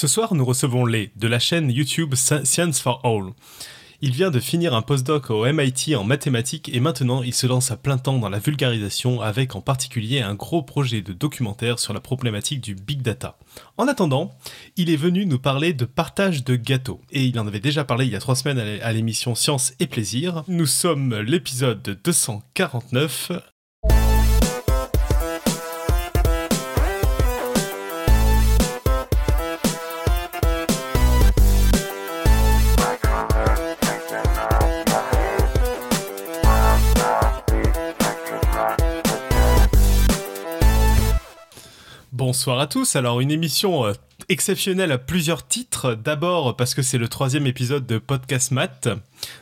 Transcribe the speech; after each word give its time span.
Ce 0.00 0.06
soir, 0.06 0.34
nous 0.34 0.46
recevons 0.46 0.86
Lé 0.86 1.12
de 1.16 1.28
la 1.28 1.38
chaîne 1.38 1.70
YouTube 1.70 2.14
Science 2.14 2.80
for 2.80 3.02
All. 3.04 3.34
Il 4.00 4.12
vient 4.12 4.30
de 4.30 4.40
finir 4.40 4.72
un 4.72 4.80
postdoc 4.80 5.28
au 5.28 5.44
MIT 5.44 5.94
en 5.94 6.04
mathématiques 6.04 6.70
et 6.74 6.80
maintenant 6.80 7.22
il 7.22 7.34
se 7.34 7.46
lance 7.46 7.70
à 7.70 7.76
plein 7.76 7.98
temps 7.98 8.18
dans 8.18 8.30
la 8.30 8.38
vulgarisation 8.38 9.20
avec 9.20 9.56
en 9.56 9.60
particulier 9.60 10.22
un 10.22 10.34
gros 10.34 10.62
projet 10.62 11.02
de 11.02 11.12
documentaire 11.12 11.78
sur 11.78 11.92
la 11.92 12.00
problématique 12.00 12.62
du 12.62 12.74
big 12.74 13.02
data. 13.02 13.36
En 13.76 13.88
attendant, 13.88 14.32
il 14.78 14.88
est 14.88 14.96
venu 14.96 15.26
nous 15.26 15.38
parler 15.38 15.74
de 15.74 15.84
partage 15.84 16.44
de 16.44 16.56
gâteaux 16.56 17.02
et 17.10 17.26
il 17.26 17.38
en 17.38 17.46
avait 17.46 17.60
déjà 17.60 17.84
parlé 17.84 18.06
il 18.06 18.12
y 18.12 18.16
a 18.16 18.20
trois 18.20 18.36
semaines 18.36 18.80
à 18.82 18.92
l'émission 18.94 19.34
Science 19.34 19.74
et 19.80 19.86
Plaisir. 19.86 20.44
Nous 20.48 20.64
sommes 20.64 21.14
l'épisode 21.20 22.00
249. 22.02 23.32
Bonsoir 42.30 42.60
à 42.60 42.68
tous. 42.68 42.94
Alors 42.94 43.20
une 43.20 43.32
émission 43.32 43.86
euh, 43.86 43.92
exceptionnelle 44.28 44.92
à 44.92 44.98
plusieurs 44.98 45.48
titres. 45.48 45.96
D'abord 45.96 46.54
parce 46.54 46.76
que 46.76 46.80
c'est 46.80 46.96
le 46.96 47.08
troisième 47.08 47.44
épisode 47.44 47.88
de 47.88 47.98
Podcast 47.98 48.52
Math. 48.52 48.88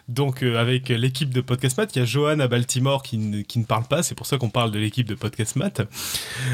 Donc 0.08 0.42
euh, 0.42 0.56
avec 0.56 0.88
l'équipe 0.88 1.28
de 1.28 1.42
Podcast 1.42 1.76
Math, 1.76 1.94
il 1.94 1.98
y 1.98 2.02
a 2.02 2.06
Johan 2.06 2.40
à 2.40 2.48
Baltimore 2.48 3.02
qui, 3.02 3.18
ne 3.18 3.64
parle 3.64 3.84
pas. 3.84 4.02
C'est 4.02 4.14
pour 4.14 4.26
ça 4.26 4.38
qu'on 4.38 4.48
parle 4.48 4.70
de 4.70 4.78
l'équipe 4.78 5.06
de 5.06 5.14
Podcast 5.14 5.56
Math. 5.56 5.82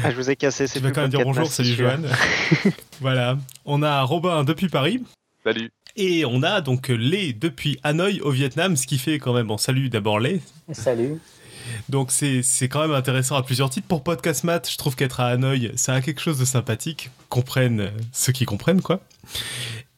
Ah, 0.03 0.11
je 0.11 0.17
vous 0.17 0.29
ai 0.29 0.35
cassé. 0.35 0.67
Tu 0.67 0.79
vas 0.79 0.91
quand 0.91 1.03
même 1.03 1.09
dire 1.09 1.21
bonjour. 1.23 1.47
Salut 1.47 1.73
Johan. 1.73 2.01
voilà. 2.99 3.37
On 3.63 3.81
a 3.81 4.01
Robin 4.01 4.43
depuis 4.43 4.67
Paris. 4.67 5.01
Salut. 5.41 5.71
Et 5.95 6.25
on 6.25 6.43
a 6.43 6.59
donc 6.59 6.89
Lé 6.89 7.31
depuis 7.31 7.79
Hanoï 7.81 8.19
au 8.19 8.31
Vietnam, 8.31 8.75
ce 8.75 8.85
qui 8.85 8.97
fait 8.97 9.19
quand 9.19 9.31
même, 9.31 9.47
bon 9.47 9.57
salut 9.57 9.87
d'abord 9.87 10.19
Lé. 10.19 10.41
Salut. 10.73 11.21
Donc 11.89 12.11
c'est 12.11 12.69
quand 12.69 12.81
même 12.81 12.93
intéressant 12.93 13.35
à 13.35 13.43
plusieurs 13.43 13.69
titres. 13.69 13.87
Pour 13.87 14.03
Podcast 14.03 14.43
Math, 14.43 14.69
je 14.69 14.77
trouve 14.77 14.95
qu'être 14.95 15.19
à 15.19 15.27
Hanoï, 15.27 15.71
ça 15.75 15.93
a 15.93 16.01
quelque 16.01 16.21
chose 16.21 16.37
de 16.39 16.45
sympathique. 16.45 17.09
Comprennent 17.29 17.91
ceux 18.11 18.31
qui 18.31 18.45
comprennent, 18.45 18.81
quoi. 18.81 18.99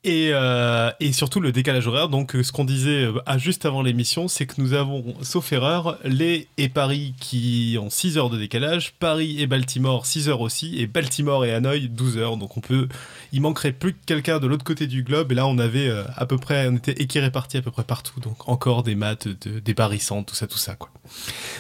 Euh, 0.06 0.92
et, 1.00 1.12
surtout 1.12 1.40
le 1.40 1.52
décalage 1.52 1.88
horaire. 1.88 2.10
Donc, 2.10 2.36
ce 2.42 2.52
qu'on 2.52 2.64
disait 2.64 3.06
euh, 3.06 3.38
juste 3.38 3.66
avant 3.66 3.82
l'émission, 3.82 4.28
c'est 4.28 4.46
que 4.46 4.56
nous 4.60 4.74
avons, 4.74 5.16
sauf 5.22 5.52
erreur, 5.52 5.98
les 6.04 6.48
et 6.58 6.70
Paris 6.70 7.14
qui 7.20 7.78
ont 7.82 7.90
6 7.90 8.18
heures 8.18 8.30
de 8.30 8.38
décalage, 8.38 8.94
Paris 9.00 9.42
et 9.42 9.48
Baltimore 9.48 10.06
6 10.06 10.30
heures 10.30 10.42
aussi, 10.42 10.80
et 10.80 10.88
Baltimore 10.88 11.46
et 11.46 11.54
Hanoï 11.54 11.90
12 11.90 12.18
heures. 12.18 12.38
Donc, 12.38 12.56
on 12.58 12.62
peut, 12.62 12.88
il 13.34 13.42
manquerait 13.42 13.74
plus 13.74 13.94
que 13.94 14.00
quelqu'un 14.06 14.40
de 14.40 14.48
l'autre 14.48 14.64
côté 14.64 14.88
du 14.88 15.04
globe. 15.04 15.32
Et 15.32 15.36
là, 15.36 15.48
on 15.48 15.58
avait 15.58 15.90
euh, 15.90 16.04
à 16.16 16.26
peu 16.26 16.38
près, 16.38 16.68
on 16.68 16.76
était 16.76 17.02
équirépartis 17.02 17.58
à 17.58 17.62
peu 17.62 17.72
près 17.72 17.84
partout. 17.84 18.20
Donc, 18.20 18.48
encore 18.48 18.84
des 18.84 18.96
maths, 18.96 19.28
de, 19.28 19.60
des 19.60 19.74
tout 19.74 20.36
ça, 20.36 20.48
tout 20.48 20.58
ça. 20.58 20.76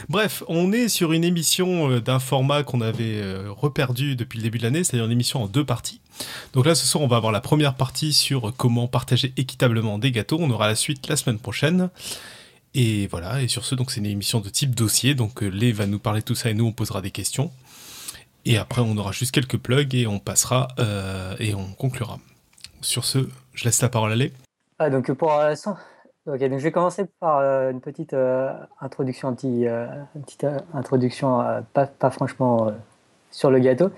Bref, 0.09 0.43
on 0.47 0.71
est 0.71 0.89
sur 0.89 1.13
une 1.13 1.23
émission 1.23 1.99
d'un 1.99 2.19
format 2.19 2.63
qu'on 2.63 2.81
avait 2.81 3.21
reperdu 3.47 4.15
depuis 4.15 4.37
le 4.37 4.43
début 4.43 4.57
de 4.57 4.63
l'année, 4.63 4.83
c'est-à-dire 4.83 5.05
une 5.05 5.11
émission 5.11 5.43
en 5.43 5.47
deux 5.47 5.63
parties. 5.63 6.01
Donc 6.53 6.65
là, 6.65 6.75
ce 6.75 6.85
soir, 6.85 7.03
on 7.03 7.07
va 7.07 7.17
avoir 7.17 7.31
la 7.31 7.41
première 7.41 7.75
partie 7.75 8.13
sur 8.13 8.53
comment 8.55 8.87
partager 8.87 9.33
équitablement 9.37 9.97
des 9.97 10.11
gâteaux. 10.11 10.37
On 10.39 10.49
aura 10.49 10.67
la 10.67 10.75
suite 10.75 11.07
la 11.07 11.15
semaine 11.15 11.39
prochaine. 11.39 11.89
Et 12.79 13.07
voilà, 13.07 13.41
et 13.41 13.47
sur 13.47 13.65
ce, 13.65 13.73
donc 13.73 13.89
c'est 13.89 13.99
une 13.99 14.05
émission 14.05 14.39
de 14.39 14.49
type 14.49 14.75
dossier. 14.75 15.15
Donc 15.15 15.41
euh, 15.41 15.47
Lé 15.47 15.71
va 15.71 15.87
nous 15.87 15.97
parler 15.97 16.21
de 16.21 16.25
tout 16.25 16.35
ça 16.35 16.51
et 16.51 16.53
nous, 16.53 16.65
on 16.65 16.71
posera 16.71 17.01
des 17.01 17.09
questions. 17.09 17.51
Et 18.45 18.57
après, 18.57 18.81
on 18.81 18.95
aura 18.97 19.11
juste 19.11 19.31
quelques 19.31 19.57
plugs 19.57 19.95
et 19.95 20.05
on 20.05 20.19
passera 20.19 20.67
euh, 20.77 21.35
et 21.39 21.55
on 21.55 21.73
conclura. 21.73 22.19
Sur 22.81 23.03
ce, 23.03 23.27
je 23.53 23.65
laisse 23.65 23.81
la 23.81 23.89
parole 23.89 24.11
à 24.11 24.15
Lé. 24.15 24.31
Ah, 24.77 24.91
donc 24.91 25.11
pour 25.13 25.33
euh, 25.33 25.55
donc 26.27 26.39
je 26.39 26.63
vais 26.63 26.71
commencer 26.71 27.05
par 27.19 27.39
une 27.39 27.81
petite 27.81 28.15
introduction, 28.81 29.35
une 29.41 30.23
petite 30.23 30.45
introduction, 30.73 31.63
pas 31.73 32.09
franchement 32.11 32.73
sur 33.37 33.51
le 33.51 33.59
gâteau. 33.59 33.91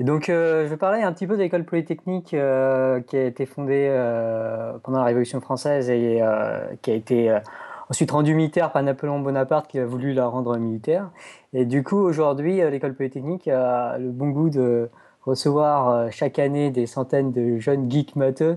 donc, 0.00 0.30
euh, 0.30 0.64
je 0.64 0.70
vais 0.70 0.78
parler 0.78 1.02
un 1.02 1.12
petit 1.12 1.26
peu 1.26 1.36
de 1.36 1.42
l'école 1.42 1.64
polytechnique 1.64 2.32
euh, 2.32 3.02
qui 3.02 3.18
a 3.18 3.26
été 3.26 3.44
fondée 3.44 3.86
euh, 3.90 4.72
pendant 4.82 5.00
la 5.00 5.04
Révolution 5.04 5.42
française 5.42 5.90
et 5.90 6.22
qui 6.80 6.90
a 6.90 6.94
été 6.94 7.38
ensuite 7.90 8.10
rendue 8.10 8.34
militaire 8.34 8.72
par 8.72 8.82
Napoléon 8.82 9.20
Bonaparte 9.20 9.66
qui 9.66 9.78
a 9.78 9.84
voulu 9.84 10.14
la 10.14 10.26
rendre 10.28 10.56
militaire. 10.56 11.10
Et 11.52 11.66
du 11.66 11.82
coup, 11.82 11.98
aujourd'hui, 11.98 12.62
l'école 12.70 12.94
polytechnique 12.94 13.48
a 13.48 13.98
le 13.98 14.08
bon 14.08 14.30
goût 14.30 14.48
de 14.48 14.88
recevoir 15.26 16.10
chaque 16.10 16.38
année 16.38 16.70
des 16.70 16.86
centaines 16.86 17.32
de 17.32 17.58
jeunes 17.58 17.90
geeks 17.90 18.16
matheux 18.16 18.56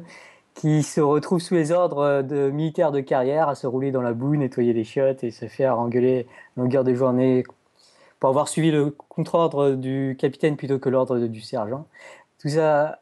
qui 0.53 0.84
se 0.84 1.01
retrouvent 1.01 1.41
sous 1.41 1.55
les 1.55 1.73
ordres 1.73 2.22
de 2.22 2.50
militaires 2.50 2.94
de 2.94 3.01
carrière 3.01 3.50
à 3.50 3.55
se 3.55 3.67
rouler 3.67 3.91
dans 3.91 4.01
la 4.01 4.13
boue, 4.13 4.38
nettoyer 4.38 4.72
les 4.72 4.85
chiottes 4.85 5.25
et 5.25 5.31
se 5.31 5.47
faire 5.47 5.79
engueuler 5.79 6.28
longueur 6.55 6.85
de 6.85 6.94
journée 6.94 7.44
pour 8.23 8.29
avoir 8.29 8.47
suivi 8.47 8.72
le 8.72 8.89
contre-ordre 9.09 9.72
du 9.72 10.16
capitaine 10.17 10.56
plutôt 10.56 10.79
que 10.79 10.88
l'ordre 10.88 11.19
du 11.19 11.41
sergent. 11.41 11.88
Tout 12.39 12.47
ça, 12.47 13.01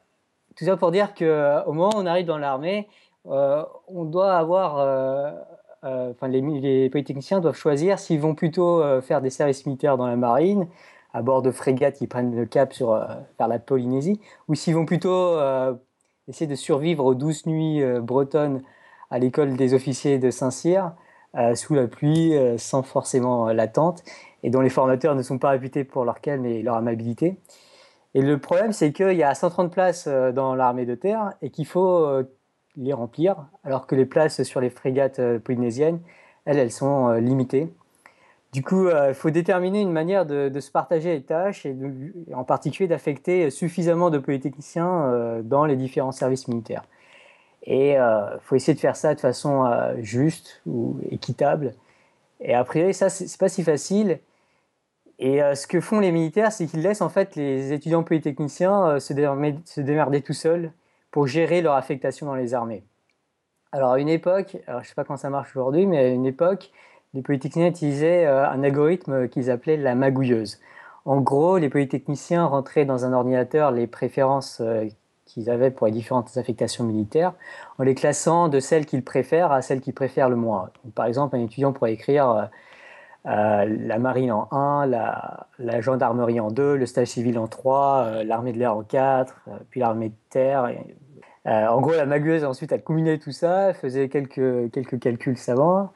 tout 0.55 0.65
ça 0.65 0.77
pour 0.77 0.89
dire 0.89 1.13
qu'au 1.13 1.25
euh, 1.25 1.63
moment 1.67 1.91
où 1.95 1.99
on 1.99 2.07
arrive 2.07 2.25
dans 2.25 2.39
l'armée, 2.39 2.89
euh, 3.27 3.63
on 3.87 4.03
doit 4.03 4.33
avoir, 4.33 4.79
euh, 4.79 5.31
enfin 5.83 6.27
les, 6.27 6.89
polytechniciens 6.89 7.39
doivent 7.39 7.55
choisir 7.55 7.99
s'ils 7.99 8.19
vont 8.19 8.33
plutôt 8.33 8.81
faire 9.01 9.21
des 9.21 9.29
services 9.29 9.63
militaires 9.67 9.95
dans 9.95 10.07
la 10.07 10.15
marine, 10.15 10.67
à 11.13 11.21
bord 11.21 11.43
de 11.43 11.51
frégates 11.51 11.97
qui 11.97 12.07
prennent 12.07 12.35
le 12.35 12.47
cap 12.47 12.73
sur, 12.73 12.89
vers 13.37 13.47
la 13.47 13.59
Polynésie, 13.59 14.19
ou 14.47 14.55
s'ils 14.55 14.73
vont 14.73 14.87
plutôt 14.87 15.39
essayer 16.27 16.47
de 16.47 16.55
survivre 16.55 17.05
aux 17.05 17.13
douze 17.13 17.45
nuits 17.45 17.83
bretonnes 17.99 18.63
à 19.11 19.19
l'école 19.19 19.55
des 19.55 19.75
officiers 19.75 20.17
de 20.17 20.31
Saint-Cyr, 20.31 20.93
sous 21.53 21.75
la 21.75 21.85
pluie, 21.85 22.33
sans 22.57 22.81
forcément 22.81 23.49
l'attente 23.53 24.03
et 24.43 24.49
dont 24.49 24.61
les 24.61 24.69
formateurs 24.69 25.15
ne 25.15 25.21
sont 25.21 25.37
pas 25.37 25.49
réputés 25.49 25.83
pour 25.83 26.05
leur 26.05 26.21
calme 26.21 26.45
et 26.45 26.61
leur 26.61 26.75
amabilité. 26.75 27.37
Et 28.13 28.21
le 28.21 28.37
problème, 28.39 28.73
c'est 28.73 28.91
qu'il 28.91 29.13
y 29.13 29.23
a 29.23 29.33
130 29.33 29.71
places 29.71 30.05
euh, 30.07 30.31
dans 30.31 30.55
l'armée 30.55 30.85
de 30.85 30.95
terre 30.95 31.33
et 31.41 31.49
qu'il 31.49 31.65
faut 31.65 32.05
euh, 32.05 32.23
les 32.75 32.93
remplir, 32.93 33.35
alors 33.63 33.87
que 33.87 33.95
les 33.95 34.05
places 34.05 34.43
sur 34.43 34.59
les 34.59 34.69
frégates 34.69 35.19
euh, 35.19 35.39
polynésiennes, 35.39 36.01
elles, 36.45 36.57
elles 36.57 36.71
sont 36.71 37.13
limitées. 37.13 37.71
Du 38.51 38.63
coup, 38.63 38.89
il 38.89 39.13
faut 39.13 39.29
déterminer 39.29 39.79
une 39.79 39.93
manière 39.93 40.25
de, 40.25 40.59
se 40.59 40.71
partager 40.71 41.13
les 41.13 41.21
tâches 41.21 41.65
et, 41.65 41.73
en 42.33 42.43
particulier 42.43 42.87
d'affecter 42.87 43.49
suffisamment 43.49 44.09
de 44.09 44.17
polytechniciens 44.17 45.39
dans 45.43 45.65
les 45.65 45.77
différents 45.77 46.11
services 46.11 46.47
militaires. 46.49 46.83
Et 47.63 47.91
il 47.91 48.39
faut 48.41 48.55
essayer 48.55 48.73
de 48.73 48.79
faire 48.79 48.97
ça 48.97 49.13
de 49.15 49.21
façon 49.21 49.71
juste 49.99 50.61
ou 50.65 50.97
équitable. 51.11 51.75
Et 52.41 52.53
a 52.53 52.63
priori, 52.65 52.93
ça, 52.93 53.09
c'est 53.09 53.39
pas 53.39 53.47
si 53.47 53.63
facile. 53.63 54.19
Et 55.21 55.41
euh, 55.43 55.53
ce 55.53 55.67
que 55.67 55.79
font 55.79 55.99
les 55.99 56.11
militaires, 56.11 56.51
c'est 56.51 56.65
qu'ils 56.65 56.81
laissent 56.81 57.01
en 57.01 57.09
fait 57.09 57.35
les 57.35 57.71
étudiants 57.73 58.01
polytechniciens 58.01 58.87
euh, 58.87 58.99
se, 58.99 59.13
démerder, 59.13 60.21
tout 60.21 60.33
seuls 60.33 60.71
pour 61.11 61.27
gérer 61.27 61.61
leur 61.61 61.75
affectation 61.75 62.25
dans 62.25 62.33
les 62.33 62.55
armées. 62.55 62.83
Alors 63.71 63.91
à 63.91 63.99
une 63.99 64.09
époque, 64.09 64.57
je 64.67 64.73
ne 64.73 64.83
sais 64.83 64.95
pas 64.95 65.03
comment 65.03 65.17
ça 65.17 65.29
marche 65.29 65.55
aujourd'hui, 65.55 65.85
mais 65.85 65.99
à 65.99 66.07
une 66.07 66.25
époque, 66.25 66.71
les 67.13 67.21
polytechniciens 67.21 67.69
utilisaient 67.69 68.25
euh, 68.25 68.49
un 68.49 68.63
algorithme 68.63 69.29
qu'ils 69.29 69.51
appelaient 69.51 69.77
la 69.77 69.93
magouilleuse. 69.93 70.59
En 71.05 71.21
gros, 71.21 71.59
les 71.59 71.69
polytechniciens 71.69 72.45
rentraient 72.45 72.85
dans 72.85 73.05
un 73.05 73.13
ordinateur 73.13 73.71
les 73.71 73.85
préférences 73.85 74.61
qu'ils 75.25 75.49
avaient 75.49 75.71
pour 75.71 75.87
les 75.87 75.93
différentes 75.93 76.37
affectations 76.37 76.83
militaires, 76.83 77.33
en 77.79 77.83
les 77.83 77.95
classant 77.95 78.49
de 78.49 78.59
celles 78.59 78.85
qu'ils 78.85 79.03
préfèrent 79.03 79.51
à 79.51 79.63
celles 79.63 79.81
qu'ils 79.81 79.95
préfèrent 79.95 80.29
le 80.29 80.35
moins. 80.35 80.69
par 80.93 81.07
exemple, 81.07 81.35
un 81.35 81.39
étudiant 81.39 81.73
pourrait 81.73 81.93
écrire 81.93 82.49
la 83.25 83.99
marine 83.99 84.31
en 84.31 84.47
1, 84.51 84.87
la, 84.87 85.81
gendarmerie 85.81 86.39
en 86.39 86.49
2, 86.51 86.75
le 86.75 86.85
stage 86.85 87.07
civil 87.07 87.37
en 87.37 87.47
3, 87.47 88.03
euh, 88.05 88.23
l'armée 88.23 88.51
de 88.53 88.57
l'air 88.57 88.75
en 88.75 88.83
4, 88.83 89.35
euh, 89.47 89.51
puis 89.69 89.79
l'armée 89.79 90.09
de 90.09 90.15
terre. 90.29 90.69
en 91.45 91.81
gros, 91.81 91.91
la 91.91 92.05
magueuse, 92.05 92.43
ensuite, 92.43 92.71
elle 92.71 92.83
combinait 92.83 93.17
tout 93.17 93.31
ça, 93.31 93.69
elle 93.69 93.75
faisait 93.75 94.09
quelques, 94.09 94.71
quelques 94.71 94.99
calculs 94.99 95.37
savants, 95.37 95.91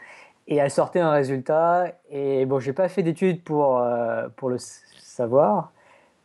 et 0.48 0.58
elle 0.58 0.72
sortait 0.72 1.00
un 1.00 1.12
résultat. 1.12 1.94
Et 2.10 2.46
bon, 2.46 2.60
j'ai 2.60 2.74
pas 2.74 2.90
fait 2.90 3.04
d'études 3.04 3.44
pour, 3.44 3.84
pour 4.36 4.50
le 4.50 4.58
savoir, 4.60 5.72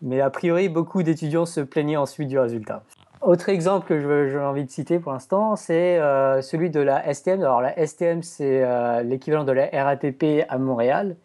mais 0.03 0.20
a 0.20 0.31
priori, 0.31 0.69
beaucoup 0.69 1.03
d'étudiants 1.03 1.46
se 1.46 1.61
plaignaient 1.61 1.96
ensuite 1.96 2.29
du 2.29 2.38
résultat. 2.38 2.82
Autre 3.20 3.50
exemple 3.50 3.87
que 3.87 4.31
j'ai 4.31 4.38
envie 4.38 4.64
de 4.64 4.70
citer 4.70 4.99
pour 4.99 5.12
l'instant, 5.12 5.55
c'est 5.55 5.99
euh, 5.99 6.40
celui 6.40 6.70
de 6.70 6.81
la 6.81 7.12
STM. 7.12 7.43
Alors 7.43 7.61
la 7.61 7.87
STM, 7.87 8.22
c'est 8.22 8.64
euh, 8.64 9.02
l'équivalent 9.02 9.44
de 9.44 9.52
la 9.52 9.69
RATP 9.72 10.46
à 10.49 10.56
Montréal. 10.56 11.17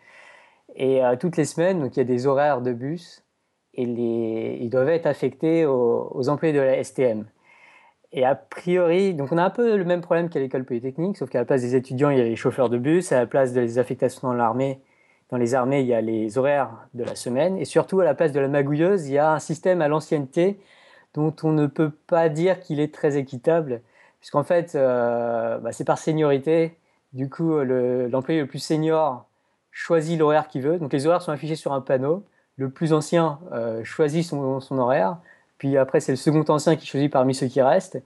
Et 0.75 1.03
euh, 1.05 1.15
toutes 1.15 1.37
les 1.37 1.45
semaines, 1.45 1.79
donc, 1.79 1.95
il 1.95 1.99
y 1.99 2.01
a 2.01 2.05
des 2.05 2.27
horaires 2.27 2.61
de 2.61 2.73
bus 2.73 3.23
et 3.75 3.83
ils 3.83 4.69
doivent 4.69 4.89
être 4.89 5.05
affectés 5.05 5.65
aux, 5.65 6.29
employés 6.29 6.53
de 6.53 6.59
la 6.59 6.83
STM. 6.83 7.25
Et 8.11 8.25
a 8.25 8.35
priori, 8.35 9.13
donc 9.13 9.31
on 9.31 9.37
a 9.37 9.43
un 9.43 9.49
peu 9.49 9.75
le 9.75 9.83
même 9.85 10.01
problème 10.01 10.29
qu'à 10.29 10.39
l'école 10.39 10.63
polytechnique, 10.65 11.17
sauf 11.17 11.29
qu'à 11.29 11.39
la 11.39 11.45
place 11.45 11.61
des 11.61 11.75
étudiants, 11.75 12.09
il 12.09 12.17
y 12.17 12.21
a 12.21 12.23
les 12.23 12.37
chauffeurs 12.37 12.69
de 12.69 12.77
bus, 12.77 13.11
à 13.11 13.19
la 13.19 13.25
place 13.25 13.51
des 13.51 13.77
affectations 13.77 14.29
dans 14.29 14.33
l'armée, 14.33 14.79
dans 15.29 15.37
les 15.37 15.55
armées, 15.55 15.81
il 15.81 15.87
y 15.87 15.93
a 15.93 15.99
les 15.99 16.37
horaires 16.37 16.71
de 16.93 17.03
la 17.03 17.15
semaine, 17.15 17.57
et 17.57 17.65
surtout 17.65 17.99
à 17.99 18.05
la 18.05 18.15
place 18.15 18.31
de 18.31 18.39
la 18.39 18.47
magouilleuse, 18.47 19.07
il 19.07 19.13
y 19.15 19.17
a 19.17 19.33
un 19.33 19.39
système 19.39 19.81
à 19.81 19.89
l'ancienneté 19.89 20.57
dont 21.15 21.35
on 21.43 21.51
ne 21.51 21.65
peut 21.65 21.89
pas 21.89 22.29
dire 22.29 22.59
qu'il 22.59 22.79
est 22.79 22.93
très 22.93 23.17
équitable, 23.17 23.81
puisqu'en 24.19 24.43
fait, 24.43 24.73
bah, 24.75 25.71
c'est 25.71 25.85
par 25.85 25.97
seniorité. 25.97 26.77
Du 27.13 27.29
coup, 27.29 27.57
l'employé 27.59 28.41
le, 28.41 28.47
plus 28.47 28.59
senior 28.59 29.25
choisit 29.71 30.19
l'horaire 30.19 30.47
qu'il 30.47 30.61
veut. 30.61 30.77
Donc 30.77 30.93
les 30.93 31.07
horaires 31.07 31.21
sont 31.21 31.31
affichés 31.31 31.55
sur 31.55 31.73
un 31.73 31.81
panneau. 31.81 32.23
Le 32.57 32.69
plus 32.69 32.93
ancien 32.93 33.39
choisit 33.83 34.23
son, 34.23 34.59
son 34.59 34.77
horaire. 34.77 35.17
Puis 35.57 35.77
après, 35.77 35.99
c'est 35.99 36.11
le 36.11 36.17
second 36.17 36.43
ancien 36.49 36.75
qui 36.75 36.85
choisit 36.85 37.11
parmi 37.11 37.33
ceux 37.33 37.47
qui 37.47 37.61
restent, 37.61 38.01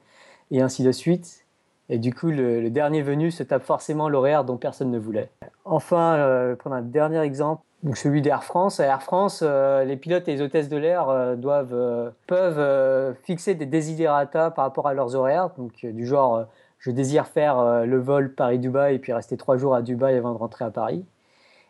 et 0.51 0.61
ainsi 0.61 0.83
de 0.83 0.91
suite. 0.91 1.45
Et 1.89 1.97
du 1.97 2.13
coup, 2.13 2.29
le, 2.29 2.69
dernier 2.69 3.01
venu 3.01 3.31
se 3.31 3.41
tape 3.41 3.63
forcément 3.63 4.09
l'horaire 4.09 4.43
dont 4.43 4.57
personne 4.57 4.91
ne 4.91 4.99
voulait. 4.99 5.31
Enfin, 5.65 6.15
euh, 6.15 6.55
prendre 6.55 6.75
un 6.75 6.81
dernier 6.81 7.19
exemple, 7.19 7.63
donc 7.83 7.97
celui 7.97 8.21
d'Air 8.21 8.43
France. 8.43 8.79
À 8.79 8.85
Air 8.85 9.01
France, 9.01 9.41
euh, 9.43 9.83
les 9.83 9.95
pilotes 9.95 10.27
et 10.27 10.33
les 10.33 10.41
hôtesses 10.41 10.69
de 10.69 10.77
l'air 10.77 11.09
euh, 11.09 11.35
doivent, 11.35 11.73
euh, 11.73 12.09
peuvent 12.27 13.15
fixer 13.23 13.55
des 13.55 13.65
desiderata 13.65 14.51
par 14.51 14.65
rapport 14.65 14.87
à 14.87 14.93
leurs 14.93 15.15
horaires. 15.15 15.49
Donc, 15.57 15.85
du 15.85 16.05
genre, 16.05 16.45
je 16.79 16.91
désire 16.91 17.27
faire 17.27 17.85
le 17.85 17.99
vol 17.99 18.33
Paris-Dubaï 18.33 18.95
et 18.95 18.99
puis 18.99 19.13
rester 19.13 19.37
trois 19.37 19.57
jours 19.57 19.75
à 19.75 19.81
Dubaï 19.81 20.15
avant 20.15 20.33
de 20.33 20.37
rentrer 20.37 20.65
à 20.65 20.71
Paris. 20.71 21.05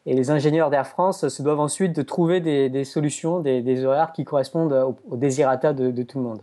Et 0.06 0.16
les 0.16 0.32
ingénieurs 0.32 0.70
d'Air 0.70 0.88
France 0.88 1.28
se 1.28 1.42
doivent 1.44 1.60
ensuite 1.60 1.96
de 1.96 2.02
trouver 2.02 2.40
des, 2.40 2.84
solutions, 2.84 3.40
des, 3.40 3.86
horaires 3.86 4.12
qui 4.12 4.24
correspondent 4.24 4.74
aux, 4.74 4.98
aux 5.10 5.18
désirata 5.18 5.74
de, 5.74 5.92
de, 5.92 6.04
tout 6.04 6.20
le 6.20 6.24
monde. 6.24 6.42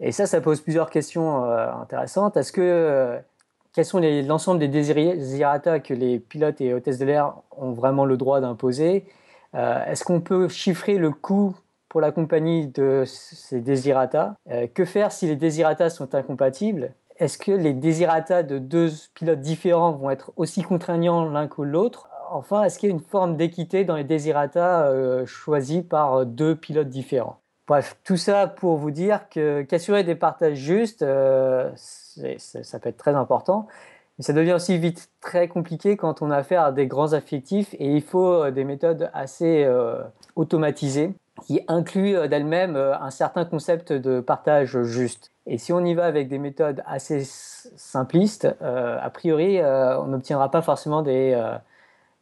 Et 0.00 0.12
ça, 0.12 0.26
ça 0.26 0.40
pose 0.40 0.60
plusieurs 0.60 0.90
questions 0.90 1.44
intéressantes. 1.44 2.36
Est-ce 2.36 2.52
que 2.52 3.20
quels 3.72 3.84
sont 3.84 4.00
l'ensemble 4.00 4.60
des 4.60 4.68
désirata 4.68 5.80
que 5.80 5.94
les 5.94 6.18
pilotes 6.18 6.60
et 6.60 6.74
hôtesses 6.74 6.98
de 6.98 7.06
l'air 7.06 7.34
ont 7.56 7.72
vraiment 7.72 8.04
le 8.04 8.16
droit 8.16 8.40
d'imposer. 8.40 9.06
Euh, 9.54 9.84
Est-ce 9.86 10.04
qu'on 10.04 10.20
peut 10.20 10.48
chiffrer 10.48 10.98
le 10.98 11.10
coût 11.10 11.56
pour 11.88 12.00
la 12.00 12.12
compagnie 12.12 12.68
de 12.68 13.04
ces 13.06 13.60
désirata? 13.60 14.34
Euh, 14.50 14.66
Que 14.72 14.84
faire 14.84 15.12
si 15.12 15.26
les 15.26 15.36
désirata 15.36 15.90
sont 15.90 16.14
incompatibles? 16.14 16.92
Est-ce 17.18 17.38
que 17.38 17.52
les 17.52 17.72
désirata 17.72 18.42
de 18.42 18.58
deux 18.58 18.90
pilotes 19.14 19.40
différents 19.40 19.92
vont 19.92 20.10
être 20.10 20.32
aussi 20.36 20.62
contraignants 20.62 21.24
l'un 21.28 21.48
que 21.48 21.62
l'autre? 21.62 22.08
Enfin, 22.30 22.64
est-ce 22.64 22.78
qu'il 22.78 22.88
y 22.88 22.92
a 22.92 22.94
une 22.94 23.02
forme 23.02 23.36
d'équité 23.36 23.84
dans 23.84 23.96
les 23.96 24.04
désirata 24.04 24.86
euh, 24.86 25.26
choisis 25.26 25.82
par 25.82 26.24
deux 26.26 26.56
pilotes 26.56 26.88
différents? 26.88 27.41
Bref, 27.68 27.96
tout 28.04 28.16
ça 28.16 28.48
pour 28.48 28.76
vous 28.76 28.90
dire 28.90 29.28
que 29.28 29.62
qu'assurer 29.62 30.04
des 30.04 30.14
partages 30.14 30.58
justes, 30.58 31.04
ça 31.04 32.78
peut 32.80 32.88
être 32.88 32.96
très 32.96 33.14
important. 33.14 33.68
Mais 34.18 34.24
ça 34.24 34.32
devient 34.32 34.52
aussi 34.52 34.78
vite 34.78 35.10
très 35.20 35.48
compliqué 35.48 35.96
quand 35.96 36.22
on 36.22 36.30
a 36.30 36.36
affaire 36.36 36.64
à 36.64 36.72
des 36.72 36.86
grands 36.86 37.12
affectifs 37.12 37.74
et 37.74 37.94
il 37.94 38.02
faut 38.02 38.44
euh, 38.44 38.50
des 38.50 38.64
méthodes 38.64 39.10
assez 39.14 39.64
euh, 39.64 40.02
automatisées 40.36 41.14
qui 41.46 41.62
incluent 41.66 42.16
euh, 42.16 42.28
d'elles-mêmes 42.28 42.76
un 42.76 43.10
certain 43.10 43.44
concept 43.44 43.92
de 43.92 44.20
partage 44.20 44.82
juste. 44.82 45.30
Et 45.46 45.58
si 45.58 45.72
on 45.72 45.84
y 45.84 45.94
va 45.94 46.04
avec 46.04 46.28
des 46.28 46.38
méthodes 46.38 46.82
assez 46.86 47.22
simplistes, 47.24 48.46
a 48.60 49.10
priori, 49.10 49.60
on 49.60 50.06
n'obtiendra 50.06 50.52
pas 50.52 50.62
forcément 50.62 51.02
des, 51.02 51.36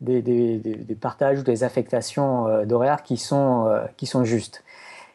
des, 0.01 0.23
des, 0.23 0.57
des, 0.57 0.95
partages 0.95 1.41
ou 1.41 1.43
des 1.43 1.63
affectations 1.63 2.65
d'horaires 2.65 3.03
qui, 3.03 3.19
sont 3.19 3.71
qui 3.99 4.07
sont 4.07 4.25
justes. 4.25 4.65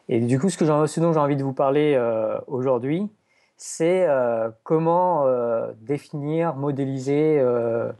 Et 0.09 0.19
du 0.19 0.39
coup, 0.39 0.49
ce, 0.49 0.63
dont 0.99 1.13
j'ai 1.13 1.19
envie 1.19 1.35
de 1.35 1.43
vous 1.43 1.53
parler 1.53 1.99
aujourd'hui, 2.47 3.09
c'est 3.57 4.05
euh, 4.07 4.49
comment 4.63 5.25
euh, 5.25 5.71
définir, 5.81 6.55
modéliser, 6.55 7.37
euh, 7.39 7.91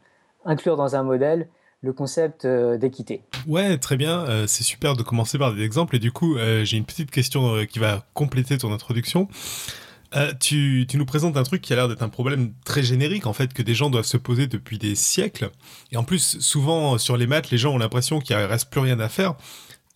inclure 0.44 0.75
dans 0.75 0.96
un 0.96 1.04
modèle 1.04 1.48
le 1.81 1.94
concept 1.94 2.48
d'équité. 2.48 3.22
Ouais, 3.46 3.78
très 3.78 3.96
bien. 3.96 4.48
c'est 4.48 4.63
super 4.63 4.96
de 4.96 5.04
commencer 5.04 5.38
par 5.38 5.54
des 5.54 5.62
exemples. 5.62 5.96
Et 5.96 6.00
du 6.00 6.12
coup, 6.12 6.36
j'ai 6.63 6.78
une 6.78 6.86
petite 6.86 7.12
question 7.12 7.63
qui 7.68 7.78
va 7.78 8.04
compléter 8.16 8.57
ton 8.57 8.74
introduction. 8.74 9.28
Tu, 10.40 10.88
tu, 10.90 10.98
nous 10.98 11.06
présentes 11.06 11.38
un 11.38 11.44
truc 11.44 11.62
qui 11.62 11.74
a 11.74 11.75
l'air 11.75 11.88
d'être 11.88 12.02
un 12.02 12.10
problème 12.10 12.54
très 12.66 12.81
générique, 12.81 13.28
en 13.28 13.34
fait, 13.34 13.54
que 13.54 13.62
des 13.62 13.75
gens 13.75 13.92
doivent 13.92 14.06
se 14.06 14.18
poser 14.18 14.48
depuis 14.48 14.80
des 14.80 14.96
siècles. 14.96 15.52
Et 15.92 15.98
en 15.98 16.04
plus, 16.04 16.40
souvent, 16.40 16.98
sur 16.98 17.18
les 17.18 17.28
maths, 17.28 17.52
les 17.52 17.60
gens 17.60 17.75
ont 17.75 17.78
l'impression 17.78 18.19
qu'il 18.19 18.36
ne 18.36 18.46
reste 18.46 18.72
plus 18.72 18.81
rien 18.81 19.00
à 19.00 19.07
faire. 19.10 19.36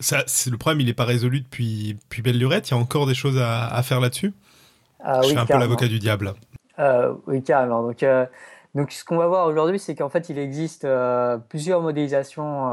Ça, 0.01 0.24
le 0.50 0.57
problème, 0.57 0.80
il 0.80 0.86
n'est 0.86 0.94
pas 0.94 1.06
résolu 1.06 1.42
depuis, 1.42 1.98
depuis 2.01 2.22
belle 2.22 2.38
lurette. 2.38 2.69
Il 2.69 2.74
y 2.74 2.78
a 2.78 2.80
encore 2.80 3.06
des 3.06 3.13
choses 3.13 3.38
à, 3.38 3.68
à 3.68 3.84
faire 3.84 4.00
là-dessus? 4.00 4.34
Ah, 5.01 5.19
Je 5.22 5.30
suis 5.30 5.38
un 5.38 5.46
peu 5.46 5.57
l'avocat 5.57 5.88
du 5.88 6.00
diable. 6.00 6.34
Euh, 6.80 7.13
oui, 7.28 7.44
carrément. 7.44 7.84
Donc, 7.84 8.04
euh, 8.04 8.25
donc 8.75 8.92
ce 8.92 9.04
qu'on 9.04 9.18
va 9.18 9.28
voir 9.28 9.48
aujourd'hui, 9.48 9.80
c'est 9.80 9.96
qu'en 9.96 10.10
fait, 10.10 10.30
il 10.30 10.38
existe 10.38 10.86
euh, 10.86 11.38
plusieurs 11.50 11.81
modélisations 11.81 12.72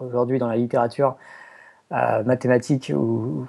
aujourd'hui 0.00 0.38
dans 0.38 0.48
la 0.48 0.56
littérature 0.56 1.16
mathématique 1.90 2.92
ou, 2.94 3.46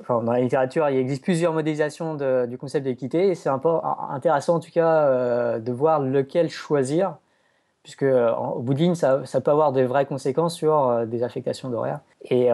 enfin, 0.00 0.22
dans 0.22 0.32
la 0.32 0.40
littérature, 0.40 0.88
il 0.88 0.96
existe 0.96 1.22
plusieurs 1.22 1.52
modélisations 1.52 2.16
du 2.46 2.56
concept 2.56 2.84
d'équité 2.84 3.28
et 3.28 3.34
c'est 3.34 3.50
intéressant 4.10 4.56
en 4.56 4.60
tout 4.60 4.70
cas 4.72 5.58
de 5.58 5.72
voir 5.72 6.00
lequel 6.00 6.48
choisir 6.48 7.16
puisque 7.82 8.02
au 8.04 8.60
bout 8.60 8.74
de 8.74 8.78
ligne, 8.78 8.94
ça, 8.94 9.22
peut 9.42 9.50
avoir 9.50 9.72
de 9.72 9.82
vraies 9.82 10.06
conséquences 10.06 10.54
sur 10.54 11.06
des 11.06 11.22
affectations 11.22 11.70
d'horaire. 11.70 12.00
Et, 12.24 12.50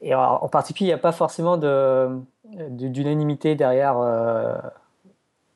et, 0.00 0.14
en 0.14 0.48
particulier, 0.48 0.90
il 0.90 0.92
n'y 0.92 0.94
a 0.94 0.98
pas 0.98 1.12
forcément 1.12 1.56
de, 1.56 2.22
d'unanimité 2.44 3.54
derrière 3.54 3.98
euh, 3.98 4.54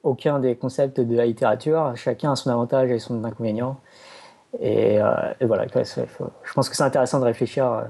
aucun 0.03 0.38
des 0.38 0.56
concepts 0.56 1.00
de 1.00 1.17
la 1.17 1.26
littérature. 1.26 1.93
Chacun 1.97 2.32
a 2.32 2.37
son 2.37 2.50
avantage 2.50 2.91
et 2.91 2.99
son 2.99 3.25
inconvénient. 3.25 3.79
Et, 4.61 5.00
euh, 5.00 5.12
voilà, 5.43 5.67
je 5.67 6.53
pense 6.55 6.69
que 6.69 6.76
c'est 6.76 6.82
intéressant 6.82 7.20
de 7.20 7.25
réfléchir 7.25 7.70
euh, 7.70 7.82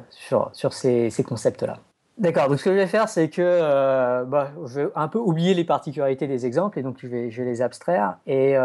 sur, 0.52 0.72
ces 0.72 1.24
concepts-là. 1.24 1.78
D'accord, 2.18 2.48
donc 2.48 2.58
ce 2.58 2.64
que 2.64 2.70
je 2.70 2.76
vais 2.76 2.86
faire, 2.86 3.10
c'est 3.10 3.28
que 3.28 4.24
bah, 4.24 4.50
je 4.64 4.80
vais 4.80 4.88
un 4.94 5.08
peu 5.08 5.18
oublier 5.18 5.52
les 5.52 5.64
particularités 5.64 6.26
des 6.26 6.46
exemples 6.46 6.78
et 6.78 6.82
donc 6.82 6.96
je 7.02 7.08
vais, 7.08 7.28
les 7.28 7.60
abstraire. 7.60 8.16
Et 8.26 8.56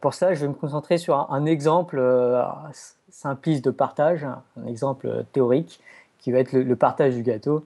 pour 0.00 0.14
ça, 0.14 0.32
je 0.32 0.42
vais 0.42 0.48
me 0.48 0.54
concentrer 0.54 0.96
sur 0.96 1.30
un, 1.32 1.44
exemple 1.44 2.00
simpliste 3.10 3.64
de 3.64 3.72
partage, 3.72 4.24
un 4.24 4.66
exemple 4.66 5.24
théorique 5.32 5.80
qui 6.20 6.30
va 6.30 6.38
être 6.38 6.52
le 6.52 6.76
partage 6.76 7.14
du 7.14 7.24
gâteau 7.24 7.64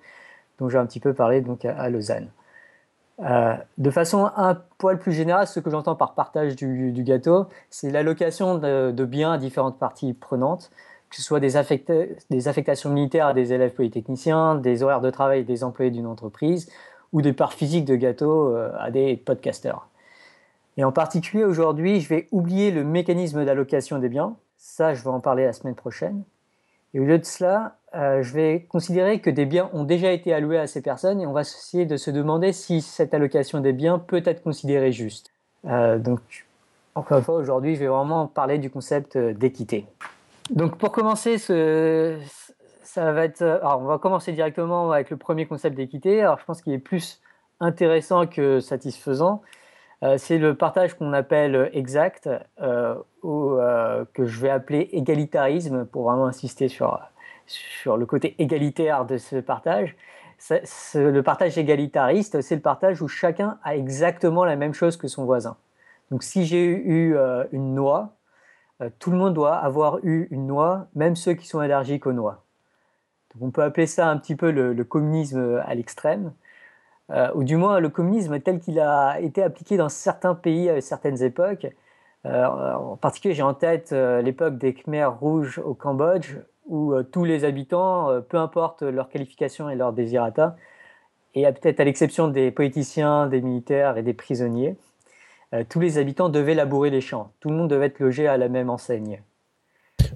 dont 0.59 0.69
j'ai 0.69 0.79
un 0.79 0.87
petit 0.87 1.01
peu 1.01 1.15
parlé 1.15 1.41
donc 1.41 1.65
à, 1.65 1.89
Lausanne. 1.91 2.29
Euh, 3.21 3.55
de 3.79 3.91
façon 3.91 4.31
un 4.37 4.57
poil 4.79 4.99
plus 4.99 5.13
générale, 5.13 5.47
ce 5.47 5.61
que 5.61 5.71
j'entends 5.71 5.95
par 5.95 6.15
partage 6.15 6.57
du, 6.57 6.93
gâteau, 7.05 7.47
c'est 7.71 7.91
l'allocation 7.91 8.59
de, 8.59 9.05
biens 9.05 9.33
à 9.33 9.39
différentes 9.39 9.79
parties 9.79 10.15
prenantes, 10.15 10.71
que 11.15 11.21
ce 11.21 11.27
soit 11.27 11.39
des, 11.39 11.57
affectations 11.57 12.91
militaires 12.91 13.29
à 13.29 13.35
des 13.35 13.53
élèves 13.53 13.73
polytechniciens, 13.73 14.57
des 14.57 14.83
horaires 14.83 15.01
de 15.01 15.11
travail 15.11 15.45
des 15.45 15.63
employés 15.63 15.93
d'une 15.93 16.09
entreprise, 16.09 16.69
ou 17.13 17.23
des 17.23 17.33
parts 17.33 17.53
physiques 17.53 17.85
de 17.85 17.95
gâteau 17.95 18.57
euh, 18.57 18.73
à 18.81 18.91
des 18.91 19.17
podcasters. 19.17 19.87
Et 20.77 20.83
en 20.83 20.91
particulier 20.91 21.45
aujourd'hui, 21.45 22.01
je 22.01 22.09
vais 22.09 22.27
oublier 22.33 22.73
le 22.73 22.83
mécanisme 22.83 23.45
d'allocation 23.45 24.01
des 24.01 24.09
biens. 24.09 24.35
Ça, 24.59 24.93
je 24.93 25.05
vais 25.05 25.11
en 25.11 25.21
parler 25.21 25.45
la 25.45 25.53
semaine 25.53 25.77
prochaine. 25.77 26.25
Et 26.95 26.99
au 26.99 27.05
lieu 27.05 27.21
de 27.21 27.25
cela, 27.25 27.77
euh, 27.95 28.25
je 28.25 28.33
vais 28.33 28.67
considérer 28.69 29.21
que 29.21 29.31
des 29.31 29.47
biens 29.47 29.71
ont 29.73 29.85
déjà 29.85 30.11
été 30.11 30.35
alloués 30.35 30.59
à 30.59 30.67
ces 30.67 30.83
personnes 30.83 31.21
et 31.21 31.29
on 31.29 31.33
va 31.33 31.43
essayer 31.43 31.87
de 31.87 31.97
se 31.97 32.11
demander 32.11 32.53
si 32.53 32.81
cette 32.81 33.15
allocation 33.15 33.61
des 33.61 33.73
biens 33.73 34.01
peut 34.01 34.23
être 34.25 34.43
considérée 34.43 34.91
juste. 34.91 35.31
Euh, 35.67 35.97
donc, 36.01 36.45
encore 36.97 37.19
une 37.19 37.25
fois, 37.25 37.37
aujourd'hui, 37.37 37.77
je 37.77 37.81
vais 37.81 37.87
vraiment 37.87 38.27
parler 38.27 38.59
du 38.59 38.69
concept 38.69 39.17
d'équité. 39.17 39.87
Donc, 40.51 40.77
pour 40.79 40.93
commencer, 40.93 41.39
ça 41.39 43.13
va 43.13 43.25
être. 43.25 43.43
Alors, 43.43 43.81
on 43.81 43.87
va 43.87 43.99
commencer 43.99 44.33
directement 44.33 44.91
avec 44.91 45.11
le 45.11 45.17
premier 45.17 45.47
concept 45.47 45.77
d'équité. 45.77 46.21
Alors, 46.21 46.39
je 46.39 46.45
pense 46.45 46.63
qu'il 46.63 46.73
est 46.73 46.79
plus 46.79 47.21
intéressant 47.61 48.27
que 48.27 48.61
satisfaisant. 48.61 49.43
Euh, 50.05 50.17
c'est 50.19 50.39
le 50.39 50.55
partage 50.55 50.95
qu'on 50.95 51.13
appelle 51.13 51.71
exact, 51.73 52.29
euh, 52.61 52.95
ou 53.23 53.53
euh, 53.53 54.05
que 54.13 54.27
je 54.27 54.41
vais 54.41 54.51
appeler 54.51 54.91
égalitarisme, 54.93 55.87
pour 55.87 56.11
vraiment 56.11 56.27
insister 56.27 56.69
sur, 56.69 57.01
sur 57.47 57.97
le 57.97 58.05
côté 58.05 58.35
égalitaire 58.39 59.07
de 59.07 59.17
ce 59.17 59.37
partage. 59.37 59.97
le 60.51 61.21
partage 61.23 61.57
égalitariste, 61.57 62.43
c'est 62.43 62.57
le 62.57 62.61
partage 62.61 63.01
où 63.01 63.09
chacun 63.09 63.59
a 63.65 63.77
exactement 63.77 64.45
la 64.45 64.57
même 64.57 64.75
chose 64.75 64.97
que 64.97 65.09
son 65.09 65.25
voisin. 65.25 65.57
Donc 66.11 66.23
si 66.23 66.45
j'ai 66.45 66.67
eu 66.67 67.17
une 67.53 67.75
noix, 67.75 68.13
tout 68.99 69.11
le 69.11 69.17
monde 69.17 69.35
doit 69.35 69.57
avoir 69.57 70.05
eu 70.05 70.29
une 70.31 70.47
noix, 70.47 70.89
même 70.95 71.17
ceux 71.17 71.35
qui 71.35 71.47
sont 71.47 71.61
allergiques 71.61 72.07
aux 72.07 72.13
noix. 72.13 72.45
On 73.41 73.51
peut 73.51 73.63
appeler 73.63 73.87
ça 73.87 74.09
un 74.09 74.17
petit 74.17 74.37
peu 74.37 74.51
le 74.51 74.85
communisme 74.85 75.63
à 75.65 75.75
l'extrême. 75.75 76.33
Euh, 77.11 77.31
ou 77.35 77.45
du 77.45 77.57
moins 77.57 77.81
le 77.81 77.91
communisme 77.91 78.41
tel 78.41 78.61
qu'il 78.61 78.81
a 78.81 79.21
été 79.21 79.43
appliqué 79.43 79.77
dans 79.77 79.91
certains 79.91 80.35
pays 80.35 80.71
à 80.71 80.81
certaines 80.81 81.23
époques. 81.23 81.67
Euh, 82.25 82.47
en 82.47 82.97
particulier, 82.97 83.35
j'ai 83.35 83.43
en 83.43 83.53
tête 83.53 83.93
euh, 83.93 84.23
l'époque 84.23 84.57
des 84.57 84.73
Khmers 84.73 85.19
rouges 85.19 85.59
au 85.59 85.75
Cambodge, 85.75 86.39
où 86.67 86.95
tous 87.03 87.25
les 87.25 87.45
habitants, 87.45 88.23
peu 88.31 88.39
importe 88.39 88.81
leur 88.83 89.11
qualification 89.11 89.69
et 89.69 89.75
leur 89.75 89.93
désirata, 89.93 90.57
et 91.35 91.45
peut-être 91.45 91.79
à 91.81 91.85
l'exception 91.85 92.29
des 92.29 92.51
politiciens, 92.51 93.27
des 93.27 93.43
militaires 93.43 93.99
et 93.99 94.03
des 94.03 94.15
prisonniers, 94.15 94.75
tous 95.69 95.81
les 95.81 95.99
habitants 95.99 96.29
devaient 96.29 96.55
labourer 96.55 96.91
les 96.91 97.01
champs. 97.01 97.33
Tout 97.41 97.51
le 97.51 97.57
monde 97.57 97.71
devait 97.71 97.87
être 97.87 98.01
logé 98.01 98.27
à 98.27 98.37
la 98.37 98.49
même 98.49 98.71
enseigne. 98.71 99.23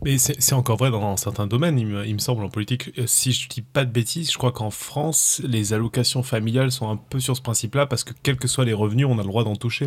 Mais 0.05 0.19
c'est 0.19 0.55
encore 0.55 0.77
vrai 0.77 0.91
dans 0.91 1.17
certains 1.17 1.47
domaines, 1.47 1.79
il 1.79 1.87
me, 1.87 2.19
semble, 2.19 2.45
en 2.45 2.49
politique. 2.49 2.93
Euh, 2.99 3.07
si 3.07 3.33
je 3.33 3.49
dis 3.49 3.63
pas 3.63 3.85
de 3.85 3.91
bêtises, 3.91 4.31
je 4.31 4.39
crois 4.39 4.53
qu'en 4.53 4.71
France, 4.71 5.41
les 5.45 5.73
allocations 5.73 6.23
familiales 6.23 6.71
sont 6.71 6.89
un 6.89 6.97
peu 6.97 7.21
sur 7.21 7.37
ce 7.37 7.43
principe-là, 7.43 7.87
parce 7.87 8.05
que 8.05 8.13
quels 8.23 8.37
que 8.37 8.49
soient 8.49 8.65
les 8.65 8.73
revenus, 8.73 9.07
on 9.07 9.19
a 9.19 9.23
le 9.23 9.29
droit 9.29 9.45
d'en 9.45 9.57
toucher. 9.57 9.87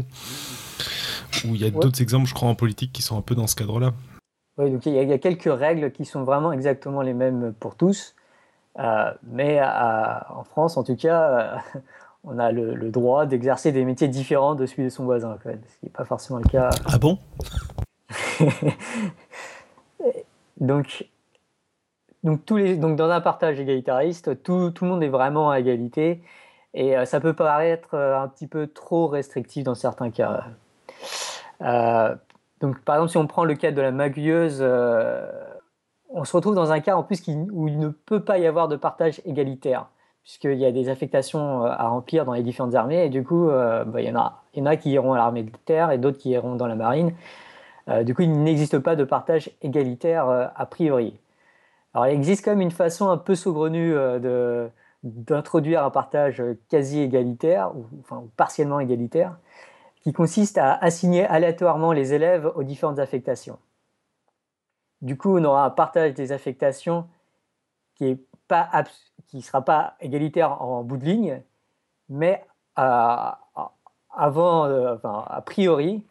Ou 1.46 1.56
il 1.56 1.62
y 1.62 1.66
a 1.66 1.70
d'autres 1.70 2.02
exemples, 2.02 2.28
je 2.28 2.34
crois, 2.34 2.50
en 2.50 2.56
politique 2.56 2.92
qui 2.92 3.02
sont 3.02 3.18
un 3.18 3.22
peu 3.22 3.36
dans 3.36 3.48
ce 3.48 3.56
cadre-là. 3.56 3.94
Oui, 4.58 4.70
donc 4.70 4.86
il 4.86 4.94
y, 4.94 5.14
a 5.14 5.18
quelques 5.18 5.52
règles 5.52 5.92
qui 5.92 6.04
sont 6.04 6.24
vraiment 6.24 6.52
exactement 6.52 7.02
les 7.02 7.14
mêmes 7.14 7.54
pour 7.60 7.76
tous. 7.76 8.16
Euh, 8.80 9.12
mais 9.24 9.62
en 9.62 10.44
France, 10.44 10.76
en 10.78 10.84
tout 10.84 10.96
cas, 10.96 11.30
euh, 11.76 11.80
on 12.24 12.38
a 12.40 12.52
le, 12.52 12.90
droit 12.90 13.26
d'exercer 13.26 13.72
des 13.72 13.84
métiers 13.86 14.08
différents 14.08 14.56
de 14.56 14.66
celui 14.66 14.84
de 14.84 14.90
son 14.90 15.06
voisin, 15.06 15.38
ce 15.44 15.50
qui 15.50 15.58
n'est 15.84 15.90
pas 15.90 16.06
forcément 16.06 16.40
le 16.40 16.50
cas. 16.50 16.70
Ah 16.86 16.98
bon? 16.98 17.18
Donc, 20.58 21.08
donc, 22.24 22.46
tous 22.46 22.58
les, 22.58 22.78
donc, 22.78 22.96
dans 22.98 23.10
un 23.10 23.20
partage 23.20 23.60
égalitariste, 23.60 24.44
tout, 24.44 24.70
tout, 24.70 24.86
le 24.86 24.92
monde 24.92 25.02
est 25.02 25.10
vraiment 25.10 25.50
à 25.50 25.60
égalité. 25.60 26.22
Et 26.76 26.96
euh, 26.96 27.06
ça 27.06 27.20
peut 27.20 27.34
paraître 27.34 27.96
un 27.96 28.28
petit 28.28 28.46
peu 28.46 28.68
trop 28.68 29.08
restrictif 29.08 29.64
dans 29.64 29.74
certains 29.74 30.12
cas. 30.12 30.46
donc, 32.60 32.80
par 32.82 32.98
exemple, 32.98 33.10
si 33.10 33.18
on 33.18 33.26
prend 33.26 33.44
le 33.44 33.56
cas 33.56 33.72
de 33.72 33.82
la 33.82 33.92
maguilleuse, 33.92 34.62
on 36.14 36.24
se 36.24 36.36
retrouve 36.36 36.56
dans 36.56 36.72
un 36.72 36.80
cas 36.80 36.96
en 36.96 37.04
plus 37.04 37.22
où 37.28 37.68
il 37.68 37.80
ne 37.80 37.90
peut 37.90 38.24
pas 38.24 38.38
y 38.38 38.46
avoir 38.46 38.68
de 38.68 38.76
partage 38.76 39.22
égalitaire, 39.26 39.88
puisqu'il 40.24 40.58
y 40.58 40.66
a 40.66 40.72
des 40.72 40.90
affectations 40.90 41.66
euh, 41.66 41.70
à 41.70 41.88
remplir 41.88 42.26
dans 42.26 42.34
les 42.34 42.44
différentes 42.44 42.76
armées, 42.76 43.06
et 43.06 43.10
du 43.10 43.24
coup, 43.24 43.50
euh, 43.50 43.84
bah, 43.84 44.02
il, 44.02 44.08
y 44.08 44.12
en 44.12 44.20
a, 44.20 44.44
il 44.54 44.60
y 44.60 44.62
en 44.62 44.66
a 44.66 44.76
qui 44.76 44.92
iront 44.92 45.14
à 45.14 45.18
l'armée 45.18 45.44
de 45.44 45.52
terre 45.66 45.92
et 45.92 45.98
d'autres 45.98 46.18
qui 46.18 46.30
iront 46.30 46.56
dans 46.56 46.68
la 46.68 46.76
marine. 46.76 47.14
Euh, 47.90 48.04
du 48.04 48.14
coup, 48.14 48.22
il 48.22 48.32
n'existe 48.44 48.80
pas 48.80 48.96
de 48.96 49.04
partage 49.04 49.50
égalitaire 49.62 50.30
a 50.30 50.66
priori. 50.68 51.18
Alors, 51.94 52.08
il 52.08 52.14
existe 52.14 52.46
quand 52.46 52.52
même 52.52 52.62
une 52.62 52.72
façon 52.72 53.10
un 53.10 53.18
peu 53.18 53.36
saugrenue 53.36 53.96
d'introduire 55.04 55.84
un 55.84 55.90
partage 55.90 56.42
quasi 56.70 57.02
égalitaire, 57.02 57.76
ou, 57.76 57.86
enfin, 58.02 58.24
partiellement 58.38 58.80
égalitaire, 58.80 59.38
qui 60.04 60.14
consiste 60.14 60.58
à 60.58 60.74
assigner 60.76 61.26
aléatoirement 61.26 61.92
les 61.92 62.14
élèves 62.14 62.52
aux 62.56 62.64
différentes 62.64 63.00
affectations. 63.00 63.58
Du 65.02 65.18
coup, 65.18 65.38
on 65.38 65.44
aura 65.44 65.66
un 65.66 65.70
partage 65.72 66.14
des 66.14 66.32
affectations 66.32 67.08
qui 67.96 68.20
ne 68.52 68.84
qui 69.28 69.42
sera 69.42 69.62
pas 69.62 69.96
égalitaire 70.02 70.62
en 70.62 70.84
bout 70.84 70.98
de 70.98 71.06
ligne, 71.06 71.42
mais 72.10 72.44
à, 72.76 73.40
avant, 74.14 74.66
euh, 74.66 74.98
a 75.04 75.42
priori, 75.46 76.04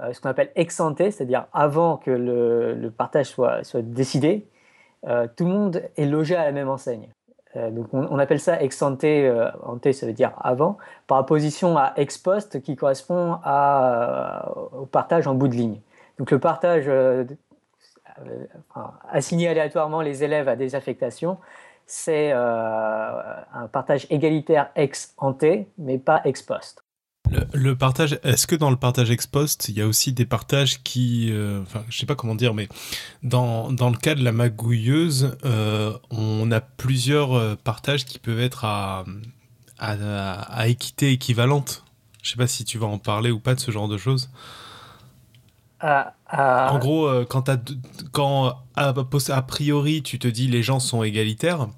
euh, 0.00 0.12
ce 0.12 0.20
qu'on 0.20 0.28
appelle 0.28 0.52
ex 0.54 0.78
ante, 0.80 0.98
c'est-à-dire 0.98 1.46
avant 1.52 1.96
que 1.96 2.10
le, 2.10 2.90
partage 2.90 3.26
soit, 3.26 3.62
décidé, 3.82 4.46
euh, 5.06 5.26
tout 5.36 5.44
le 5.44 5.50
monde 5.50 5.82
est 5.96 6.06
logé 6.06 6.36
à 6.36 6.44
la 6.44 6.52
même 6.52 6.68
enseigne. 6.68 7.08
donc 7.56 7.88
on, 7.92 8.18
appelle 8.18 8.40
ça 8.40 8.62
ex 8.62 8.80
ante, 8.82 9.04
ante 9.64 9.92
ça 9.92 10.06
veut 10.06 10.12
dire 10.12 10.32
avant, 10.40 10.76
par 11.06 11.18
opposition 11.18 11.76
à 11.76 11.92
ex 11.96 12.18
post 12.18 12.62
qui 12.62 12.76
correspond 12.76 13.34
au 13.34 14.86
partage 14.86 15.26
en 15.26 15.34
bout 15.34 15.48
de 15.48 15.54
ligne. 15.54 15.80
Donc 16.18 16.30
le 16.30 16.38
partage 16.38 16.88
euh, 18.26 18.46
assigner 19.10 19.48
aléatoirement 19.48 20.00
les 20.00 20.24
élèves 20.24 20.48
à 20.48 20.56
des 20.56 20.74
affectations, 20.74 21.38
c'est 21.88 22.32
euh, 22.32 22.36
un 23.52 23.66
partage 23.66 24.06
égalitaire 24.10 24.70
ex 24.76 25.14
ante, 25.16 25.44
mais 25.78 25.98
pas 25.98 26.20
ex 26.24 26.42
post. 26.42 26.84
Le, 27.52 27.76
partage, 27.76 28.18
est-ce 28.22 28.46
que 28.46 28.56
dans 28.56 28.70
le 28.70 28.76
partage 28.76 29.10
ex 29.10 29.26
post, 29.26 29.68
il 29.68 29.76
y 29.76 29.82
a 29.82 29.86
aussi 29.86 30.12
des 30.12 30.24
partages 30.24 30.82
qui, 30.82 31.28
euh, 31.30 31.60
enfin, 31.62 31.84
je 31.90 31.98
sais 31.98 32.06
pas 32.06 32.14
comment 32.14 32.34
dire, 32.34 32.54
mais 32.54 32.68
dans, 33.22 33.70
dans 33.70 33.90
le 33.90 33.96
cas 33.96 34.14
de 34.14 34.24
la 34.24 34.32
magouilleuse, 34.32 35.36
on 36.10 36.50
a 36.50 36.60
plusieurs 36.60 37.58
partages 37.58 38.06
qui 38.06 38.18
peuvent 38.18 38.40
être 38.40 38.64
à, 38.64 39.04
à, 39.78 40.68
équité 40.68 41.12
équivalente. 41.12 41.84
Je 42.22 42.30
sais 42.30 42.36
pas 42.36 42.46
si 42.46 42.64
tu 42.64 42.78
vas 42.78 42.86
en 42.86 42.98
parler 42.98 43.30
ou 43.30 43.40
pas 43.40 43.54
de 43.54 43.60
ce 43.60 43.70
genre 43.70 43.88
de 43.88 43.98
choses. 43.98 44.30
En 45.82 46.78
gros, 46.78 47.06
euh, 47.06 47.24
quand, 47.28 47.50
quand 48.12 48.56
a, 48.76 49.42
priori 49.42 50.02
tu 50.02 50.18
te 50.18 50.28
dis 50.28 50.48
les 50.48 50.62
gens 50.62 50.80
sont 50.80 51.02
égalitaires, 51.02 51.68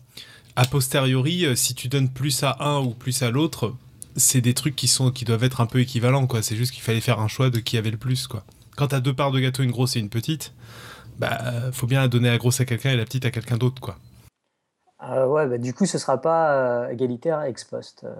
a 0.57 0.65
posteriori, 0.65 1.45
euh, 1.45 1.55
si 1.55 1.75
tu 1.75 1.89
donnes 1.89 2.09
plus 2.09 2.43
à 2.43 2.57
un 2.61 2.81
ou 2.81 2.91
plus 2.91 3.23
à 3.23 3.31
l'autre, 3.31 3.75
c'est 4.17 4.41
des 4.41 4.55
trucs 4.55 4.77
qui, 4.77 4.89
sont, 4.89 5.11
qui 5.11 5.25
doivent 5.25 5.45
être 5.45 5.61
un 5.61 5.67
peu 5.67 5.81
équivalents. 5.81 6.27
quoi. 6.27 6.43
C'est 6.43 6.57
juste 6.57 6.73
qu'il 6.73 6.83
fallait 6.83 7.01
faire 7.01 7.21
un 7.21 7.29
choix 7.29 7.51
de 7.51 7.59
qui 7.59 7.79
avait 7.79 7.91
le 7.91 7.97
plus. 7.97 8.27
quoi. 8.27 8.45
Quand 8.77 8.89
tu 8.89 8.95
as 8.95 9.01
deux 9.01 9.15
parts 9.15 9.31
de 9.31 9.41
gâteau, 9.41 9.63
une 9.63 9.71
grosse 9.71 9.97
et 9.97 10.01
une 10.01 10.09
petite, 10.09 10.53
bah 11.19 11.71
faut 11.73 11.87
bien 11.87 12.09
donner 12.09 12.31
la 12.31 12.39
grosse 12.39 12.61
à 12.61 12.65
quelqu'un 12.65 12.93
et 12.93 12.97
la 12.97 13.05
petite 13.05 13.25
à 13.25 13.31
quelqu'un 13.31 13.59
d'autre. 13.59 13.81
quoi. 13.81 13.99
Euh, 15.03 15.27
ouais, 15.27 15.47
bah, 15.47 15.59
du 15.59 15.73
coup, 15.73 15.87
ce 15.87 15.97
sera 15.99 16.21
pas 16.21 16.53
euh, 16.53 16.89
égalitaire 16.89 17.43
ex 17.43 17.65
post. 17.65 18.05
Euh, 18.05 18.15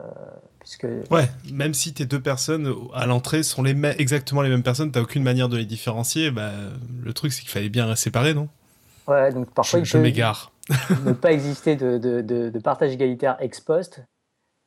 puisque... 0.61 0.87
Ouais, 1.11 1.29
même 1.53 1.75
si 1.75 1.93
tes 1.93 2.07
deux 2.07 2.21
personnes 2.21 2.75
à 2.95 3.07
l'entrée 3.07 3.43
sont 3.43 3.63
les 3.63 3.77
exactement 3.99 4.41
les 4.43 4.49
mêmes 4.49 4.63
personnes, 4.63 4.91
t'as 4.91 5.03
aucune 5.03 5.23
manière 5.23 5.49
de 5.49 5.59
les 5.59 5.67
différencier, 5.67 6.31
bah, 6.31 6.51
le 7.03 7.13
truc 7.13 7.33
c'est 7.33 7.43
qu'il 7.43 7.51
fallait 7.51 7.69
bien 7.69 7.87
les 7.87 7.97
séparer, 7.97 8.33
non? 8.33 8.49
Ouais, 9.07 9.33
donc 9.33 9.51
parfois 9.51 9.83
je, 9.83 9.97
il 9.97 10.03
m'égare. 10.03 10.53
ne 11.05 11.13
pas 11.13 11.33
exister 11.33 11.77
de, 11.77 11.99
de, 11.99 12.21
de, 12.23 12.59
partage 12.61 12.93
égalitaire 12.93 13.37
ex 13.41 13.61
post, 13.61 14.03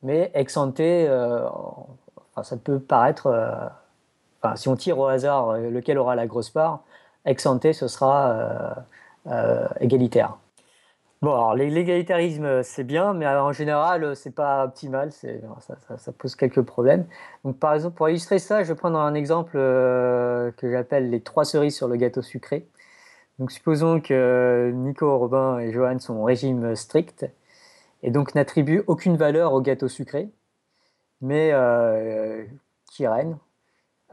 mais 0.02 0.30
ex 0.34 0.56
ante, 0.56 0.80
enfin, 0.80 2.42
ça 2.42 2.56
peut 2.56 2.78
paraître. 2.78 3.28
Enfin, 4.42 4.54
si 4.56 4.68
on 4.68 4.76
tire 4.76 4.98
au 4.98 5.06
hasard 5.06 5.54
lequel 5.56 5.98
aura 5.98 6.14
la 6.14 6.26
grosse 6.26 6.50
part, 6.50 6.84
ex 7.24 7.46
ante, 7.46 7.72
ce 7.72 7.88
sera 7.88 8.84
égalitaire. 9.80 10.36
Bon, 11.24 11.32
alors 11.32 11.54
l'égalitarisme, 11.54 12.62
c'est 12.62 12.84
bien, 12.84 13.14
mais 13.14 13.26
en 13.26 13.50
général, 13.50 14.14
c'est 14.14 14.34
pas 14.34 14.66
optimal, 14.66 15.10
ça, 15.10 16.12
pose 16.12 16.36
quelques 16.36 16.60
problèmes. 16.60 17.06
Donc, 17.44 17.58
par 17.58 17.72
exemple, 17.72 17.96
pour 17.96 18.10
illustrer 18.10 18.38
ça, 18.38 18.62
je 18.62 18.68
vais 18.68 18.74
prendre 18.74 18.98
un 18.98 19.14
exemple 19.14 19.52
euh, 19.56 20.52
que 20.52 20.70
j'appelle 20.70 21.08
les 21.08 21.22
trois 21.22 21.46
cerises 21.46 21.74
sur 21.76 21.88
le 21.88 21.96
gâteau 21.96 22.20
sucré. 22.20 22.68
Donc, 23.38 23.52
supposons 23.52 24.02
que 24.02 24.70
Nico, 24.74 25.16
Robin 25.18 25.60
et 25.60 25.72
Johan 25.72 25.98
sont 25.98 26.16
au 26.16 26.24
régime 26.24 26.76
strict 26.76 27.24
et 28.02 28.10
donc 28.10 28.34
n'attribuent 28.34 28.84
aucune 28.86 29.16
valeur 29.16 29.54
au 29.54 29.62
gâteau 29.62 29.88
sucré, 29.88 30.28
mais 31.22 31.52
euh, 31.54 32.44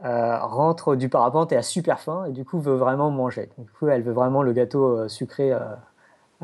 euh, 0.04 0.38
rentre 0.38 0.96
du 0.96 1.10
parapente 1.10 1.52
et 1.52 1.56
a 1.56 1.62
super 1.62 2.00
faim 2.00 2.24
et 2.24 2.32
du 2.32 2.46
coup 2.46 2.58
veut 2.58 2.76
vraiment 2.76 3.10
manger. 3.10 3.50
du 3.58 3.70
coup, 3.70 3.88
elle 3.88 4.02
veut 4.02 4.14
vraiment 4.14 4.42
le 4.42 4.54
gâteau 4.54 4.96
euh, 4.96 5.08
sucré 5.08 5.52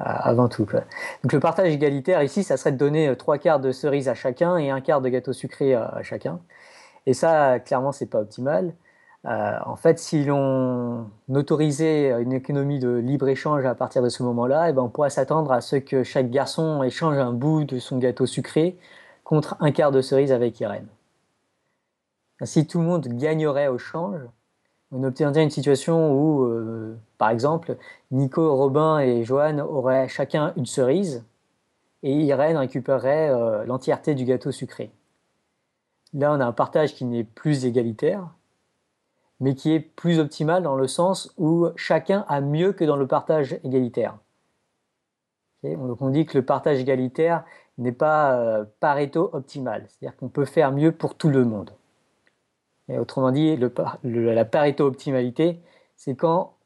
avant 0.01 0.49
tout. 0.49 0.67
Donc 1.23 1.33
le 1.33 1.41
partage 1.41 1.73
égalitaire 1.73 2.23
ici, 2.23 2.43
ça 2.43 2.57
serait 2.57 2.73
de 2.73 2.77
donner 2.77 3.09
euh, 3.09 3.15
trois 3.15 3.39
quarts 3.39 3.61
de 3.61 3.73
cerises 3.73 4.09
à 4.09 4.15
chacun 4.15 4.57
et 4.57 4.71
un 4.71 4.81
quart 4.81 5.01
de 5.01 5.09
gâteau 5.09 5.33
sucré 5.33 5.75
à 5.75 6.03
chacun. 6.03 6.41
Et 7.07 7.15
ça, 7.15 7.59
clairement, 7.61 7.93
c'est 7.93 8.07
pas 8.07 8.21
optimal. 8.21 8.75
Euh, 9.27 9.59
en 9.67 9.77
fait, 9.77 9.99
si 9.99 10.25
l'on 10.25 11.11
autorisait 11.29 12.11
une 12.23 12.33
économie 12.33 12.79
de 12.79 12.91
libre-échange 12.91 13.65
à 13.67 13.75
partir 13.75 14.03
de 14.03 14.09
ce 14.09 14.23
moment-là, 14.23 14.71
eh 14.71 14.73
ben, 14.73 14.83
on 14.83 14.89
pourrait 14.89 15.11
s'attendre 15.11 15.53
à 15.53 15.61
ce 15.61 15.77
que 15.77 16.03
chaque 16.05 16.31
garçon 16.31 16.83
échange 16.83 17.19
un 17.19 17.33
bout 17.33 17.65
de 17.65 17.79
son 17.79 17.99
gâteau 17.99 18.27
sucré 18.27 18.79
contre 19.25 19.57
un 19.61 19.73
quart 19.73 19.91
de 19.91 20.01
cerise 20.01 20.33
avec 20.33 20.61
Irène. 20.61 20.89
Ainsi, 22.41 22.67
tout 22.67 22.79
le 22.79 22.85
monde 22.85 23.09
gagnerait 23.09 23.69
au 23.69 23.79
change 23.79 24.21
on 24.93 25.05
obtiendrait 25.05 25.43
une 25.43 25.51
situation 25.51 26.13
où, 26.13 26.45
euh, 26.45 26.97
par 27.19 27.31
exemple, 27.31 27.77
Nico, 28.11 28.57
Robin 28.57 28.99
et 29.01 29.25
Johan 29.25 29.59
auraient 29.59 30.09
chacun 30.09 30.53
une 30.57 30.67
cerise 30.67 31.25
et 32.03 32.13
Irène 32.13 32.57
récupérerait 32.57 33.31
euh, 33.31 33.65
l'entièreté 33.65 34.15
du 34.15 34.25
gâteau 34.25 34.53
sucré. 34.53 34.91
Là, 36.15 36.33
on 36.33 36.41
a 36.41 36.47
un 36.47 36.53
partage 36.53 36.95
qui 36.95 37.05
n'est 37.05 37.25
plus 37.25 37.67
égalitaire, 37.67 38.29
mais 39.41 39.55
qui 39.55 39.73
est 39.73 39.81
plus 39.81 40.19
optimal 40.19 40.63
dans 40.63 40.77
le 40.77 40.87
sens 40.87 41.35
où 41.37 41.69
chacun 41.77 42.25
a 42.29 42.41
mieux 42.41 42.73
que 42.73 42.85
dans 42.85 42.97
le 42.97 43.07
partage 43.07 43.59
égalitaire. 43.65 44.17
Donc 45.63 46.01
on 46.03 46.11
dit 46.11 46.25
que 46.25 46.39
le 46.39 46.45
partage 46.45 46.79
égalitaire 46.79 47.45
n'est 47.79 47.93
pas 47.93 48.39
euh, 48.39 48.65
Pareto 48.81 49.31
optimal, 49.33 49.87
c'est-à-dire 49.89 50.17
qu'on 50.17 50.29
peut 50.29 50.45
faire 50.45 50.73
mieux 50.73 50.93
pour 50.93 51.17
tout 51.17 51.29
le 51.29 51.45
monde. 51.45 51.73
Et 52.89 52.99
autrement 52.99 53.31
dit, 53.31 53.57
le, 53.57 54.35
la 54.35 54.45
pareto-optimalité, 54.45 55.61
c'est 55.97 56.17
quand, 56.17 56.57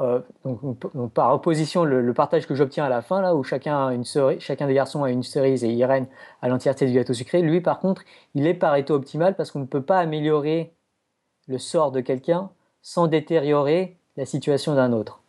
euh, 0.00 0.20
donc, 0.44 1.12
par 1.12 1.34
opposition, 1.34 1.84
le, 1.84 2.12
partage 2.14 2.46
que 2.46 2.54
j'obtiens 2.54 2.84
à 2.84 2.88
la 2.88 3.02
fin, 3.02 3.20
là, 3.20 3.34
où 3.34 3.42
chacun, 3.42 3.90
une 3.90 4.04
cerise, 4.04 4.40
chacun 4.40 4.66
des 4.66 4.74
garçons 4.74 5.04
a 5.04 5.10
une 5.10 5.22
cerise 5.22 5.64
et 5.64 5.68
Irène 5.68 6.06
a 6.42 6.48
l'entièreté 6.48 6.86
du 6.86 6.92
gâteau 6.92 7.14
sucré, 7.14 7.42
lui, 7.42 7.60
par 7.60 7.80
contre, 7.80 8.02
il 8.34 8.46
est 8.46 8.54
pareto-optimal 8.54 9.36
parce 9.36 9.50
qu'on 9.50 9.60
ne 9.60 9.66
peut 9.66 9.82
pas 9.82 9.98
améliorer 9.98 10.72
le 11.48 11.58
sort 11.58 11.92
de 11.92 12.00
quelqu'un 12.00 12.50
sans 12.82 13.06
détériorer 13.06 13.96
la 14.16 14.26
situation 14.26 14.74
d'un 14.74 14.92
autre. 14.92 15.20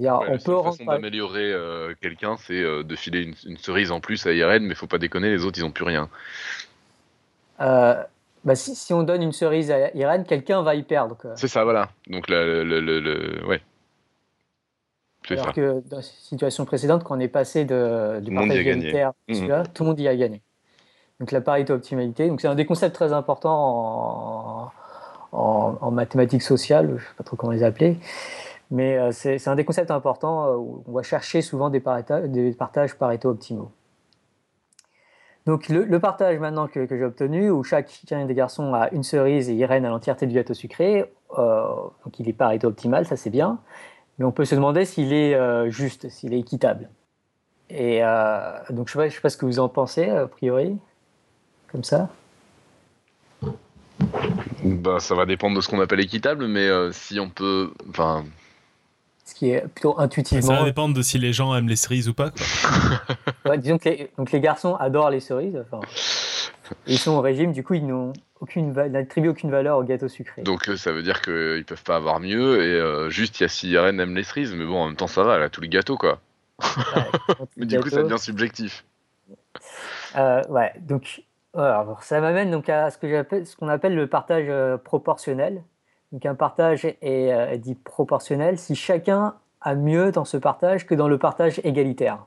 la 0.00 0.20
on 0.20 0.38
peut 0.38 0.62
façon 0.62 0.84
d'améliorer 0.84 1.52
euh, 1.52 1.94
quelqu'un, 2.00 2.36
c'est 2.36 2.62
euh, 2.62 2.82
de 2.82 2.96
filer 2.96 3.22
une, 3.22 3.34
une, 3.46 3.58
cerise 3.58 3.90
en 3.90 4.00
plus 4.00 4.26
à 4.26 4.32
Irène, 4.32 4.64
mais 4.64 4.70
il 4.70 4.76
faut 4.76 4.86
pas 4.86 4.98
déconner, 4.98 5.30
les 5.30 5.44
autres, 5.44 5.58
ils 5.58 5.62
n'ont 5.62 5.70
plus 5.70 5.84
rien. 5.84 6.08
Euh, 7.60 8.02
bah, 8.48 8.54
si, 8.54 8.94
on 8.94 9.02
donne 9.02 9.22
une 9.22 9.32
cerise 9.32 9.70
à 9.70 9.94
Irène, 9.94 10.24
quelqu'un 10.24 10.62
va 10.62 10.74
y 10.74 10.82
perdre. 10.82 11.16
C'est 11.34 11.48
ça, 11.48 11.64
voilà. 11.64 11.90
Donc, 12.08 12.28
le, 12.28 12.64
le, 12.64 12.80
le, 12.80 13.46
ouais. 13.46 13.60
Alors 15.30 15.52
que 15.52 15.82
dans 15.86 15.98
la 15.98 16.02
situation 16.02 16.64
précédente, 16.64 17.04
quand 17.04 17.14
on 17.14 17.20
est 17.20 17.28
passé 17.28 17.66
de, 17.66 18.20
du 18.20 18.32
partage 18.32 18.56
égalitaire, 18.56 19.12
mmh. 19.28 19.64
tout 19.74 19.82
le 19.82 19.88
monde 19.90 20.00
y 20.00 20.08
a 20.08 20.16
gagné. 20.16 20.40
Donc 21.20 21.30
la 21.30 21.42
parité 21.42 21.74
optimalité, 21.74 22.28
donc 22.28 22.40
c'est 22.40 22.48
un 22.48 22.54
des 22.54 22.64
concepts 22.64 22.94
très 22.94 23.12
importants 23.12 24.72
en, 25.32 25.90
mathématiques 25.90 26.42
sociales, 26.42 26.86
je 26.88 26.94
ne 26.94 26.98
sais 26.98 27.14
pas 27.18 27.24
trop 27.24 27.36
comment 27.36 27.52
les 27.52 27.64
appeler, 27.64 27.98
mais 28.70 28.96
euh, 28.96 29.10
c'est 29.12 29.46
un 29.48 29.56
des 29.56 29.64
concepts 29.66 29.90
importants 29.90 30.46
euh, 30.46 30.56
où 30.56 30.84
on 30.86 30.92
va 30.92 31.02
chercher 31.02 31.42
souvent 31.42 31.68
des, 31.68 31.82
des 32.28 32.52
partages 32.52 32.94
Pareto 32.94 33.28
optimaux. 33.28 33.70
Donc 35.48 35.68
le, 35.68 35.98
partage 35.98 36.38
maintenant 36.38 36.68
que, 36.68 36.86
j'ai 36.86 37.04
obtenu, 37.04 37.50
où 37.50 37.64
chacun 37.64 38.26
des 38.26 38.34
garçons 38.34 38.74
a 38.74 38.90
une 38.90 39.02
cerise 39.02 39.48
et 39.48 39.54
Irène 39.54 39.84
a 39.84 39.88
l'entièreté 39.88 40.26
du 40.26 40.34
gâteau 40.34 40.54
sucré, 40.54 41.10
euh, 41.36 41.64
donc 42.04 42.20
il 42.20 42.28
est 42.28 42.32
Pareto 42.32 42.68
optimal, 42.68 43.06
ça 43.06 43.16
c'est 43.16 43.30
bien, 43.30 43.58
mais 44.18 44.24
on 44.24 44.30
peut 44.30 44.44
se 44.44 44.54
demander 44.54 44.84
s'il 44.84 45.12
est 45.12 45.36
juste, 45.70 46.10
s'il 46.10 46.34
est 46.34 46.38
équitable. 46.38 46.90
Et 47.70 48.02
donc 48.70 48.88
je 48.88 48.98
ne 49.00 49.08
sais, 49.08 49.20
pas 49.20 49.30
ce 49.30 49.36
que 49.36 49.46
vous 49.46 49.58
en 49.58 49.68
pensez 49.68 50.08
a 50.10 50.26
priori 50.26 50.76
comme 51.72 51.84
ça 51.84 52.08
bah, 54.64 55.00
Ça 55.00 55.14
va 55.14 55.26
dépendre 55.26 55.56
de 55.56 55.60
ce 55.60 55.68
qu'on 55.68 55.80
appelle 55.80 56.00
équitable, 56.00 56.46
mais 56.46 56.66
euh, 56.66 56.92
si 56.92 57.20
on 57.20 57.30
peut. 57.30 57.72
Enfin. 57.88 58.24
Ce 59.28 59.34
qui 59.34 59.50
est 59.50 59.60
plutôt 59.68 59.98
intuitivement. 60.00 60.46
Ça 60.46 60.54
va 60.54 60.64
dépendre 60.64 60.94
de 60.94 61.02
si 61.02 61.18
les 61.18 61.34
gens 61.34 61.54
aiment 61.54 61.68
les 61.68 61.76
cerises 61.76 62.08
ou 62.08 62.14
pas. 62.14 62.30
disons 63.58 63.76
que 63.76 63.90
les, 63.90 64.10
donc 64.16 64.32
les 64.32 64.40
garçons 64.40 64.74
adorent 64.76 65.10
les 65.10 65.20
cerises. 65.20 65.62
Enfin, 65.70 65.80
ils 66.86 66.96
sont 66.96 67.12
au 67.12 67.20
régime, 67.20 67.52
du 67.52 67.62
coup, 67.62 67.74
ils 67.74 67.86
n'ont 67.86 68.14
aucune 68.40 68.72
n'attribuent 68.72 69.28
aucune 69.28 69.50
valeur 69.50 69.76
au 69.76 69.82
gâteau 69.82 70.08
sucré. 70.08 70.42
Donc 70.42 70.70
euh, 70.70 70.78
ça 70.78 70.92
veut 70.92 71.02
dire 71.02 71.20
qu'ils 71.20 71.64
peuvent 71.66 71.82
pas 71.82 71.96
avoir 71.96 72.20
mieux 72.20 72.62
et 72.62 72.72
euh, 72.72 73.10
juste 73.10 73.40
il 73.40 73.42
y 73.42 73.46
a 73.46 73.48
si 73.48 73.68
Irène 73.68 74.00
aime 74.00 74.14
les 74.14 74.22
cerises, 74.22 74.54
mais 74.54 74.64
bon 74.64 74.80
en 74.80 74.86
même 74.86 74.96
temps 74.96 75.08
ça 75.08 75.24
va, 75.24 75.36
elle 75.36 75.42
a 75.42 75.50
tous 75.50 75.60
les 75.60 75.68
gâteaux 75.68 75.98
quoi. 75.98 76.20
mais 77.56 77.66
du 77.66 77.78
coup 77.80 77.90
ça 77.90 78.02
devient 78.02 78.18
subjectif. 78.18 78.84
ouais, 80.14 80.72
donc 80.80 81.20
alors, 81.54 82.02
ça 82.02 82.20
m'amène 82.20 82.50
donc 82.50 82.68
à 82.68 82.90
ce 82.90 82.98
que 82.98 83.44
ce 83.44 83.56
qu'on 83.56 83.68
appelle 83.68 83.94
le 83.94 84.06
partage 84.06 84.46
euh, 84.48 84.76
proportionnel. 84.76 85.62
Donc 86.12 86.24
un 86.26 86.34
partage 86.34 86.84
est, 86.84 86.96
euh, 87.02 87.56
dit 87.56 87.74
proportionnel 87.74 88.58
si 88.58 88.74
chacun 88.74 89.34
a 89.60 89.74
mieux 89.74 90.12
dans 90.12 90.24
ce 90.24 90.36
partage 90.36 90.86
que 90.86 90.94
dans 90.94 91.08
le 91.08 91.18
partage 91.18 91.60
égalitaire. 91.64 92.26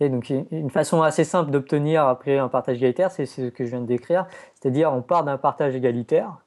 donc 0.00 0.30
une 0.30 0.70
façon 0.70 1.02
assez 1.02 1.24
simple 1.24 1.50
d'obtenir 1.50 2.06
après 2.06 2.38
un 2.38 2.48
partage 2.48 2.76
égalitaire, 2.76 3.10
c'est 3.10 3.26
ce 3.26 3.48
que 3.48 3.64
je 3.64 3.70
viens 3.70 3.80
de 3.80 3.86
décrire, 3.86 4.26
c'est-à-dire 4.54 4.92
on 4.92 5.02
part 5.02 5.24
d'un 5.24 5.38
partage 5.38 5.74
égalitaire 5.74 6.38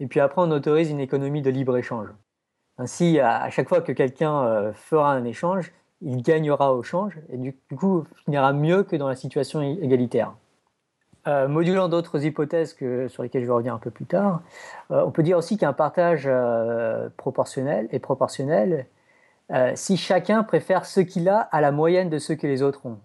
et 0.00 0.06
puis 0.06 0.20
après 0.20 0.42
on 0.42 0.50
autorise 0.50 0.90
une 0.90 1.00
économie 1.00 1.42
de 1.42 1.50
libre 1.50 1.76
échange. 1.76 2.08
Ainsi, 2.78 3.20
à, 3.20 3.48
chaque 3.50 3.68
fois 3.68 3.80
que 3.80 3.92
quelqu'un 3.92 4.42
euh, 4.44 4.72
fera 4.72 5.12
un 5.12 5.24
échange, 5.24 5.72
il 6.02 6.22
gagnera 6.22 6.74
au 6.74 6.82
change 6.82 7.18
et 7.30 7.36
du 7.36 7.56
coup 7.76 8.04
finira 8.24 8.52
mieux 8.52 8.82
que 8.82 8.96
dans 8.96 9.08
la 9.08 9.14
situation 9.14 9.62
égalitaire. 9.62 10.34
Euh, 11.26 11.48
modulant 11.48 11.88
d'autres 11.88 12.26
hypothèses 12.26 12.74
que, 12.74 13.08
sur 13.08 13.22
lesquelles 13.22 13.42
je 13.42 13.46
vais 13.46 13.52
revenir 13.52 13.72
un 13.72 13.78
peu 13.78 13.90
plus 13.90 14.04
tard, 14.04 14.42
euh, 14.90 15.02
on 15.06 15.10
peut 15.10 15.22
dire 15.22 15.38
aussi 15.38 15.56
qu'un 15.56 15.72
partage 15.72 16.24
euh, 16.26 17.08
proportionnel 17.16 17.88
est 17.92 17.98
proportionnel 17.98 18.86
si 19.74 19.98
chacun 19.98 20.42
préfère 20.42 20.86
ce 20.86 21.00
qu'il 21.00 21.28
a 21.28 21.38
à 21.38 21.60
la 21.60 21.70
moyenne 21.70 22.08
de 22.08 22.18
ce 22.18 22.32
que 22.32 22.46
les 22.46 22.62
autres 22.62 22.86
ont. 22.86 22.98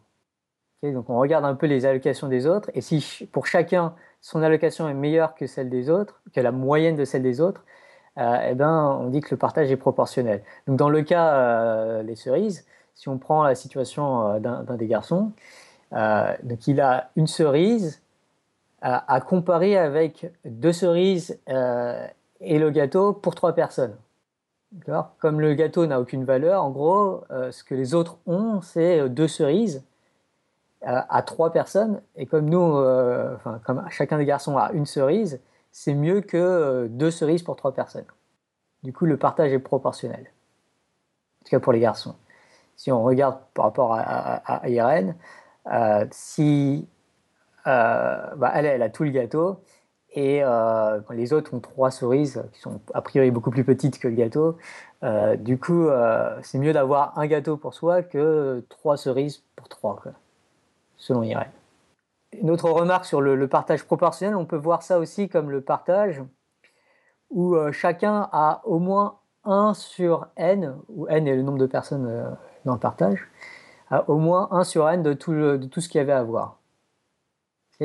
donc 0.83 1.09
on 1.09 1.19
regarde 1.19 1.43
un 1.43 1.53
peu 1.53 1.67
les 1.67 1.85
allocations 1.85 2.29
des 2.29 2.47
autres, 2.47 2.71
et 2.73 2.79
si 2.79 3.27
pour 3.33 3.45
chacun 3.45 3.93
son 4.21 4.41
allocation 4.41 4.87
est 4.87 4.93
meilleure 4.93 5.35
que 5.35 5.47
celle 5.47 5.69
des 5.69 5.89
autres, 5.89 6.21
que 6.33 6.39
la 6.39 6.53
moyenne 6.53 6.95
de 6.95 7.03
celle 7.03 7.23
des 7.23 7.41
autres, 7.41 7.65
eh 8.17 8.55
ben, 8.55 8.97
on 9.01 9.09
dit 9.09 9.19
que 9.19 9.31
le 9.31 9.37
partage 9.37 9.69
est 9.69 9.77
proportionnel. 9.77 10.41
Donc 10.65 10.77
dans 10.77 10.89
le 10.89 11.01
cas 11.01 12.03
des 12.03 12.15
cerises, 12.15 12.65
si 12.95 13.09
on 13.09 13.17
prend 13.17 13.43
la 13.43 13.55
situation 13.55 14.39
d'un 14.39 14.63
des 14.77 14.87
garçons, 14.87 15.33
donc 15.91 16.67
il 16.67 16.79
a 16.79 17.09
une 17.17 17.27
cerise 17.27 18.01
à, 18.81 19.21
comparer 19.21 19.77
avec 19.77 20.31
deux 20.45 20.71
cerises 20.71 21.39
euh, 21.49 22.07
et 22.39 22.59
le 22.59 22.69
gâteau 22.69 23.13
pour 23.13 23.35
trois 23.35 23.53
personnes. 23.53 23.95
Comme 25.19 25.41
le 25.41 25.55
gâteau 25.55 25.85
n'a 25.87 25.99
aucune 25.99 26.25
valeur, 26.25 26.63
en 26.63 26.69
gros, 26.69 27.23
euh, 27.31 27.51
ce 27.51 27.63
que 27.63 27.73
les 27.73 27.95
autres 27.95 28.19
ont, 28.27 28.61
c'est 28.61 29.09
deux 29.09 29.27
cerises 29.27 29.83
euh, 30.87 31.01
à 31.09 31.21
trois 31.23 31.51
personnes. 31.51 32.01
Et 32.15 32.25
comme 32.25 32.49
nous, 32.49 32.61
enfin, 32.61 33.59
comme 33.65 33.83
chacun 33.89 34.17
des 34.17 34.25
garçons 34.25 34.57
a 34.57 34.71
une 34.71 34.85
cerise, 34.85 35.41
c'est 35.71 35.95
mieux 35.95 36.21
que 36.21 36.87
deux 36.87 37.11
cerises 37.11 37.43
pour 37.43 37.55
trois 37.55 37.73
personnes. 37.73 38.05
Du 38.83 38.93
coup, 38.93 39.05
le 39.05 39.17
partage 39.17 39.51
est 39.51 39.59
proportionnel. 39.59 40.21
En 41.41 41.45
tout 41.45 41.49
cas 41.49 41.59
pour 41.59 41.73
les 41.73 41.79
garçons. 41.79 42.15
Si 42.75 42.91
on 42.91 43.03
regarde 43.03 43.39
par 43.53 43.65
rapport 43.65 43.93
à, 43.93 44.01
à 44.01 44.69
Irène, 44.69 45.15
si 46.11 46.87
euh, 46.87 46.98
bah, 47.69 48.51
elle, 48.55 48.65
elle 48.65 48.81
a 48.81 48.89
tout 48.89 49.03
le 49.03 49.11
gâteau. 49.11 49.61
Et 50.11 50.43
euh, 50.43 50.99
les 51.11 51.33
autres 51.33 51.53
ont 51.53 51.59
trois 51.59 51.91
cerises 51.91 52.43
qui 52.53 52.61
sont 52.61 52.81
a 52.93 53.01
priori 53.01 53.29
beaucoup 53.29 53.51
plus 53.51 53.63
petites 53.63 53.99
que 53.99 54.07
le 54.07 54.15
gâteau. 54.15 54.57
Euh, 55.03 55.35
du 55.35 55.59
coup, 55.59 55.87
c'est 56.41 56.57
mieux 56.57 56.73
d'avoir 56.73 57.17
un 57.17 57.27
gâteau 57.27 57.57
pour 57.57 57.73
soi 57.73 58.01
que 58.01 58.65
trois 58.69 58.97
cerises 58.97 59.43
pour 59.55 59.69
trois, 59.69 60.01
selon 60.97 61.23
Irène. 61.23 61.51
Une 62.33 62.49
autre 62.51 62.69
remarque 62.69 63.05
sur 63.05 63.21
le, 63.21 63.47
partage 63.47 63.83
proportionnel, 63.85 64.35
on 64.35 64.45
peut 64.45 64.57
voir 64.57 64.83
ça 64.83 64.99
aussi 64.99 65.29
comme 65.29 65.51
le 65.51 65.61
partage 65.61 66.23
où 67.29 67.55
chacun 67.71 68.29
a 68.31 68.61
au 68.65 68.79
moins 68.79 69.19
1 69.45 69.73
sur 69.75 70.27
n, 70.35 70.75
où 70.89 71.07
n 71.07 71.27
est 71.27 71.35
le 71.35 71.43
nombre 71.43 71.59
de 71.59 71.67
personnes 71.67 72.35
dans 72.65 72.73
le 72.73 72.79
partage, 72.79 73.27
a 73.91 74.09
au 74.09 74.17
moins 74.17 74.47
1 74.51 74.63
sur 74.63 74.89
n 74.89 75.03
de 75.03 75.13
tout, 75.13 75.33
de 75.33 75.65
tout 75.65 75.81
ce 75.81 75.89
qu'il 75.89 75.99
y 75.99 76.01
avait 76.01 76.13
à 76.13 76.23
voir 76.23 76.58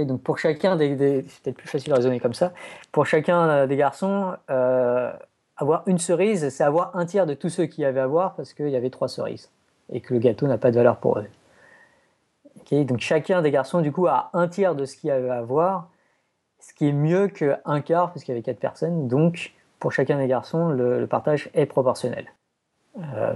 donc 0.02 0.22
pour 0.22 0.38
chacun 0.38 0.74
des, 0.74 1.24
c'est 1.28 1.42
peut-être 1.42 1.56
plus 1.56 1.68
facile 1.68 1.92
raisonner 1.92 2.18
comme 2.18 2.34
ça. 2.34 2.52
Pour 2.90 3.06
chacun 3.06 3.48
euh, 3.48 3.66
des 3.68 3.76
garçons, 3.76 4.34
euh, 4.50 5.12
avoir 5.56 5.84
une 5.86 5.98
cerise, 5.98 6.48
c'est 6.48 6.64
avoir 6.64 6.96
un 6.96 7.06
tiers 7.06 7.26
de 7.26 7.34
tous 7.34 7.48
ceux 7.48 7.66
qui 7.66 7.84
avaient 7.84 8.00
à 8.00 8.06
voir 8.08 8.34
parce 8.34 8.54
qu'il 8.54 8.70
y 8.70 8.76
avait 8.76 8.90
trois 8.90 9.08
cerises 9.08 9.50
et 9.92 10.00
que 10.00 10.12
le 10.12 10.18
gâteau 10.18 10.48
n'a 10.48 10.58
pas 10.58 10.72
de 10.72 10.76
valeur 10.76 10.96
pour 10.96 11.18
eux. 11.18 11.26
donc 12.84 12.98
chacun 12.98 13.42
des 13.42 13.52
garçons 13.52 13.80
du 13.82 13.92
coup 13.92 14.08
a 14.08 14.30
un 14.32 14.48
tiers 14.48 14.74
de 14.74 14.84
ce 14.84 14.96
qu'il 14.96 15.08
y 15.08 15.12
avait 15.12 15.30
à 15.30 15.42
voir, 15.42 15.90
ce 16.58 16.74
qui 16.74 16.88
est 16.88 16.92
mieux 16.92 17.28
qu'un 17.28 17.80
quart 17.82 18.12
parce 18.12 18.24
qu'il 18.24 18.32
y 18.32 18.36
avait 18.36 18.42
quatre 18.42 18.58
personnes. 18.58 19.06
Donc 19.06 19.52
pour 19.78 19.92
chacun 19.92 20.18
des 20.18 20.26
garçons, 20.26 20.70
le, 20.70 21.06
partage 21.06 21.50
est 21.54 21.66
proportionnel. 21.66 22.26
Euh, 22.98 23.34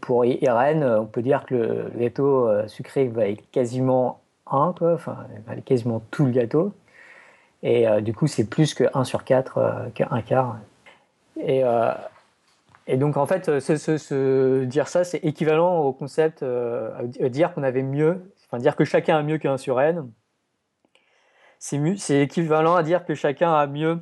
pour 0.00 0.24
Irène, 0.24 0.84
on 0.84 1.06
peut 1.06 1.22
dire 1.22 1.44
que 1.46 1.54
le 1.54 1.98
gâteau 1.98 2.48
sucré 2.68 3.08
va 3.08 3.26
être 3.26 3.50
quasiment 3.50 4.20
1, 4.50 4.74
quoi. 4.76 4.94
Enfin, 4.94 5.26
quasiment 5.64 6.00
tout 6.10 6.24
le 6.26 6.32
gâteau. 6.32 6.72
Et 7.62 7.88
euh, 7.88 8.00
du 8.00 8.14
coup, 8.14 8.26
c'est 8.26 8.48
plus 8.48 8.74
que 8.74 8.84
1 8.94 9.04
sur 9.04 9.24
4, 9.24 9.58
euh, 9.58 9.90
qu'un 9.90 10.22
quart. 10.22 10.58
Et, 11.36 11.64
euh, 11.64 11.92
et, 12.86 12.96
donc, 12.96 13.16
en 13.16 13.26
fait, 13.26 13.60
ce, 13.60 14.64
dire 14.64 14.88
ça, 14.88 15.04
c'est 15.04 15.18
équivalent 15.18 15.78
au 15.80 15.92
concept 15.92 16.42
à 16.42 17.28
dire 17.28 17.54
qu'on 17.54 17.62
avait 17.62 17.82
mieux, 17.82 18.32
enfin, 18.46 18.58
dire 18.58 18.76
que 18.76 18.84
chacun 18.84 19.18
a 19.18 19.22
mieux 19.22 19.38
qu'un 19.38 19.56
sur 19.56 19.80
n. 19.80 20.10
C'est 21.58 22.20
équivalent 22.20 22.76
à 22.76 22.82
dire 22.82 23.04
que 23.04 23.14
chacun 23.14 23.52
a 23.52 23.66
mieux 23.66 24.00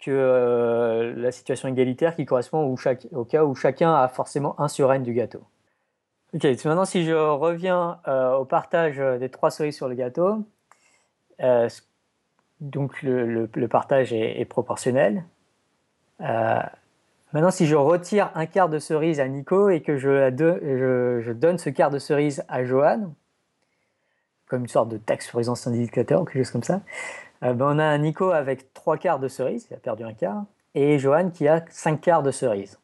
que 0.00 1.14
la 1.16 1.32
situation 1.32 1.68
égalitaire 1.68 2.16
qui 2.16 2.26
correspond 2.26 2.74
au 3.12 3.24
cas 3.24 3.44
où 3.44 3.54
chacun 3.54 3.94
a 3.94 4.08
forcément 4.08 4.58
1 4.60 4.68
sur 4.68 4.92
n 4.92 5.02
du 5.02 5.14
gâteau. 5.14 5.44
Ok, 6.34 6.44
maintenant 6.64 6.84
si 6.84 7.04
je 7.04 7.12
reviens 7.12 8.00
euh, 8.08 8.34
au 8.34 8.44
partage 8.44 8.98
des 8.98 9.28
trois 9.28 9.52
cerises 9.52 9.76
sur 9.76 9.86
le 9.86 9.94
gâteau, 9.94 10.44
euh, 11.40 11.68
donc 12.60 13.02
le, 13.04 13.46
partage 13.68 14.12
est, 14.12 14.44
proportionnel. 14.44 15.24
Euh, 16.22 16.58
maintenant 17.32 17.52
si 17.52 17.66
je 17.66 17.76
retire 17.76 18.32
un 18.34 18.46
quart 18.46 18.68
de 18.68 18.80
cerise 18.80 19.20
à 19.20 19.28
Nico 19.28 19.68
et 19.70 19.80
que 19.80 19.96
je, 19.96 21.30
donne 21.30 21.58
ce 21.58 21.70
quart 21.70 21.90
de 21.90 22.00
cerise 22.00 22.42
à 22.48 22.64
Johan, 22.64 23.14
comme 24.48 24.62
une 24.62 24.68
sorte 24.68 24.88
de 24.88 24.96
taxe 24.96 25.28
sur 25.28 25.38
les 25.38 25.48
anciens 25.48 25.70
indicateurs 25.70 26.22
ou 26.22 26.24
quelque 26.24 26.42
chose 26.42 26.50
comme 26.50 26.64
ça, 26.64 26.80
ben 27.42 27.60
on 27.60 27.78
a 27.78 27.84
un 27.84 27.98
Nico 27.98 28.32
avec 28.32 28.74
trois 28.74 28.98
quarts 28.98 29.20
de 29.20 29.28
cerise, 29.28 29.68
il 29.70 29.74
a 29.74 29.78
perdu 29.78 30.02
un 30.02 30.14
quart, 30.14 30.42
et 30.74 30.98
Johan 30.98 31.30
qui 31.30 31.46
a 31.46 31.64
cinq 31.70 32.00
quarts 32.00 32.24
de 32.24 32.32
cerise. 32.32 32.76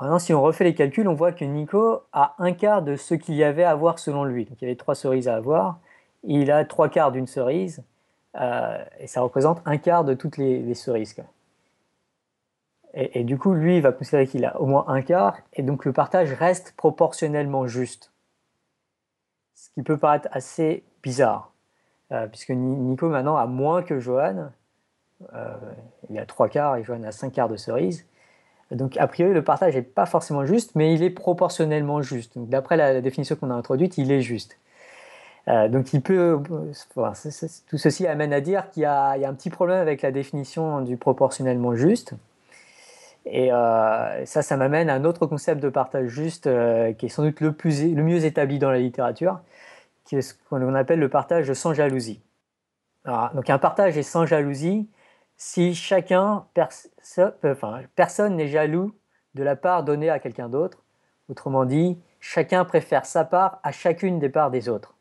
Maintenant, 0.00 0.18
si 0.18 0.32
on 0.32 0.40
refait 0.40 0.64
les 0.64 0.74
calculs, 0.74 1.06
on 1.08 1.14
voit 1.14 1.32
que 1.32 1.44
Nico 1.44 2.02
a 2.12 2.34
un 2.38 2.52
quart 2.52 2.82
de 2.82 2.96
ce 2.96 3.14
qu'il 3.14 3.34
y 3.34 3.44
avait 3.44 3.64
à 3.64 3.70
avoir 3.70 3.98
selon 3.98 4.24
lui. 4.24 4.46
Donc 4.46 4.56
il 4.60 4.64
y 4.64 4.68
avait 4.68 4.76
trois 4.76 4.94
cerises 4.94 5.28
à 5.28 5.36
avoir. 5.36 5.78
Il 6.22 6.50
a 6.50 6.64
trois 6.64 6.88
quarts 6.88 7.12
d'une 7.12 7.26
cerise. 7.26 7.84
Euh, 8.40 8.82
et 8.98 9.06
ça 9.06 9.20
représente 9.20 9.60
un 9.66 9.76
quart 9.76 10.04
de 10.04 10.14
toutes 10.14 10.38
les, 10.38 10.74
cerises. 10.74 11.16
Et, 12.94 13.24
du 13.24 13.38
coup, 13.38 13.52
lui, 13.54 13.76
il 13.76 13.82
va 13.82 13.92
considérer 13.92 14.26
qu'il 14.26 14.44
a 14.44 14.60
au 14.60 14.66
moins 14.66 14.84
un 14.88 15.02
quart. 15.02 15.36
Et 15.52 15.62
donc 15.62 15.84
le 15.84 15.92
partage 15.92 16.32
reste 16.32 16.72
proportionnellement 16.76 17.66
juste. 17.66 18.12
Ce 19.54 19.68
qui 19.70 19.82
peut 19.82 19.98
paraître 19.98 20.28
assez 20.32 20.82
bizarre. 21.02 21.52
Euh, 22.12 22.26
puisque 22.26 22.50
Nico 22.50 23.08
maintenant 23.08 23.36
a 23.36 23.46
moins 23.46 23.82
que 23.82 24.00
Johan. 24.00 24.50
Euh, 25.34 25.56
il 26.08 26.18
a 26.18 26.24
trois 26.24 26.48
quarts 26.48 26.76
et 26.76 26.84
Johan 26.84 27.02
a 27.02 27.12
cinq 27.12 27.34
quarts 27.34 27.50
de 27.50 27.56
cerises. 27.56 28.06
Donc, 28.70 28.96
a 28.98 29.06
priori, 29.06 29.34
le 29.34 29.42
partage 29.42 29.74
n'est 29.74 29.82
pas 29.82 30.06
forcément 30.06 30.46
juste, 30.46 30.72
mais 30.76 30.94
il 30.94 31.02
est 31.02 31.10
proportionnellement 31.10 32.02
juste. 32.02 32.32
D'après 32.36 32.76
la, 32.76 33.00
définition 33.00 33.34
qu'on 33.34 33.50
a 33.50 33.54
introduite, 33.54 33.98
il 33.98 34.12
est 34.12 34.22
juste. 34.22 34.58
Euh, 35.48 35.68
donc, 35.68 35.92
il 35.92 36.02
peut. 36.02 36.38
tout 37.66 37.78
ceci 37.78 38.06
amène 38.06 38.32
à 38.32 38.40
dire 38.40 38.70
qu'il 38.70 38.82
y, 38.82 38.86
a 38.86 39.12
un 39.12 39.34
petit 39.34 39.50
problème 39.50 39.80
avec 39.80 40.02
la 40.02 40.12
définition 40.12 40.82
du 40.82 40.96
proportionnellement 40.96 41.74
juste. 41.74 42.14
Et 43.26 43.52
euh, 43.52 44.24
ça, 44.24 44.42
ça 44.42 44.56
m'amène 44.56 44.88
à 44.88 44.94
un 44.94 45.04
autre 45.04 45.26
concept 45.26 45.60
de 45.60 45.68
partage 45.68 46.06
juste 46.06 46.46
euh, 46.46 46.92
qui 46.92 47.06
est 47.06 47.10
sans 47.10 47.24
doute 47.24 47.40
le, 47.40 47.52
plus, 47.52 47.82
le 47.92 48.02
mieux 48.02 48.24
établi 48.24 48.58
dans 48.58 48.70
la 48.70 48.78
littérature, 48.78 49.40
qui 50.04 50.16
est 50.16 50.22
ce 50.22 50.34
qu'on 50.48 50.74
appelle 50.74 51.00
le 51.00 51.08
partage 51.08 51.52
sans 51.52 51.74
jalousie. 51.74 52.20
donc, 53.34 53.50
un 53.50 53.58
partage 53.58 53.98
est 53.98 54.04
sans 54.04 54.26
jalousie 54.26 54.88
si 55.42 55.74
chacun, 55.74 56.44
enfin, 57.44 57.80
personne 57.96 58.36
n'est 58.36 58.48
jaloux 58.48 58.92
de 59.34 59.42
la 59.42 59.56
part 59.56 59.84
donnée 59.84 60.10
à 60.10 60.18
quelqu'un 60.18 60.50
d'autre. 60.50 60.82
Autrement 61.30 61.64
dit, 61.64 61.98
chacun 62.20 62.66
préfère 62.66 63.06
sa 63.06 63.24
part 63.24 63.58
à 63.62 63.72
chacune 63.72 64.18
des 64.18 64.28
parts 64.28 64.50
des 64.50 64.68
autres. 64.68 64.96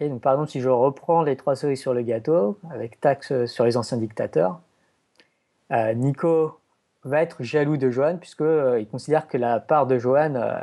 Et 0.00 0.08
donc, 0.08 0.22
par 0.22 0.32
exemple, 0.32 0.48
si 0.50 0.62
je 0.62 0.70
reprends 0.70 1.22
les 1.22 1.36
trois 1.36 1.56
cerises 1.56 1.82
sur 1.82 1.92
le 1.92 2.00
gâteau, 2.00 2.58
avec 2.70 3.00
taxe 3.00 3.44
sur 3.44 3.66
les 3.66 3.76
anciens 3.76 3.98
dictateurs, 3.98 4.62
euh, 5.72 5.92
Nico 5.92 6.58
va 7.04 7.20
être 7.20 7.42
jaloux 7.42 7.76
de 7.76 7.90
Johan, 7.90 8.16
puisqu'il 8.16 8.46
euh, 8.46 8.82
considère 8.86 9.28
que 9.28 9.36
la 9.36 9.60
part 9.60 9.86
de 9.86 9.98
Johan 9.98 10.36
euh, 10.36 10.56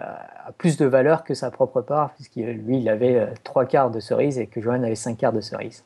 a 0.48 0.52
plus 0.58 0.76
de 0.76 0.88
valeur 0.88 1.24
que 1.24 1.36
sa 1.36 1.52
propre 1.52 1.82
part, 1.82 2.14
puisqu'il 2.16 2.48
lui, 2.48 2.80
il 2.80 2.90
avait 2.90 3.32
trois 3.44 3.66
quarts 3.66 3.92
de 3.92 4.00
cerises 4.00 4.40
et 4.40 4.48
que 4.48 4.60
Johan 4.60 4.82
avait 4.82 4.96
cinq 4.96 5.18
quarts 5.20 5.34
de 5.34 5.42
cerises. 5.42 5.84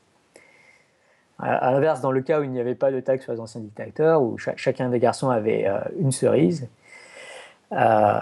À 1.40 1.72
l'inverse, 1.72 2.00
dans 2.00 2.12
le 2.12 2.22
cas 2.22 2.40
où 2.40 2.44
il 2.44 2.52
n'y 2.52 2.60
avait 2.60 2.76
pas 2.76 2.92
de 2.92 3.00
taxe 3.00 3.24
sur 3.24 3.34
les 3.34 3.40
anciens 3.40 3.62
dictateurs, 3.62 4.22
où 4.22 4.38
chacun 4.38 4.90
des 4.90 5.00
garçons 5.00 5.30
avait 5.30 5.68
euh, 5.68 5.80
une 6.00 6.12
cerise, 6.12 6.70
euh, 7.72 8.20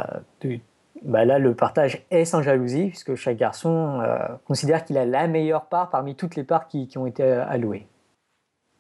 bah 1.04 1.26
là, 1.26 1.38
le 1.38 1.54
partage 1.54 2.04
est 2.10 2.26
sans 2.26 2.42
jalousie, 2.42 2.88
puisque 2.88 3.16
chaque 3.16 3.38
garçon 3.38 4.00
euh, 4.02 4.18
considère 4.46 4.86
qu'il 4.86 4.98
a 4.98 5.06
la 5.06 5.28
meilleure 5.28 5.66
part 5.66 5.90
parmi 5.90 6.16
toutes 6.16 6.36
les 6.36 6.44
parts 6.44 6.68
qui, 6.68 6.90
ont 6.98 7.06
été 7.06 7.24
allouées. 7.24 7.88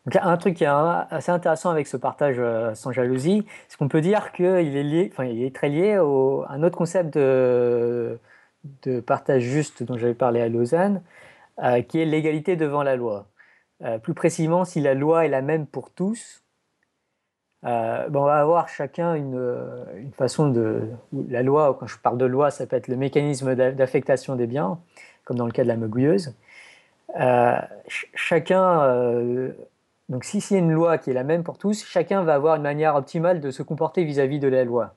Donc, 0.05 0.15
un 0.21 0.37
truc 0.37 0.55
qui 0.55 0.63
est 0.63 0.67
assez 0.67 1.31
intéressant 1.31 1.69
avec 1.69 1.85
ce 1.87 1.97
partage 1.97 2.41
sans 2.75 2.91
jalousie, 2.91 3.45
c'est 3.67 3.77
qu'on 3.77 3.89
peut 3.89 4.01
dire 4.01 4.31
qu'il 4.31 4.45
est, 4.45 4.83
lié, 4.83 5.09
enfin, 5.11 5.25
est 5.25 5.53
très 5.55 5.69
lié 5.69 5.93
à 5.93 6.01
un 6.01 6.63
autre 6.63 6.77
concept 6.77 7.15
de 7.15 8.19
partage 9.05 9.43
juste 9.43 9.83
dont 9.83 9.97
j'avais 9.97 10.15
parlé 10.15 10.41
à 10.41 10.49
Lausanne, 10.49 11.03
qui 11.87 11.99
est 11.99 12.05
l'égalité 12.05 12.55
devant 12.55 12.81
la 12.81 12.95
loi. 12.95 13.27
Euh, 13.83 13.97
plus 13.97 14.13
précisément, 14.13 14.65
si 14.65 14.79
la 14.79 14.93
loi 14.93 15.25
est 15.25 15.29
la 15.29 15.41
même 15.41 15.65
pour 15.65 15.89
tous, 15.89 16.43
euh, 17.63 18.07
ben, 18.09 18.19
on 18.19 18.25
va 18.25 18.39
avoir 18.39 18.69
chacun 18.69 19.15
une, 19.15 19.35
euh, 19.35 19.85
façon 20.17 20.49
de... 20.49 20.89
La 21.29 21.43
loi, 21.43 21.75
quand 21.79 21.87
je 21.87 21.97
parle 21.97 22.17
de 22.17 22.25
loi, 22.25 22.51
ça 22.51 22.65
peut 22.67 22.75
être 22.75 22.87
le 22.87 22.95
mécanisme 22.95 23.55
d'affectation 23.55 24.35
des 24.35 24.47
biens, 24.47 24.79
comme 25.25 25.37
dans 25.37 25.45
le 25.45 25.51
cas 25.51 25.63
de 25.63 25.67
la 25.67 25.77
megouilleuse. 25.77 26.35
chacun... 28.15 29.13
donc 30.09 30.23
si 30.23 30.41
c'est 30.41 30.57
une 30.57 30.71
loi 30.71 30.97
qui 30.97 31.09
est 31.11 31.13
la 31.13 31.23
même 31.23 31.43
pour 31.43 31.57
tous, 31.57 31.83
chacun 31.83 32.23
va 32.23 32.35
avoir 32.35 32.55
une 32.55 32.63
manière 32.63 32.95
optimale 32.95 33.41
de 33.41 33.51
se 33.51 33.63
comporter 33.63 34.03
vis-à-vis 34.03 34.39
de 34.39 34.47
la 34.47 34.63
loi. 34.63 34.95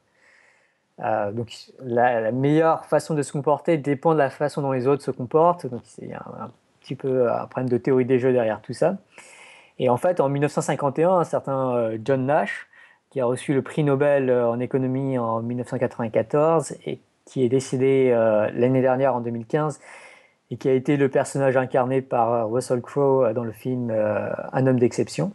donc 1.33 1.53
la, 1.81 2.33
meilleure 2.33 2.87
façon 2.87 3.15
de 3.15 3.23
se 3.23 3.33
comporter 3.33 3.79
dépend 3.79 4.13
de 4.15 4.19
la 4.19 4.31
façon 4.31 4.63
dont 4.63 4.73
les 4.73 4.87
autres 4.87 5.03
se 5.03 5.11
comportent. 5.11 5.67
Donc 5.67 5.83
c'est 5.85 6.13
un, 6.15 6.51
petit 6.85 6.95
peu 6.95 7.31
un 7.31 7.47
problème 7.47 7.71
de 7.71 7.79
théorie 7.79 8.05
des 8.05 8.19
jeux 8.19 8.33
derrière 8.33 8.61
tout 8.61 8.75
ça. 8.75 8.97
Et 9.79 9.89
en 9.89 9.97
fait, 9.97 10.21
en 10.21 10.29
1951, 10.29 11.11
un 11.11 11.25
certain 11.25 11.75
euh, 11.77 11.99
John 12.05 12.27
Nash, 12.27 12.69
qui 13.11 13.21
a 13.21 13.27
reçu 13.27 13.55
le 13.55 13.63
prix 13.63 13.83
Nobel 13.85 14.31
euh, 14.31 14.49
en 14.49 14.61
économie 14.61 15.19
en 15.19 15.43
1994 15.43 16.77
et 16.87 17.01
qui 17.25 17.45
est 17.45 17.49
décédé 17.49 18.11
euh, 18.13 18.51
l'année 18.55 18.83
dernière 18.83 19.15
en 19.15 19.21
2015 19.21 19.81
et 20.51 20.57
qui 20.57 20.69
a 20.69 20.73
été 20.73 20.97
le 20.97 21.09
personnage 21.09 21.57
incarné 21.57 22.03
par 22.03 22.51
Russell 22.51 22.83
Crowe 22.83 23.33
dans 23.33 23.45
le 23.45 23.53
film 23.53 23.91
Un 23.91 24.67
homme 24.67 24.79
d'exception. 24.79 25.33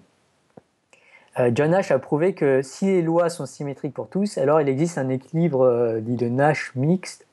John 1.52 1.72
Nash 1.72 1.90
a 1.90 1.98
prouvé 1.98 2.36
que 2.36 2.62
si 2.62 2.86
les 2.86 3.02
lois 3.02 3.30
sont 3.30 3.48
symétriques 3.48 3.96
pour 3.96 4.08
tous, 4.08 4.38
alors 4.38 4.62
il 4.62 4.70
existe 4.70 5.00
un 5.00 5.10
équilibre 5.10 5.98
dit 6.02 6.16
de 6.16 6.30
Nash 6.30 6.74
mixte 6.76 7.26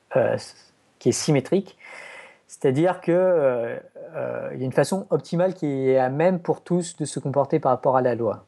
qui 0.99 1.11
est 1.11 1.13
symétrique, 1.13 1.77
c'est-à-dire 2.59 3.01
qu'il 3.03 3.13
euh, 3.15 3.77
euh, 4.15 4.51
y 4.55 4.63
a 4.63 4.65
une 4.65 4.73
façon 4.73 5.07
optimale 5.11 5.53
qui 5.53 5.91
est 5.91 5.99
à 5.99 6.09
même 6.09 6.41
pour 6.41 6.63
tous 6.63 6.97
de 6.97 7.05
se 7.05 7.21
comporter 7.21 7.61
par 7.61 7.73
rapport 7.73 7.99
à 7.99 8.03
la 8.03 8.15
loi. 8.15 8.47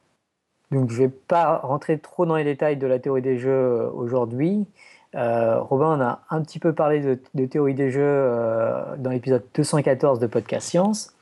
Donc 0.70 0.90
je 0.90 1.02
ne 1.02 1.06
vais 1.06 1.12
pas 1.12 1.58
rentrer 1.58 1.98
trop 1.98 2.24
dans 2.24 2.36
les 2.36 2.44
détails 2.44 2.78
de 2.78 2.86
la 2.86 2.98
théorie 2.98 3.20
des 3.20 3.38
jeux 3.38 3.50
euh, 3.50 3.90
aujourd'hui. 3.90 4.66
Robin 5.14 5.86
en 5.86 6.00
a 6.00 6.20
un 6.30 6.42
petit 6.42 6.58
peu 6.58 6.74
parlé 6.74 7.00
de, 7.00 7.46
théorie 7.46 7.74
des 7.74 7.90
jeux 7.90 8.30
dans 8.98 9.10
l'épisode 9.10 9.42
214 9.54 10.18
de 10.20 10.26
Podcast 10.26 10.68
Science, 10.68 11.16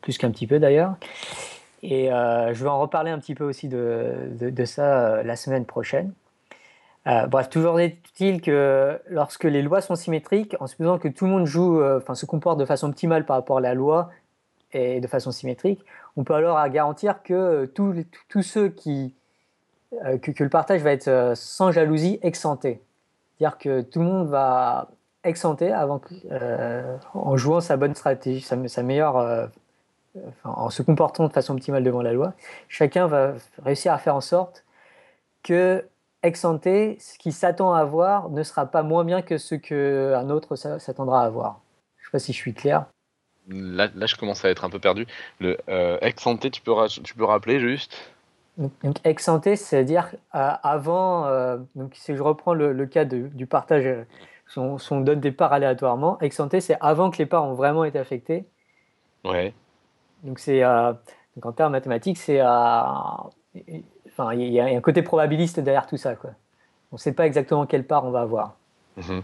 plus 0.00 0.16
qu'un 0.16 0.30
petit 0.30 0.46
peu 0.46 0.58
d'ailleurs. 0.58 0.96
Et 1.82 2.08
je 2.08 2.64
vais 2.64 2.70
en 2.70 2.80
reparler 2.80 3.10
un 3.10 3.18
petit 3.18 3.34
peu 3.34 3.44
aussi 3.44 3.68
de 3.68 4.64
ça 4.64 5.22
la 5.22 5.36
semaine 5.36 5.66
prochaine. 5.66 6.12
Euh, 7.06 7.26
bref, 7.26 7.48
toujours 7.48 7.78
est-il 7.78 8.40
que 8.40 9.00
lorsque 9.08 9.44
les 9.44 9.62
lois 9.62 9.80
sont 9.80 9.94
symétriques, 9.94 10.56
en 10.58 10.66
supposant 10.66 10.98
que 10.98 11.08
tout 11.08 11.26
le 11.26 11.30
monde 11.30 11.46
joue, 11.46 11.80
euh, 11.80 11.98
enfin 11.98 12.14
se 12.14 12.26
comporte 12.26 12.58
de 12.58 12.64
façon 12.64 12.88
optimale 12.88 13.24
par 13.24 13.36
rapport 13.36 13.58
à 13.58 13.60
la 13.60 13.74
loi 13.74 14.10
et 14.72 15.00
de 15.00 15.06
façon 15.06 15.30
symétrique, 15.30 15.84
on 16.16 16.24
peut 16.24 16.34
alors 16.34 16.68
garantir 16.68 17.22
que 17.22 17.66
tous 17.66 18.42
ceux 18.42 18.68
qui 18.68 19.14
euh, 20.04 20.18
que, 20.18 20.42
le 20.42 20.50
partage 20.50 20.82
va 20.82 20.90
être 20.90 21.32
sans 21.36 21.70
jalousie 21.70 22.18
exempté. 22.22 22.82
C'est-à-dire 23.38 23.58
que 23.58 23.82
tout 23.82 24.00
le 24.00 24.06
monde 24.06 24.28
va 24.28 24.88
exempter 25.22 25.72
avant 25.72 26.00
en 27.14 27.36
jouant 27.36 27.60
sa 27.60 27.76
bonne 27.76 27.94
stratégie, 27.94 28.40
sa, 28.40 28.82
meilleure, 28.82 29.50
en 30.44 30.70
se 30.70 30.82
comportant 30.82 31.26
de 31.28 31.32
façon 31.32 31.54
optimale 31.54 31.84
devant 31.84 32.02
la 32.02 32.12
loi, 32.12 32.34
chacun 32.68 33.06
va 33.06 33.34
réussir 33.62 33.92
à 33.92 33.98
faire 33.98 34.14
en 34.16 34.20
sorte 34.20 34.64
que 35.42 35.84
ex 36.22 36.40
ce 36.42 37.18
qui 37.18 37.32
s'attend 37.32 37.74
à 37.74 37.80
avoir 37.80 38.30
ne 38.30 38.42
sera 38.42 38.66
pas 38.66 38.82
moins 38.82 39.04
bien 39.04 39.22
que 39.22 39.38
ce 39.38 39.54
qu'un 39.54 40.30
autre 40.30 40.56
s'attendra 40.56 41.22
à 41.22 41.26
avoir. 41.26 41.60
Je 41.96 42.02
ne 42.02 42.06
sais 42.06 42.12
pas 42.12 42.18
si 42.18 42.32
je 42.32 42.38
suis 42.38 42.54
clair. 42.54 42.86
Là, 43.48 43.88
là, 43.94 44.06
je 44.06 44.16
commence 44.16 44.44
à 44.44 44.50
être 44.50 44.64
un 44.64 44.70
peu 44.70 44.80
perdu. 44.80 45.06
Le 45.38 45.56
euh, 45.68 45.98
ex 46.00 46.26
tu 46.52 46.60
peux, 46.62 46.74
tu 47.02 47.14
peux 47.14 47.24
rappeler 47.24 47.60
juste? 47.60 47.96
Donc, 48.58 48.96
ex 49.04 49.30
c'est-à-dire 49.56 50.14
euh, 50.34 50.50
avant, 50.62 51.26
euh, 51.26 51.58
donc 51.74 51.94
si 51.94 52.16
je 52.16 52.22
reprends 52.22 52.54
le, 52.54 52.86
cas 52.86 53.04
du 53.04 53.46
partage, 53.46 53.84
euh, 53.84 54.04
si 54.48 54.58
on, 54.58 55.00
donne 55.00 55.20
des 55.20 55.32
parts 55.32 55.52
aléatoirement, 55.52 56.18
ex 56.20 56.40
c'est 56.60 56.78
avant 56.80 57.10
que 57.10 57.18
les 57.18 57.26
parts 57.26 57.44
ont 57.44 57.54
vraiment 57.54 57.84
été 57.84 57.98
affectées. 57.98 58.46
Ouais. 59.24 59.52
Donc 60.22 60.38
c'est 60.38 60.62
donc 60.62 61.44
en 61.44 61.52
termes 61.52 61.72
mathématiques, 61.72 62.16
c'est 62.16 62.40
il 64.32 64.52
y, 64.52 64.60
a 64.60 64.64
un 64.64 64.80
côté 64.80 65.02
probabiliste 65.02 65.60
derrière 65.60 65.86
tout 65.86 65.96
ça. 65.96 66.14
Quoi. 66.14 66.30
On 66.92 66.96
ne 66.96 66.98
sait 66.98 67.12
pas 67.12 67.26
exactement 67.26 67.66
quelle 67.66 67.84
part 67.84 68.04
on 68.04 68.10
va 68.10 68.20
avoir. 68.20 68.56
Mhm. 68.96 69.22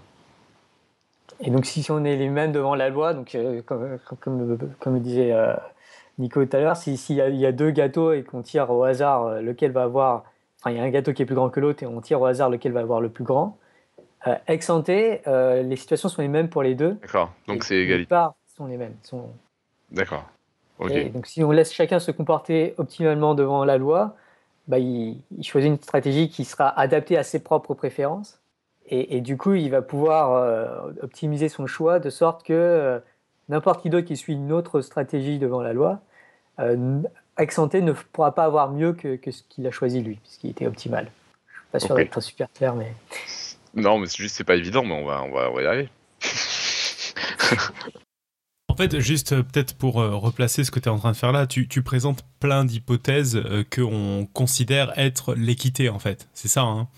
Et 1.41 1.51
donc, 1.51 1.67
si 1.67 1.91
on 1.91 2.05
est 2.05 2.17
les 2.17 2.29
mêmes 2.29 2.53
devant 2.53 2.75
la 2.75 2.89
loi, 2.89 3.15
donc, 3.15 3.35
euh, 3.35 3.63
comme, 3.63 3.99
comme, 4.21 4.59
comme, 4.79 5.01
disait 5.01 5.33
euh, 5.33 5.55
Nico 6.19 6.45
tout 6.45 6.57
à 6.57 6.61
l'heure, 6.61 6.77
s'il 6.77 6.95
y, 6.95 7.15
y, 7.15 7.47
a 7.47 7.53
deux 7.53 7.71
gâteaux 7.71 8.13
et 8.13 8.23
qu'on 8.23 8.43
tire 8.43 8.71
au 8.71 8.85
hasard 8.85 9.27
euh, 9.27 9.41
lequel 9.41 9.73
va 9.73 9.83
avoir. 9.83 10.25
Enfin, 10.61 10.71
il 10.71 10.77
y 10.77 10.81
a 10.81 10.85
un 10.85 10.91
gâteau 10.91 11.13
qui 11.13 11.23
est 11.23 11.27
plus 11.27 11.35
grand 11.35 11.51
que 11.51 11.59
l'autre 11.59 11.83
et 11.83 11.87
on 11.87 12.01
tire 12.01 12.21
au 12.21 12.27
hasard 12.27 12.49
lequel 12.49 12.73
va 12.73 12.81
avoir 12.81 13.01
le 13.01 13.09
plus 13.09 13.25
grand. 13.25 13.59
ex 14.47 14.65
santé, 14.65 15.23
les 15.27 15.75
situations 15.75 16.09
sont 16.09 16.23
les 16.23 16.29
mêmes 16.29 16.49
pour 16.49 16.63
les 16.63 16.77
deux. 16.77 16.93
D'accord, 17.03 17.33
donc 17.49 17.65
c'est 17.65 17.79
égalité. 17.79 18.03
Les 18.03 18.07
parts 18.07 18.35
sont 18.47 18.67
les 18.67 18.77
mêmes. 18.77 18.95
Sont... 19.03 19.31
D'accord. 19.91 20.25
donc, 20.79 21.27
si 21.27 21.43
on 21.43 21.51
laisse 21.51 21.73
chacun 21.73 21.99
se 21.99 22.13
comporter 22.13 22.75
optimalement 22.79 23.35
devant 23.35 23.65
la 23.65 23.77
loi, 23.77 24.15
bah, 24.69 24.79
il, 24.79 25.23
choisit 25.43 25.71
une 25.71 25.79
stratégie 25.79 26.29
qui 26.29 26.45
sera 26.45 26.69
adaptée 26.79 27.17
à 27.17 27.25
ses 27.25 27.41
propres 27.41 27.75
préférences. 27.75 28.39
Et, 28.95 29.23
du 29.23 29.39
coup, 29.39 29.55
il 29.55 29.71
va 29.71 29.81
pouvoir 29.81 30.33
euh, 30.33 30.93
optimiser 31.01 31.49
son 31.49 31.67
choix 31.67 31.99
de 31.99 32.11
sorte 32.11 32.43
que 32.43 32.53
euh, 32.53 32.99
n'importe 33.49 33.81
qui 33.81 33.89
d'autre 33.89 34.07
qui 34.07 34.19
suit 34.19 34.35
une 34.35 34.53
autre 34.53 34.83
stratégie 34.83 35.39
devant 35.39 35.63
la 35.63 35.73
loi, 35.73 36.01
euh, 36.59 37.01
Accenté 37.37 37.81
ne 37.81 37.93
pourra 37.93 38.35
pas 38.35 38.45
avoir 38.45 38.71
mieux 38.71 38.93
que, 38.93 39.19
ce 39.31 39.43
qu'il 39.49 39.67
a 39.67 39.71
choisi 39.71 40.03
lui, 40.03 40.17
puisqu'il 40.17 40.51
était 40.51 40.67
optimal. 40.67 41.11
Je 41.47 41.53
suis 41.53 41.71
pas 41.71 41.79
sûr 41.79 41.95
d'être 41.95 42.21
super 42.21 42.53
clair, 42.53 42.75
mais. 42.75 42.93
Non, 43.75 43.97
mais 43.99 44.07
c'est 44.07 44.19
juste, 44.19 44.37
c'est 44.37 44.45
pas 44.45 44.57
évident, 44.57 44.85
mais 44.85 44.93
on 44.93 45.07
va, 45.07 45.23
on 45.23 45.33
va, 45.33 45.51
on 45.51 45.55
va 45.55 45.63
y 45.63 45.67
arriver. 45.67 45.89
En 48.73 48.75
fait, 48.75 49.01
juste 49.01 49.33
euh, 49.33 49.43
peut-être 49.43 49.75
pour 49.75 50.01
euh, 50.01 50.17
replacer 50.17 50.65
ce 50.65 50.71
que 50.71 50.81
tu 50.81 50.89
es 50.89 50.91
en 50.91 50.97
train 50.97 51.13
de 51.13 51.17
faire 51.17 51.31
là, 51.31 51.47
tu, 51.47 51.67
présentes 51.83 52.25
plein 52.41 52.65
d'hypothèses 52.65 53.37
euh, 53.37 53.65
qu'on 53.71 54.27
considère 54.33 54.99
être 54.99 55.35
l'équité, 55.35 55.91
en 55.91 55.99
fait. 55.99 56.27
C'est 56.33 56.49
ça, 56.49 56.63
hein 56.63 56.89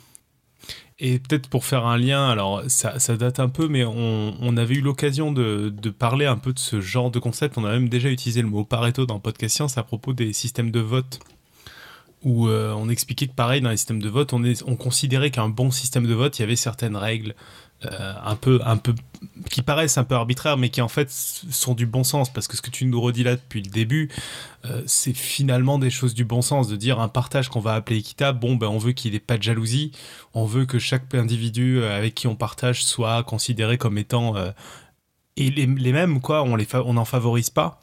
et 1.00 1.18
peut-être 1.18 1.48
pour 1.48 1.64
faire 1.64 1.87
un 1.87 1.98
lien, 1.98 2.28
alors 2.28 2.62
ça, 2.68 3.16
date 3.16 3.40
un 3.40 3.48
peu, 3.48 3.66
mais 3.66 3.84
on, 3.84 4.56
avait 4.56 4.76
eu 4.76 4.80
l'occasion 4.80 5.32
de, 5.32 5.74
parler 5.90 6.24
un 6.24 6.37
peu 6.37 6.52
de 6.52 6.58
ce 6.60 6.80
genre 6.80 7.10
de 7.10 7.18
concept. 7.18 7.58
On 7.58 7.64
a 7.64 7.72
même 7.72 7.88
déjà 7.88 8.08
utilisé 8.10 8.42
le 8.42 8.48
mot 8.48 8.64
Pareto 8.64 9.04
dans 9.04 9.18
Podcast 9.18 9.56
Science 9.56 9.76
à 9.76 9.82
propos 9.82 10.12
des 10.12 10.32
systèmes 10.32 10.70
de 10.70 10.78
vote, 10.78 11.18
où 12.22 12.48
on 12.48 12.88
expliquait 12.88 13.26
que 13.26 13.34
pareil 13.34 13.60
dans 13.60 13.70
les 13.70 13.76
systèmes 13.76 14.00
de 14.00 14.08
vote, 14.08 14.32
on, 14.32 14.44
on 14.68 14.76
considérait 14.76 15.32
qu'un 15.32 15.48
bon 15.48 15.72
système 15.72 16.06
de 16.06 16.14
vote, 16.14 16.38
il 16.38 16.42
y 16.42 16.44
avait 16.44 16.54
certaines 16.54 16.96
règles 16.96 17.34
un 17.90 18.36
peu, 18.36 18.60
un 18.64 18.76
peu, 18.76 18.94
qui 19.50 19.62
paraissent 19.62 19.98
un 19.98 20.04
peu 20.04 20.14
arbitraires, 20.14 20.56
mais 20.56 20.70
qui 20.70 20.80
en 20.80 20.88
fait 20.88 21.10
sont 21.10 21.74
du 21.74 21.86
bon 21.86 22.04
sens, 22.04 22.32
parce 22.32 22.48
que 22.48 22.56
ce 22.56 22.62
que 22.62 22.70
tu 22.70 22.86
nous 22.86 23.00
redis 23.00 23.24
là 23.24 23.36
depuis 23.36 23.62
le 23.62 23.70
début, 23.70 24.10
euh, 24.64 24.82
c'est 24.86 25.14
finalement 25.14 25.78
des 25.78 25.90
choses 25.90 26.14
du 26.14 26.24
bon 26.24 26.42
sens, 26.42 26.68
de 26.68 26.76
dire 26.76 27.00
un 27.00 27.08
partage 27.08 27.48
qu'on 27.48 27.60
va 27.60 27.74
appeler 27.74 27.98
équitable, 27.98 28.38
bon, 28.38 28.56
ben 28.56 28.68
on 28.68 28.78
veut 28.78 28.92
qu'il 28.92 29.14
ait 29.14 29.20
pas 29.20 29.38
de 29.38 29.42
jalousie, 29.42 29.92
on 30.34 30.44
veut 30.44 30.66
que 30.66 30.78
chaque 30.78 31.14
individu 31.14 31.78
euh, 31.78 31.96
avec 31.96 32.14
qui 32.14 32.26
on 32.26 32.36
partage 32.36 32.84
soit 32.84 33.22
considéré 33.24 33.78
comme 33.78 33.98
étant 33.98 34.34
et 35.36 35.50
les, 35.50 35.66
mêmes, 35.66 36.20
quoi, 36.20 36.42
on 36.42 36.54
les 36.54 36.66
on 36.74 36.94
n'en 36.94 37.04
favorise 37.04 37.50
pas. 37.50 37.80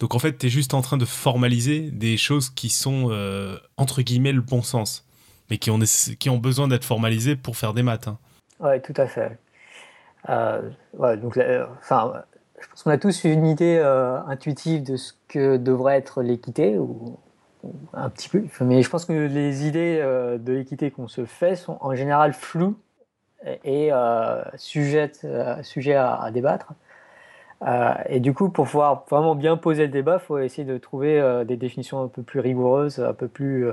Donc 0.00 0.14
en 0.14 0.18
fait, 0.18 0.38
tu 0.38 0.46
es 0.46 0.50
juste 0.50 0.74
en 0.74 0.82
train 0.82 0.96
de 0.96 1.04
formaliser 1.04 1.90
des 1.92 2.16
choses 2.16 2.50
qui 2.50 2.70
sont 2.70 3.10
entre 3.76 4.02
guillemets 4.02 4.32
le 4.32 4.40
bon 4.40 4.62
sens, 4.62 5.04
mais 5.50 5.58
qui 5.58 5.70
ont, 5.70 5.78
qui 6.18 6.30
ont 6.30 6.38
besoin 6.38 6.68
d'être 6.68 6.84
formalisées 6.84 7.36
pour 7.36 7.56
faire 7.56 7.74
des 7.74 7.82
maths. 7.82 8.08
Hein. 8.08 8.18
Oui, 8.60 8.80
tout 8.82 8.94
à 8.96 9.06
fait. 9.06 9.38
Euh, 10.28 10.70
donc, 11.16 11.36
euh, 11.36 11.66
je 11.80 12.68
pense 12.68 12.82
qu'on 12.82 12.90
a 12.90 12.98
tous 12.98 13.24
une 13.24 13.46
idée 13.46 13.78
euh, 13.82 14.20
intuitive 14.26 14.82
de 14.82 14.96
ce 14.96 15.12
que 15.28 15.56
devrait 15.56 15.96
être 15.96 16.22
l'équité, 16.22 16.78
ou, 16.78 17.18
un 17.92 18.08
petit 18.10 18.28
peu. 18.28 18.44
Mais 18.60 18.82
je 18.82 18.90
pense 18.90 19.04
que 19.04 19.12
les 19.12 19.66
idées 19.66 19.98
de 20.00 20.52
l'équité 20.52 20.90
qu'on 20.90 21.08
se 21.08 21.24
fait 21.24 21.56
sont 21.56 21.76
en 21.80 21.94
général 21.94 22.32
floues 22.32 22.76
et, 23.64 23.90
sujets 24.56 25.10
à, 25.94 26.30
débattre. 26.32 26.72
et 28.08 28.20
du 28.20 28.32
coup, 28.32 28.48
pour 28.48 28.66
pouvoir 28.66 29.04
vraiment 29.10 29.34
bien 29.34 29.56
poser 29.56 29.82
le 29.82 29.92
débat, 29.92 30.18
il 30.22 30.24
faut 30.24 30.38
essayer 30.38 30.64
de 30.64 30.78
trouver 30.78 31.44
des 31.46 31.56
définitions 31.56 32.02
un 32.02 32.08
peu 32.08 32.22
plus 32.22 32.40
rigoureuses, 32.40 33.00
un 33.00 33.12
peu 33.12 33.28
plus 33.28 33.68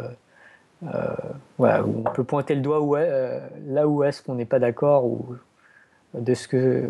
euh, 0.93 1.15
on 1.59 2.03
peut 2.11 2.23
pointer 2.23 2.55
le 2.55 2.61
doigt 2.61 2.81
euh, 2.99 3.39
là 3.67 3.87
où 3.87 4.03
est-ce 4.03 4.21
qu'on 4.21 4.35
n'est 4.35 4.45
pas 4.45 4.59
d'accord 4.59 5.05
ou 5.05 5.35
de 6.13 6.33
ce 6.33 6.47
que, 6.47 6.87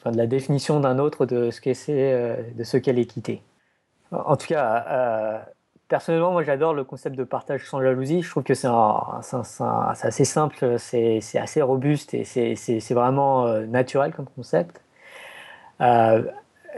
enfin, 0.00 0.12
de 0.12 0.16
la 0.16 0.26
définition 0.26 0.80
d'un 0.80 0.98
autre 0.98 1.26
de 1.26 1.50
ce 1.50 1.60
qu'est 1.60 1.76
euh, 1.88 2.36
de 2.54 2.64
ce 2.64 2.76
l'équité. 2.90 3.42
En 4.12 4.36
tout 4.36 4.46
cas, 4.46 5.46
personnellement, 5.88 6.30
moi 6.32 6.44
j'adore 6.44 6.72
le 6.72 6.84
concept 6.84 7.16
de 7.16 7.24
partage 7.24 7.68
sans 7.68 7.82
jalousie. 7.82 8.22
Je 8.22 8.30
trouve 8.30 8.44
que 8.44 8.54
c'est 8.54 8.68
assez 8.68 10.24
simple, 10.24 10.76
c'est 10.78 11.20
assez 11.34 11.62
robuste 11.62 12.14
et 12.14 12.24
c'est 12.24 12.94
vraiment 12.94 13.48
naturel 13.62 14.12
comme 14.14 14.26
concept. 14.26 14.80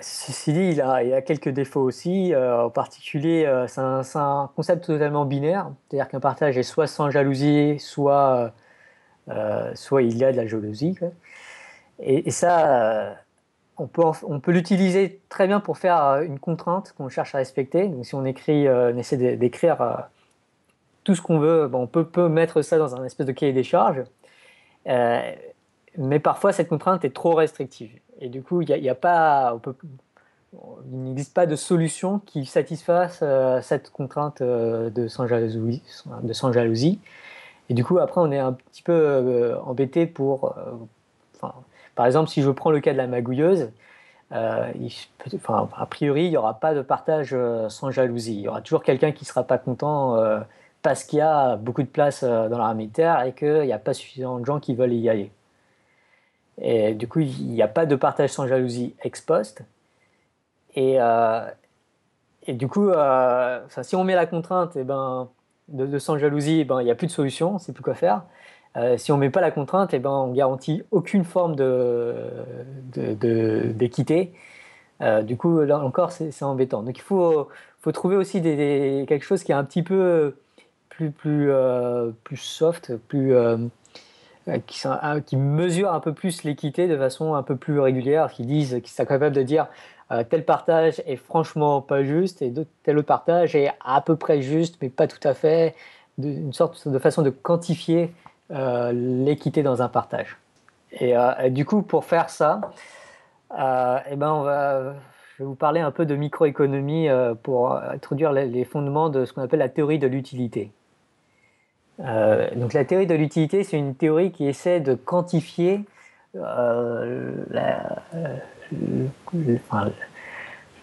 Ceci 0.00 0.52
dit, 0.52 0.68
il 0.72 0.80
a, 0.80 0.94
a, 0.94 1.22
quelques 1.22 1.48
défauts 1.48 1.80
aussi. 1.80 2.34
Euh, 2.34 2.64
en 2.64 2.70
particulier, 2.70 3.46
euh, 3.46 3.66
c'est 3.66 3.80
un, 4.18 4.50
concept 4.54 4.84
totalement 4.84 5.24
binaire. 5.24 5.70
C'est-à-dire 5.88 6.08
qu'un 6.08 6.20
partage 6.20 6.58
est 6.58 6.62
soit 6.62 6.86
sans 6.86 7.10
jalousie, 7.10 7.78
soit, 7.78 8.52
euh, 9.30 9.74
il 10.00 10.16
y 10.18 10.24
a 10.24 10.32
de 10.32 10.36
la 10.36 10.46
jalousie. 10.46 10.98
Et, 12.00 12.30
ça, 12.30 13.16
on 13.78 13.86
peut, 13.86 14.52
l'utiliser 14.52 15.20
très 15.28 15.46
bien 15.46 15.60
pour 15.60 15.78
faire 15.78 16.20
une 16.22 16.38
contrainte 16.38 16.94
qu'on 16.96 17.08
cherche 17.08 17.34
à 17.34 17.38
respecter. 17.38 17.88
Donc, 17.88 18.04
si 18.04 18.14
on, 18.14 18.24
écrit, 18.24 18.68
on 18.68 18.96
essaie 18.98 19.16
d'écrire 19.36 20.08
tout 21.04 21.14
ce 21.14 21.22
qu'on 21.22 21.38
veut, 21.38 21.70
on 21.72 21.86
peut, 21.86 22.06
peut, 22.06 22.28
mettre 22.28 22.62
ça 22.62 22.78
dans 22.78 22.96
un 22.96 23.04
espèce 23.04 23.26
de 23.26 23.32
cahier 23.32 23.52
des 23.52 23.64
charges. 23.64 24.04
mais 24.86 26.20
parfois, 26.22 26.52
cette 26.52 26.68
contrainte 26.68 27.04
est 27.04 27.14
trop 27.14 27.34
restrictive. 27.34 27.98
Et 28.20 28.28
du 28.28 28.42
coup, 28.42 28.62
il 28.62 28.70
n'existe 30.90 31.34
pas 31.34 31.46
de 31.46 31.56
solution 31.56 32.20
qui 32.20 32.46
satisfasse 32.46 33.20
euh, 33.22 33.60
cette 33.62 33.90
contrainte 33.90 34.40
euh, 34.40 34.90
de, 34.90 35.08
sans 35.08 35.26
jalousie, 35.26 35.82
de. 36.22 36.98
Et 37.68 37.74
du 37.74 37.84
coup, 37.84 37.98
après, 37.98 38.20
on 38.20 38.30
est 38.30 38.38
un 38.38 38.52
petit 38.52 38.82
peu 38.82 38.92
euh, 38.92 39.58
embêté 39.62 40.06
pour. 40.06 40.54
par 41.94 42.06
exemple, 42.06 42.30
si 42.30 42.42
je 42.42 42.50
prends 42.50 42.70
le 42.70 42.80
cas 42.80 42.92
de 42.92 42.98
la 42.98 43.06
magouilleuse, 43.06 43.70
a 44.30 44.72
priori, 45.88 46.24
il 46.24 46.30
n'y 46.30 46.36
aura 46.36 46.54
pas 46.54 46.74
de 46.74 46.82
partage 46.82 47.36
sans 47.68 47.90
jalousie. 47.90 48.34
Il 48.34 48.40
y 48.40 48.48
aura 48.48 48.60
toujours 48.60 48.82
quelqu'un 48.82 49.12
qui 49.12 49.24
ne 49.24 49.28
sera 49.28 49.44
pas 49.44 49.58
content 49.58 50.16
parce 50.82 51.04
qu'il 51.04 51.18
y 51.18 51.22
a 51.22 51.56
beaucoup 51.56 51.82
de 51.82 51.88
place 51.88 52.24
dans 52.24 52.58
l'armée 52.58 52.84
militaire 52.84 53.22
et 53.22 53.32
qu'il 53.32 53.62
n'y 53.62 53.72
a 53.72 53.78
pas 53.78 53.94
suffisamment 53.94 54.38
de 54.38 54.44
gens 54.44 54.58
qui 54.58 54.74
veulent 54.74 54.94
y 54.94 55.08
aller. 55.08 55.30
Et 56.60 56.94
du 56.94 57.06
coup, 57.08 57.20
il 57.20 57.48
n'y 57.48 57.62
a 57.62 57.68
pas 57.68 57.86
de 57.86 57.96
partage 57.96 58.30
sans 58.30 58.46
jalousie 58.46 58.94
ex 59.02 59.20
post. 59.20 59.62
Et, 60.74 60.96
euh, 61.00 61.40
du 62.48 62.68
coup, 62.68 62.88
euh, 62.90 63.60
si 63.82 63.96
on 63.96 64.04
met 64.04 64.14
la 64.14 64.26
contrainte 64.26 64.76
et 64.76 64.80
eh 64.80 64.84
ben, 64.84 65.28
de, 65.68 65.98
sans 65.98 66.18
jalousie, 66.18 66.60
eh 66.60 66.64
ben, 66.64 66.80
il 66.80 66.84
n'y 66.84 66.90
a 66.90 66.94
plus 66.94 67.08
de 67.08 67.12
solution, 67.12 67.50
on 67.50 67.54
ne 67.54 67.58
sait 67.58 67.72
plus 67.72 67.82
quoi 67.82 67.94
faire. 67.94 68.22
Euh, 68.76 68.96
si 68.98 69.10
on 69.10 69.16
ne 69.16 69.20
met 69.20 69.30
pas 69.30 69.40
la 69.40 69.50
contrainte, 69.50 69.94
et 69.94 69.96
eh 69.96 70.00
ben, 70.00 70.10
on 70.10 70.32
garantit 70.32 70.82
aucune 70.90 71.24
forme 71.24 71.56
d'équité. 73.74 74.32
De, 75.00 75.22
du 75.22 75.36
coup, 75.36 75.60
là 75.60 75.80
encore, 75.80 76.12
c'est 76.12 76.42
embêtant. 76.42 76.82
Donc 76.82 76.96
il 76.98 77.02
faut, 77.02 77.48
faut 77.80 77.92
trouver 77.92 78.16
aussi 78.16 78.40
quelque 78.42 79.24
chose 79.24 79.42
qui 79.42 79.52
est 79.52 79.54
un 79.54 79.64
petit 79.64 79.82
peu 79.82 80.36
plus, 80.88 81.10
plus, 81.10 81.50
plus 82.24 82.36
soft, 82.36 82.96
plus 83.08 83.34
euh, 84.48 84.58
qui, 84.64 84.80
qui, 85.26 85.36
mesurent 85.36 85.92
un 85.92 85.98
peu 85.98 86.12
plus 86.12 86.44
l'équité 86.44 86.86
de 86.86 86.96
façon 86.96 87.34
un 87.34 87.42
peu 87.42 87.56
plus 87.56 87.80
régulière, 87.80 88.30
qui 88.30 88.46
disent, 88.46 88.80
qui 88.84 88.92
sont 88.92 89.04
capables 89.04 89.34
de 89.34 89.42
dire 89.42 89.66
euh, 90.12 90.22
tel 90.22 90.44
partage 90.44 91.02
est 91.04 91.16
franchement 91.16 91.80
pas 91.80 92.04
juste 92.04 92.42
et 92.42 92.52
tel 92.84 92.96
autre 92.96 93.08
partage 93.08 93.56
est 93.56 93.72
à 93.84 94.00
peu 94.00 94.14
près 94.14 94.42
juste, 94.42 94.78
mais 94.80 94.88
pas 94.88 95.08
tout 95.08 95.26
à 95.26 95.34
fait, 95.34 95.74
une 96.22 96.52
sorte 96.52 96.86
de 96.86 96.98
façon 97.00 97.22
de 97.22 97.30
quantifier 97.30 98.14
euh, 98.52 98.92
l'équité 98.92 99.64
dans 99.64 99.82
un 99.82 99.88
partage. 99.88 100.38
Et, 100.92 101.14
du 101.50 101.64
coup, 101.64 101.82
pour 101.82 102.04
faire 102.04 102.30
ça, 102.30 102.60
eh 103.52 104.16
ben 104.16 104.32
on 104.32 104.42
va, 104.42 104.94
je 105.34 105.42
vais 105.42 105.44
vous 105.44 105.56
parler 105.56 105.80
un 105.80 105.90
peu 105.90 106.06
de 106.06 106.14
microéconomie 106.14 107.08
pour 107.42 107.72
introduire 107.72 108.32
les 108.32 108.64
fondements 108.64 109.10
de 109.10 109.24
ce 109.24 109.32
qu'on 109.32 109.42
appelle 109.42 109.58
la 109.58 109.68
théorie 109.68 109.98
de 109.98 110.06
l'utilité. 110.06 110.70
Euh, 112.00 112.48
donc 112.54 112.72
la 112.72 112.84
théorie 112.84 113.06
de 113.06 113.14
l'utilité, 113.14 113.64
c'est 113.64 113.78
une 113.78 113.94
théorie 113.94 114.32
qui 114.32 114.46
essaie 114.46 114.80
de 114.80 114.94
quantifier 114.94 115.84
euh, 116.36 117.44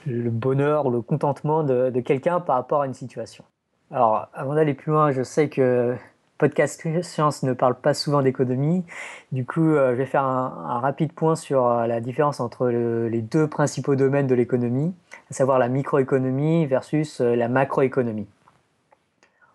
le, 0.05 0.29
bonheur, 0.29 0.89
le 0.89 1.01
contentement 1.01 1.63
de, 1.63 1.91
quelqu'un 1.99 2.39
par 2.39 2.55
rapport 2.55 2.81
à 2.81 2.87
une 2.87 2.93
situation. 2.93 3.43
Alors, 3.91 4.27
avant 4.33 4.55
d'aller 4.55 4.73
plus 4.73 4.91
loin, 4.91 5.11
je 5.11 5.21
sais 5.21 5.49
que 5.49 5.95
Podcast 6.39 6.81
Science 7.03 7.43
ne 7.43 7.53
parle 7.53 7.75
pas 7.75 7.93
souvent 7.93 8.23
d'économie. 8.23 8.83
Du 9.31 9.45
coup, 9.45 9.61
euh, 9.61 9.91
je 9.91 9.97
vais 9.97 10.07
faire 10.07 10.23
un, 10.23 10.79
rapide 10.79 11.13
point 11.13 11.35
sur 11.35 11.69
la 11.69 12.01
différence 12.01 12.39
entre 12.39 12.69
les 12.69 13.21
deux 13.21 13.47
principaux 13.47 13.95
domaines 13.95 14.27
de 14.27 14.35
l'économie, 14.35 14.95
à 15.29 15.33
savoir 15.33 15.59
la 15.59 15.69
microéconomie 15.69 16.65
versus 16.65 17.21
la 17.21 17.47
macroéconomie. 17.47 18.27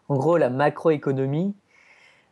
En 0.08 0.16
gros, 0.16 0.38
la 0.38 0.48
macroéconomie, 0.48 1.54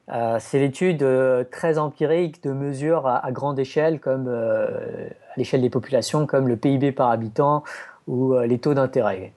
euh, 0.09 0.37
c'est 0.41 0.59
l'étude 0.59 1.03
euh, 1.03 1.45
très 1.51 1.79
empirique 1.79 2.43
de 2.43 2.53
mesures 2.53 3.07
à, 3.07 3.31
grande 3.33 3.59
échelle, 3.59 4.01
comme 4.01 4.29
euh, 4.29 5.09
à 5.09 5.37
l'échelle 5.37 5.63
des 5.63 5.71
populations, 5.71 6.27
comme 6.27 6.49
le 6.49 6.57
PIB 6.57 6.93
par 6.93 7.11
habitant 7.11 7.65
ou 8.07 8.39
les 8.39 8.59
taux 8.61 8.75
d'intérêt. 8.75 9.33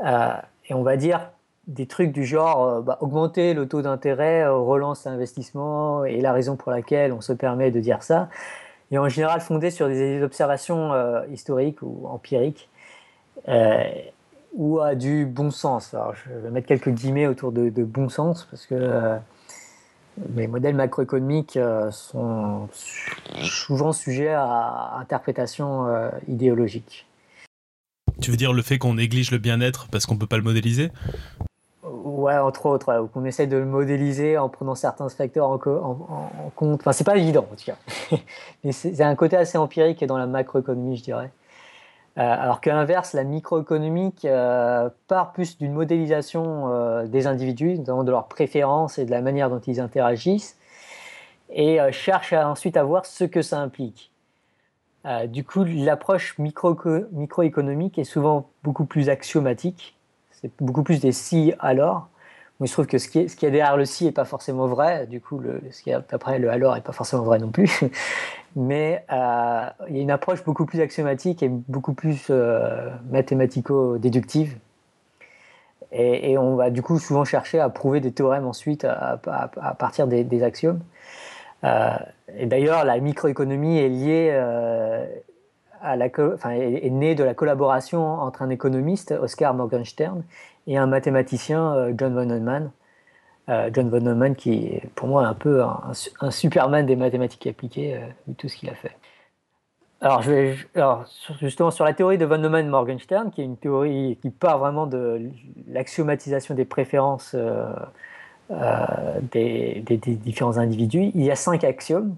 et 0.00 0.74
on 0.74 0.82
va 0.82 0.96
dire 0.98 1.30
des 1.66 1.86
trucs 1.86 2.12
du 2.12 2.26
genre 2.26 2.82
bah, 2.82 2.98
augmenter 3.00 3.54
le 3.54 3.66
taux 3.66 3.80
d'intérêt 3.80 4.46
relance 4.46 5.06
l'investissement 5.06 6.04
et 6.04 6.20
la 6.20 6.32
raison 6.34 6.56
pour 6.56 6.70
laquelle 6.70 7.14
on 7.14 7.22
se 7.22 7.32
permet 7.32 7.70
de 7.70 7.80
dire 7.80 8.02
ça 8.02 8.28
est 8.90 8.98
en 8.98 9.08
général 9.08 9.40
fondé 9.40 9.70
sur 9.70 9.88
des 9.88 10.22
observations 10.22 10.92
historiques 11.30 11.80
ou 11.80 12.06
empiriques 12.08 12.68
ou 14.54 14.80
à 14.80 14.94
du 14.94 15.26
bon 15.26 15.50
sens. 15.50 15.94
Alors, 15.94 16.14
je 16.14 16.32
vais 16.32 16.50
mettre 16.50 16.66
quelques 16.66 16.90
guillemets 16.90 17.26
autour 17.26 17.52
de, 17.52 17.70
bon 17.84 18.08
sens 18.08 18.46
parce 18.50 18.66
que 18.66 18.74
euh, 18.74 19.16
les 20.34 20.46
modèles 20.46 20.74
macroéconomiques 20.74 21.56
euh, 21.56 21.90
sont 21.90 22.68
souvent 23.42 23.92
sujets 23.92 24.32
à 24.32 24.96
interprétation 24.98 25.86
euh, 25.86 26.10
idéologique. 26.28 27.06
Tu 28.20 28.30
veux 28.30 28.36
dire 28.36 28.52
le 28.52 28.62
fait 28.62 28.78
qu'on 28.78 28.94
néglige 28.94 29.30
le 29.30 29.38
bien-être 29.38 29.88
parce 29.90 30.06
qu'on 30.06 30.14
ne 30.14 30.20
peut 30.20 30.26
pas 30.26 30.36
le 30.36 30.42
modéliser? 30.42 30.90
Ouais, 31.82 32.36
entre 32.36 32.66
autres, 32.66 33.00
ou 33.00 33.08
qu'on 33.08 33.24
essaie 33.24 33.46
de 33.46 33.56
le 33.56 33.64
modéliser 33.64 34.38
en 34.38 34.48
prenant 34.48 34.74
certains 34.74 35.08
facteurs 35.08 35.48
en, 35.48 35.54
en 35.56 36.50
compte. 36.54 36.80
Enfin, 36.80 36.92
c'est 36.92 37.04
pas 37.04 37.16
évident 37.16 37.46
en 37.50 37.56
tout 37.56 37.64
cas. 37.64 37.76
Mais 38.64 38.70
c'est 38.72 39.02
un 39.02 39.16
côté 39.16 39.36
assez 39.36 39.58
empirique 39.58 40.04
dans 40.04 40.18
la 40.18 40.26
macroéconomie, 40.26 40.98
je 40.98 41.02
dirais. 41.02 41.32
Euh, 42.18 42.20
alors 42.20 42.60
qu'à 42.60 42.74
l'inverse, 42.74 43.14
la 43.14 43.24
microéconomique 43.24 44.26
euh, 44.26 44.90
part 45.08 45.32
plus 45.32 45.56
d'une 45.56 45.72
modélisation 45.72 46.70
euh, 46.70 47.06
des 47.06 47.26
individus, 47.26 47.78
de 47.78 48.10
leurs 48.10 48.28
préférences 48.28 48.98
et 48.98 49.06
de 49.06 49.10
la 49.10 49.22
manière 49.22 49.48
dont 49.48 49.60
ils 49.60 49.80
interagissent, 49.80 50.58
et 51.54 51.78
cherche 51.90 52.32
ensuite 52.32 52.76
à 52.78 52.84
voir 52.84 53.04
ce 53.04 53.24
que 53.24 53.42
ça 53.42 53.60
implique. 53.60 54.10
du 55.26 55.44
coup, 55.44 55.64
l'approche 55.64 56.38
microéconomique 56.38 57.98
est 57.98 58.04
souvent 58.04 58.48
beaucoup 58.62 58.86
plus 58.86 59.10
axiomatique, 59.10 59.98
c'est 60.30 60.50
beaucoup 60.60 60.82
plus 60.82 61.00
des 61.00 61.12
si 61.12 61.52
alors. 61.58 62.08
Il 62.64 62.68
se 62.68 62.74
trouve 62.74 62.86
que 62.86 62.98
ce 62.98 63.08
qui 63.08 63.20
est, 63.20 63.28
ce 63.28 63.36
qui 63.36 63.46
est 63.46 63.50
derrière 63.50 63.76
le 63.76 63.84
si 63.84 64.04
n'est 64.04 64.12
pas 64.12 64.24
forcément 64.24 64.66
vrai. 64.66 65.06
Du 65.06 65.20
coup, 65.20 65.38
le, 65.38 65.60
ce 65.70 65.82
qui 65.82 65.90
est 65.90 65.94
après 66.12 66.38
le 66.38 66.50
alors 66.50 66.74
n'est 66.74 66.80
pas 66.80 66.92
forcément 66.92 67.22
vrai 67.22 67.38
non 67.38 67.50
plus. 67.50 67.80
Mais 68.56 69.04
euh, 69.10 69.66
il 69.88 69.96
y 69.96 69.98
a 69.98 70.02
une 70.02 70.10
approche 70.10 70.44
beaucoup 70.44 70.66
plus 70.66 70.80
axiomatique 70.80 71.42
et 71.42 71.48
beaucoup 71.48 71.94
plus 71.94 72.26
euh, 72.30 72.90
mathématico-déductive. 73.10 74.56
Et, 75.94 76.38
on 76.38 76.56
va 76.56 76.70
du 76.70 76.80
coup 76.80 76.98
souvent 76.98 77.24
chercher 77.24 77.60
à 77.60 77.68
prouver 77.68 78.00
des 78.00 78.12
théorèmes 78.12 78.46
ensuite 78.46 78.86
à, 78.86 79.18
partir 79.78 80.06
des, 80.06 80.42
axiomes. 80.42 80.80
Euh, 81.64 81.90
et 82.34 82.46
d'ailleurs, 82.46 82.86
la 82.86 82.98
microéconomie 82.98 83.78
est 83.78 83.90
liée 83.90 84.30
à 85.82 85.96
la, 85.96 86.06
enfin, 86.32 86.50
est, 86.50 86.88
née 86.88 87.14
de 87.14 87.24
la 87.24 87.34
collaboration 87.34 88.06
entre 88.20 88.40
un 88.40 88.48
économiste, 88.48 89.12
Oscar 89.20 89.52
Morgenstern, 89.52 90.22
et 90.66 90.76
un 90.76 90.86
mathématicien, 90.86 91.74
euh, 91.74 91.92
John 91.96 92.14
von 92.14 92.26
Neumann. 92.26 92.70
Euh, 93.48 93.70
John 93.72 93.90
von 93.90 94.00
Neumann 94.00 94.36
qui 94.36 94.66
est 94.66 94.88
pour 94.94 95.08
moi 95.08 95.26
un 95.26 95.34
peu 95.34 95.62
un, 95.62 96.30
superman 96.30 96.86
des 96.86 96.96
mathématiques 96.96 97.46
appliquées, 97.46 97.96
euh, 97.96 98.06
vu 98.28 98.34
tout 98.34 98.48
ce 98.48 98.56
qu'il 98.56 98.70
a 98.70 98.74
fait. 98.74 98.96
Alors, 100.00 100.22
justement, 101.40 101.70
sur 101.70 101.84
la 101.84 101.92
théorie 101.92 102.18
de 102.18 102.24
von 102.24 102.38
Neumann-Morgenstern, 102.38 103.30
qui 103.30 103.40
est 103.40 103.44
une 103.44 103.56
théorie 103.56 104.18
qui 104.20 104.30
part 104.30 104.58
vraiment 104.58 104.88
de 104.88 105.30
l'axiomatisation 105.68 106.56
des 106.56 106.64
préférences 106.64 107.36
des, 108.50 109.84
différents 109.86 110.58
individus, 110.58 111.12
il 111.14 111.22
y 111.22 111.30
a 111.30 111.36
cinq 111.36 111.62
axiomes. 111.62 112.16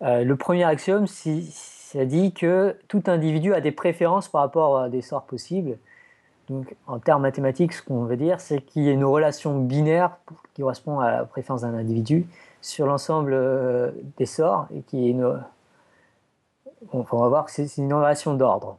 le 0.00 0.34
premier 0.34 0.64
axiome, 0.64 1.06
ça 1.06 2.04
dit 2.04 2.32
que 2.32 2.76
tout 2.88 3.04
individu 3.06 3.54
a 3.54 3.60
des 3.60 3.70
préférences 3.70 4.28
par 4.28 4.40
rapport 4.40 4.80
à 4.80 4.88
des 4.88 5.00
sorts 5.00 5.26
possibles. 5.26 5.78
Donc, 6.48 6.74
en 6.86 6.98
termes 6.98 7.22
mathématiques, 7.22 7.72
ce 7.72 7.82
qu'on 7.82 8.04
veut 8.04 8.16
dire, 8.16 8.40
c'est 8.40 8.60
qu'il 8.60 8.82
y 8.82 8.88
a 8.88 8.92
une 8.92 9.04
relation 9.04 9.58
binaire 9.58 10.18
qui 10.52 10.62
correspond 10.62 11.00
à 11.00 11.10
la 11.10 11.24
préférence 11.24 11.62
d'un 11.62 11.74
individu 11.74 12.26
sur 12.60 12.86
l'ensemble 12.86 13.32
euh, 13.32 13.90
des 14.18 14.26
sorts 14.26 14.68
et 14.74 14.82
qui 14.82 15.06
est 15.06 15.10
une. 15.10 15.40
on 16.92 17.00
va 17.00 17.28
voir 17.28 17.44
que 17.46 17.50
c'est 17.50 17.76
une 17.78 17.92
relation 17.92 18.34
d'ordre. 18.34 18.78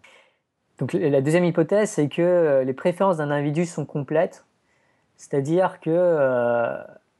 Donc, 0.77 0.93
la 0.93 1.21
deuxième 1.21 1.45
hypothèse, 1.45 1.91
c'est 1.91 2.09
que 2.09 2.21
euh, 2.21 2.63
les 2.63 2.73
préférences 2.73 3.17
d'un 3.17 3.31
individu 3.31 3.65
sont 3.65 3.85
complètes, 3.85 4.45
c'est-à-dire 5.15 5.79
que 5.79 5.89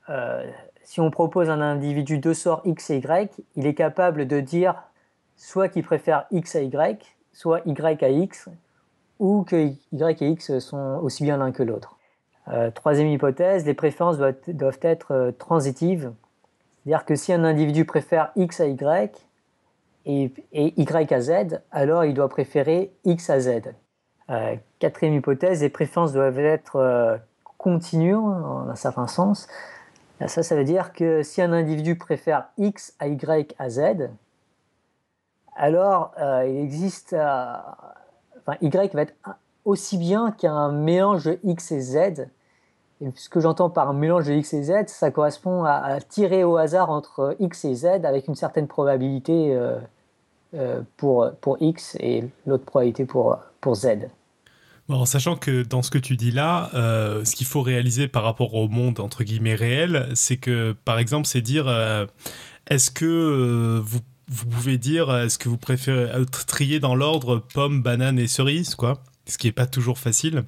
euh, 0.09 0.43
si 0.83 0.99
on 1.01 1.09
propose 1.09 1.49
à 1.49 1.53
un 1.53 1.61
individu 1.61 2.19
deux 2.19 2.33
sorts 2.33 2.61
x 2.65 2.89
et 2.91 2.97
y, 2.97 3.31
il 3.55 3.65
est 3.65 3.73
capable 3.73 4.27
de 4.27 4.39
dire 4.39 4.75
soit 5.37 5.69
qu'il 5.69 5.83
préfère 5.83 6.25
x 6.31 6.55
à 6.55 6.61
y, 6.61 7.15
soit 7.33 7.61
y 7.65 8.03
à 8.03 8.09
x, 8.09 8.49
ou 9.19 9.43
que 9.43 9.71
Y 9.91 10.21
et 10.21 10.29
X 10.29 10.59
sont 10.59 10.99
aussi 11.01 11.23
bien 11.23 11.37
l'un 11.37 11.51
que 11.51 11.63
l'autre. 11.63 11.95
Euh, 12.47 12.69
troisième 12.69 13.07
hypothèse, 13.07 13.65
les 13.65 13.73
préférences 13.73 14.17
doivent, 14.17 14.79
être 14.81 15.11
euh, 15.11 15.31
transitives. 15.31 16.11
C'est-à-dire 16.83 17.05
que 17.05 17.15
si 17.15 17.33
un 17.33 17.43
individu 17.43 17.85
préfère 17.85 18.31
X 18.35 18.61
à 18.61 18.67
Y 18.67 19.25
et, 20.05 20.31
Y 20.53 21.11
à 21.11 21.21
Z, 21.21 21.61
alors 21.71 22.05
il 22.05 22.13
doit 22.13 22.29
préférer 22.29 22.93
X 23.05 23.29
à 23.31 23.39
Z. 23.39 23.73
Euh, 24.29 24.55
quatrième 24.77 25.15
hypothèse, 25.15 25.61
les 25.61 25.69
préférences 25.69 26.13
doivent 26.13 26.39
être 26.39 27.19
continues 27.57 28.15
en 28.15 28.69
un 28.69 28.75
certain 28.75 29.07
sens. 29.07 29.47
Ça, 30.27 30.43
ça 30.43 30.55
veut 30.55 30.63
dire 30.63 30.93
que 30.93 31.23
si 31.23 31.41
un 31.41 31.51
individu 31.51 31.95
préfère 31.95 32.49
X 32.57 32.95
à 32.99 33.07
Y 33.07 33.55
à 33.57 33.69
Z, 33.69 34.09
alors 35.55 36.13
il 36.45 36.57
existe 36.57 37.15
y 38.61 38.69
va 38.69 39.01
être 39.01 39.13
aussi 39.65 39.97
bien 39.97 40.31
qu'un 40.31 40.71
mélange 40.71 41.25
de 41.25 41.39
x 41.43 41.71
et 41.71 41.81
z. 41.81 41.97
Et 43.01 43.11
ce 43.15 43.27
que 43.27 43.39
j'entends 43.39 43.69
par 43.69 43.93
mélange 43.93 44.27
de 44.27 44.33
x 44.33 44.53
et 44.53 44.63
z, 44.63 44.73
ça 44.87 45.11
correspond 45.11 45.65
à, 45.65 45.99
tirer 45.99 46.43
au 46.43 46.55
hasard 46.55 46.89
entre 46.89 47.35
x 47.39 47.65
et 47.65 47.75
z 47.75 47.85
avec 48.05 48.27
une 48.27 48.35
certaine 48.35 48.67
probabilité 48.67 49.53
euh, 49.53 49.77
euh, 50.53 50.81
pour, 50.95 51.29
pour 51.41 51.57
x 51.59 51.97
et 51.99 52.23
l'autre 52.45 52.63
probabilité 52.63 53.05
pour, 53.05 53.37
pour 53.59 53.75
z. 53.75 53.87
en 54.87 55.05
sachant 55.05 55.35
que 55.35 55.63
dans 55.63 55.81
ce 55.81 55.89
que 55.89 55.97
tu 55.97 56.15
dis 56.15 56.31
là, 56.31 56.69
euh, 56.73 57.25
ce 57.25 57.35
qu'il 57.35 57.47
faut 57.47 57.63
réaliser 57.63 58.07
par 58.07 58.23
rapport 58.23 58.53
au 58.53 58.69
monde 58.69 58.99
entre 58.99 59.23
guillemets 59.23 59.55
réel, 59.55 60.07
c'est 60.13 60.37
que 60.37 60.73
par 60.85 60.99
exemple, 60.99 61.27
c'est 61.27 61.41
dire 61.41 61.67
est-ce 62.67 62.91
que 62.91 63.79
vous 63.83 63.99
vous 64.27 64.45
pouvez 64.47 64.77
dire 64.77 65.09
euh, 65.09 65.25
est-ce 65.25 65.37
que 65.37 65.49
vous 65.49 65.57
préférez 65.57 66.09
trier 66.47 66.79
dans 66.79 66.95
l'ordre 66.95 67.43
pomme, 67.53 67.81
banane 67.81 68.19
et 68.19 68.27
cerise, 68.27 68.75
quoi 68.75 69.01
ce 69.27 69.39
qui 69.39 69.47
est 69.47 69.51
pas 69.51 69.65
toujours 69.65 69.97
facile, 69.97 70.43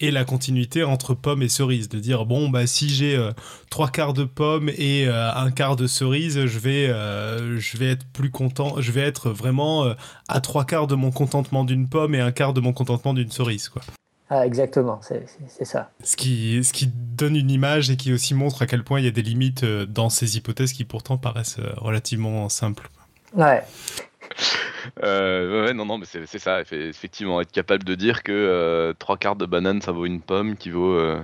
et 0.00 0.10
la 0.10 0.24
continuité 0.24 0.82
entre 0.82 1.14
pommes 1.14 1.44
et 1.44 1.48
cerises, 1.48 1.88
de 1.88 2.00
dire 2.00 2.26
bon 2.26 2.48
bah 2.48 2.66
si 2.66 2.88
j'ai 2.88 3.14
euh, 3.14 3.30
trois 3.70 3.88
quarts 3.88 4.14
de 4.14 4.24
pommes 4.24 4.68
et 4.68 5.06
euh, 5.06 5.32
un 5.32 5.52
quart 5.52 5.76
de 5.76 5.86
cerise, 5.86 6.44
je 6.44 6.58
vais 6.58 6.88
je 6.88 7.76
vais 7.76 7.92
être 7.92 8.04
plus 8.12 8.32
content, 8.32 8.80
je 8.80 8.90
vais 8.90 9.02
être 9.02 9.30
vraiment 9.30 9.94
à 10.26 10.40
trois 10.40 10.64
quarts 10.64 10.88
de 10.88 10.96
mon 10.96 11.12
contentement 11.12 11.62
d'une 11.62 11.88
pomme 11.88 12.16
et 12.16 12.20
un 12.20 12.32
quart 12.32 12.52
de 12.52 12.60
mon 12.60 12.72
contentement 12.72 13.14
d'une 13.14 13.30
cerise 13.30 13.68
quoi. 13.68 13.82
Ah, 14.28 14.44
exactement, 14.44 14.98
c'est 15.02 15.64
ça. 15.64 15.92
Ce 16.02 16.16
qui, 16.16 16.64
ce 16.64 16.72
qui 16.72 16.88
donne 16.88 17.36
une 17.36 17.48
image 17.48 17.90
et 17.90 17.96
qui 17.96 18.12
aussi 18.12 18.34
montre 18.34 18.60
à 18.60 18.66
quel 18.66 18.82
point 18.82 18.98
il 18.98 19.04
y 19.04 19.08
a 19.08 19.12
des 19.12 19.22
limites 19.22 19.64
dans 19.64 20.10
ces 20.10 20.36
hypothèses 20.36 20.72
qui 20.72 20.84
pourtant 20.84 21.16
paraissent 21.16 21.60
relativement 21.76 22.48
simples. 22.48 22.90
Ouais. 23.34 23.62
Euh, 25.02 25.66
ouais, 25.66 25.74
non, 25.74 25.84
non, 25.84 25.98
mais 25.98 26.06
c'est 26.06 26.38
ça, 26.38 26.60
effectivement, 26.60 27.40
être 27.40 27.52
capable 27.52 27.84
de 27.84 27.94
dire 27.94 28.22
que 28.22 28.32
euh, 28.32 28.92
trois 28.98 29.16
quarts 29.16 29.36
de 29.36 29.46
banane 29.46 29.80
ça 29.82 29.92
vaut 29.92 30.06
une 30.06 30.20
pomme 30.20 30.56
qui 30.56 30.70
vaut, 30.70 30.94
euh, 30.94 31.20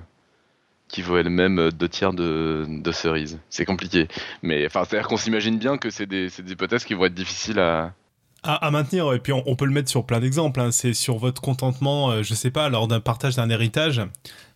qui 0.89 1.03
vaut 1.03 1.17
elle-même 1.19 1.71
deux 1.71 1.89
tiers 1.89 2.13
de, 2.13 2.67
de 2.69 2.93
cerise. 2.93 3.41
C'est 3.51 3.65
compliqué. 3.65 4.09
Mais 4.43 4.67
enfin, 4.67 4.85
c'est-à-dire 4.85 5.09
qu'on 5.09 5.17
s'imagine 5.17 5.59
bien 5.59 5.79
que 5.79 5.91
c'est 5.91 6.07
des, 6.07 6.29
des, 6.29 6.53
hypothèses 6.53 6.85
qui 6.85 6.95
vont 6.95 7.05
être 7.05 7.15
difficiles 7.15 7.59
à, 7.59 7.93
à, 8.43 8.71
maintenir. 8.71 9.13
Et 9.13 9.21
puis 9.21 9.33
on, 9.33 9.57
peut 9.57 9.67
le 9.67 9.73
mettre 9.73 9.89
sur 9.89 10.05
plein 10.05 10.21
d'exemples. 10.21 10.61
Hein. 10.61 10.71
C'est 10.71 10.95
sur 10.95 11.19
votre 11.19 11.41
contentement, 11.41 12.23
je 12.23 12.35
sais 12.35 12.51
pas, 12.51 12.69
lors 12.69 12.89
d'un 12.89 13.01
partage 13.01 13.37
d'un 13.37 13.51
héritage. 13.51 14.03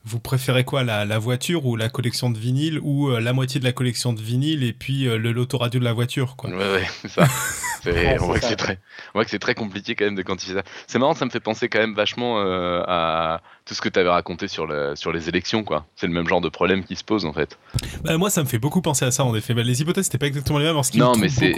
Vous 0.07 0.21
préférez 0.21 0.64
quoi, 0.64 0.85
la, 0.85 1.19
voiture 1.19 1.66
ou 1.66 1.77
la 1.77 1.88
collection 1.88 2.31
de 2.31 2.38
vinyle 2.38 2.79
ou 2.83 3.11
la 3.11 3.33
moitié 3.33 3.61
de 3.61 3.64
la 3.64 3.73
collection 3.73 4.12
de 4.12 4.21
vinyle 4.21 4.62
et 4.62 4.73
puis 4.73 5.05
le 5.05 5.33
l'autoradio 5.33 5.81
de 5.81 5.85
la 5.85 5.92
voiture, 5.92 6.37
quoi? 6.37 6.49
Ouais, 6.51 6.57
ouais, 6.57 6.87
c'est 7.03 7.09
ça. 7.09 7.27
on, 7.87 8.27
voit 8.27 8.38
que 8.38 8.47
c'est 8.47 8.57
très, 8.57 8.79
c'est 9.27 9.38
très 9.38 9.55
compliqué 9.55 9.95
quand 9.95 10.05
même 10.05 10.14
de 10.14 10.23
quantifier 10.23 10.55
ça. 10.55 10.62
C'est 10.87 10.99
marrant, 10.99 11.14
ça 11.14 11.25
me 11.25 11.31
fait 11.31 11.40
penser 11.40 11.69
quand 11.69 11.79
même 11.79 11.95
vachement 11.95 12.40
euh, 12.40 12.83
à 12.87 13.40
tout 13.64 13.75
ce 13.75 13.81
que 13.81 13.88
tu 13.88 13.99
avais 13.99 14.09
raconté 14.09 14.47
sur, 14.47 14.66
le, 14.66 14.95
sur 14.95 15.12
les 15.12 15.29
élections, 15.29 15.64
quoi. 15.64 15.87
C'est 15.97 16.07
le 16.07 16.12
même 16.12 16.29
genre 16.29 16.40
de 16.40 16.49
problème 16.49 16.85
qui 16.85 16.95
se 16.95 17.05
pose 17.05 17.25
en 17.27 17.33
fait. 17.33 17.59
Bah, 18.05 18.16
moi, 18.16 18.31
ça 18.31 18.42
me 18.42 18.49
fait 18.49 18.59
beaucoup 18.59 18.81
penser 18.81 19.05
à 19.05 19.11
ça 19.11 19.25
en 19.25 19.35
effet. 19.35 19.55
Bah, 19.55 19.62
les 19.62 19.83
hypothèses, 19.83 20.05
c'était 20.05 20.19
pas 20.19 20.27
exactement 20.27 20.59
les 20.59 20.66
mêmes. 20.66 20.83
ce 20.83 20.92
qui 20.92 20.99
non, 20.99 21.16
mais 21.16 21.29
c'est 21.29 21.57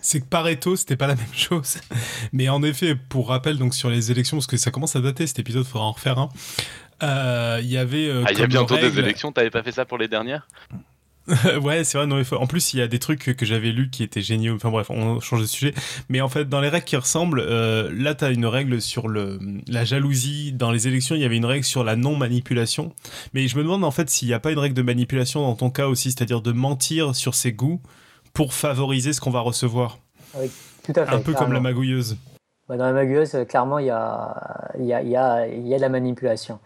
c'est 0.00 0.20
que 0.20 0.26
Pareto, 0.26 0.76
c'était 0.76 0.96
pas 0.96 1.06
la 1.06 1.14
même 1.14 1.24
chose. 1.32 1.78
mais 2.32 2.48
en 2.48 2.62
effet, 2.62 2.94
pour 2.94 3.28
rappel, 3.28 3.58
donc 3.58 3.74
sur 3.74 3.88
les 3.88 4.10
élections, 4.10 4.36
parce 4.36 4.46
que 4.46 4.56
ça 4.56 4.70
commence 4.70 4.96
à 4.96 5.00
dater 5.00 5.26
cet 5.26 5.38
épisode, 5.38 5.64
faudra 5.64 5.86
en 5.86 5.92
refaire 5.92 6.18
un. 6.18 6.28
Euh, 6.28 6.83
il 7.60 7.70
y 7.70 7.78
avait. 7.78 8.08
Euh, 8.08 8.24
ah, 8.26 8.32
il 8.32 8.38
y 8.38 8.42
a 8.42 8.46
bientôt 8.46 8.76
des 8.76 8.98
élections. 8.98 9.32
T'avais 9.32 9.50
pas 9.50 9.62
fait 9.62 9.72
ça 9.72 9.84
pour 9.84 9.98
les 9.98 10.08
dernières? 10.08 10.48
Ouais, 11.62 11.84
c'est 11.84 11.96
vrai. 11.96 12.06
Non, 12.06 12.20
en 12.32 12.46
plus, 12.46 12.74
il 12.74 12.80
y 12.80 12.82
a 12.82 12.86
des 12.86 12.98
trucs 12.98 13.34
que, 13.34 13.46
j'avais 13.46 13.72
lus 13.72 13.88
qui 13.90 14.02
étaient 14.02 14.20
géniaux. 14.20 14.56
Enfin 14.56 14.70
bref, 14.70 14.90
on 14.90 15.20
change 15.20 15.40
de 15.40 15.46
sujet. 15.46 15.74
Mais 16.08 16.20
en 16.20 16.28
fait, 16.28 16.48
dans 16.48 16.60
les 16.60 16.68
règles 16.68 16.84
qui 16.84 16.96
ressemblent, 16.96 17.40
euh, 17.40 17.90
là, 17.94 18.14
tu 18.14 18.24
as 18.24 18.30
une 18.30 18.46
règle 18.46 18.80
sur 18.80 19.08
le, 19.08 19.38
la 19.66 19.84
jalousie. 19.84 20.52
Dans 20.52 20.70
les 20.70 20.86
élections, 20.86 21.14
il 21.14 21.22
y 21.22 21.24
avait 21.24 21.36
une 21.36 21.46
règle 21.46 21.64
sur 21.64 21.84
la 21.84 21.96
non-manipulation. 21.96 22.92
Mais 23.32 23.48
je 23.48 23.56
me 23.56 23.62
demande 23.62 23.84
en 23.84 23.90
fait 23.90 24.10
s'il 24.10 24.28
n'y 24.28 24.34
a 24.34 24.40
pas 24.40 24.50
une 24.50 24.58
règle 24.58 24.74
de 24.74 24.82
manipulation 24.82 25.40
dans 25.40 25.54
ton 25.54 25.70
cas 25.70 25.86
aussi, 25.86 26.10
c'est-à-dire 26.12 26.42
de 26.42 26.52
mentir 26.52 27.14
sur 27.14 27.34
ses 27.34 27.52
goûts 27.52 27.80
pour 28.34 28.52
favoriser 28.52 29.12
ce 29.12 29.20
qu'on 29.20 29.30
va 29.30 29.40
recevoir. 29.40 29.98
Oui, 30.36 30.50
tout 30.82 30.92
à 30.96 31.06
fait. 31.06 31.14
Un 31.14 31.20
peu 31.20 31.32
comme 31.32 31.52
la 31.52 31.60
magouilleuse. 31.60 32.18
Bah, 32.68 32.76
dans 32.76 32.84
la 32.84 32.92
magouilleuse, 32.92 33.36
clairement, 33.48 33.78
il 33.78 33.86
y 33.86 33.90
a, 33.90 34.34
y, 34.78 34.92
a, 34.92 35.02
y, 35.02 35.16
a, 35.16 35.46
y 35.46 35.74
a 35.74 35.76
de 35.76 35.82
la 35.82 35.88
manipulation. 35.88 36.60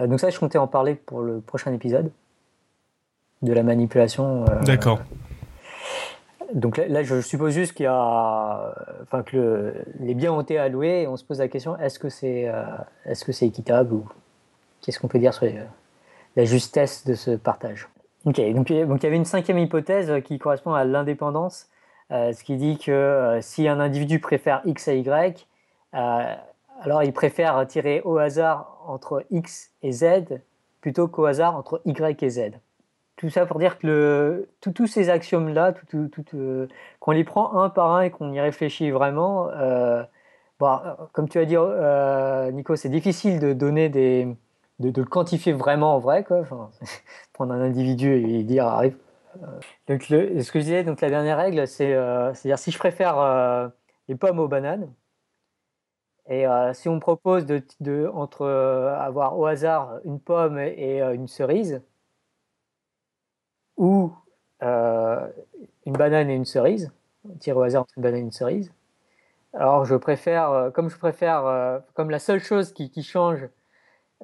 Euh, 0.00 0.06
donc 0.06 0.20
ça, 0.20 0.30
je 0.30 0.38
comptais 0.38 0.58
en 0.58 0.66
parler 0.66 0.94
pour 0.94 1.20
le 1.20 1.40
prochain 1.40 1.72
épisode 1.72 2.10
de 3.42 3.52
la 3.52 3.62
manipulation. 3.62 4.44
Euh, 4.44 4.60
D'accord. 4.62 5.00
Donc 6.54 6.78
là, 6.78 7.04
je 7.04 7.20
suppose 7.20 7.54
juste 7.54 7.74
qu'il 7.74 7.84
y 7.84 7.88
a, 7.88 8.74
enfin 9.02 9.22
que 9.22 9.72
les 10.00 10.14
biens 10.14 10.32
ont 10.32 10.40
été 10.40 10.58
alloués 10.58 11.02
et 11.02 11.06
on 11.06 11.16
se 11.16 11.24
pose 11.24 11.38
la 11.38 11.46
question 11.46 11.78
est-ce 11.78 12.00
que 12.00 12.08
c'est 12.08 12.48
euh, 12.48 12.64
est-ce 13.06 13.24
que 13.24 13.30
c'est 13.30 13.46
équitable 13.46 13.94
ou 13.94 14.08
qu'est-ce 14.80 14.98
qu'on 14.98 15.06
peut 15.06 15.20
dire 15.20 15.32
sur 15.32 15.46
la 16.34 16.44
justesse 16.44 17.06
de 17.06 17.14
ce 17.14 17.30
partage? 17.30 17.88
Ok, 18.24 18.40
donc, 18.52 18.72
donc, 18.72 19.02
il 19.02 19.04
y 19.04 19.06
avait 19.06 19.16
une 19.16 19.24
cinquième 19.24 19.58
hypothèse 19.58 20.12
qui 20.24 20.38
correspond 20.38 20.74
à 20.74 20.84
l'indépendance, 20.84 21.68
euh, 22.10 22.32
ce 22.32 22.42
qui 22.42 22.56
dit 22.56 22.78
que 22.78 23.38
si 23.40 23.68
un 23.68 23.78
individu 23.78 24.18
préfère 24.18 24.60
x 24.64 24.88
à 24.88 24.94
y, 24.94 25.46
alors 26.80 27.02
il 27.02 27.12
préfère 27.12 27.66
tirer 27.66 28.00
au 28.04 28.18
hasard 28.18 28.82
entre 28.86 29.24
x 29.30 29.70
et 29.82 29.92
z 29.92 30.40
plutôt 30.80 31.08
qu'au 31.08 31.26
hasard 31.26 31.56
entre 31.56 31.80
y 31.84 32.24
et 32.24 32.30
z 32.30 32.52
tout 33.20 33.28
ça 33.28 33.44
pour 33.44 33.58
dire 33.58 33.78
que 33.78 34.48
tous 34.60 34.86
ces 34.86 35.10
axiomes-là, 35.10 35.74
tout, 35.74 36.08
tout, 36.08 36.24
euh, 36.34 36.66
qu'on 37.00 37.10
les 37.10 37.22
prend 37.22 37.60
un 37.60 37.68
par 37.68 37.92
un 37.92 38.00
et 38.00 38.10
qu'on 38.10 38.32
y 38.32 38.40
réfléchit 38.40 38.90
vraiment, 38.90 39.50
euh, 39.50 40.02
comme 41.12 41.28
tu 41.28 41.38
as 41.38 41.44
dit, 41.44 41.54
euh, 41.54 42.50
Nico, 42.50 42.76
c'est 42.76 42.88
difficile 42.88 43.38
de 43.38 43.52
donner 43.52 43.90
de, 43.90 44.34
le 44.78 45.04
quantifier 45.04 45.52
vraiment 45.52 45.96
en 45.96 45.98
vrai, 45.98 46.24
quoi. 46.24 46.44
prendre 47.34 47.52
un 47.52 47.60
individu 47.60 48.14
et 48.14 48.42
dire 48.42 48.66
arrive. 48.66 48.96
Donc, 49.86 50.08
le, 50.08 50.42
ce 50.42 50.50
que 50.50 50.58
je 50.58 50.64
disais, 50.64 50.84
donc 50.84 51.02
la 51.02 51.10
dernière 51.10 51.36
règle, 51.36 51.68
c'est 51.68 51.94
à 51.94 52.32
dire 52.32 52.58
si 52.58 52.70
je 52.70 52.78
préfère 52.78 53.70
les 54.08 54.14
pommes 54.14 54.38
aux 54.38 54.48
bananes, 54.48 54.88
et 56.30 56.46
si 56.74 56.88
on 56.88 56.94
me 56.94 57.00
propose 57.00 57.44
de, 57.44 57.60
de 57.80 58.08
entre 58.14 58.46
avoir 58.46 59.36
au 59.36 59.46
hasard 59.46 59.98
une 60.04 60.20
pomme 60.20 60.58
et 60.60 61.00
une 61.00 61.26
cerise, 61.26 61.82
ou 63.76 64.12
une 64.62 65.92
banane 65.92 66.30
et 66.30 66.34
une 66.34 66.44
cerise, 66.44 66.92
tirer 67.40 67.58
au 67.58 67.62
hasard 67.62 67.82
entre 67.82 67.94
une 67.96 68.04
banane 68.04 68.20
et 68.20 68.22
une 68.22 68.30
cerise. 68.30 68.72
Alors 69.54 69.84
je 69.84 69.96
préfère, 69.96 70.70
comme 70.72 70.88
je 70.88 70.96
préfère, 70.96 71.80
comme 71.94 72.10
la 72.10 72.20
seule 72.20 72.40
chose 72.40 72.72
qui, 72.72 72.90
qui 72.90 73.02
change 73.02 73.48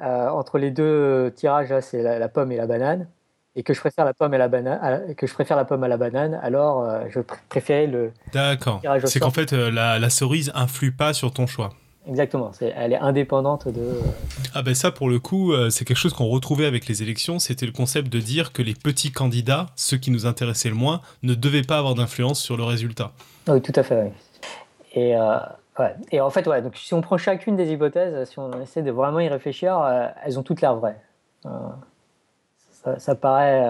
entre 0.01 0.59
les 0.59 0.71
deux 0.71 1.33
tirages, 1.35 1.75
c'est 1.81 2.03
la, 2.03 2.29
pomme 2.29 2.53
et 2.53 2.57
la 2.57 2.69
banane, 2.69 3.09
et 3.57 3.65
que 3.65 3.75
je 3.75 3.81
préfère 3.81 4.05
la 4.05 4.15
pomme 4.15 4.33
et 4.33 4.39
la 4.39 4.47
banane, 4.47 5.13
que 5.17 5.27
je 5.27 5.35
préfère 5.35 5.57
la 5.57 5.65
pomme 5.65 5.83
à 5.83 5.89
la 5.89 5.97
banane, 5.97 6.39
alors 6.41 6.89
je 7.09 7.19
préfère 7.49 7.89
le. 7.89 8.13
D'accord. 8.33 8.81
C'est 9.07 9.19
qu'en 9.19 9.33
fait 9.33 9.51
la, 9.51 9.99
la 9.99 10.11
cerise 10.11 10.53
influe 10.55 10.93
pas 10.93 11.13
sur 11.13 11.33
ton 11.33 11.49
choix. 11.49 11.71
Exactement, 12.09 12.53
elle 12.61 12.93
est 12.93 12.99
indépendante 12.99 13.67
de... 13.67 14.01
Ah 14.55 14.63
ben 14.63 14.75
ça 14.77 14.93
pour 14.93 15.09
le 15.09 15.19
coup, 15.19 15.53
euh, 15.53 15.71
c'est 15.71 15.85
quelque 15.85 15.97
chose 15.97 16.13
qu'on 16.13 16.29
retrouvait 16.29 16.67
avec 16.67 16.87
les 16.87 17.03
élections, 17.03 17.41
c'était 17.41 17.67
le 17.67 17.73
concept 17.73 18.13
de 18.13 18.21
dire 18.21 18.53
que 18.53 18.63
les 18.63 18.75
petits 18.75 19.11
candidats, 19.11 19.67
ceux 19.75 19.97
qui 19.97 20.13
nous 20.13 20.25
intéressaient 20.25 20.69
le 20.69 20.77
moins, 20.77 21.01
ne 21.25 21.35
devaient 21.35 21.63
pas 21.63 21.79
avoir 21.79 21.97
d'influence 21.97 22.41
sur 22.41 22.57
le 22.57 22.63
résultat. 22.63 23.11
Oui, 23.49 23.61
tout 23.61 23.73
à 23.75 23.83
fait, 23.83 24.03
oui. 24.03 24.11
Et, 24.95 25.17
euh, 25.17 25.37
Et 26.13 26.21
en 26.21 26.31
fait, 26.31 26.47
ouais, 26.47 26.63
donc 26.63 26.77
si 26.77 26.95
on 26.95 27.01
prend 27.01 27.19
chacune 27.19 27.57
des 27.57 27.73
hypothèses, 27.73 28.29
si 28.31 28.39
on 28.39 28.53
essaie 28.61 28.83
de 28.83 28.93
vraiment 28.93 29.19
y 29.19 29.29
réfléchir, 29.29 29.77
euh, 29.77 30.07
elles 30.25 30.39
ont 30.39 30.45
toutes 30.45 30.61
l'air 30.61 30.77
vraies. 30.77 31.01
Ça, 32.99 33.17
paraît... 33.17 33.63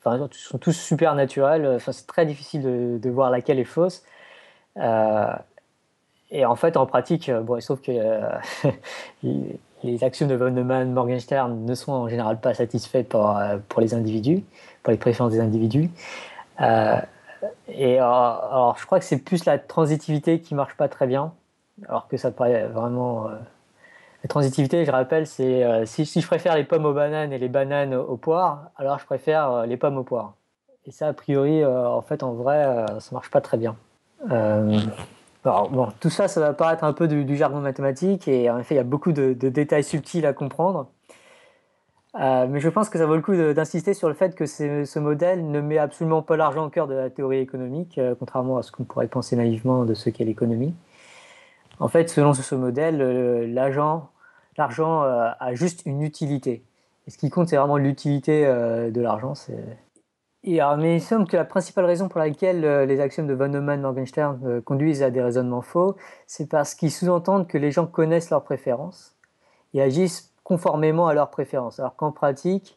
Enfin, 0.00 0.16
elles 0.16 0.28
sont 0.32 0.58
tous 0.58 0.72
super 0.72 1.16
naturelles, 1.16 1.66
enfin, 1.74 1.90
c'est 1.90 2.06
très 2.06 2.24
difficile 2.24 2.62
de, 2.62 2.98
de, 3.02 3.10
voir 3.10 3.30
laquelle 3.30 3.58
est 3.58 3.64
fausse. 3.64 4.04
Et 6.32 6.46
en 6.46 6.56
fait, 6.56 6.78
en 6.78 6.86
pratique, 6.86 7.28
euh, 7.28 7.42
bon, 7.42 7.60
sauf 7.60 7.82
que 7.82 7.92
euh, 7.92 8.70
les 9.84 10.02
actions 10.02 10.26
de 10.26 10.34
von 10.34 10.50
Neumann, 10.50 10.90
Morgenstern 10.90 11.64
ne 11.64 11.74
sont 11.74 11.92
en 11.92 12.08
général 12.08 12.40
pas 12.40 12.54
satisfaites 12.54 13.08
pour, 13.08 13.36
euh, 13.36 13.58
pour 13.68 13.82
les 13.82 13.92
individus, 13.92 14.42
pour 14.82 14.92
les 14.92 14.96
préférences 14.96 15.32
des 15.32 15.40
individus. 15.40 15.90
et 17.68 17.98
alors, 17.98 18.76
je 18.78 18.86
crois 18.86 18.98
que 18.98 19.04
c'est 19.04 19.18
plus 19.18 19.44
la 19.44 19.58
transitivité 19.58 20.40
qui 20.40 20.54
marche 20.54 20.74
pas 20.76 20.88
très 20.88 21.06
bien, 21.06 21.34
alors 21.86 22.08
que 22.08 22.16
ça 22.16 22.30
paraît 22.30 22.66
vraiment. 22.66 23.28
la 24.22 24.28
transitivité, 24.28 24.86
je 24.86 24.90
rappelle, 24.90 25.26
c'est 25.26 25.84
si, 25.86 26.06
si, 26.06 26.20
je 26.22 26.26
préfère 26.26 26.56
les 26.56 26.64
pommes 26.64 26.86
aux 26.86 26.94
bananes 26.94 27.32
et 27.32 27.38
les 27.38 27.48
bananes 27.48 27.94
aux 27.94 28.16
poires, 28.16 28.70
alors 28.76 28.98
je 28.98 29.04
préfère 29.04 29.66
les 29.66 29.76
pommes 29.76 29.98
aux 29.98 30.04
poires. 30.04 30.34
Et 30.86 30.92
ça, 30.92 31.08
a 31.08 31.12
priori, 31.12 31.64
en 31.64 32.02
fait, 32.02 32.22
en 32.22 32.32
vrai, 32.32 32.86
ça 33.00 33.10
marche 33.12 33.30
pas 33.30 33.40
très 33.40 33.58
bien. 33.58 33.76
Alors, 35.44 35.70
bon, 35.70 35.88
tout 35.98 36.10
ça, 36.10 36.28
ça 36.28 36.40
va 36.40 36.52
paraître 36.52 36.84
un 36.84 36.92
peu 36.92 37.08
du, 37.08 37.36
jargon 37.36 37.60
mathématique 37.60 38.28
et 38.28 38.48
en 38.48 38.58
effet, 38.58 38.74
il 38.74 38.78
y 38.78 38.80
a 38.80 38.84
beaucoup 38.84 39.12
de, 39.12 39.32
détails 39.32 39.82
subtils 39.82 40.24
à 40.24 40.32
comprendre. 40.32 40.88
Euh, 42.20 42.46
mais 42.48 42.60
je 42.60 42.68
pense 42.68 42.90
que 42.90 42.98
ça 42.98 43.06
vaut 43.06 43.16
le 43.16 43.22
coup 43.22 43.34
d'insister 43.34 43.94
sur 43.94 44.08
le 44.08 44.14
fait 44.14 44.34
que 44.34 44.46
ce 44.46 44.98
modèle 44.98 45.50
ne 45.50 45.60
met 45.60 45.78
absolument 45.78 46.22
pas 46.22 46.36
l'argent 46.36 46.66
au 46.66 46.68
cœur 46.68 46.86
de 46.86 46.94
la 46.94 47.10
théorie 47.10 47.38
économique, 47.38 47.96
euh, 47.98 48.14
contrairement 48.16 48.58
à 48.58 48.62
ce 48.62 48.70
qu'on 48.70 48.84
pourrait 48.84 49.08
penser 49.08 49.34
naïvement 49.34 49.84
de 49.84 49.94
ce 49.94 50.10
qu'est 50.10 50.24
l'économie. 50.24 50.74
En 51.80 51.88
fait, 51.88 52.08
selon 52.10 52.34
ce, 52.34 52.54
modèle, 52.54 53.00
euh, 53.00 53.46
l'argent 53.46 54.10
a 54.56 55.54
juste 55.54 55.82
une 55.86 56.02
utilité. 56.02 56.62
Et 57.08 57.10
ce 57.10 57.18
qui 57.18 57.30
compte, 57.30 57.48
c'est 57.48 57.56
vraiment 57.56 57.78
l'utilité 57.78 58.44
de 58.44 59.00
l'argent. 59.00 59.34
Et 60.44 60.60
mais 60.78 60.96
il 60.96 61.00
semble 61.00 61.28
que 61.28 61.36
la 61.36 61.44
principale 61.44 61.84
raison 61.84 62.08
pour 62.08 62.18
laquelle 62.18 62.64
euh, 62.64 62.84
les 62.84 63.00
axiomes 63.00 63.28
de 63.28 63.34
von 63.34 63.48
Neumann-Morgenstern 63.48 64.40
euh, 64.44 64.60
conduisent 64.60 65.02
à 65.04 65.10
des 65.10 65.22
raisonnements 65.22 65.62
faux, 65.62 65.96
c'est 66.26 66.48
parce 66.48 66.74
qu'ils 66.74 66.90
sous-entendent 66.90 67.46
que 67.46 67.58
les 67.58 67.70
gens 67.70 67.86
connaissent 67.86 68.30
leurs 68.30 68.42
préférences 68.42 69.14
et 69.72 69.80
agissent 69.80 70.32
conformément 70.42 71.06
à 71.06 71.14
leurs 71.14 71.30
préférences. 71.30 71.78
Alors 71.78 71.94
qu'en 71.94 72.10
pratique, 72.10 72.76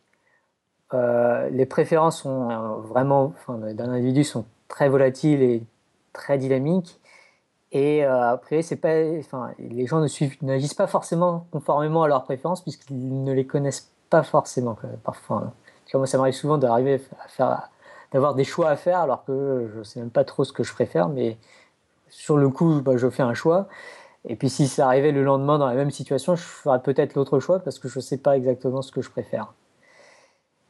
euh, 0.93 1.49
les 1.49 1.65
préférences 1.65 2.21
sont 2.21 2.47
vraiment, 2.81 3.33
enfin, 3.35 3.57
d'un 3.73 3.89
individu 3.89 4.23
sont 4.23 4.45
très 4.67 4.87
volatiles 4.87 5.41
et 5.41 5.63
très 6.13 6.37
dynamiques. 6.37 6.99
Et 7.71 8.05
après, 8.05 8.61
c'est 8.61 8.77
pas, 8.77 8.93
enfin, 9.19 9.51
les 9.59 9.85
gens 9.85 10.05
n'agissent 10.43 10.73
pas 10.75 10.87
forcément 10.87 11.47
conformément 11.51 12.03
à 12.03 12.07
leurs 12.07 12.23
préférences 12.23 12.61
puisqu'ils 12.61 13.23
ne 13.23 13.33
les 13.33 13.45
connaissent 13.45 13.91
pas 14.09 14.23
forcément. 14.23 14.77
Parfois, 15.03 15.51
moi, 15.93 16.07
ça 16.07 16.17
m'arrive 16.17 16.33
souvent 16.33 16.57
d'arriver 16.57 17.01
à 17.23 17.27
faire, 17.27 17.69
d'avoir 18.11 18.35
des 18.35 18.43
choix 18.43 18.69
à 18.69 18.75
faire 18.75 18.99
alors 18.99 19.23
que 19.25 19.69
je 19.73 19.79
ne 19.79 19.83
sais 19.83 19.99
même 19.99 20.09
pas 20.09 20.23
trop 20.23 20.43
ce 20.43 20.53
que 20.53 20.63
je 20.63 20.73
préfère, 20.73 21.09
mais 21.09 21.37
sur 22.09 22.37
le 22.37 22.49
coup, 22.49 22.81
bah, 22.81 22.97
je 22.97 23.09
fais 23.09 23.23
un 23.23 23.33
choix. 23.33 23.67
Et 24.27 24.35
puis 24.35 24.49
si 24.49 24.67
ça 24.67 24.87
arrivait 24.87 25.11
le 25.11 25.23
lendemain 25.23 25.59
dans 25.59 25.67
la 25.67 25.75
même 25.75 25.91
situation, 25.91 26.35
je 26.35 26.43
ferais 26.43 26.81
peut-être 26.81 27.15
l'autre 27.15 27.39
choix 27.39 27.59
parce 27.59 27.79
que 27.79 27.87
je 27.87 27.99
ne 27.99 28.01
sais 28.01 28.17
pas 28.17 28.35
exactement 28.35 28.81
ce 28.81 28.91
que 28.91 29.01
je 29.01 29.09
préfère. 29.09 29.53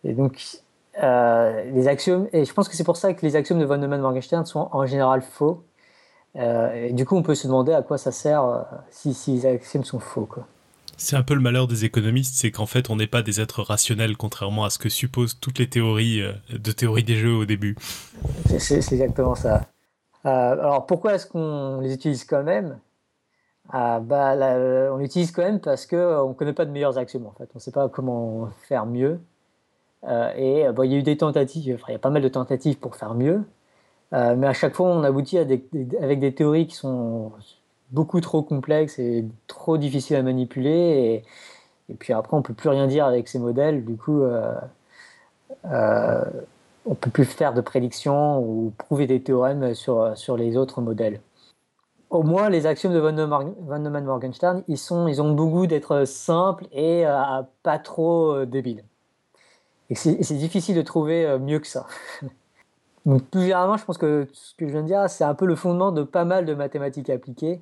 Et 0.03 0.13
donc, 0.13 0.61
euh, 1.01 1.63
les 1.71 1.87
axiomes, 1.87 2.27
et 2.31 2.45
je 2.45 2.53
pense 2.53 2.69
que 2.69 2.75
c'est 2.75 2.83
pour 2.83 2.97
ça 2.97 3.13
que 3.13 3.25
les 3.25 3.35
axiomes 3.35 3.59
de 3.59 3.65
von 3.65 3.77
Neumann-Morgenstern 3.77 4.45
sont 4.45 4.69
en 4.71 4.85
général 4.85 5.21
faux. 5.21 5.63
Euh, 6.35 6.87
et 6.87 6.93
du 6.93 7.05
coup, 7.05 7.15
on 7.15 7.23
peut 7.23 7.35
se 7.35 7.47
demander 7.47 7.73
à 7.73 7.81
quoi 7.81 7.97
ça 7.97 8.11
sert 8.11 8.43
euh, 8.43 8.61
si, 8.89 9.13
si, 9.13 9.33
les 9.33 9.45
axiomes 9.45 9.83
sont 9.83 9.99
faux. 9.99 10.25
Quoi. 10.25 10.45
C'est 10.97 11.15
un 11.15 11.23
peu 11.23 11.33
le 11.33 11.41
malheur 11.41 11.67
des 11.67 11.83
économistes, 11.83 12.35
c'est 12.35 12.51
qu'en 12.51 12.65
fait 12.65 12.89
on 12.89 12.95
n'est 12.95 13.07
pas 13.07 13.21
des 13.21 13.41
êtres 13.41 13.61
rationnels 13.61 14.15
contrairement 14.15 14.63
à 14.63 14.69
ce 14.69 14.79
que 14.79 14.89
supposent 14.89 15.37
toutes 15.39 15.59
les 15.59 15.69
théories 15.69 16.21
euh, 16.21 16.31
de 16.49 16.71
théorie 16.71 17.03
des 17.03 17.15
jeux 17.15 17.33
au 17.33 17.45
début. 17.45 17.75
C'est 18.57 18.77
exactement 18.77 19.35
ça. 19.35 19.61
Euh, 20.25 20.29
alors 20.29 20.85
pourquoi 20.85 21.15
est-ce 21.15 21.27
qu'on 21.27 21.81
les 21.81 21.93
utilise 21.93 22.23
quand 22.23 22.43
même? 22.43 22.79
Ah, 23.69 23.99
bah, 23.99 24.35
On 24.93 24.97
les 24.97 25.05
utilise 25.05 25.31
quand 25.31 25.41
même 25.41 25.59
parce 25.59 25.85
qu'on 25.85 26.29
ne 26.29 26.33
connaît 26.33 26.53
pas 26.53 26.65
de 26.65 26.71
meilleurs 26.71 26.97
axiomes 26.97 27.25
en 27.25 27.31
fait. 27.31 27.49
On 27.55 27.57
ne 27.57 27.59
sait 27.59 27.71
pas 27.71 27.89
comment 27.89 28.49
faire 28.67 28.85
mieux. 28.85 29.19
Euh, 30.05 30.31
et 30.35 30.61
il 30.61 30.91
y 30.91 30.95
a 30.95 30.97
eu 30.97 31.03
des 31.03 31.17
tentatives, 31.17 31.63
il 31.65 31.91
y 31.91 31.95
a 31.95 31.99
pas 31.99 32.09
mal 32.11 32.21
de 32.21 32.29
tentatives 32.29 32.77
pour 32.77 32.95
faire 32.95 33.15
mieux. 33.15 33.43
mais 34.11 34.47
à 34.47 34.53
chaque 34.53 34.75
fois 34.75 34.87
on 34.87 35.03
aboutit 35.03 35.37
avec 35.37 35.69
des 35.71 36.33
théories 36.33 36.67
qui 36.67 36.75
sont 36.75 37.33
beaucoup 37.91 38.21
trop 38.21 38.41
complexe 38.43 38.99
et 38.99 39.25
trop 39.47 39.77
difficile 39.77 40.17
à 40.17 40.23
manipuler. 40.23 41.23
Et, 41.89 41.93
puis 41.95 42.13
après, 42.13 42.35
on 42.35 42.41
peut 42.41 42.53
plus 42.53 42.69
rien 42.69 42.87
dire 42.87 43.05
avec 43.05 43.27
ces 43.27 43.39
modèles. 43.39 43.85
Du 43.85 43.95
coup, 43.95 44.21
euh, 44.21 44.53
euh, 45.65 46.23
on 46.85 46.95
peut 46.95 47.09
plus 47.09 47.25
faire 47.25 47.53
de 47.53 47.61
prédictions 47.61 48.39
ou 48.39 48.73
prouver 48.77 49.07
des 49.07 49.21
théorèmes 49.21 49.73
sur, 49.73 50.17
sur 50.17 50.37
les 50.37 50.57
autres 50.57 50.81
modèles. 50.81 51.21
Au 52.09 52.23
moins, 52.23 52.49
les 52.49 52.65
axiomes 52.65 52.93
de 52.93 52.99
von 52.99 53.11
Neumann-Morgenstern, 53.11 54.63
ils, 54.67 54.77
sont, 54.77 55.07
ils 55.07 55.21
ont 55.21 55.33
beaucoup 55.33 55.67
d'être 55.67 56.05
simples 56.05 56.65
et 56.71 57.05
euh, 57.05 57.41
pas 57.63 57.79
trop 57.79 58.31
euh, 58.31 58.45
débiles. 58.45 58.83
Et 59.89 59.95
c'est 59.95 60.33
difficile 60.33 60.75
de 60.75 60.81
trouver 60.81 61.37
mieux 61.39 61.59
que 61.59 61.67
ça. 61.67 61.85
Donc, 63.05 63.23
plus 63.25 63.41
généralement, 63.41 63.77
je 63.77 63.85
pense 63.85 63.99
que 63.99 64.27
ce 64.33 64.55
que 64.55 64.67
je 64.67 64.71
viens 64.71 64.81
de 64.81 64.87
dire, 64.87 65.07
c'est 65.09 65.23
un 65.23 65.35
peu 65.35 65.45
le 65.45 65.55
fondement 65.55 65.91
de 65.91 66.01
pas 66.01 66.25
mal 66.25 66.45
de 66.45 66.55
mathématiques 66.55 67.11
appliquées. 67.11 67.61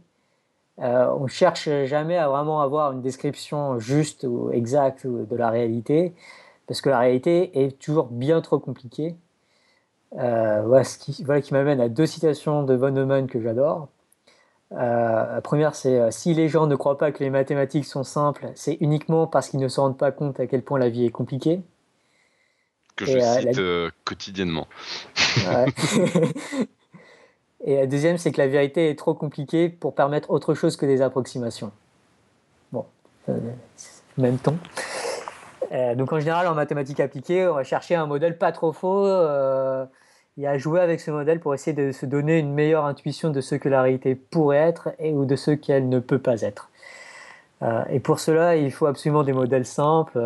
Euh, 0.80 1.08
on 1.20 1.28
cherche 1.28 1.70
jamais 1.86 2.18
à 2.18 2.28
vraiment 2.28 2.62
avoir 2.62 2.92
une 2.92 3.02
description 3.02 3.80
juste 3.80 4.26
ou 4.28 4.52
exacte 4.52 5.06
de 5.06 5.36
la 5.36 5.50
réalité, 5.50 6.14
parce 6.68 6.82
que 6.82 6.90
la 6.90 7.00
réalité 7.00 7.64
est 7.64 7.80
toujours 7.80 8.08
bien 8.08 8.42
trop 8.42 8.60
compliquée. 8.60 9.16
Euh, 10.18 10.62
voilà, 10.66 10.84
ce 10.84 10.98
qui, 10.98 11.24
voilà 11.24 11.42
qui 11.42 11.54
m'amène 11.54 11.82
à 11.82 11.90
deux 11.90 12.06
citations 12.06 12.64
de 12.64 12.74
von 12.74 12.92
Neumann 12.92 13.28
que 13.28 13.42
j'adore. 13.42 13.90
Euh, 14.72 15.34
la 15.36 15.42
première, 15.42 15.76
c'est 15.76 16.00
euh, 16.00 16.12
Si 16.12 16.34
les 16.34 16.50
gens 16.50 16.68
ne 16.68 16.76
croient 16.76 16.98
pas 16.98 17.12
que 17.12 17.24
les 17.24 17.30
mathématiques 17.30 17.86
sont 17.86 18.04
simples, 18.04 18.52
c'est 18.56 18.78
uniquement 18.80 19.28
parce 19.28 19.50
qu'ils 19.50 19.60
ne 19.60 19.68
se 19.68 19.80
rendent 19.80 19.98
pas 19.98 20.12
compte 20.12 20.40
à 20.40 20.48
quel 20.48 20.64
point 20.64 20.80
la 20.80 20.90
vie 20.90 21.06
est 21.06 21.12
compliquée. 21.12 21.62
Que 22.96 23.06
je 23.06 23.20
cite 23.20 23.60
quotidiennement. 24.04 24.68
Et 27.66 27.78
la 27.78 27.88
deuxième, 27.88 28.18
c'est 28.18 28.32
que 28.32 28.42
la 28.42 28.48
vérité 28.48 28.90
est 28.90 28.96
trop 28.96 29.14
compliquée 29.14 29.70
pour 29.70 29.96
permettre 29.96 30.32
autre 30.32 30.54
chose 30.54 30.76
que 30.76 30.86
des 30.86 31.02
approximations. 31.02 31.72
Bon, 32.72 32.86
euh, 33.30 33.38
même 34.18 34.38
ton. 34.38 34.58
Euh, 35.72 35.96
donc 35.96 36.12
en 36.12 36.20
général, 36.20 36.48
en 36.48 36.56
mathématiques 36.56 37.00
appliquées, 37.00 37.48
on 37.48 37.54
va 37.54 37.64
chercher 37.64 37.96
un 37.96 38.06
modèle 38.06 38.38
pas 38.38 38.52
trop 38.52 38.74
faux 38.74 39.06
euh, 39.06 39.86
et 40.38 40.46
à 40.46 40.58
jouer 40.58 40.82
avec 40.82 41.00
ce 41.00 41.10
modèle 41.10 41.40
pour 41.40 41.54
essayer 41.54 41.74
de 41.74 41.94
se 41.94 42.06
donner 42.06 42.38
une 42.38 42.54
meilleure 42.54 42.86
intuition 42.86 43.30
de 43.30 43.40
ce 43.40 43.56
que 43.56 43.70
la 43.70 43.82
réalité 43.82 44.14
pourrait 44.14 44.58
être 44.58 44.90
et 45.00 45.14
ou 45.14 45.26
de 45.26 45.38
ce 45.38 45.52
qu'elle 45.52 45.88
ne 45.88 46.00
peut 46.00 46.20
pas 46.20 46.42
être. 46.42 46.70
et 47.90 48.02
pour 48.02 48.20
cela, 48.20 48.58
il 48.58 48.72
faut 48.72 48.88
absolument 48.88 49.24
des 49.24 49.32
modèles 49.32 49.66
simples, 49.66 50.20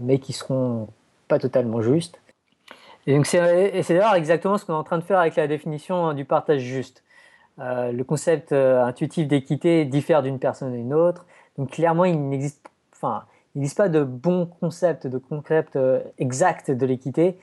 mais 0.00 0.18
qui 0.18 0.32
seront 0.32 0.88
pas 1.28 1.38
totalement 1.38 1.80
justes. 1.80 2.18
Et 3.06 3.22
c'est 3.24 3.94
d'ailleurs 3.94 4.14
exactement 4.14 4.58
ce 4.58 4.64
qu'on 4.64 4.72
est 4.72 4.76
en 4.76 4.84
train 4.84 4.98
de 4.98 5.04
faire 5.04 5.20
avec 5.20 5.36
la 5.36 5.46
définition 5.46 6.06
hein, 6.06 6.14
du 6.14 6.24
partage 6.24 6.60
juste. 6.60 7.04
Euh, 7.58 7.92
le 7.92 8.04
concept 8.04 8.52
euh, 8.52 8.84
intuitif 8.84 9.28
d'équité 9.28 9.84
diffère 9.84 10.22
d'une 10.22 10.38
personne 10.38 10.72
à 10.72 10.76
une 10.76 10.92
autre. 10.92 11.24
Donc 11.56 11.70
clairement, 11.70 12.04
il 12.04 12.28
n'existe, 12.28 12.68
enfin, 12.92 13.24
pas 13.76 13.88
de 13.88 14.02
bon 14.04 14.46
concept, 14.46 15.06
de 15.06 15.18
concept 15.18 15.78
exact 16.18 16.70
de 16.70 16.86
l'équité. 16.86 17.38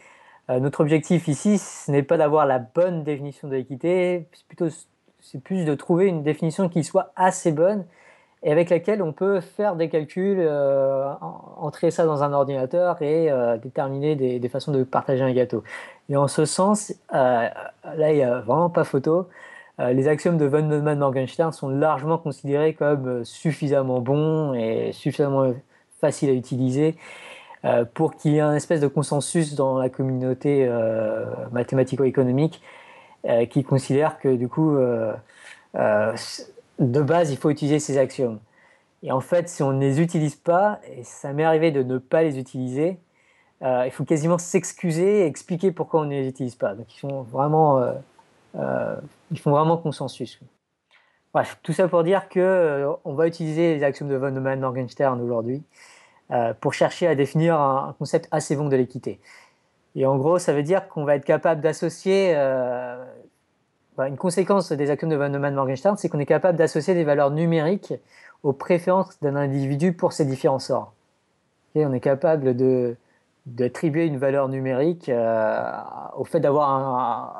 notre 0.49 0.81
objectif 0.81 1.27
ici, 1.27 1.57
ce 1.57 1.89
n'est 1.91 2.03
pas 2.03 2.17
d'avoir 2.17 2.45
la 2.45 2.59
bonne 2.59 3.03
définition 3.03 3.47
de 3.47 3.55
l'équité, 3.55 4.27
c'est 4.33 4.45
plutôt 4.45 4.67
c'est 5.23 5.41
plus 5.41 5.65
de 5.65 5.73
trouver 5.73 6.07
une 6.07 6.21
définition 6.21 6.69
qui 6.69 6.83
soit 6.83 7.11
assez 7.15 7.51
bonne 7.51 7.85
et 8.43 8.51
avec 8.51 8.69
laquelle 8.69 9.01
on 9.01 9.13
peut 9.13 9.39
faire 9.39 9.75
des 9.75 9.87
calculs, 9.89 10.37
euh, 10.39 11.13
entrer 11.57 11.91
ça 11.91 12.05
dans 12.05 12.23
un 12.23 12.33
ordinateur 12.33 13.01
et 13.01 13.31
euh, 13.31 13.57
déterminer 13.57 14.15
des, 14.15 14.49
façons 14.49 14.71
de 14.71 14.83
partager 14.83 15.23
un 15.23 15.31
gâteau. 15.31 15.63
Et 16.09 16.17
en 16.17 16.27
ce 16.27 16.43
sens, 16.43 16.93
euh, 17.13 17.47
là, 17.95 18.11
il 18.11 18.15
n'y 18.15 18.23
a 18.23 18.41
vraiment 18.41 18.69
pas 18.69 18.83
photo. 18.83 19.27
les 19.79 20.07
axiomes 20.07 20.37
de 20.37 20.45
von 20.45 20.61
Neumann 20.63 20.99
Morgenstern 20.99 21.51
sont 21.53 21.69
largement 21.69 22.17
considérés 22.17 22.73
comme 22.73 23.23
suffisamment 23.23 24.01
bons 24.01 24.53
et 24.53 24.91
suffisamment 24.91 25.53
faciles 26.01 26.29
à 26.29 26.33
utiliser 26.33 26.95
pour 27.93 28.15
qu'il 28.15 28.33
y 28.33 28.37
ait 28.37 28.41
un 28.41 28.53
espèce 28.53 28.81
de 28.81 28.87
consensus 28.87 29.55
dans 29.55 29.79
la 29.79 29.89
communauté 29.89 30.69
mathématico-économique 31.51 32.61
qui 33.49 33.63
considère 33.63 34.19
que 34.19 34.35
du 34.35 34.47
coup 34.47 34.77
de 36.91 37.01
base, 37.01 37.31
il 37.31 37.37
faut 37.37 37.49
utiliser 37.49 37.79
ces 37.79 37.97
axiomes. 37.97 38.39
Et 39.03 39.11
en 39.11 39.19
fait, 39.19 39.49
si 39.49 39.61
on 39.63 39.73
ne 39.73 39.79
les 39.79 39.99
utilise 39.99 40.35
pas, 40.35 40.79
et 40.89 41.03
ça 41.03 41.33
m'est 41.33 41.43
arrivé 41.43 41.71
de 41.71 41.83
ne 41.83 41.97
pas 41.97 42.23
les 42.23 42.39
utiliser, 42.39 42.97
euh, 43.61 43.83
il 43.85 43.91
faut 43.91 44.05
quasiment 44.05 44.37
s'excuser 44.37 45.19
et 45.21 45.25
expliquer 45.25 45.71
pourquoi 45.71 46.01
on 46.01 46.05
ne 46.05 46.11
les 46.11 46.27
utilise 46.27 46.55
pas. 46.55 46.73
Donc 46.73 46.93
ils 46.95 46.99
font 46.99 47.21
vraiment, 47.23 47.79
euh, 47.79 47.93
euh, 48.55 48.95
ils 49.31 49.39
font 49.39 49.51
vraiment 49.51 49.77
consensus. 49.77 50.39
Bref, 51.33 51.59
tout 51.63 51.73
ça 51.73 51.87
pour 51.87 52.03
dire 52.03 52.29
que 52.29 52.87
on 53.03 53.13
va 53.13 53.27
utiliser 53.27 53.75
les 53.75 53.83
axiomes 53.83 54.09
de 54.09 54.15
von 54.15 54.31
Neumann-Morgenstern 54.31 55.19
aujourd'hui 55.19 55.63
pour 56.61 56.73
chercher 56.73 57.07
à 57.07 57.15
définir 57.15 57.59
un, 57.59 57.95
concept 57.97 58.27
assez 58.31 58.55
bon 58.55 58.69
de 58.69 58.75
l'équité. 58.75 59.19
Et 59.95 60.05
en 60.05 60.17
gros, 60.17 60.39
ça 60.39 60.53
veut 60.53 60.63
dire 60.63 60.87
qu'on 60.87 61.05
va 61.05 61.15
être 61.15 61.25
capable 61.25 61.61
d'associer 61.61 62.35
bah, 63.97 64.07
une 64.07 64.17
conséquence 64.17 64.71
des 64.71 64.89
axiomes 64.89 65.11
de 65.11 65.15
von 65.15 65.29
Neumann-Morgenstern, 65.29 65.97
c'est 65.97 66.09
qu'on 66.09 66.19
est 66.19 66.25
capable 66.25 66.57
d'associer 66.57 66.93
des 66.93 67.03
valeurs 67.03 67.31
numériques 67.31 67.93
aux 68.41 68.53
préférences 68.53 69.19
d'un 69.21 69.35
individu 69.35 69.93
pour 69.93 70.13
ces 70.13 70.25
différents 70.25 70.59
sorts. 70.59 70.93
On 71.75 71.93
est 71.93 71.99
capable 71.99 72.55
de 72.55 72.95
d'attribuer 73.45 74.05
une 74.05 74.17
valeur 74.17 74.47
numérique 74.47 75.09
euh, 75.09 75.69
au 76.15 76.23
fait 76.23 76.39
d'avoir 76.39 76.69
un, 76.69 77.33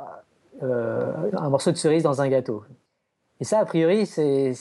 euh, 0.64 1.32
un, 1.32 1.50
morceau 1.50 1.72
de 1.72 1.78
cerise 1.78 2.04
dans 2.04 2.22
un 2.22 2.28
gâteau. 2.28 2.64
Et 3.40 3.46
ça, 3.46 3.60
a 3.60 3.66
priori, 3.66 4.06
c'est 4.06 4.54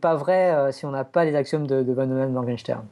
pas 0.00 0.14
vrai 0.14 0.52
euh, 0.52 0.70
si 0.70 0.86
on 0.86 0.92
n'a 0.92 1.04
pas 1.04 1.24
les 1.24 1.34
axiomes 1.34 1.66
de, 1.66 1.82
de 1.82 1.92
von 1.92 2.06
Neumann-Morgenstern. 2.06 2.86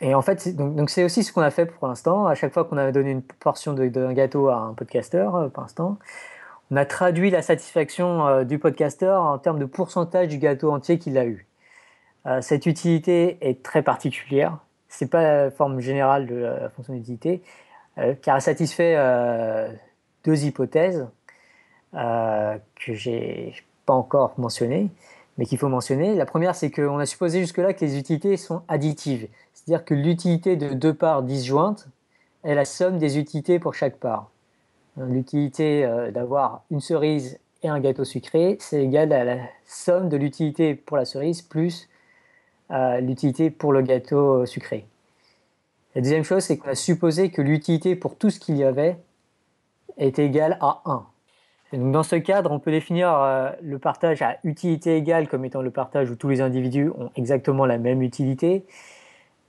Et 0.00 0.14
en 0.14 0.22
fait, 0.22 0.54
donc 0.56 0.88
c'est 0.88 1.04
aussi 1.04 1.24
ce 1.24 1.32
qu'on 1.32 1.42
a 1.42 1.50
fait 1.50 1.66
pour 1.66 1.88
l'instant. 1.88 2.26
À 2.26 2.34
chaque 2.34 2.52
fois 2.52 2.64
qu'on 2.64 2.78
a 2.78 2.92
donné 2.92 3.10
une 3.10 3.22
portion 3.22 3.72
d'un 3.74 4.12
gâteau 4.12 4.48
à 4.48 4.56
un 4.56 4.74
podcasteur, 4.74 5.50
pour 5.50 5.62
l'instant, 5.62 5.98
on 6.72 6.76
a 6.76 6.86
traduit 6.86 7.28
la 7.28 7.42
satisfaction 7.42 8.26
euh, 8.26 8.44
du 8.44 8.58
podcasteur 8.58 9.22
en 9.22 9.36
termes 9.36 9.58
de 9.58 9.66
pourcentage 9.66 10.28
du 10.28 10.38
gâteau 10.38 10.72
entier 10.72 10.98
qu'il 10.98 11.18
a 11.18 11.26
eu. 11.26 11.46
Euh, 12.24 12.40
cette 12.40 12.64
utilité 12.64 13.36
est 13.42 13.62
très 13.62 13.82
particulière. 13.82 14.56
C'est 14.88 15.10
pas 15.10 15.22
la 15.22 15.50
forme 15.50 15.80
générale 15.80 16.26
de 16.26 16.34
la 16.34 16.70
fonction 16.70 16.94
d'utilité, 16.94 17.42
euh, 17.98 18.14
car 18.22 18.36
elle 18.36 18.42
satisfait 18.42 18.96
deux 20.24 20.44
hypothèses 20.44 21.06
que 21.92 22.94
j'ai 22.94 23.54
pas 23.84 23.92
encore 23.92 24.32
mentionnées, 24.38 24.88
mais 25.36 25.44
qu'il 25.44 25.58
faut 25.58 25.68
mentionner. 25.68 26.14
La 26.14 26.24
première, 26.24 26.54
c'est 26.54 26.70
qu'on 26.70 26.98
a 26.98 27.04
supposé 27.04 27.40
jusque-là 27.40 27.74
que 27.74 27.84
les 27.84 27.98
utilités 27.98 28.38
sont 28.38 28.62
additives, 28.68 29.28
c'est-à-dire 29.52 29.84
que 29.84 29.92
l'utilité 29.92 30.56
de 30.56 30.72
deux 30.72 30.94
parts 30.94 31.22
disjointes 31.22 31.88
est 32.44 32.54
la 32.54 32.64
somme 32.64 32.96
des 32.98 33.18
utilités 33.18 33.58
pour 33.58 33.74
chaque 33.74 33.96
part. 33.96 34.31
L'utilité 34.96 35.84
euh, 35.84 36.10
d'avoir 36.10 36.64
une 36.70 36.80
cerise 36.80 37.38
et 37.62 37.68
un 37.68 37.80
gâteau 37.80 38.04
sucré, 38.04 38.56
c'est 38.60 38.82
égal 38.82 39.12
à 39.12 39.24
la 39.24 39.38
somme 39.64 40.08
de 40.08 40.16
l'utilité 40.16 40.74
pour 40.74 40.96
la 40.96 41.04
cerise 41.04 41.40
plus 41.40 41.88
euh, 42.70 43.00
l'utilité 43.00 43.50
pour 43.50 43.72
le 43.72 43.82
gâteau 43.82 44.46
sucré. 44.46 44.86
La 45.94 46.00
deuxième 46.00 46.24
chose, 46.24 46.42
c'est 46.42 46.56
qu'on 46.56 46.70
a 46.70 46.74
supposé 46.74 47.30
que 47.30 47.42
l'utilité 47.42 47.96
pour 47.96 48.16
tout 48.16 48.30
ce 48.30 48.40
qu'il 48.40 48.56
y 48.56 48.64
avait 48.64 48.96
est 49.98 50.18
égale 50.18 50.56
à 50.60 50.80
1. 50.86 51.06
donc 51.74 51.92
dans 51.92 52.02
ce 52.02 52.16
cadre, 52.16 52.50
on 52.50 52.58
peut 52.58 52.70
définir 52.70 53.12
euh, 53.14 53.50
le 53.60 53.78
partage 53.78 54.22
à 54.22 54.38
utilité 54.42 54.96
égale 54.96 55.28
comme 55.28 55.44
étant 55.44 55.60
le 55.60 55.70
partage 55.70 56.10
où 56.10 56.16
tous 56.16 56.30
les 56.30 56.40
individus 56.40 56.88
ont 56.90 57.10
exactement 57.14 57.66
la 57.66 57.76
même 57.76 58.00
utilité. 58.02 58.64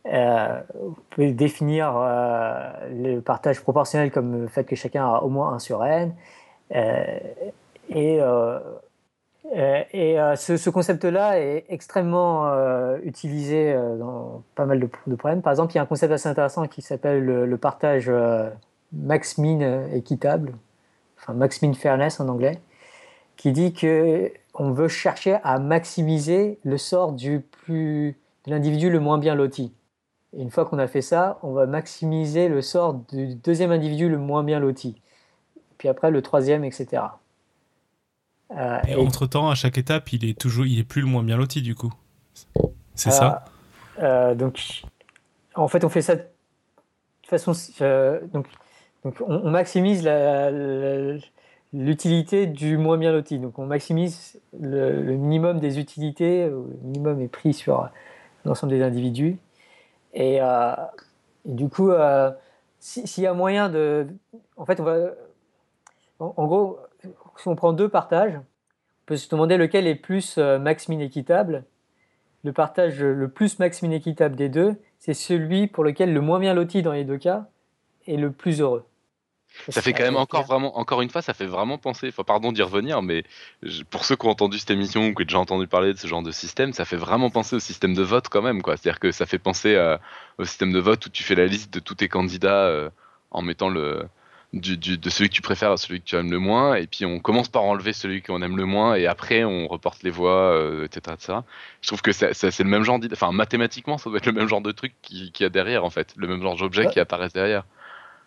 Euh, 0.06 0.62
vous 0.74 0.97
pouvez 1.12 1.32
définir 1.32 1.95
euh, 1.95 2.70
le 2.89 3.22
partage 3.22 3.62
proportionnel 3.62 4.12
comme 4.12 4.41
le 4.41 4.47
fait 4.47 4.66
que 4.66 4.76
chacun 4.76 5.06
a 5.06 5.20
au 5.20 5.30
moins 5.30 5.54
1 5.54 5.60
sur 5.60 5.84
n. 5.86 6.14
Euh, 6.76 7.20
et, 7.89 8.20
et 9.93 10.16
ce, 10.36 10.70
concept-là 10.70 11.39
est 11.39 11.66
extrêmement 11.70 12.51
utilisé 13.04 13.76
dans 13.99 14.41
pas 14.56 14.66
mal 14.66 14.80
de, 14.80 15.16
problèmes. 15.16 15.41
Par 15.41 15.51
exemple, 15.51 15.74
il 15.74 15.76
y 15.76 15.80
a 15.80 15.84
un 15.84 15.86
concept 15.86 16.12
assez 16.12 16.28
intéressant 16.28 16.68
qui 16.68 16.82
s'appelle 16.82 17.24
le, 17.24 17.58
partage 17.58 18.12
max-min 18.93 19.89
équitable, 19.93 20.54
enfin 21.20 21.34
max-min 21.34 21.74
fairness 21.74 22.20
en 22.20 22.30
anglais, 22.30 22.60
qui 23.36 23.51
dit 23.51 23.74
que 23.74 24.32
on 24.56 24.72
veut 24.72 24.88
chercher 24.88 25.38
à 25.43 25.60
maximiser 25.60 26.58
le 26.64 26.78
sort 26.78 27.12
du 27.12 27.41
plus, 27.41 28.18
de 28.45 28.51
l'individu 28.51 28.89
le 28.89 28.99
moins 28.99 29.18
bien 29.18 29.36
loti. 29.36 29.74
Et 30.36 30.41
une 30.41 30.49
fois 30.49 30.65
qu'on 30.65 30.79
a 30.79 30.88
fait 30.88 31.01
ça, 31.01 31.39
on 31.43 31.53
va 31.53 31.65
maximiser 31.65 32.47
le 32.47 32.61
sort 32.61 32.95
du 33.11 33.36
deuxième 33.36 33.71
individu 33.71 34.09
le 34.09 34.17
moins 34.17 34.43
bien 34.43 34.59
loti. 34.59 34.99
Puis 35.77 35.88
après, 35.88 36.11
le 36.11 36.21
troisième, 36.21 36.63
etc. 36.63 37.03
Euh, 38.57 38.79
et, 38.88 38.95
entre-temps, 38.95 39.49
à 39.49 39.55
chaque 39.55 39.77
étape, 39.77 40.13
il 40.13 40.25
est 40.25 40.38
toujours, 40.38 40.65
il 40.65 40.79
est 40.79 40.84
plus 40.84 41.01
le 41.01 41.07
moins 41.07 41.23
bien 41.23 41.38
loti, 41.38 41.61
du 41.61 41.75
coup. 41.75 41.93
C'est 42.95 43.11
ça 43.11 43.45
euh, 44.01 44.36
Donc, 44.36 44.84
en 45.55 45.67
fait, 45.67 45.84
on 45.84 45.89
fait 45.89 46.01
ça 46.01 46.15
de 46.15 46.23
façon... 47.27 47.53
Euh, 47.81 48.19
donc, 48.34 48.47
on, 49.03 49.49
maximise 49.49 50.07
l'utilité 51.73 52.47
du 52.47 52.77
moins 52.77 52.97
bien 52.97 53.11
loti. 53.11 53.39
Donc, 53.39 53.59
on 53.59 53.65
maximise 53.65 54.39
le, 54.59 55.01
le 55.01 55.13
minimum 55.13 55.59
des 55.59 55.79
utilités. 55.79 56.47
Le 56.47 56.65
minimum 56.84 57.21
est 57.21 57.27
pris 57.27 57.53
sur 57.53 57.89
l'ensemble 58.45 58.71
des 58.71 58.81
individus. 58.81 59.38
Euh, 60.16 60.76
et, 61.45 61.51
du 61.51 61.70
coup, 61.70 61.91
euh, 61.91 62.32
s'il 62.80 63.24
y 63.24 63.28
a 63.28 63.34
moyen 63.34 63.70
de. 63.70 64.07
En 64.57 64.66
fait, 64.66 64.80
on 64.80 64.84
va. 64.84 64.97
En, 66.20 66.45
gros, 66.47 66.80
si 67.38 67.47
on 67.47 67.55
prend 67.55 67.74
deux 67.74 67.89
partages, 67.89 68.36
on 68.36 69.05
peut 69.05 69.18
se 69.18 69.30
demander 69.30 69.57
lequel 69.57 69.88
est 69.88 69.95
plus 69.95 70.38
euh, 70.38 70.57
max-min 70.59 70.99
équitable. 70.99 71.66
Le 72.43 72.53
partage 72.53 73.01
le 73.01 73.28
plus 73.30 73.59
max-min 73.59 73.91
équitable 73.91 74.36
des 74.36 74.49
deux, 74.49 74.76
c'est 74.99 75.14
celui 75.14 75.68
pour 75.68 75.84
lequel 75.84 76.14
le 76.14 76.22
moins 76.22 76.39
bien 76.39 76.53
loti 76.53 76.82
dans 76.82 76.91
les 76.91 77.03
deux 77.03 77.18
cas 77.18 77.45
est 78.07 78.18
le 78.18 78.32
plus 78.32 78.61
heureux. 78.61 78.86
Ça 79.70 79.82
fait 79.82 79.93
quand 79.93 80.04
même 80.04 80.18
encore 80.18 80.43
vraiment, 80.43 80.78
encore 80.78 81.01
une 81.01 81.10
fois, 81.10 81.22
ça 81.22 81.34
fait 81.34 81.45
vraiment 81.45 81.78
penser. 81.78 82.10
Enfin, 82.10 82.24
pardon 82.24 82.51
d'y 82.51 82.62
revenir, 82.62 83.01
mais 83.01 83.24
pour 83.89 84.06
ceux 84.06 84.16
qui 84.16 84.26
ont 84.26 84.30
entendu 84.30 84.60
cette 84.60 84.72
émission 84.72 85.08
ou 85.08 85.14
qui 85.14 85.24
ont 85.24 85.26
déjà 85.26 85.39
entendu 85.39 85.68
parler 85.68 85.93
de 85.93 85.97
ce 85.97 86.08
genre 86.08 86.24
de 86.24 86.32
système, 86.32 86.74
ça 86.74 86.86
fait 86.86 86.97
vraiment 86.97 87.30
penser 87.30 87.56
au 87.56 87.60
système 87.60 87.93
de 87.93 88.04
vote 88.04 88.30
quand 88.30 88.41
même, 88.41 88.62
quoi. 88.62 88.78
C'est-à-dire 88.78 88.99
que 88.99 89.12
ça 89.12 89.26
fait 89.26 89.39
penser 89.39 89.78
au 90.38 90.45
système 90.45 90.72
de 90.72 90.80
vote 90.80 91.06
où 91.06 91.10
tu 91.10 91.24
fais 91.24 91.36
la 91.36 91.45
liste 91.45 91.74
de 91.74 91.80
tous 91.80 91.95
tes 91.95 92.08
candidats 92.08 92.66
euh, 92.66 92.89
en 93.32 93.41
mettant 93.41 93.70
le 93.70 94.08
du, 94.54 94.78
de 94.78 95.10
celui 95.10 95.30
que 95.30 95.34
tu 95.34 95.41
préfères 95.41 95.72
à 95.72 95.78
celui 95.78 95.99
que 95.99 96.06
tu 96.06 96.16
aimes 96.16 96.32
le 96.32 96.38
moins, 96.39 96.76
et 96.76 96.86
puis 96.86 97.06
on 97.06 97.20
commence 97.20 97.49
par 97.49 97.64
enlever 97.64 97.91
celui 97.91 98.22
qu'on 98.22 98.41
aime 98.43 98.56
le 98.56 98.66
moins, 98.66 98.95
et 98.95 99.08
après 99.08 99.43
on 99.43 99.68
reporte 99.68 100.04
les 100.04 100.12
voix, 100.12 100.54
euh, 100.54 100.86
etc., 100.86 101.18
Je 101.82 101.88
trouve 101.88 102.01
que 102.01 102.12
c'est 102.12 102.60
le 102.60 102.70
même 102.70 102.84
genre 102.84 102.99
d'idée. 102.99 103.16
Enfin, 103.16 103.32
mathématiquement, 103.32 103.97
ça 103.97 104.10
doit 104.10 104.20
être 104.20 104.28
le 104.28 104.34
même 104.34 104.47
genre 104.47 104.62
de 104.62 104.72
truc 104.72 104.93
qui, 105.01 105.32
qui 105.32 105.43
a 105.43 105.49
derrière, 105.49 105.84
en 105.84 105.89
fait, 105.89 106.14
le 106.18 106.28
même 106.28 106.41
genre 106.41 106.56
d'objet 106.56 106.88
qui 106.88 106.99
apparaissent 106.99 107.34
derrière. 107.34 107.66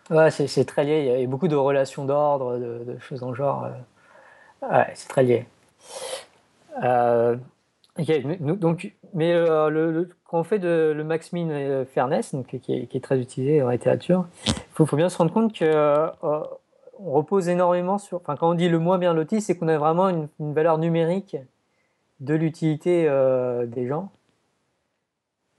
Ouais, 0.09 0.31
c'est 0.31 0.65
très 0.65 0.85
lié. 0.85 1.13
Il 1.15 1.21
y 1.21 1.23
a 1.23 1.27
beaucoup 1.27 1.49
de 1.49 1.55
relations 1.55 2.05
d'ordre, 2.05 2.57
de, 2.57 2.97
choses 2.99 3.23
en 3.23 3.33
genre. 3.33 3.65
Euh. 3.65 4.69
Ouais, 4.69 4.87
c'est 4.95 5.09
très 5.09 5.23
lié. 5.23 5.45
Euh, 6.83 7.35
donc, 8.39 8.93
mais 9.13 9.33
euh, 9.33 9.69
le, 9.69 10.09
quand 10.25 10.39
on 10.39 10.43
fait 10.43 10.59
de, 10.59 10.93
le 10.95 11.03
max 11.03 11.31
fairness, 11.93 12.33
donc, 12.33 12.47
qui, 12.47 12.73
est, 12.73 13.03
très 13.03 13.19
utilisé 13.19 13.61
en 13.61 13.69
littérature, 13.69 14.25
il 14.45 14.85
faut, 14.85 14.95
bien 14.95 15.09
se 15.09 15.17
rendre 15.17 15.33
compte 15.33 15.53
que 15.53 16.09
on 16.99 17.11
repose 17.11 17.49
énormément 17.49 17.97
sur. 17.97 18.17
Enfin, 18.17 18.35
quand 18.37 18.49
on 18.49 18.53
dit 18.53 18.69
le 18.69 18.79
moins 18.79 18.97
bien 18.97 19.13
loti, 19.13 19.41
c'est 19.41 19.57
qu'on 19.57 19.67
a 19.67 19.77
vraiment 19.77 20.09
une, 20.09 20.29
valeur 20.39 20.77
numérique 20.77 21.37
de 22.21 22.33
l'utilité 22.33 23.03
des 23.67 23.87
gens. 23.87 24.09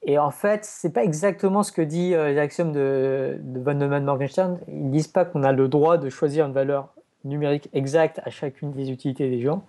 Et 0.03 0.19
en 0.19 0.31
fait, 0.31 0.65
c'est 0.65 0.93
pas 0.93 1.05
exactement 1.05 1.63
ce 1.63 1.73
que 1.73 1.83
dit 1.83 2.15
euh, 2.15 2.33
l'axiome 2.33 2.73
de, 2.73 3.39
de 3.41 3.61
von 3.61 3.75
Neumann-Morgenstern. 3.75 4.59
Ils 4.69 4.91
disent 4.91 5.09
pas 5.09 5.25
qu'on 5.25 5.43
a 5.43 5.53
le 5.53 5.69
droit 5.69 5.99
de 5.99 6.09
choisir 6.09 6.47
une 6.47 6.53
valeur 6.53 6.95
numérique 7.25 7.69
exacte 7.73 8.21
à 8.25 8.31
chacune 8.31 8.73
des 8.73 8.91
utilités 8.91 9.29
des 9.29 9.41
gens. 9.41 9.65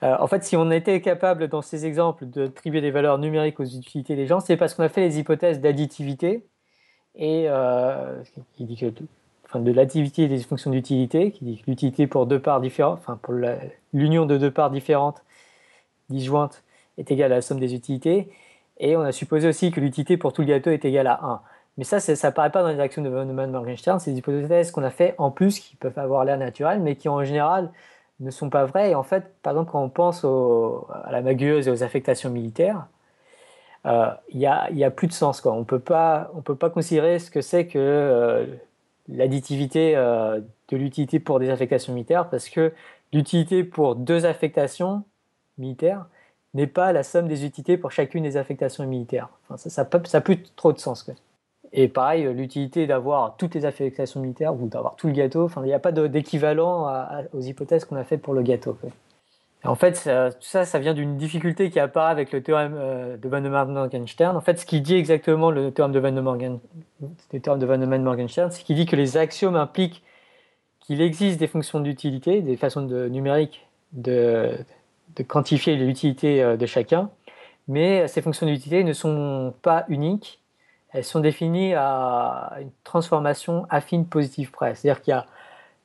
en 0.00 0.26
fait, 0.26 0.44
si 0.44 0.56
on 0.56 0.70
était 0.70 1.00
capable 1.00 1.48
dans 1.48 1.60
ces 1.60 1.86
exemples 1.86 2.24
d'attribuer 2.24 2.80
des 2.80 2.92
valeurs 2.92 3.18
numériques 3.18 3.58
aux 3.60 3.64
utilités 3.64 4.14
des 4.14 4.26
gens, 4.26 4.40
c'est 4.40 4.56
parce 4.56 4.74
qu'on 4.74 4.84
a 4.84 4.88
fait 4.88 5.00
les 5.00 5.18
hypothèses 5.18 5.60
d'additivité 5.60 6.46
et 7.16 7.48
qui 8.54 8.64
dit 8.64 8.76
que 8.76 8.86
de 9.58 9.72
l'additivité 9.72 10.28
des 10.28 10.38
fonctions 10.40 10.70
d'utilité, 10.70 11.30
qui 11.30 11.44
dit 11.44 11.58
que 11.58 11.70
l'utilité 11.70 12.06
pour 12.06 12.26
deux 12.26 12.40
parts 12.40 12.60
différentes, 12.60 12.98
enfin 12.98 13.18
pour 13.20 13.34
l'union 13.92 14.26
de 14.26 14.38
deux 14.38 14.50
parts 14.50 14.70
différentes 14.70 15.22
disjointes 16.08 16.62
est 16.98 17.10
égale 17.10 17.32
à 17.32 17.36
la 17.36 17.42
somme 17.42 17.60
des 17.60 17.74
utilités. 17.74 18.28
Et 18.82 18.96
on 18.96 19.02
a 19.02 19.12
supposé 19.12 19.48
aussi 19.48 19.70
que 19.70 19.80
l'utilité 19.80 20.16
pour 20.16 20.32
tout 20.32 20.42
le 20.42 20.48
gâteau 20.48 20.70
est 20.70 20.84
égale 20.84 21.06
à 21.06 21.20
1. 21.22 21.40
Mais 21.78 21.84
ça, 21.84 22.00
ça 22.00 22.28
apparaît 22.28 22.50
pas 22.50 22.62
dans 22.62 22.68
les 22.68 22.80
actions 22.80 23.00
de 23.00 23.08
von 23.08 23.24
Neumann-Morgenstern. 23.24 24.00
C'est 24.00 24.10
des 24.10 24.18
hypothèses 24.18 24.72
qu'on 24.72 24.82
a 24.82 24.90
fait 24.90 25.14
en 25.18 25.30
plus 25.30 25.60
qui 25.60 25.76
peuvent 25.76 25.98
avoir 25.98 26.24
l'air 26.24 26.36
naturelles, 26.36 26.80
mais 26.80 26.96
qui 26.96 27.08
en 27.08 27.24
général 27.24 27.70
ne 28.20 28.30
sont 28.30 28.50
pas 28.50 28.64
vraies. 28.64 28.90
Et 28.90 28.94
en 28.96 29.04
fait, 29.04 29.24
par 29.42 29.52
exemple, 29.52 29.70
quand 29.70 29.82
on 29.82 29.88
pense 29.88 30.24
à 30.24 31.12
la 31.12 31.22
magueuse 31.22 31.68
et 31.68 31.70
aux 31.70 31.82
affectations 31.84 32.28
militaires, 32.28 32.86
euh, 33.86 34.10
il 34.30 34.38
n'y 34.38 34.46
a, 34.84 34.90
plus 34.90 35.06
de 35.06 35.12
sens. 35.12 35.44
On 35.46 35.60
ne 35.60 35.64
peut 35.64 35.78
pas 35.78 36.30
considérer 36.74 37.20
ce 37.20 37.30
que 37.30 37.40
c'est 37.40 37.68
que 37.68 37.78
euh, 37.78 38.46
l'additivité 39.08 39.94
euh, 39.96 40.40
de 40.68 40.76
l'utilité 40.76 41.20
pour 41.20 41.38
des 41.38 41.50
affectations 41.50 41.92
militaires, 41.92 42.28
parce 42.28 42.48
que 42.48 42.72
l'utilité 43.12 43.62
pour 43.64 43.94
deux 43.94 44.26
affectations 44.26 45.04
militaires 45.58 46.06
n'est 46.54 46.66
pas 46.66 46.92
la 46.92 47.02
somme 47.02 47.28
des 47.28 47.44
utilités 47.44 47.76
pour 47.76 47.90
chacune 47.92 48.24
des 48.24 48.36
affectations 48.36 48.86
militaires. 48.86 49.28
Ça 49.56 49.88
n'a 50.12 50.20
plus 50.20 50.42
trop 50.56 50.72
de 50.72 50.78
sens. 50.78 51.10
Et 51.72 51.88
pareil, 51.88 52.24
l'utilité 52.34 52.86
d'avoir 52.86 53.36
toutes 53.36 53.54
les 53.54 53.64
affectations 53.64 54.20
militaires 54.20 54.54
ou 54.54 54.68
d'avoir 54.68 54.96
tout 54.96 55.06
le 55.06 55.14
gâteau, 55.14 55.48
il 55.56 55.62
n'y 55.62 55.72
a 55.72 55.78
pas 55.78 55.92
d'équivalent 55.92 56.92
aux 57.32 57.40
hypothèses 57.40 57.84
qu'on 57.84 57.96
a 57.96 58.04
faites 58.04 58.20
pour 58.20 58.34
le 58.34 58.42
gâteau. 58.42 58.76
En 59.64 59.76
fait, 59.76 59.96
ça, 59.96 60.30
tout 60.32 60.38
ça, 60.40 60.64
ça 60.64 60.78
vient 60.80 60.92
d'une 60.92 61.16
difficulté 61.16 61.70
qui 61.70 61.78
apparaît 61.78 62.10
avec 62.10 62.32
le 62.32 62.42
théorème 62.42 62.74
euh, 62.76 63.16
de 63.16 63.28
Van 63.28 63.40
Neumann-Morgenstern. 63.40 64.36
En 64.36 64.40
fait, 64.40 64.58
ce 64.58 64.66
qui 64.66 64.80
dit 64.80 64.96
exactement 64.96 65.52
le 65.52 65.70
théorème 65.70 65.92
de 65.92 66.00
Van 66.00 67.78
Neumann-Morgenstern, 67.78 68.50
c'est 68.50 68.64
qu'il 68.64 68.74
dit 68.74 68.86
que 68.86 68.96
les 68.96 69.16
axiomes 69.16 69.54
impliquent 69.54 70.02
qu'il 70.80 71.00
existe 71.00 71.38
des 71.38 71.46
fonctions 71.46 71.78
d'utilité, 71.78 72.42
des 72.42 72.56
façons 72.56 72.82
de, 72.82 73.06
numériques 73.06 73.68
de, 73.92 74.50
de 75.16 75.22
quantifier 75.22 75.76
l'utilité 75.76 76.42
euh, 76.42 76.56
de 76.56 76.66
chacun, 76.66 77.10
mais 77.68 78.08
ces 78.08 78.22
fonctions 78.22 78.46
d'utilité 78.46 78.84
ne 78.84 78.92
sont 78.92 79.54
pas 79.62 79.84
uniques. 79.88 80.40
Elles 80.90 81.04
sont 81.04 81.20
définies 81.20 81.74
à 81.74 82.58
une 82.60 82.70
transformation 82.84 83.66
affine 83.70 84.06
positive 84.06 84.50
près. 84.50 84.74
C'est-à-dire 84.74 85.02
qu'il 85.02 85.24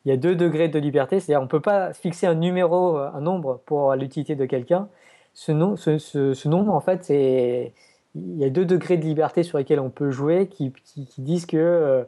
y 0.06 0.12
a 0.12 0.18
deux 0.18 0.36
degrés 0.36 0.68
de 0.68 0.80
liberté, 0.80 1.20
c'est-à-dire 1.20 1.40
on 1.40 1.46
ne 1.46 1.50
peut 1.50 1.62
pas 1.62 1.94
fixer 1.94 2.28
un 2.28 2.36
numéro, 2.36 2.98
un 2.98 3.22
nombre 3.22 3.62
pour 3.66 3.94
l'utilité 3.96 4.36
de 4.36 4.46
quelqu'un. 4.46 4.90
Ce, 5.34 5.52
nombre, 5.52 6.74
en 6.74 6.82
fait, 6.82 7.06
c'est 7.06 7.74
il 8.16 8.38
y 8.38 8.46
a 8.46 8.50
deux 8.50 8.66
degrés 8.66 8.98
de 8.98 9.04
liberté 9.04 9.44
sur 9.44 9.58
lesquels 9.58 9.80
on 9.80 9.90
peut 9.90 10.12
jouer 10.12 10.48
qui, 10.48 10.74
disent 11.18 11.46
que 11.46 11.58
euh, 11.58 12.04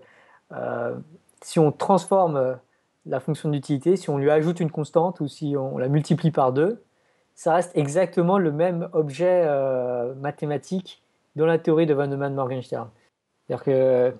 euh, 0.54 0.96
si 1.42 1.60
on 1.60 1.72
transforme 1.72 2.58
la 3.06 3.20
fonction 3.20 3.50
d'utilité, 3.50 3.96
si 3.96 4.10
on 4.10 4.18
lui 4.18 4.32
ajoute 4.32 4.60
une 4.60 4.72
constante 4.72 5.20
ou 5.20 5.28
si 5.28 5.56
on 5.58 5.78
la 5.78 5.88
multiplie 5.88 6.32
par 6.32 6.54
deux, 6.54 6.84
ça 7.40 7.54
reste 7.54 7.72
exactement 7.78 8.38
le 8.38 8.52
même 8.52 8.90
objet 8.92 9.44
euh, 9.46 10.14
mathématique 10.16 11.02
dans 11.38 11.46
la 11.46 11.58
théorie 11.58 11.86
de 11.86 11.94
Van 11.94 12.06
Neumann-Morgenstern. 12.06 12.90
C'est-à-dire 13.48 13.64
que 13.64 14.14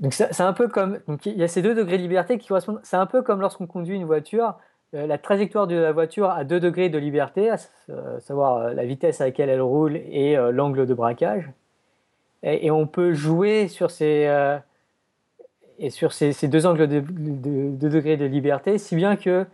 donc 0.00 0.12
c'est 0.12 0.40
un 0.40 0.52
peu 0.52 0.66
comme 0.66 0.98
il 1.24 1.36
y 1.36 1.44
a 1.44 1.46
ces 1.46 1.62
deux 1.62 1.76
degrés 1.76 1.98
de 1.98 2.02
liberté 2.02 2.38
qui 2.38 2.48
correspondent. 2.48 2.80
C'est 2.82 2.96
un 2.96 3.06
peu 3.06 3.22
comme 3.22 3.40
lorsqu'on 3.40 3.68
conduit 3.68 3.94
une 3.94 4.06
voiture, 4.06 4.56
euh, 4.92 5.06
la 5.06 5.18
trajectoire 5.18 5.68
de 5.68 5.76
la 5.76 5.92
voiture 5.92 6.30
a 6.30 6.42
deux 6.42 6.58
degrés 6.58 6.88
de 6.88 6.98
liberté, 6.98 7.48
à 7.48 7.58
euh, 7.90 8.18
savoir 8.18 8.74
la 8.74 8.84
vitesse 8.86 9.20
à 9.20 9.26
laquelle 9.26 9.48
elle 9.48 9.62
roule 9.62 9.94
et 9.94 10.34
l'angle 10.50 10.84
de 10.84 10.94
braquage. 10.94 11.48
Et, 12.42 12.72
on 12.72 12.88
peut 12.88 13.12
jouer 13.12 13.68
sur 13.68 13.92
ces 13.92 14.28
et 15.78 15.90
sur 15.90 16.12
ces, 16.12 16.32
deux 16.48 16.66
angles 16.66 16.88
de, 16.88 16.98
de, 16.98 17.88
degrés 17.88 18.16
de 18.16 18.24
liberté, 18.24 18.78
si 18.78 18.96
bien 18.96 19.14
que 19.14 19.46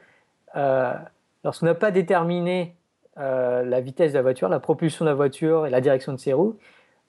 lorsqu'on 1.44 1.66
n'a 1.66 1.74
pas 1.74 1.90
déterminé 1.90 2.77
la 3.18 3.80
vitesse 3.80 4.12
de 4.12 4.18
la 4.18 4.22
voiture, 4.22 4.48
la 4.48 4.60
propulsion 4.60 5.04
de 5.04 5.10
la 5.10 5.14
voiture 5.14 5.66
et 5.66 5.70
la 5.70 5.80
direction 5.80 6.12
de 6.12 6.18
ses 6.18 6.32
roues, 6.32 6.56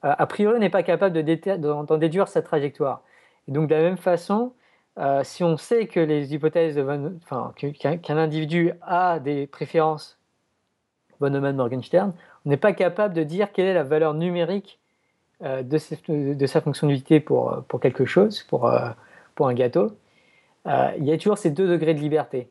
a 0.02 0.26
priori 0.28 0.60
n'est 0.60 0.70
pas 0.70 0.84
capable 0.84 1.22
d'en 1.22 1.98
déduire 1.98 2.28
sa 2.28 2.42
trajectoire 2.42 3.04
donc 3.50 3.68
de 3.68 3.76
la 3.76 3.82
même 3.82 3.98
façon, 3.98 4.54
euh, 4.98 5.22
si 5.24 5.44
on 5.44 5.58
sait 5.58 5.88
que 5.88 6.00
les 6.00 6.34
hypothèses 6.34 6.76
de 6.76 7.18
enfin, 7.24 7.54
qu'un 7.58 8.18
individu 8.18 8.74
a 8.82 9.20
des 9.20 9.48
préférences 9.48 10.18
von 11.20 11.30
Neumann-Morgenstern, 11.30 12.14
on 12.46 12.50
n'est 12.50 12.58
pas 12.58 12.74
capable 12.74 13.14
de 13.14 13.24
dire 13.24 13.52
quelle 13.52 13.66
est 13.66 13.74
la 13.74 13.84
valeur 13.84 14.14
numérique 14.14 14.80
euh, 15.44 15.64
de, 15.64 16.34
de, 16.34 16.46
sa 16.46 16.62
fonction 16.62 16.88
d'unité 16.88 17.20
pour, 17.20 17.64
pour 17.68 17.80
quelque 17.80 18.06
chose, 18.06 18.44
pour, 18.44 18.68
euh, 18.68 18.90
pour 19.36 19.48
un 19.48 19.54
gâteau. 19.54 19.92
il 20.66 21.06
y 21.06 21.12
a 21.12 21.18
toujours 21.18 21.38
ces 21.38 21.52
deux 21.52 21.68
degrés 21.68 21.94
de 21.94 22.00
liberté. 22.00 22.50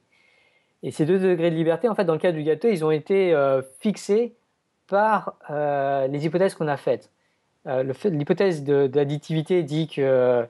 Et 0.83 0.91
ces 0.91 1.05
deux 1.05 1.19
degrés 1.19 1.51
de 1.51 1.57
liberté, 1.57 1.89
en 1.89 1.95
fait, 1.95 2.05
dans 2.05 2.13
le 2.13 2.19
cas 2.19 2.33
du 2.33 2.43
gâteau, 2.43 2.69
ils 2.69 2.85
ont 2.85 2.91
été 2.91 3.35
fixés 3.81 4.35
par 4.87 5.35
les 5.51 6.25
hypothèses 6.25 6.55
qu'on 6.55 6.69
a 6.69 6.77
faites. 6.77 7.11
L'hypothèse 7.67 8.63
d'additivité 8.63 9.65
dit 9.65 9.89
que 9.89 10.47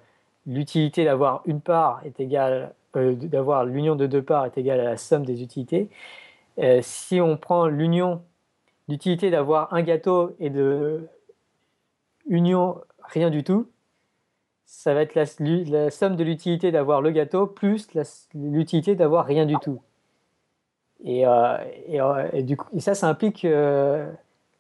l'utilité 0.49 1.05
d'avoir 1.05 1.43
une 1.45 1.61
part 1.61 2.01
est 2.05 2.19
égale, 2.19 2.75
euh, 2.97 3.15
d'avoir 3.15 3.65
l'union 3.65 3.95
de 3.95 4.07
deux 4.07 4.23
parts 4.23 4.47
est 4.47 4.59
égale 4.59 4.81
à 4.81 4.85
la 4.85 4.97
somme 4.97 5.25
des 5.25 5.43
utilités. 5.43 5.89
Euh, 6.59 6.81
si 6.83 7.21
on 7.21 7.37
prend 7.37 7.67
l'union, 7.67 8.23
l'utilité 8.89 9.31
d'avoir 9.31 9.73
un 9.75 9.83
gâteau 9.83 10.35
et 10.41 10.51
de 10.51 11.07
union 12.27 12.81
rien 13.05 13.31
du 13.31 13.45
tout, 13.45 13.69
ça 14.65 14.95
va 14.95 15.03
être 15.03 15.15
la, 15.15 15.91
somme 15.91 16.17
de 16.17 16.25
l'utilité 16.25 16.73
d'avoir 16.73 17.01
le 17.01 17.11
gâteau 17.11 17.47
plus 17.47 17.89
l'utilité 18.35 18.95
d'avoir 18.97 19.25
rien 19.25 19.47
du 19.47 19.57
tout. 19.57 19.81
Et, 21.05 21.27
euh, 21.27 21.57
coup, 22.57 22.67
et 22.75 22.81
ça, 22.81 22.95
ça 22.95 23.09
implique 23.09 23.43
que 23.43 24.07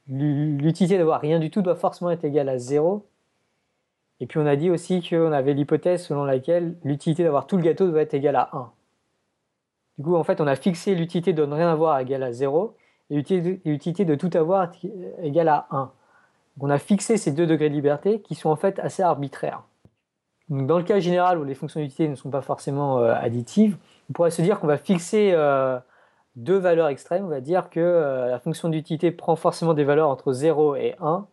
l'utilité 0.09 0.99
d'avoir 0.99 1.20
rien 1.20 1.39
du 1.39 1.51
tout 1.51 1.62
doit 1.62 1.74
forcément 1.74 2.11
être 2.11 2.24
égale 2.24 2.49
à 2.49 2.59
zéro 2.59 3.05
et 4.20 4.26
puis 4.26 4.39
on 4.39 4.47
a 4.47 4.57
dit 4.57 4.70
aussi 4.70 5.07
qu'on 5.09 5.32
avait 5.32 5.55
l'hypothèse 5.55 6.05
selon 6.05 6.24
laquelle 6.24 6.76
l'utilité 6.84 7.22
d'avoir 7.22 7.47
tout 7.47 7.57
le 7.57 7.62
gâteau 7.62 7.89
doit 7.89 8.03
être 8.03 8.14
égale 8.14 8.36
à 8.36 8.51
1. 8.53 8.70
Du 9.99 10.05
coup, 10.05 10.16
en 10.16 10.24
fait, 10.24 10.41
on 10.41 10.47
a 10.47 10.57
fixé 10.57 10.95
l'utilité 10.95 11.32
de 11.32 11.45
ne 11.45 11.55
rien 11.55 11.70
avoir 11.70 11.99
égale 11.99 12.22
à 12.22 12.32
0 12.32 12.76
et 13.11 13.14
l'utilité 13.64 14.05
de 14.05 14.14
tout 14.14 14.30
avoir 14.34 14.70
égale 15.22 15.49
à 15.49 15.66
1. 15.70 15.78
Donc 15.78 16.68
on 16.68 16.70
a 16.70 16.78
fixé 16.78 17.16
ces 17.16 17.30
deux 17.30 17.47
degrés 17.47 17.68
de 17.68 17.74
liberté 17.74 18.20
qui 18.20 18.34
sont 18.34 18.51
en 18.51 18.57
fait 18.57 18.78
assez 18.80 19.03
arbitraires. 19.03 19.62
Donc 20.49 20.66
dans 20.66 20.78
le 20.78 20.84
cas 20.84 20.99
général 20.99 21.39
où 21.39 21.45
les 21.45 21.55
fonctions 21.55 21.80
d'utilité 21.80 22.09
ne 22.09 22.16
sont 22.16 22.30
pas 22.30 22.43
forcément 22.43 22.99
euh, 22.99 23.14
additives, 23.14 23.76
on 24.11 24.12
pourrait 24.12 24.30
se 24.30 24.43
dire 24.43 24.59
qu'on 24.59 24.66
va 24.66 24.78
fixer 24.78 25.30
euh, 25.34 25.78
deux 26.39 26.57
valeurs 26.57 26.89
extrêmes. 26.89 27.24
On 27.24 27.28
va 27.28 27.41
dire 27.41 27.70
que 27.70 27.80
euh, 27.80 28.28
la 28.28 28.39
fonction 28.39 28.68
d'utilité 28.68 29.11
prend 29.11 29.36
forcément 29.36 29.74
des 29.74 29.84
valeurs 29.84 30.09
entre 30.09 30.32
0 30.32 30.76
et 30.76 30.97
1 31.01 31.26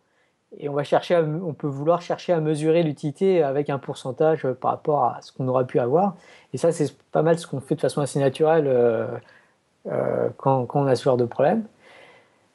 et 0.58 0.68
on, 0.68 0.72
va 0.72 0.84
chercher 0.84 1.16
on 1.16 1.52
peut 1.52 1.66
vouloir 1.66 2.00
chercher 2.02 2.32
à 2.32 2.40
mesurer 2.40 2.82
l'utilité 2.82 3.42
avec 3.42 3.68
un 3.68 3.78
pourcentage 3.78 4.46
par 4.60 4.70
rapport 4.72 5.04
à 5.04 5.18
ce 5.20 5.32
qu'on 5.32 5.48
aurait 5.48 5.66
pu 5.66 5.78
avoir. 5.80 6.14
Et 6.54 6.58
ça, 6.58 6.72
c'est 6.72 6.96
pas 7.12 7.22
mal 7.22 7.38
ce 7.38 7.46
qu'on 7.46 7.60
fait 7.60 7.74
de 7.74 7.80
façon 7.80 8.00
assez 8.00 8.18
naturelle 8.20 8.66
euh, 8.66 9.06
euh, 9.88 10.28
quand, 10.36 10.66
on 10.74 10.86
a 10.86 10.94
ce 10.94 11.04
genre 11.04 11.16
de 11.16 11.24
problème. 11.24 11.64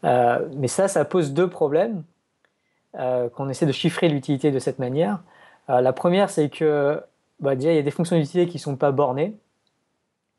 Euh, 0.03 0.39
mais 0.55 0.67
ça, 0.67 0.87
ça 0.87 1.05
pose 1.05 1.33
deux 1.33 1.49
problèmes 1.49 2.03
quand 2.93 3.45
on 3.45 3.49
essaie 3.49 3.65
de 3.65 3.71
chiffrer 3.71 4.09
l'utilité 4.09 4.51
de 4.51 4.59
cette 4.59 4.77
manière. 4.77 5.19
la 5.69 5.93
première, 5.93 6.29
c'est 6.29 6.49
que 6.49 7.01
bah, 7.39 7.55
déjà, 7.55 7.71
il 7.71 7.77
y 7.77 7.79
a 7.79 7.83
des 7.83 7.91
fonctions 7.91 8.17
d'utilité 8.17 8.51
qui 8.51 8.57
ne 8.57 8.61
sont 8.61 8.75
pas 8.75 8.91
bornées, 8.91 9.33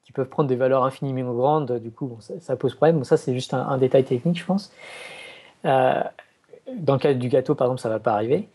qui 0.04 0.12
peuvent 0.12 0.28
prendre 0.28 0.48
des 0.48 0.56
valeurs 0.56 0.84
infiniment 0.84 1.32
grandes. 1.32 1.78
Du 1.78 1.90
coup, 1.90 2.16
ça, 2.20 2.56
pose 2.56 2.74
problème. 2.74 2.98
Bon, 2.98 3.04
ça, 3.04 3.16
c'est 3.16 3.34
juste 3.34 3.54
un, 3.54 3.78
détail 3.78 4.04
technique, 4.04 4.38
je 4.38 4.44
pense 4.44 4.72
dans 6.76 6.94
le 6.94 6.98
cas 6.98 7.14
du 7.14 7.28
gâteau, 7.28 7.54
par 7.54 7.66
exemple, 7.66 7.80
ça 7.80 7.88
ne 7.88 7.94
va 7.94 8.00
pas 8.00 8.12
arriver. 8.12 8.48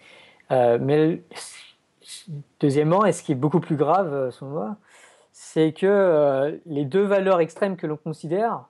Euh, 0.52 0.78
mais 0.82 1.22
deuxièmement, 2.60 3.06
et 3.06 3.12
ce 3.12 3.24
qui 3.24 3.32
est 3.32 3.36
beaucoup 3.36 3.60
plus 3.60 3.76
grave, 3.76 4.14
euh, 4.14 4.32
selon 4.32 4.52
moi, 4.52 4.78
c'est 5.32 5.74
que 5.74 5.86
euh, 5.86 6.58
les 6.66 6.86
deux 6.86 7.04
valeurs 7.04 7.40
extrêmes 7.40 7.78
que 7.78 7.88
l'on 7.88 7.98
considère 7.98 8.66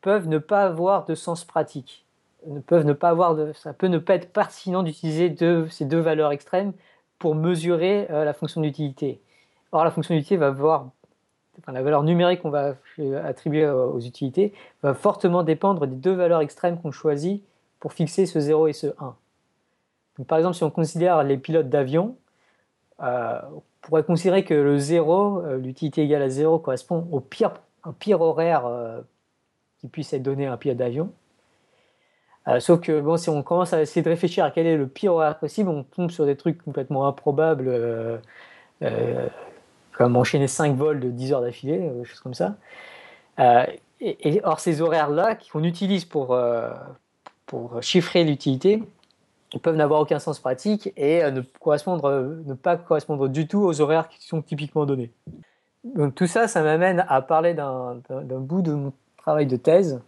peuvent 0.00 0.28
ne 0.28 0.38
pas 0.38 0.64
avoir 0.64 1.04
de 1.04 1.14
sens 1.14 1.44
pratique. 1.44 2.06
Ne 2.46 2.60
peuvent 2.60 2.86
ne 2.86 2.92
pas 2.92 3.10
avoir 3.10 3.34
de, 3.36 3.52
ça 3.52 3.72
peut 3.72 3.86
ne 3.86 3.98
pas 3.98 4.14
être 4.16 4.32
pertinent 4.32 4.82
d'utiliser 4.82 5.34
ces 5.70 5.84
deux 5.84 6.00
valeurs 6.00 6.32
extrêmes 6.32 6.72
pour 7.20 7.36
mesurer 7.36 8.08
la 8.10 8.32
fonction 8.32 8.60
d'utilité. 8.60 9.20
Or, 9.70 9.84
la 9.84 9.92
fonction 9.92 10.12
d'utilité 10.12 10.38
va 10.38 10.48
avoir, 10.48 10.90
la 11.72 11.82
valeur 11.82 12.02
numérique 12.02 12.42
qu'on 12.42 12.50
va 12.50 12.74
attribuer 13.24 13.68
aux 13.68 14.00
utilités 14.00 14.52
va 14.82 14.94
fortement 14.94 15.42
dépendre 15.42 15.86
des 15.86 15.96
deux 15.96 16.14
valeurs 16.14 16.40
extrêmes 16.40 16.80
qu'on 16.80 16.92
choisit 16.92 17.42
pour 17.78 17.92
fixer 17.92 18.26
ce 18.26 18.40
0 18.40 18.68
et 18.68 18.72
ce 18.72 18.86
1. 18.98 19.14
Donc, 20.18 20.26
par 20.26 20.38
exemple, 20.38 20.54
si 20.54 20.64
on 20.64 20.70
considère 20.70 21.22
les 21.22 21.36
pilotes 21.36 21.68
d'avion, 21.68 22.16
euh, 23.02 23.40
on 23.54 23.62
pourrait 23.80 24.04
considérer 24.04 24.44
que 24.44 24.54
le 24.54 24.78
0, 24.78 25.38
euh, 25.38 25.58
l'utilité 25.58 26.02
égale 26.02 26.22
à 26.22 26.28
0, 26.28 26.58
correspond 26.58 27.08
au 27.10 27.20
pire, 27.20 27.54
pire 27.98 28.20
horaire 28.20 28.66
euh, 28.66 29.00
qui 29.78 29.88
puisse 29.88 30.12
être 30.12 30.22
donné 30.22 30.46
à 30.46 30.52
un 30.52 30.56
pilote 30.56 30.76
d'avion. 30.76 31.12
Sauf 32.58 32.80
que 32.80 33.00
bon, 33.00 33.16
si 33.16 33.30
on 33.30 33.44
commence 33.44 33.72
à 33.72 33.80
essayer 33.80 34.02
de 34.02 34.08
réfléchir 34.08 34.44
à 34.44 34.50
quel 34.50 34.66
est 34.66 34.76
le 34.76 34.88
pire 34.88 35.14
horaire 35.14 35.38
possible, 35.38 35.68
on 35.68 35.84
tombe 35.84 36.10
sur 36.10 36.26
des 36.26 36.34
trucs 36.34 36.60
complètement 36.60 37.06
improbables, 37.06 38.20
enchaîner 40.04 40.48
5 40.48 40.76
vols 40.76 41.00
de 41.00 41.10
10 41.10 41.32
heures 41.32 41.40
d'affilée, 41.40 41.78
des 41.78 42.04
choses 42.04 42.20
comme 42.20 42.34
ça. 42.34 42.56
Et, 44.00 44.40
or, 44.44 44.60
ces 44.60 44.80
horaires-là 44.82 45.36
qu'on 45.36 45.64
utilise 45.64 46.04
pour, 46.04 46.36
pour 47.46 47.82
chiffrer 47.82 48.24
l'utilité, 48.24 48.82
peuvent 49.62 49.76
n'avoir 49.76 50.00
aucun 50.00 50.18
sens 50.18 50.38
pratique 50.38 50.92
et 50.96 51.22
ne, 51.30 51.40
correspondre, 51.60 52.10
ne 52.44 52.54
pas 52.54 52.76
correspondre 52.76 53.28
du 53.28 53.46
tout 53.46 53.60
aux 53.60 53.80
horaires 53.80 54.08
qui 54.08 54.26
sont 54.26 54.42
typiquement 54.42 54.86
donnés. 54.86 55.10
Donc 55.84 56.14
tout 56.14 56.26
ça, 56.26 56.48
ça 56.48 56.62
m'amène 56.62 57.04
à 57.08 57.22
parler 57.22 57.54
d'un 57.54 58.00
bout 58.40 58.62
de 58.62 58.72
mon 58.72 58.92
travail 59.18 59.46
de 59.46 59.56
thèse. 59.56 60.00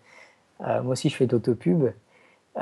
moi 0.61 0.93
aussi, 0.93 1.09
je 1.09 1.17
fais 1.17 1.27
d'autopub. 1.27 1.91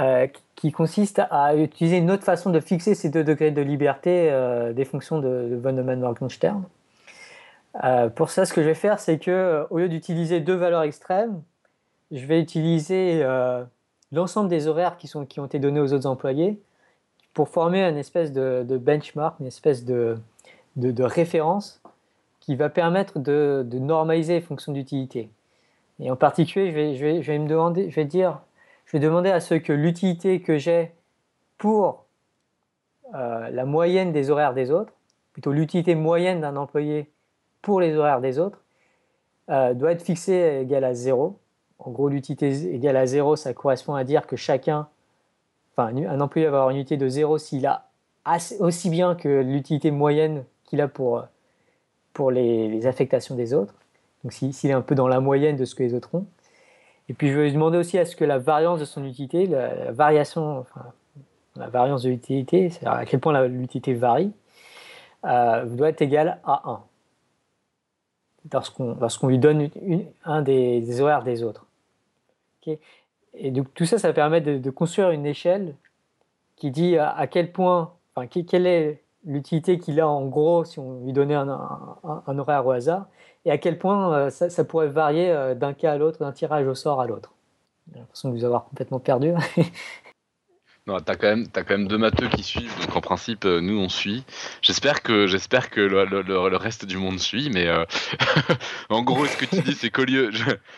Euh, 0.01 0.27
qui 0.57 0.73
consiste 0.73 1.21
à 1.31 1.55
utiliser 1.55 1.99
une 1.99 2.11
autre 2.11 2.25
façon 2.25 2.49
de 2.49 2.61
fixer 2.61 2.95
ces 2.95 3.11
deux 3.11 3.25
degrés 3.25 3.51
de 3.51 3.61
liberté 3.61 4.31
euh, 4.31 4.73
des 4.73 4.87
fonctions 4.87 5.19
de, 5.19 5.61
von 5.63 5.73
Neumann-Morgenstern. 5.73 6.65
Euh, 7.85 8.09
pour 8.09 8.31
ça, 8.31 8.45
ce 8.45 8.53
que 8.53 8.63
je 8.63 8.69
vais 8.69 8.75
faire, 8.75 8.99
c'est 8.99 9.19
que 9.19 9.67
au 9.71 9.79
lieu 9.79 9.89
d'utiliser 9.89 10.41
deux 10.41 10.55
valeurs 10.55 10.83
extrêmes, 10.83 11.43
je 12.11 12.27
vais 12.27 12.41
utiliser 12.41 13.25
l'ensemble 14.13 14.49
des 14.49 14.67
horaires 14.69 14.97
qui, 14.99 15.11
ont 15.17 15.47
été 15.47 15.59
donnés 15.59 15.81
aux 15.81 15.93
autres 15.93 16.07
employés 16.07 16.61
pour 17.35 17.49
former 17.49 17.83
une 17.83 17.97
espèce 17.97 18.33
de, 18.33 18.77
benchmark, 18.77 19.41
une 19.41 19.47
espèce 19.47 19.85
de, 19.85 20.19
référence 20.77 21.81
qui 22.41 22.57
va 22.57 22.69
permettre 22.69 23.19
de, 23.19 23.67
normaliser 23.73 24.35
les 24.35 24.41
fonctions 24.41 24.73
d'utilité. 24.73 25.31
Et 26.01 26.11
en 26.11 26.17
particulier, 26.17 26.95
je 26.95 27.07
vais, 27.07 27.39
me 27.39 27.49
demander, 27.49 27.91
je 27.91 27.97
vais 27.97 28.05
dire 28.05 28.41
je 28.87 28.93
vais 28.99 29.01
demander 29.01 29.31
à 29.31 29.41
ce 29.41 29.55
que 29.55 29.73
l'utilité 29.73 30.43
que 30.43 30.59
j'ai 30.59 30.93
pour 31.57 32.05
euh, 33.15 33.49
la 33.49 33.65
moyenne 33.65 34.13
des 34.13 34.31
horaires 34.31 34.53
des 34.53 34.71
autres, 34.71 34.93
plutôt 35.33 35.53
l'utilité 35.53 35.95
moyenne 35.95 36.41
d'un 36.41 36.57
employé 36.57 37.11
pour 37.63 37.81
les 37.81 37.97
horaires 37.97 38.21
des 38.21 38.39
autres, 38.39 38.61
euh, 39.51 39.75
doit 39.75 39.93
être 39.93 40.03
fixée 40.03 40.61
égale 40.63 40.85
à 40.85 40.95
0. 40.95 41.39
En 41.79 41.91
gros, 41.91 42.09
l'utilité 42.09 42.75
égale 42.75 42.97
à 42.97 43.07
0, 43.07 43.37
ça 43.37 43.55
correspond 43.55 43.95
à 43.95 44.05
dire 44.05 44.27
que 44.27 44.37
chacun, 44.37 44.89
enfin, 45.73 45.97
un 45.97 46.21
employé 46.21 46.49
va 46.49 46.59
avoir 46.59 46.71
une 46.71 46.77
utilité 46.77 47.03
de 47.03 47.09
0 47.09 47.39
s'il 47.39 47.67
a 47.67 47.89
aussi 48.61 48.89
bien 48.89 49.15
que 49.15 49.41
l'utilité 49.41 49.91
moyenne 49.91 50.45
qu'il 50.65 50.81
a 50.81 50.87
pour, 50.87 51.25
pour 52.13 52.31
les, 52.31 52.69
les, 52.69 52.87
affectations 52.87 53.35
des 53.35 53.53
autres. 53.53 53.75
Donc, 54.23 54.33
s'il 54.33 54.71
est 54.71 54.73
un 54.73 54.81
peu 54.81 54.95
dans 54.95 55.09
la 55.09 55.19
moyenne 55.19 55.57
de 55.57 55.65
ce 55.65 55.75
que 55.75 55.83
les 55.83 55.95
autres 55.95 56.15
ont. 56.15 56.27
Et 57.09 57.15
puis 57.15 57.31
je 57.31 57.37
vais 57.37 57.45
lui 57.45 57.53
demander 57.53 57.79
aussi 57.79 57.99
à 57.99 58.05
ce 58.05 58.15
que 58.15 58.25
la 58.25 58.39
variance 58.39 58.79
de 58.79 58.85
son 58.85 59.05
utilité, 59.05 59.47
la, 59.47 59.91
variation, 59.91 60.61
enfin, 60.61 60.93
la 61.57 61.69
variance 61.69 62.05
de 62.05 62.11
l'utilité, 62.11 62.71
c'est-à-dire 62.71 62.93
à 62.93 63.05
quel 63.05 63.19
point 63.19 63.47
l'utilité 63.49 63.95
varie, 63.95 64.33
euh, 65.25 65.65
doit 65.67 65.89
être 65.89 66.01
égale 66.01 66.39
à 66.45 66.63
1 66.71 66.83
lorsqu'on 68.53 69.29
lui 69.29 69.39
donne 69.39 69.69
un 70.25 70.43
des, 70.43 71.01
horaires 71.01 71.23
des 71.23 71.43
autres. 71.43 71.67
Et 73.35 73.51
donc 73.51 73.73
tout 73.75 73.87
ça, 73.87 73.99
ça 73.99 74.13
permet 74.13 74.41
de, 74.41 74.71
construire 74.71 75.11
une 75.11 75.27
échelle 75.27 75.75
qui 76.57 76.71
dit 76.71 76.97
à, 76.97 77.27
quel 77.27 77.53
point, 77.53 77.93
enfin, 78.15 78.27
quelle 78.27 78.67
est 78.67 79.03
l'utilité 79.25 79.79
qu'il 79.79 80.01
a 80.01 80.09
en 80.09 80.27
gros 80.27 80.65
si 80.65 80.79
on 80.79 81.05
lui 81.05 81.13
donnait 81.13 81.35
un, 81.35 81.59
un 82.27 82.39
horaire 82.39 82.67
au 82.67 82.73
hasard, 82.73 83.07
et 83.45 83.51
à 83.51 83.59
quel 83.59 83.79
point 83.79 84.15
euh, 84.15 84.31
ça, 84.31 84.65
pourrait 84.65 84.89
varier 84.89 85.31
euh, 85.31 85.55
d'un 85.55 85.73
cas 85.73 85.93
à 85.93 85.99
l'autre, 85.99 86.21
d'un 86.21 86.33
tirage 86.33 86.67
au 86.67 86.75
sort 86.75 87.01
à 87.01 87.07
l'autre. 87.07 87.33
J'ai 87.93 87.99
l'impression 87.99 88.29
de 88.29 88.35
vous 88.35 88.45
avoir 88.45 88.65
complètement 88.67 89.01
perdu. 89.01 89.33
Non, 90.89 90.99
t'as 90.99 91.15
quand 91.15 91.29
même, 91.29 91.47
as 91.55 91.63
quand 91.63 91.79
même 91.79 91.87
deux 91.87 91.99
matheux 91.99 92.29
qui 92.29 92.43
suivent, 92.43 92.77
donc 92.81 92.97
en 92.97 93.01
principe, 93.01 93.45
euh, 93.45 93.61
nous 93.61 93.79
on 93.79 93.89
suit. 93.89 94.25
J'espère 94.63 95.03
que, 95.03 95.29
j'espère 95.29 95.71
que 95.71 95.81
le, 95.81 96.57
reste 96.57 96.87
du 96.87 96.97
monde 96.97 97.21
suit, 97.21 97.51
mais 97.51 97.69
en 98.91 99.03
gros, 99.03 99.27
ce 99.27 99.37
que 99.37 99.45
tu 99.45 99.63
dis, 99.63 99.75
c'est 99.75 99.91
qu'au 99.91 100.05
lieu, 100.05 100.33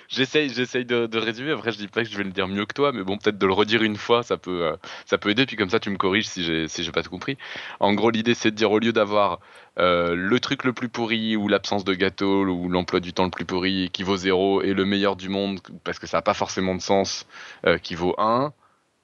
j'essaye, 0.09 0.51
j'essaye 0.51 0.85
de, 0.85 1.07
de, 1.07 1.19
résumer. 1.19 1.53
Après, 1.53 1.73
je 1.73 1.79
dis 1.79 1.89
pas 1.89 2.03
que 2.05 2.11
je 2.11 2.19
vais 2.19 2.25
le 2.25 2.33
dire 2.33 2.49
mieux 2.49 2.67
que 2.67 2.75
toi, 2.75 2.93
mais 2.93 3.03
bon, 3.03 3.17
peut-être 3.17 3.39
de 3.39 3.47
le 3.47 3.55
redire 3.55 3.83
une 3.83 3.97
fois, 3.97 4.23
ça 4.23 4.37
peut, 4.37 4.77
ça 5.07 5.17
peut 5.17 5.31
aider. 5.31 5.47
Puis 5.47 5.57
comme 5.57 5.71
ça, 5.71 5.81
tu 5.81 5.89
me 5.89 5.97
corriges 5.97 6.29
si 6.29 6.45
j'ai, 6.45 6.69
si 6.69 6.85
j'ai 6.85 6.93
pas 6.93 7.03
tout 7.03 7.11
compris. 7.11 7.39
En 7.81 7.95
gros, 7.95 8.11
l'idée, 8.11 8.35
c'est 8.35 8.51
de 8.51 8.57
dire 8.57 8.71
au 8.73 8.79
lieu 8.79 8.93
d'avoir 8.93 9.41
euh, 9.79 10.15
le 10.15 10.39
truc 10.39 10.65
le 10.65 10.73
plus 10.73 10.89
pourri 10.89 11.37
ou 11.37 11.49
l'absence 11.49 11.85
de 11.85 11.95
gâteau 11.95 12.45
ou 12.45 12.69
l'emploi 12.69 13.01
du 13.01 13.13
temps 13.13 13.25
le 13.25 13.31
plus 13.31 13.45
pourri 13.45 13.91
qui 13.93 14.05
vaut 14.05 14.17
0 14.17 14.63
et 14.63 14.73
le 14.73 14.85
meilleur 14.85 15.17
du 15.17 15.29
monde 15.29 15.61
parce 15.83 15.99
que 15.99 16.07
ça 16.07 16.19
n'a 16.19 16.23
pas 16.23 16.35
forcément 16.35 16.77
de 16.77 16.81
sens 16.81 17.27
euh, 17.67 17.79
qui 17.79 17.97
vaut 17.97 18.15
1, 18.19 18.53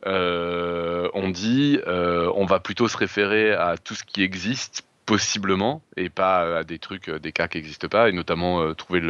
euh, 0.06 1.08
on 1.14 1.28
dit 1.28 1.78
on 1.86 2.46
va 2.46 2.60
plutôt 2.60 2.88
se 2.88 2.96
référer 2.96 3.52
à 3.52 3.76
tout 3.76 3.94
ce 3.94 4.04
qui 4.04 4.22
existe 4.22 4.84
possiblement 5.06 5.82
et 5.96 6.08
pas 6.08 6.58
à 6.58 6.64
des 6.64 6.78
trucs, 6.78 7.10
des 7.10 7.32
cas 7.32 7.48
qui 7.48 7.58
n'existent 7.58 7.88
pas. 7.88 8.08
Et 8.08 8.12
notamment 8.12 8.74
trouver 8.74 9.02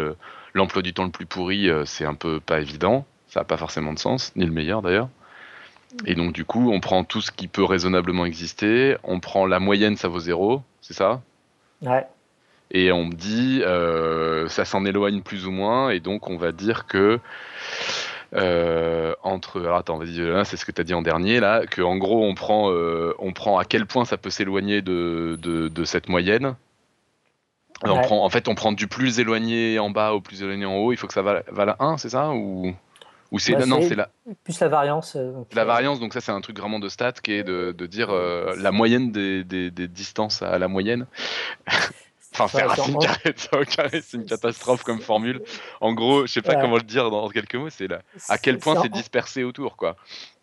l'emploi 0.55 0.83
du 0.83 0.93
temps 0.95 1.05
le 1.05 1.11
plus 1.11 1.27
pourri 1.27 1.69
c'est 1.85 2.05
un 2.05 2.15
peu 2.15 2.41
pas 2.41 2.61
évident, 2.61 3.07
ça 3.29 3.41
n'a 3.41 3.45
pas 3.45 3.57
forcément 3.57 3.93
de 3.93 3.99
sens, 3.99 4.35
ni 4.37 4.45
le 4.45 4.53
meilleur 4.53 4.83
d'ailleurs. 4.83 5.09
Et 6.07 6.15
donc 6.15 6.33
du 6.33 6.45
coup, 6.45 6.71
on 6.73 6.81
prend 6.81 7.05
tout 7.05 7.21
ce 7.21 7.33
qui 7.33 7.49
peut 7.49 7.65
raisonnablement 7.65 8.25
exister, 8.25 8.97
on 9.03 9.21
prend 9.21 9.47
la 9.47 9.59
moyenne, 9.59 9.97
ça 9.97 10.09
vaut 10.09 10.21
0, 10.21 10.63
c'est 10.81 10.95
ça? 10.95 11.21
Et 12.71 12.93
on 12.93 13.07
me 13.07 13.15
dit, 13.15 13.63
euh, 13.65 14.47
ça 14.49 14.65
s'en 14.65 14.85
éloigne 14.85 15.23
plus 15.23 15.47
ou 15.47 15.51
moins, 15.51 15.91
et 15.91 15.99
donc 15.99 16.31
on 16.31 16.37
va 16.37 16.53
dire 16.53 16.87
que 16.87 17.19
euh, 18.35 19.15
entre, 19.23 19.61
alors 19.61 19.79
attends, 19.79 19.99
vas-y, 19.99 20.45
c'est 20.45 20.57
ce 20.57 20.65
que 20.65 20.73
tu 20.73 20.81
as 20.81 20.85
dit 20.85 20.95
en 20.95 21.03
dernier 21.03 21.41
là, 21.41 21.67
que 21.67 21.83
en 21.83 21.97
gros 21.97 22.25
on 22.25 22.35
prend, 22.35 22.71
euh, 22.71 23.13
on 23.19 23.33
prend 23.33 23.59
à 23.59 23.65
quel 23.65 23.87
point 23.87 24.05
ça 24.05 24.17
peut 24.17 24.31
s'éloigner 24.31 24.83
de, 24.83 25.37
de, 25.41 25.85
cette 25.85 26.09
moyenne. 26.09 26.55
On 27.83 28.01
prend, 28.03 28.25
en 28.25 28.29
fait, 28.29 28.47
on 28.47 28.55
prend 28.55 28.73
du 28.73 28.87
plus 28.87 29.21
éloigné 29.21 29.79
en 29.79 29.91
bas 29.91 30.13
au 30.13 30.21
plus 30.21 30.43
éloigné 30.43 30.67
en 30.67 30.77
haut. 30.77 30.93
Il 30.93 30.97
faut 30.97 31.07
que 31.07 31.15
ça 31.15 31.23
vale 31.23 31.77
1, 31.79 31.97
c'est 31.97 32.11
ça 32.11 32.31
ou 32.31 32.75
ou 33.33 33.39
c'est 33.39 33.55
bah, 33.55 33.65
non, 33.65 33.81
c'est 33.81 33.95
la 33.95 34.09
plus 34.43 34.59
la 34.59 34.67
variance. 34.67 35.17
la 35.53 35.65
variance, 35.65 36.01
donc 36.01 36.13
ça 36.13 36.21
c'est 36.21 36.33
un 36.33 36.41
truc 36.41 36.59
vraiment 36.59 36.81
de 36.81 36.89
stats 36.89 37.13
qui 37.13 37.33
est 37.33 37.45
de, 37.45 37.71
de 37.71 37.87
dire 37.87 38.13
la 38.13 38.73
moyenne 38.73 39.13
des, 39.13 39.45
des, 39.45 39.71
des, 39.71 39.87
distances 39.87 40.43
à 40.43 40.59
la 40.59 40.67
moyenne. 40.67 41.07
Enfin, 42.45 42.69
c'est 44.03 44.13
une 44.15 44.25
catastrophe 44.25 44.83
comme 44.83 45.01
formule. 45.01 45.43
En 45.81 45.93
gros, 45.93 46.27
je 46.27 46.33
sais 46.33 46.43
pas 46.43 46.57
comment 46.57 46.77
le 46.77 46.83
dire 46.83 47.11
dans 47.11 47.29
quelques 47.29 47.55
mots, 47.55 47.71
c'est 47.71 47.89
là. 47.89 48.01
À 48.29 48.39
quel 48.39 48.59
point 48.59 48.81
c'est 48.81 48.89
dispersé 48.89 49.45
autour, 49.45 49.77
quoi. 49.77 49.97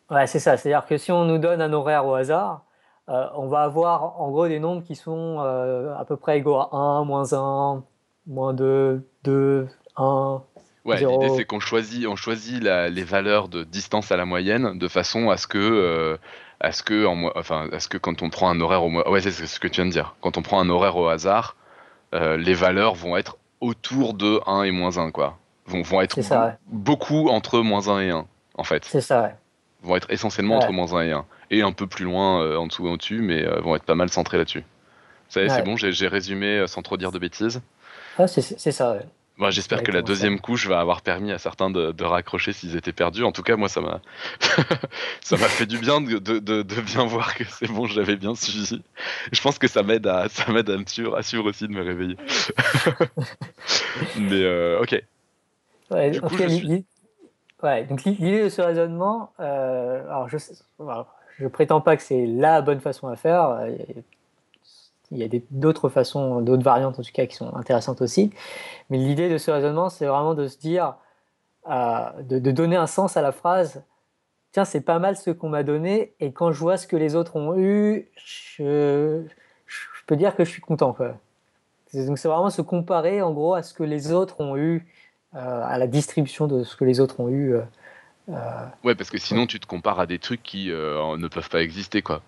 Ouais, 0.10 0.28
c'est 0.28 0.40
ça. 0.40 0.58
C'est-à-dire 0.58 0.86
que 0.86 0.98
si 0.98 1.12
on 1.12 1.26
nous 1.26 1.38
donne 1.38 1.62
un 1.62 1.74
horaire 1.74 2.06
au 2.06 2.14
hasard, 2.14 2.64
euh, 3.10 3.26
on 3.36 3.48
va 3.48 3.62
avoir 3.62 4.20
en 4.20 4.32
gros 4.32 4.48
des 4.48 4.60
nombres 4.60 4.84
qui 4.84 4.96
sont 4.96 5.38
euh, 5.40 5.96
à 5.98 6.06
peu 6.06 6.18
près 6.18 6.38
égaux 6.38 6.58
à 6.58 6.70
1, 6.74 7.06
moins 7.06 7.34
1, 7.34 7.84
moins 8.26 8.54
2, 8.54 9.06
2, 9.24 9.68
1. 9.96 10.42
Ouais, 10.86 10.98
l'idée 10.98 11.30
c'est 11.36 11.46
qu'on 11.46 11.60
choisit, 11.60 12.08
on 12.08 12.16
choisit 12.16 12.64
les 12.64 13.04
valeurs 13.04 13.50
de 13.50 13.64
distance 13.64 14.12
à 14.12 14.18
la 14.18 14.26
moyenne 14.26 14.78
de 14.78 14.88
façon 14.88 15.30
à 15.30 15.36
ce 15.36 15.46
que, 15.46 15.58
euh, 15.58 16.18
à 16.62 16.72
ce 16.72 16.82
que, 16.82 17.06
en, 17.06 17.30
enfin, 17.36 17.68
à 17.74 17.80
ce 17.80 17.90
que 17.90 17.98
quand 17.98 18.22
on 18.22 18.30
prend 18.30 18.50
un 18.50 18.62
horaire 18.62 18.84
au, 18.84 18.90
ouais, 18.90 19.22
c'est 19.22 19.32
ce 19.32 19.60
que 19.60 19.68
tu 19.68 19.82
viens 19.82 19.86
de 19.86 19.92
dire. 19.92 20.16
Quand 20.22 20.38
on 20.38 20.42
prend 20.42 20.62
un 20.62 20.70
horaire 20.70 20.96
au 20.96 21.08
hasard, 21.08 21.58
euh, 22.14 22.38
les 22.38 22.54
valeurs 22.54 22.96
vont 22.96 23.18
être 23.18 23.38
autour 23.60 24.14
de 24.14 24.40
1 24.46 24.64
et 24.64 24.72
moins 24.72 24.98
1, 24.98 25.12
quoi. 25.12 25.38
Vont, 25.66 25.82
vont 25.82 26.02
être 26.02 26.18
beaucoup 26.68 27.30
entre 27.30 27.60
moins 27.60 27.90
1 27.90 28.00
et 28.02 28.10
1, 28.12 28.26
en 28.56 28.64
fait. 28.64 28.86
C'est 28.86 29.02
ça, 29.02 29.24
ouais. 29.24 29.36
Vont 29.84 29.96
être 29.96 30.10
essentiellement 30.12 30.58
entre 30.58 30.72
moins 30.72 30.94
1 30.94 31.02
et 31.04 31.12
1. 31.12 31.26
Et 31.50 31.62
un 31.62 31.72
peu 31.72 31.88
plus 31.88 32.06
loin, 32.06 32.42
euh, 32.42 32.58
en 32.58 32.68
dessous 32.68 32.88
et 32.88 32.92
au-dessus, 32.92 33.22
mais 33.22 33.44
euh, 33.44 33.60
vont 33.62 33.76
être 33.76 33.84
pas 33.84 33.96
mal 33.96 34.10
centrés 34.10 34.38
là-dessus. 34.38 34.64
Ça 35.30 35.42
y 35.42 35.46
est, 35.46 35.50
c'est 35.50 35.64
bon, 35.64 35.76
j'ai 35.76 36.08
résumé 36.08 36.66
sans 36.68 36.82
trop 36.82 36.96
dire 36.96 37.12
de 37.12 37.20
bêtises. 37.20 37.62
Ah, 38.18 38.28
c'est 38.28 38.72
ça, 38.72 38.94
ouais. 38.94 39.06
Moi, 39.38 39.52
j'espère 39.52 39.84
que 39.84 39.92
la 39.92 40.02
deuxième 40.02 40.40
couche 40.40 40.66
va 40.66 40.80
avoir 40.80 41.04
permis 41.04 41.32
à 41.32 41.38
certains 41.38 41.70
de, 41.70 42.04
raccrocher 42.04 42.54
s'ils 42.54 42.76
étaient 42.76 42.94
perdus. 42.94 43.24
En 43.24 43.32
tout 43.32 43.44
cas, 43.44 43.56
moi, 43.56 43.70
ça 43.70 43.82
m'a, 43.82 44.02
ça 45.22 45.38
m'a 45.38 45.48
fait 45.48 45.68
du 45.68 45.78
bien 45.78 46.02
de, 46.02 46.18
de, 46.18 46.82
bien 46.82 47.06
voir 47.06 47.36
que 47.36 47.44
c'est 47.44 47.68
bon, 47.68 47.86
j'avais 47.86 48.16
bien 48.16 48.34
suivi. 48.34 48.82
Je 49.32 49.42
pense 49.42 49.60
que 49.60 49.68
ça 49.68 49.84
m'aide 49.84 50.08
à, 50.08 50.28
ça 50.28 50.52
m'aide 50.52 50.72
à 50.72 50.78
me 50.78 50.86
suivre, 50.86 51.16
à 51.16 51.22
suivre 51.22 51.46
aussi 51.46 51.68
de 51.68 51.74
me 51.74 51.84
réveiller. 51.84 52.18
Mais 54.18 54.44
euh, 54.44 54.82
ok. 54.82 55.04
Ouais, 55.92 56.10
du 56.10 56.20
coup, 56.20 56.36
ouais, 57.64 57.84
donc 57.86 58.04
l'idée 58.06 58.44
de 58.44 58.50
ce 58.50 58.62
raisonnement, 58.62 59.32
euh, 59.40 60.04
alors 60.06 60.28
je, 60.30 60.38
je 61.38 61.48
prétends 61.48 61.80
pas 61.80 61.96
que 61.96 62.04
c'est 62.04 62.26
la 62.26 62.62
bonne 62.62 62.82
façon 62.82 63.08
à 63.08 63.16
faire 63.16 63.68
il 65.12 65.18
y 65.18 65.24
a 65.24 65.40
d'autres 65.52 65.90
façons, 65.90 66.42
d'autres 66.42 66.64
variantes 66.64 67.00
en 67.00 67.04
tout 67.04 67.12
cas 67.14 67.26
qui 67.26 67.36
sont 67.36 67.56
intéressantes 67.56 68.02
aussi. 68.02 68.32
Mais 68.90 68.98
l'idée 68.98 69.30
de 69.30 69.38
ce 69.38 69.52
raisonnement, 69.52 69.90
c'est 69.90 70.06
vraiment 70.06 70.34
de 70.34 70.48
se 70.48 70.58
dire, 70.58 70.96
euh, 71.70 72.10
de, 72.24 72.52
donner 72.52 72.76
un 72.76 72.88
sens 72.88 73.16
à 73.18 73.22
la 73.22 73.32
phrase. 73.32 73.84
Tiens, 74.52 74.66
c'est 74.66 74.82
pas 74.82 75.00
mal 75.00 75.16
ce 75.16 75.32
qu'on 75.32 75.50
m'a 75.50 75.64
donné, 75.64 76.14
et 76.20 76.32
quand 76.32 76.52
je 76.52 76.60
vois 76.60 76.78
ce 76.78 76.88
que 76.88 76.96
les 76.96 77.16
autres 77.16 77.36
ont 77.36 77.58
eu, 77.58 78.10
je, 78.16 79.24
je 79.66 80.06
peux 80.08 80.16
dire 80.16 80.36
que 80.36 80.44
je 80.44 80.50
suis 80.50 80.62
content. 80.62 80.94
Quoi. 80.94 81.16
Donc 81.94 82.18
c'est 82.18 82.28
vraiment 82.28 82.50
se 82.50 82.62
comparer 82.62 83.22
en 83.22 83.32
gros 83.32 83.54
à 83.54 83.64
ce 83.64 83.74
que 83.74 83.84
les 83.84 84.12
autres 84.12 84.42
ont 84.42 84.58
eu 84.58 84.86
à 85.34 85.78
la 85.78 85.86
distribution 85.86 86.48
de 86.48 86.64
ce 86.64 86.76
que 86.76 86.84
les 86.84 87.00
autres 87.00 87.20
ont 87.20 87.30
eu. 87.30 87.58
ouais, 88.84 88.96
parce 88.96 89.12
que 89.12 89.20
sinon 89.20 89.46
tu 89.46 89.60
te 89.60 89.68
compares 89.68 90.00
à 90.00 90.08
des 90.08 90.18
trucs 90.18 90.42
qui 90.42 90.70
ne 90.70 91.28
peuvent 91.28 91.50
pas 91.50 91.62
exister, 91.62 92.02
quoi. 92.02 92.22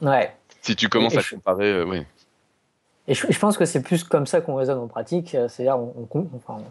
Ouais. 0.00 0.32
Si 0.66 0.76
tu 0.76 0.88
commences 0.88 1.16
à 1.16 1.22
comparer, 1.22 1.82
oui. 1.82 2.04
Et 3.08 3.14
je, 3.14 3.38
pense 3.38 3.56
que 3.56 3.64
c'est 3.64 3.82
plus 3.82 4.02
comme 4.02 4.26
ça 4.26 4.40
qu'on 4.40 4.56
raisonne 4.56 4.78
en 4.78 4.88
pratique, 4.88 5.36
c'est-à-dire 5.48 5.78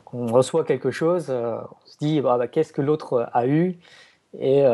qu'on 0.03 0.27
reçoit 0.27 0.65
quelque 0.65 0.91
chose, 0.91 1.29
on 1.29 1.87
se 1.87 1.97
dit 1.99 2.19
bah, 2.19 2.37
bah, 2.37 2.47
qu'est-ce 2.47 2.73
que 2.73 2.81
l'autre 2.81 3.29
a 3.31 3.47
eu, 3.47 3.77
et 4.37 4.65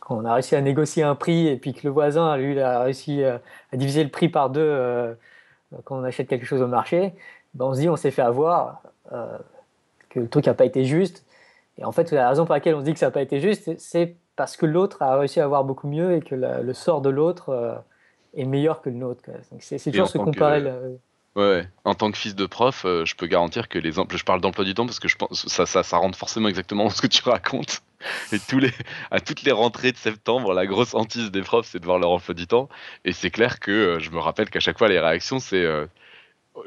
quand 0.00 0.16
on 0.16 0.24
a 0.24 0.34
réussi 0.34 0.56
à 0.56 0.60
négocier 0.60 1.04
un 1.04 1.14
prix 1.14 1.46
et 1.46 1.56
puis 1.56 1.74
que 1.74 1.82
le 1.84 1.90
voisin, 1.90 2.36
lui, 2.36 2.60
a 2.60 2.80
réussi 2.80 3.22
à 3.22 3.40
diviser 3.74 4.02
le 4.02 4.10
prix 4.10 4.28
par 4.28 4.50
deux 4.50 5.16
quand 5.84 5.98
on 5.98 6.04
achète 6.04 6.28
quelque 6.28 6.46
chose 6.46 6.62
au 6.62 6.66
marché, 6.66 7.12
ben 7.54 7.66
on 7.66 7.74
se 7.74 7.80
dit 7.80 7.88
on 7.88 7.96
s'est 7.96 8.10
fait 8.10 8.22
avoir, 8.22 8.82
euh, 9.12 9.38
que 10.10 10.20
le 10.20 10.28
truc 10.28 10.46
n'a 10.46 10.54
pas 10.54 10.64
été 10.64 10.84
juste. 10.84 11.24
Et 11.78 11.84
en 11.84 11.92
fait, 11.92 12.10
la 12.12 12.28
raison 12.28 12.44
pour 12.44 12.54
laquelle 12.54 12.74
on 12.74 12.80
se 12.80 12.84
dit 12.84 12.92
que 12.92 12.98
ça 12.98 13.06
n'a 13.06 13.12
pas 13.12 13.22
été 13.22 13.40
juste, 13.40 13.78
c'est 13.78 14.16
parce 14.36 14.56
que 14.56 14.66
l'autre 14.66 15.02
a 15.02 15.18
réussi 15.18 15.40
à 15.40 15.44
avoir 15.44 15.64
beaucoup 15.64 15.88
mieux 15.88 16.14
et 16.14 16.20
que 16.20 16.34
le 16.34 16.72
sort 16.74 17.00
de 17.00 17.10
l'autre 17.10 17.48
euh, 17.48 17.74
est 18.34 18.44
meilleur 18.44 18.82
que 18.82 18.90
le 18.90 18.96
nôtre. 18.96 19.22
C'est 19.58 19.90
toujours 19.90 20.08
se 20.08 20.18
comparer. 20.18 20.62
Ouais, 21.34 21.68
en 21.84 21.94
tant 21.94 22.10
que 22.10 22.16
fils 22.16 22.34
de 22.34 22.46
prof, 22.46 22.86
euh, 22.86 23.04
je 23.04 23.14
peux 23.14 23.26
garantir 23.26 23.68
que 23.68 23.78
les 23.78 23.92
je 23.92 24.24
parle 24.24 24.40
d'emploi 24.40 24.64
du 24.64 24.72
temps 24.72 24.86
parce 24.86 24.98
que 24.98 25.06
je 25.06 25.16
pense 25.16 25.46
ça, 25.46 25.66
ça, 25.66 25.82
ça 25.82 25.98
rentre 25.98 26.16
forcément 26.16 26.48
exactement 26.48 26.88
ce 26.90 27.02
que 27.02 27.06
tu 27.06 27.22
racontes. 27.28 27.82
Et 28.32 28.38
tous 28.38 28.58
les, 28.58 28.72
à 29.10 29.20
toutes 29.20 29.42
les 29.42 29.52
rentrées 29.52 29.92
de 29.92 29.98
septembre, 29.98 30.54
la 30.54 30.66
grosse 30.66 30.94
hantise 30.94 31.30
des 31.30 31.42
profs, 31.42 31.66
c'est 31.66 31.78
de 31.78 31.84
voir 31.84 31.98
leur 31.98 32.10
emploi 32.10 32.34
du 32.34 32.46
temps. 32.46 32.70
Et 33.04 33.12
c'est 33.12 33.30
clair 33.30 33.60
que 33.60 33.70
euh, 33.70 33.98
je 33.98 34.10
me 34.10 34.18
rappelle 34.18 34.48
qu'à 34.48 34.60
chaque 34.60 34.78
fois, 34.78 34.88
les 34.88 34.98
réactions, 34.98 35.38
c'est 35.38 35.66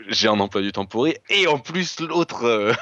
j'ai 0.07 0.27
un 0.27 0.39
emploi 0.39 0.61
du 0.61 0.71
temps 0.71 0.85
pourri 0.85 1.15
et 1.29 1.47
en 1.47 1.59
plus 1.59 1.99
l'autre 1.99 2.45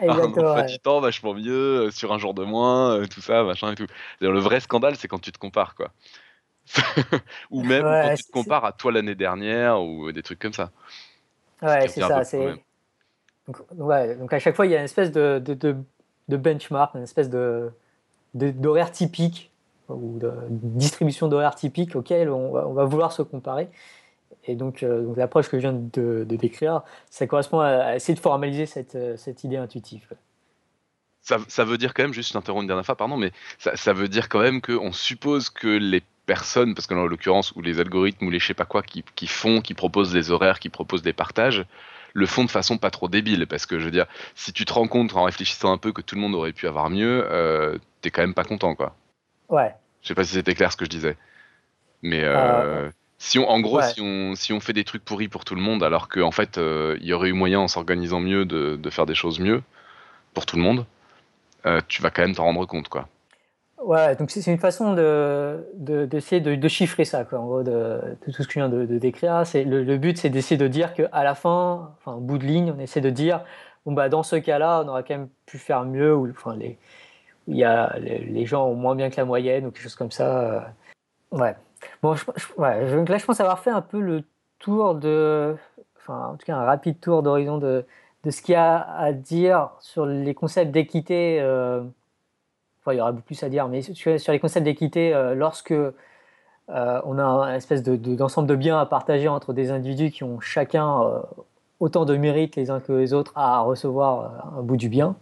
a 0.00 0.12
un 0.12 0.18
emploi 0.18 0.62
du 0.62 0.78
temps 0.78 1.00
vachement 1.00 1.34
mieux 1.34 1.90
sur 1.90 2.12
un 2.12 2.18
jour 2.18 2.34
de 2.34 2.44
moins, 2.44 3.04
tout 3.06 3.20
ça, 3.20 3.42
machin 3.42 3.72
et 3.72 3.74
tout. 3.74 3.86
Le 4.20 4.38
vrai 4.38 4.60
scandale, 4.60 4.96
c'est 4.96 5.08
quand 5.08 5.20
tu 5.20 5.32
te 5.32 5.38
compares, 5.38 5.74
quoi. 5.74 5.90
ou 7.50 7.62
même 7.62 7.82
quand 7.82 8.14
tu 8.14 8.24
te 8.24 8.32
compares 8.32 8.64
à 8.64 8.72
toi 8.72 8.92
l'année 8.92 9.14
dernière 9.14 9.82
ou 9.82 10.12
des 10.12 10.22
trucs 10.22 10.38
comme 10.38 10.52
ça. 10.52 10.70
Ouais, 11.62 11.88
c'est 11.88 12.00
ça. 12.00 12.22
Donc, 13.46 13.58
ouais, 13.76 14.16
donc 14.16 14.32
à 14.32 14.38
chaque 14.38 14.56
fois, 14.56 14.66
il 14.66 14.72
y 14.72 14.74
a 14.74 14.78
une 14.78 14.84
espèce 14.84 15.12
de, 15.12 15.38
de, 15.38 15.76
de, 16.28 16.36
benchmark, 16.36 16.94
une 16.94 17.02
espèce 17.02 17.28
de 17.28 17.70
d'horaire 18.32 18.90
typique 18.90 19.52
ou 19.88 20.18
de 20.18 20.32
distribution 20.50 21.28
d'horaire 21.28 21.54
typique 21.54 21.94
auquel 21.94 22.30
on 22.30 22.50
va, 22.50 22.66
on 22.66 22.72
va, 22.72 22.84
vouloir 22.84 23.12
se 23.12 23.22
comparer. 23.22 23.68
Et 24.44 24.54
donc, 24.54 24.82
euh, 24.82 25.02
donc 25.02 25.16
l'approche 25.16 25.48
que 25.48 25.58
je 25.58 25.62
viens 25.62 25.72
de, 25.72 26.24
décrire, 26.28 26.82
ça 27.10 27.26
correspond 27.26 27.60
à, 27.60 27.96
essayer 27.96 28.14
de 28.14 28.20
formaliser 28.20 28.66
cette, 28.66 28.94
euh, 28.94 29.16
cette 29.16 29.44
idée 29.44 29.56
intuitive. 29.56 30.06
Ça, 31.22 31.38
ça, 31.48 31.64
veut 31.64 31.78
dire 31.78 31.94
quand 31.94 32.02
même, 32.02 32.12
juste 32.12 32.28
je 32.28 32.34
t'interromps 32.34 32.62
une 32.62 32.66
dernière 32.66 32.84
fois, 32.84 32.96
pardon, 32.96 33.16
mais 33.16 33.32
ça, 33.58 33.76
ça 33.76 33.94
veut 33.94 34.08
dire 34.08 34.28
quand 34.28 34.40
même 34.40 34.60
qu'on 34.60 34.92
suppose 34.92 35.48
que 35.48 35.68
les 35.68 36.02
personnes, 36.26 36.74
parce 36.74 36.86
que 36.86 36.94
dans 36.94 37.06
l'occurrence, 37.06 37.52
ou 37.56 37.62
les 37.62 37.80
algorithmes, 37.80 38.26
ou 38.26 38.30
les 38.30 38.38
je 38.38 38.46
sais 38.46 38.54
pas 38.54 38.66
quoi, 38.66 38.82
qui, 38.82 39.04
qui, 39.14 39.26
font, 39.26 39.60
qui 39.60 39.74
proposent 39.74 40.12
des 40.12 40.30
horaires, 40.30 40.58
qui 40.58 40.68
proposent 40.68 41.02
des 41.02 41.12
partages, 41.12 41.64
le 42.12 42.26
font 42.26 42.44
de 42.44 42.50
façon 42.50 42.78
pas 42.78 42.90
trop 42.90 43.08
débile. 43.08 43.46
Parce 43.46 43.66
que 43.66 43.78
je 43.78 43.84
veux 43.84 43.90
dire, 43.90 44.06
si 44.34 44.52
tu 44.52 44.64
te 44.64 44.72
rends 44.72 44.88
compte 44.88 45.14
en 45.16 45.24
réfléchissant 45.24 45.72
un 45.72 45.78
peu 45.78 45.92
que 45.92 46.00
tout 46.00 46.14
le 46.14 46.20
monde 46.20 46.34
aurait 46.34 46.52
pu 46.52 46.66
avoir 46.66 46.90
mieux, 46.90 47.26
euh, 47.30 47.78
t'es 48.00 48.10
quand 48.10 48.22
même 48.22 48.34
pas 48.34 48.44
content, 48.44 48.74
quoi. 48.74 48.94
Ouais. 49.48 49.74
Je 50.02 50.08
sais 50.08 50.14
pas 50.14 50.24
si 50.24 50.34
c'était 50.34 50.54
clair 50.54 50.72
ce 50.72 50.76
que 50.76 50.84
je 50.84 50.90
disais. 50.90 51.16
Mais 52.02 52.22
euh, 52.22 52.90
si 53.24 53.38
on, 53.38 53.48
en 53.48 53.58
gros, 53.60 53.80
si, 53.80 54.02
on, 54.02 54.34
si 54.34 54.52
on 54.52 54.60
fait 54.60 54.74
des 54.74 54.84
trucs 54.84 55.02
pourris 55.02 55.28
pour 55.28 55.46
tout 55.46 55.54
le 55.54 55.62
monde, 55.62 55.82
alors 55.82 56.08
qu'en 56.08 56.26
en 56.26 56.30
fait, 56.30 56.58
euh, 56.58 56.98
il 57.00 57.06
y 57.06 57.14
aurait 57.14 57.30
eu 57.30 57.32
moyen 57.32 57.58
en 57.58 57.68
s'organisant 57.68 58.20
mieux 58.20 58.44
de, 58.44 58.76
de, 58.76 58.90
faire 58.90 59.06
des 59.06 59.14
choses 59.14 59.40
mieux 59.40 59.62
pour 60.34 60.44
tout 60.44 60.56
le 60.56 60.62
monde, 60.62 60.84
euh, 61.64 61.80
tu 61.88 62.02
vas 62.02 62.10
quand 62.10 62.20
même 62.20 62.34
t'en 62.34 62.44
rendre 62.44 62.66
compte, 62.66 62.90
quoi. 62.90 63.08
Ouais, 63.78 64.14
donc 64.16 64.30
c'est 64.30 64.44
une 64.50 64.58
façon 64.58 64.92
d'essayer 64.92 66.42
de, 66.42 66.50
de, 66.50 66.54
de, 66.54 66.68
chiffrer 66.68 67.06
ça, 67.06 67.24
quoi, 67.24 67.38
en 67.38 67.46
gros, 67.46 67.62
de, 67.62 67.98
tout 68.22 68.30
ce 68.30 68.42
que 68.42 68.52
je 68.52 68.58
viens 68.58 68.68
de, 68.68 68.84
décrire. 68.98 69.42
Le, 69.54 69.82
le 69.82 69.96
but, 69.96 70.18
c'est 70.18 70.28
d'essayer 70.28 70.58
de 70.58 70.68
dire 70.68 70.92
qu'à 70.92 71.24
la 71.24 71.34
fin, 71.34 71.94
enfin, 71.96 72.18
au 72.18 72.20
bout 72.20 72.36
de 72.36 72.44
ligne, 72.44 72.74
on 72.76 72.78
essaie 72.78 73.00
de 73.00 73.10
dire, 73.10 73.42
bon, 73.86 73.92
bah, 73.92 74.10
dans 74.10 74.22
ce 74.22 74.36
cas-là, 74.36 74.82
on 74.84 74.88
aurait 74.88 75.02
quand 75.02 75.16
même 75.16 75.30
pu 75.46 75.56
faire 75.56 75.84
mieux, 75.84 76.14
ou 76.14 76.28
enfin, 76.28 76.56
les, 76.56 76.76
il 77.48 77.56
y 77.56 77.64
a, 77.64 77.96
les, 77.98 78.44
gens 78.44 78.66
ont 78.66 78.74
moins 78.74 78.94
bien 78.94 79.08
que 79.08 79.16
la 79.16 79.24
moyenne, 79.24 79.64
ou 79.64 79.70
quelque 79.70 79.84
chose 79.84 79.96
comme 79.96 80.10
ça. 80.10 80.74
Ouais. 81.30 81.54
Bon, 82.02 82.14
je, 82.14 82.24
là, 82.58 83.18
je 83.18 83.24
pense 83.24 83.40
avoir 83.40 83.60
fait 83.60 83.70
un 83.70 83.82
peu 83.82 84.00
le 84.00 84.24
tour 84.58 84.94
de, 84.94 85.56
enfin, 85.96 86.28
en 86.32 86.36
tout 86.36 86.46
cas, 86.46 86.56
un 86.56 86.64
rapide 86.64 87.00
tour 87.00 87.22
d'horizon 87.22 87.58
de, 87.58 87.84
de 88.24 88.30
ce 88.30 88.42
qu'il 88.42 88.52
y 88.54 88.56
a 88.56 88.80
à 88.96 89.12
dire 89.12 89.70
sur 89.80 90.06
les 90.06 90.34
concepts 90.34 90.70
d'équité. 90.72 91.38
Euh, 91.40 91.82
il 92.86 92.94
y 92.94 93.00
aura 93.00 93.12
beaucoup 93.12 93.26
plus 93.26 93.42
à 93.42 93.48
dire, 93.48 93.68
mais 93.68 93.82
sur, 93.82 94.10
les 94.10 94.38
concepts 94.38 94.64
d'équité, 94.64 95.14
euh, 95.14 95.34
lorsque 95.34 95.72
euh, 95.72 95.92
on 96.68 97.18
a 97.18 97.22
une 97.22 97.56
espèce 97.56 97.82
d'ensemble 97.82 98.48
de, 98.48 98.56
biens 98.56 98.78
à 98.78 98.86
partager 98.86 99.28
entre 99.28 99.52
des 99.52 99.70
individus 99.70 100.10
qui 100.10 100.24
ont 100.24 100.40
chacun 100.40 101.00
autant 101.80 102.04
de 102.04 102.16
mérites 102.16 102.56
les 102.56 102.70
uns 102.70 102.80
que 102.80 102.92
les 102.92 103.12
autres 103.12 103.32
à 103.36 103.60
recevoir 103.60 104.54
un 104.58 104.62
bout 104.62 104.76
du 104.76 104.88
bien. 104.88 105.16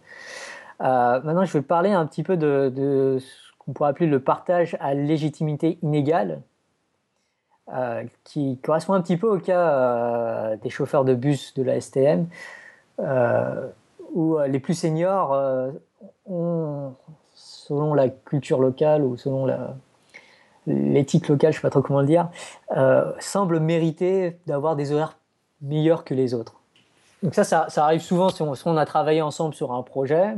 maintenant, 0.80 1.44
je 1.44 1.52
vais 1.52 1.62
parler 1.62 1.90
un 1.92 2.06
petit 2.06 2.22
peu 2.22 2.36
de, 2.36 3.18
ce 3.20 3.52
qu'on 3.58 3.72
pourrait 3.72 3.90
appeler 3.90 4.06
le 4.06 4.20
partage 4.20 4.76
à 4.80 4.94
légitimité 4.94 5.78
inégale, 5.82 6.40
qui 8.24 8.58
correspond 8.58 8.94
un 8.94 9.00
petit 9.00 9.16
peu 9.16 9.28
au 9.28 9.38
cas 9.38 10.56
des 10.56 10.70
chauffeurs 10.70 11.04
de 11.04 11.14
bus 11.14 11.54
de 11.54 11.62
la 11.62 11.80
STM, 11.80 12.26
où 14.14 14.38
les 14.38 14.58
plus 14.58 14.74
seniors 14.74 15.32
selon 17.34 17.94
la 17.94 18.08
culture 18.08 18.60
locale 18.60 19.02
ou 19.02 19.16
selon 19.16 19.46
l'éthique 20.66 21.28
locale, 21.28 21.52
je 21.52 21.58
ne 21.58 21.60
sais 21.60 21.66
pas 21.66 21.70
trop 21.70 21.82
comment 21.82 22.00
le 22.00 22.06
dire, 22.06 22.28
euh, 22.76 23.12
mériter 23.60 24.38
d'avoir 24.46 24.76
des 24.76 24.92
horaires 24.92 25.16
meilleurs 25.60 26.04
que 26.04 26.14
les 26.14 26.34
autres. 26.34 26.54
Donc 27.22 27.34
ça, 27.34 27.44
ça, 27.44 27.84
arrive 27.84 28.00
souvent 28.00 28.30
si 28.30 28.42
on, 28.42 28.76
a 28.76 28.84
travaillé 28.84 29.22
ensemble 29.22 29.54
sur 29.54 29.72
un 29.72 29.82
projet. 29.82 30.34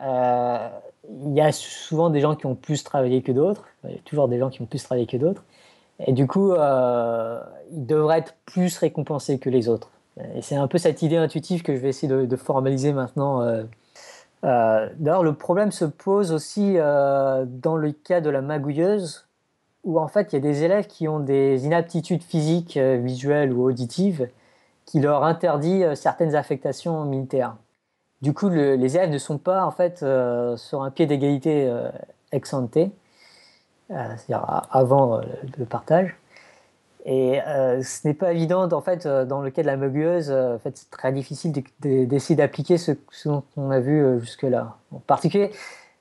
Euh, 0.00 0.68
il 1.26 1.34
y 1.34 1.40
a 1.40 1.50
souvent 1.50 2.08
des 2.08 2.20
gens 2.20 2.36
qui 2.36 2.46
ont 2.46 2.54
plus 2.54 2.84
travaillé 2.84 3.22
que 3.22 3.32
d'autres. 3.32 3.66
Il 3.84 3.90
y 3.90 3.94
a 3.94 3.98
toujours 4.04 4.28
des 4.28 4.38
gens 4.38 4.48
qui 4.48 4.62
ont 4.62 4.66
plus 4.66 4.82
travaillé 4.82 5.06
que 5.06 5.16
d'autres. 5.16 5.42
Et 6.00 6.12
du 6.12 6.26
coup, 6.26 6.52
euh, 6.52 7.40
ils 7.72 7.86
devraient 7.86 8.18
être 8.18 8.34
plus 8.46 8.76
récompensés 8.78 9.38
que 9.38 9.50
les 9.50 9.68
autres. 9.68 9.90
Et 10.34 10.42
c'est 10.42 10.56
un 10.56 10.68
peu 10.68 10.78
cette 10.78 11.02
idée 11.02 11.16
intuitive 11.16 11.62
que 11.62 11.74
je 11.74 11.80
vais 11.80 11.88
essayer 11.88 12.08
de, 12.08 12.36
formaliser 12.36 12.92
maintenant 12.92 13.42
euh, 14.44 14.88
d'ailleurs, 14.98 15.22
le 15.22 15.34
problème 15.34 15.72
se 15.72 15.84
pose 15.84 16.32
aussi 16.32 16.74
euh, 16.76 17.44
dans 17.48 17.76
le 17.76 17.92
cas 17.92 18.20
de 18.20 18.28
la 18.28 18.42
magouilleuse, 18.42 19.26
où 19.84 19.98
en 19.98 20.08
fait 20.08 20.32
il 20.32 20.36
y 20.36 20.38
a 20.38 20.40
des 20.40 20.64
élèves 20.64 20.86
qui 20.86 21.08
ont 21.08 21.20
des 21.20 21.64
inaptitudes 21.64 22.22
physiques, 22.22 22.76
euh, 22.76 22.98
visuelles 23.02 23.52
ou 23.52 23.64
auditives, 23.64 24.28
qui 24.84 25.00
leur 25.00 25.24
interdit 25.24 25.82
certaines 25.94 26.34
affectations 26.34 27.04
militaires. 27.04 27.56
Du 28.20 28.34
coup, 28.34 28.50
les 28.50 28.96
élèves 28.96 29.10
ne 29.10 29.18
sont 29.18 29.38
pas 29.38 29.64
en 29.64 29.70
fait 29.70 30.04
sur 30.56 30.82
un 30.82 30.90
pied 30.90 31.06
d'égalité 31.06 31.72
ex 32.32 32.52
ante, 32.52 32.78
c'est-à-dire 33.88 34.66
avant 34.70 35.20
le 35.58 35.64
partage. 35.64 36.16
Et 37.04 37.42
euh, 37.42 37.82
ce 37.82 38.08
n'est 38.08 38.14
pas 38.14 38.32
évident, 38.32 38.70
en 38.72 38.80
fait, 38.80 39.04
euh, 39.04 39.26
dans 39.26 39.42
le 39.42 39.50
cas 39.50 39.60
de 39.60 39.66
la 39.66 39.76
mugueuse, 39.76 40.30
euh, 40.30 40.56
en 40.56 40.58
fait, 40.58 40.76
c'est 40.76 40.90
très 40.90 41.12
difficile 41.12 41.52
d'essayer 41.80 42.34
d'appliquer 42.34 42.78
ce, 42.78 42.92
ce 43.10 43.28
qu'on 43.54 43.70
a 43.70 43.78
vu 43.78 44.20
jusque-là. 44.20 44.78
En 44.90 45.00
particulier, 45.00 45.50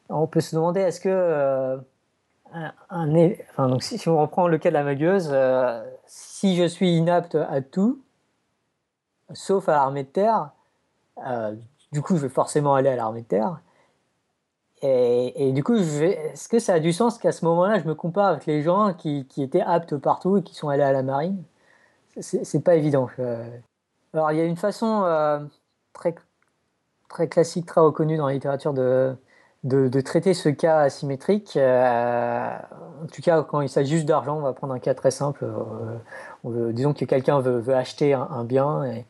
on 0.08 0.28
peut 0.28 0.40
se 0.40 0.56
demander 0.56 0.80
est-ce 0.80 1.02
que, 1.02 1.78
un, 2.90 3.08
donc 3.68 3.84
si, 3.84 4.08
on 4.08 4.22
reprend 4.22 4.48
le 4.48 4.58
cas 4.58 4.70
de 4.70 4.76
la 4.76 4.84
mugueuse, 4.84 5.36
si 6.06 6.56
je 6.56 6.66
suis 6.66 6.96
inapte 6.96 7.36
à 7.36 7.62
tout, 7.62 8.00
sauf 9.34 9.68
à 9.68 9.74
l'armée 9.74 10.04
de 10.04 10.10
terre, 10.10 10.52
du 11.92 12.02
coup, 12.02 12.16
je 12.16 12.22
vais 12.22 12.30
forcément 12.30 12.76
aller 12.76 12.90
à 12.90 12.96
l'armée 12.96 13.22
de 13.22 13.28
terre. 13.28 13.60
Et, 14.86 15.52
du 15.54 15.64
coup, 15.64 15.76
est-ce 15.76 16.50
que 16.50 16.60
ça 16.60 16.74
a 16.74 16.80
du 16.80 16.92
sens 16.92 17.18
qu'à 17.18 17.32
ce 17.32 17.46
moment-là, 17.46 17.80
je 17.80 17.88
me 17.88 17.96
compare 17.96 18.28
avec 18.28 18.46
les 18.46 18.62
gens 18.62 18.94
qui, 18.94 19.26
étaient 19.38 19.62
aptes 19.62 19.96
partout 19.98 20.38
et 20.38 20.44
qui 20.44 20.56
sont 20.56 20.70
allés 20.70 20.84
à 20.84 20.92
la 20.92 21.04
marine? 21.04 21.42
C'est 22.20 22.64
pas 22.64 22.76
évident. 22.76 23.10
Alors, 24.14 24.32
il 24.32 24.38
y 24.38 24.42
a 24.42 24.46
une 24.46 24.58
façon 24.58 25.04
euh, 25.06 25.40
très, 25.94 26.16
très 27.10 27.28
classique, 27.30 27.66
très 27.66 27.82
reconnue 27.82 28.18
dans 28.18 28.28
la 28.28 28.34
littérature 28.34 28.74
de, 28.74 29.16
de, 29.64 30.02
traiter 30.02 30.34
ce 30.34 30.50
cas 30.50 30.80
asymétrique. 30.82 31.58
Euh, 31.58 32.58
en 33.04 33.08
tout 33.08 33.22
cas, 33.22 33.44
quand 33.44 33.62
il 33.62 33.70
s'agit 33.70 33.96
juste 33.96 34.06
d'argent, 34.06 34.38
on 34.38 34.42
va 34.42 34.54
prendre 34.54 34.74
un 34.74 34.80
cas 34.80 34.94
très 34.94 35.12
simple. 35.12 35.46
Euh, 36.46 36.72
disons 36.74 36.94
que 36.94 37.06
quelqu'un 37.06 37.40
veut, 37.40 37.74
acheter 37.74 38.14
un, 38.14 38.44
bien 38.44 38.84
et, 38.84 39.06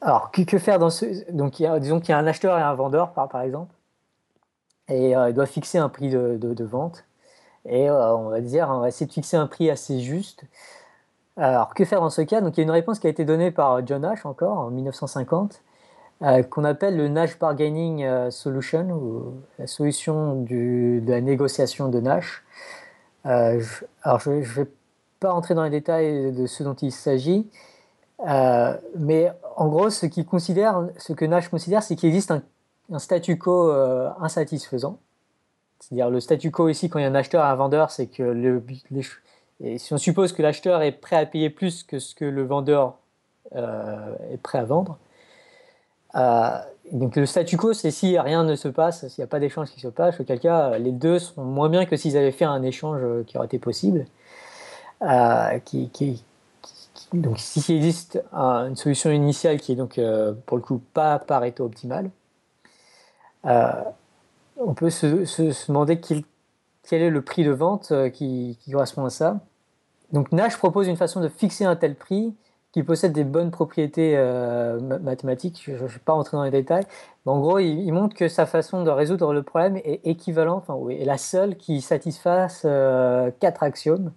alors, 0.00 0.30
que, 0.30 0.58
faire 0.58 0.78
dans 0.78 0.90
ce. 0.90 1.30
Donc, 1.30 1.62
disons 1.80 2.00
qu'il 2.00 2.10
y 2.10 2.12
a 2.12 2.18
un 2.18 2.26
acheteur 2.26 2.58
et 2.58 2.62
un 2.62 2.74
vendeur, 2.74 3.12
par, 3.12 3.28
par 3.28 3.42
exemple, 3.42 3.74
et 4.88 5.16
euh, 5.16 5.30
il 5.30 5.34
doit 5.34 5.46
fixer 5.46 5.78
un 5.78 5.88
prix 5.88 6.10
de, 6.10 6.64
vente. 6.64 7.04
Et 7.66 7.90
euh, 7.90 8.16
on 8.16 8.30
va 8.30 8.40
dire, 8.40 8.68
on 8.70 8.80
va 8.80 8.88
essayer 8.88 9.06
de 9.06 9.12
fixer 9.12 9.36
un 9.36 9.46
prix 9.46 9.70
assez 9.70 10.00
juste. 10.00 10.44
Alors, 11.36 11.74
que 11.74 11.84
faire 11.84 12.00
dans 12.00 12.10
ce 12.10 12.22
cas? 12.22 12.40
Donc, 12.40 12.56
il 12.56 12.60
y 12.60 12.62
a 12.62 12.64
une 12.64 12.70
réponse 12.70 12.98
qui 12.98 13.06
a 13.06 13.10
été 13.10 13.24
donnée 13.24 13.50
par 13.50 13.86
John 13.86 14.02
Nash 14.02 14.26
encore 14.26 14.58
en 14.58 14.70
1950, 14.70 15.62
euh, 16.22 16.42
qu'on 16.42 16.64
appelle 16.64 16.96
le 16.96 17.08
Nash 17.08 17.38
Bargaining 17.38 18.30
Solution, 18.30 18.90
ou 18.90 19.34
la 19.58 19.66
solution 19.66 20.42
de 20.42 21.02
la 21.06 21.20
négociation 21.20 21.88
de 21.88 22.00
Nash. 22.00 22.42
Alors, 23.24 24.20
je 24.20 24.30
ne 24.30 24.42
vais 24.42 24.70
pas 25.20 25.32
rentrer 25.32 25.54
dans 25.54 25.64
les 25.64 25.70
détails 25.70 26.32
de 26.32 26.46
ce 26.46 26.62
dont 26.62 26.74
il 26.74 26.90
s'agit, 26.90 27.50
mais 28.26 29.32
en 29.56 29.68
gros, 29.68 29.90
ce, 29.90 30.06
considère, 30.22 30.86
ce 30.98 31.12
que 31.12 31.24
Nash 31.24 31.48
considère, 31.48 31.82
c'est 31.82 31.96
qu'il 31.96 32.08
existe 32.08 32.32
un, 32.32 32.98
statu 32.98 33.38
quo 33.38 33.70
insatisfaisant. 34.20 34.98
C'est-à-dire 35.80 36.10
le 36.10 36.20
statu 36.20 36.50
quo 36.50 36.68
ici, 36.68 36.88
quand 36.88 36.98
il 36.98 37.02
y 37.02 37.04
a 37.06 37.08
un 37.08 37.14
acheteur 37.14 37.44
et 37.44 37.48
un 37.48 37.54
vendeur, 37.54 37.90
c'est 37.90 38.06
que 38.06 38.60
si 39.76 39.92
on 39.92 39.98
suppose 39.98 40.32
que 40.32 40.42
l'acheteur 40.42 40.82
est 40.82 40.92
prêt 40.92 41.16
à 41.16 41.26
payer 41.26 41.50
plus 41.50 41.82
que 41.82 41.98
ce 41.98 42.14
que 42.14 42.24
le 42.24 42.44
vendeur 42.44 42.94
euh, 43.54 44.14
est 44.32 44.36
prêt 44.36 44.58
à 44.58 44.64
vendre, 44.64 44.98
euh, 46.16 46.58
donc 46.92 47.16
le 47.16 47.26
statu 47.26 47.56
quo, 47.56 47.72
c'est 47.72 47.90
si 47.90 48.18
rien 48.18 48.44
ne 48.44 48.56
se 48.56 48.68
passe, 48.68 49.06
s'il 49.08 49.22
n'y 49.22 49.24
a 49.24 49.28
pas 49.28 49.38
d'échange 49.38 49.70
qui 49.70 49.80
se 49.80 49.88
passe, 49.88 50.20
auquel 50.20 50.40
cas 50.40 50.78
les 50.78 50.92
deux 50.92 51.18
sont 51.18 51.44
moins 51.44 51.68
bien 51.68 51.86
que 51.86 51.96
s'ils 51.96 52.16
avaient 52.16 52.32
fait 52.32 52.44
un 52.44 52.62
échange 52.62 53.00
qui 53.26 53.36
aurait 53.36 53.46
été 53.46 53.58
possible. 53.58 54.06
Euh, 55.02 55.58
donc 57.12 57.38
s'il 57.38 57.76
existe 57.76 58.22
une 58.32 58.76
solution 58.76 59.10
initiale 59.10 59.60
qui 59.60 59.72
est 59.72 59.76
donc 59.76 60.00
pour 60.46 60.56
le 60.56 60.62
coup 60.62 60.80
pas 60.92 61.18
Pareto 61.18 61.64
optimale, 61.64 62.10
on 63.44 64.74
peut 64.74 64.90
se, 64.90 65.66
demander 65.68 66.00
quel, 66.00 67.02
est 67.02 67.10
le 67.10 67.22
prix 67.22 67.44
de 67.44 67.50
vente 67.50 67.92
qui 68.12 68.58
correspond 68.70 69.04
à 69.04 69.10
ça. 69.10 69.40
Donc 70.12 70.32
Nash 70.32 70.56
propose 70.56 70.88
une 70.88 70.96
façon 70.96 71.20
de 71.20 71.28
fixer 71.28 71.64
un 71.64 71.76
tel 71.76 71.94
prix 71.94 72.34
qui 72.72 72.82
possède 72.82 73.12
des 73.12 73.24
bonnes 73.24 73.50
propriétés 73.50 74.14
euh, 74.16 74.78
mathématiques. 75.00 75.62
Je 75.64 75.72
ne 75.72 75.76
vais 75.76 75.98
pas 76.04 76.12
rentrer 76.12 76.36
dans 76.36 76.44
les 76.44 76.50
détails. 76.50 76.84
Mais 77.26 77.32
en 77.32 77.40
gros, 77.40 77.58
il, 77.58 77.90
montre 77.92 78.14
que 78.14 78.28
sa 78.28 78.46
façon 78.46 78.84
de 78.84 78.90
résoudre 78.90 79.32
le 79.32 79.42
problème 79.42 79.76
est 79.78 80.00
équivalente, 80.04 80.64
enfin, 80.68 80.88
est 80.88 81.04
la 81.04 81.18
seule 81.18 81.56
qui 81.56 81.80
satisfasse 81.80 82.62
euh, 82.64 83.30
quatre 83.40 83.62
axiomes. 83.62 84.12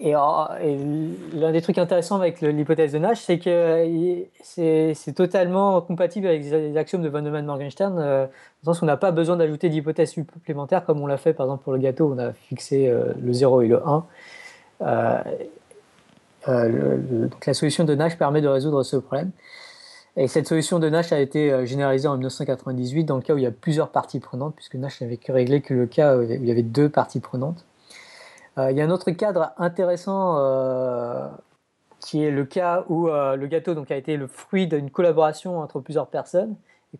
Et, 0.00 0.12
l'un 0.12 1.52
des 1.52 1.62
trucs 1.62 1.78
intéressants 1.78 2.16
avec 2.16 2.40
l'hypothèse 2.40 2.92
de 2.92 2.98
Nash, 2.98 3.20
c'est 3.20 3.38
que 3.38 3.86
c'est 4.42 5.12
totalement 5.14 5.80
compatible 5.80 6.26
avec 6.26 6.42
les 6.42 6.76
axiomes 6.76 7.02
de 7.02 7.08
von 7.08 7.22
Neumann-Morgenstern, 7.22 7.98
euh, 7.98 8.26
dans 8.64 8.72
le 8.72 8.74
sens 8.74 8.82
où 8.82 8.84
on 8.84 8.86
n'a 8.86 8.96
pas 8.96 9.12
besoin 9.12 9.36
d'ajouter 9.36 9.68
d'hypothèses 9.68 10.10
supplémentaires 10.10 10.84
comme 10.84 11.00
on 11.00 11.06
l'a 11.06 11.16
fait 11.16 11.32
par 11.32 11.46
exemple 11.46 11.62
pour 11.62 11.72
le 11.72 11.78
gâteau, 11.78 12.12
on 12.14 12.18
a 12.18 12.32
fixé 12.32 12.92
le 13.20 13.32
0 13.32 13.62
et 13.62 13.68
le 13.68 13.86
1. 13.86 14.06
Euh, 14.82 15.22
euh, 16.48 17.28
donc 17.28 17.46
la 17.46 17.54
solution 17.54 17.84
de 17.84 17.94
Nash 17.94 18.18
permet 18.18 18.40
de 18.40 18.48
résoudre 18.48 18.82
ce 18.82 18.96
problème. 18.96 19.30
Et 20.16 20.28
cette 20.28 20.46
solution 20.46 20.78
de 20.78 20.88
Nash 20.88 21.12
a 21.12 21.18
été 21.18 21.52
euh, 21.52 21.64
généralisée 21.64 22.06
en 22.06 22.14
1998 22.14 23.04
dans 23.04 23.16
le 23.16 23.22
cas 23.22 23.34
où 23.34 23.38
il 23.38 23.44
y 23.44 23.46
a 23.46 23.50
plusieurs 23.50 23.88
parties 23.88 24.20
prenantes, 24.20 24.54
puisque 24.54 24.76
Nash 24.76 25.00
n'avait 25.00 25.16
que 25.16 25.32
réglé 25.32 25.60
que 25.60 25.74
le 25.74 25.86
cas 25.86 26.16
où 26.16 26.22
il 26.22 26.44
y 26.44 26.50
avait 26.50 26.62
deux 26.62 26.88
parties 26.88 27.20
prenantes. 27.20 27.64
Il 28.56 28.76
y 28.76 28.80
a 28.80 28.84
un 28.84 28.90
autre 28.90 29.10
cadre 29.10 29.52
intéressant 29.58 30.38
qui 32.00 32.22
est 32.22 32.30
le 32.30 32.44
cas 32.44 32.84
où 32.88 33.06
le 33.06 33.46
gâteau 33.46 33.74
a 33.88 33.94
été 33.94 34.16
le 34.16 34.26
fruit 34.26 34.66
d'une 34.66 34.90
collaboration 34.90 35.60
entre 35.60 35.80
plusieurs 35.80 36.06
personnes 36.06 36.54
et 36.94 36.98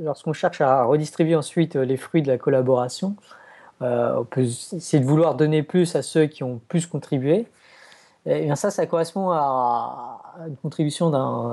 lorsqu'on 0.00 0.32
cherche 0.32 0.60
à 0.60 0.84
redistribuer 0.84 1.36
ensuite 1.36 1.76
les 1.76 1.96
fruits 1.96 2.22
de 2.22 2.28
la 2.28 2.38
collaboration, 2.38 3.16
euh, 3.80 4.16
on 4.18 4.24
peut 4.24 4.42
essayer 4.42 5.00
de 5.00 5.08
vouloir 5.08 5.34
donner 5.34 5.62
plus 5.62 5.96
à 5.96 6.02
ceux 6.02 6.26
qui 6.26 6.44
ont 6.44 6.60
plus 6.68 6.86
contribué. 6.86 7.46
Et 8.26 8.42
bien 8.42 8.56
ça, 8.56 8.70
ça 8.70 8.86
correspond 8.86 9.30
à 9.30 10.20
une 10.46 10.56
contribution 10.56 11.10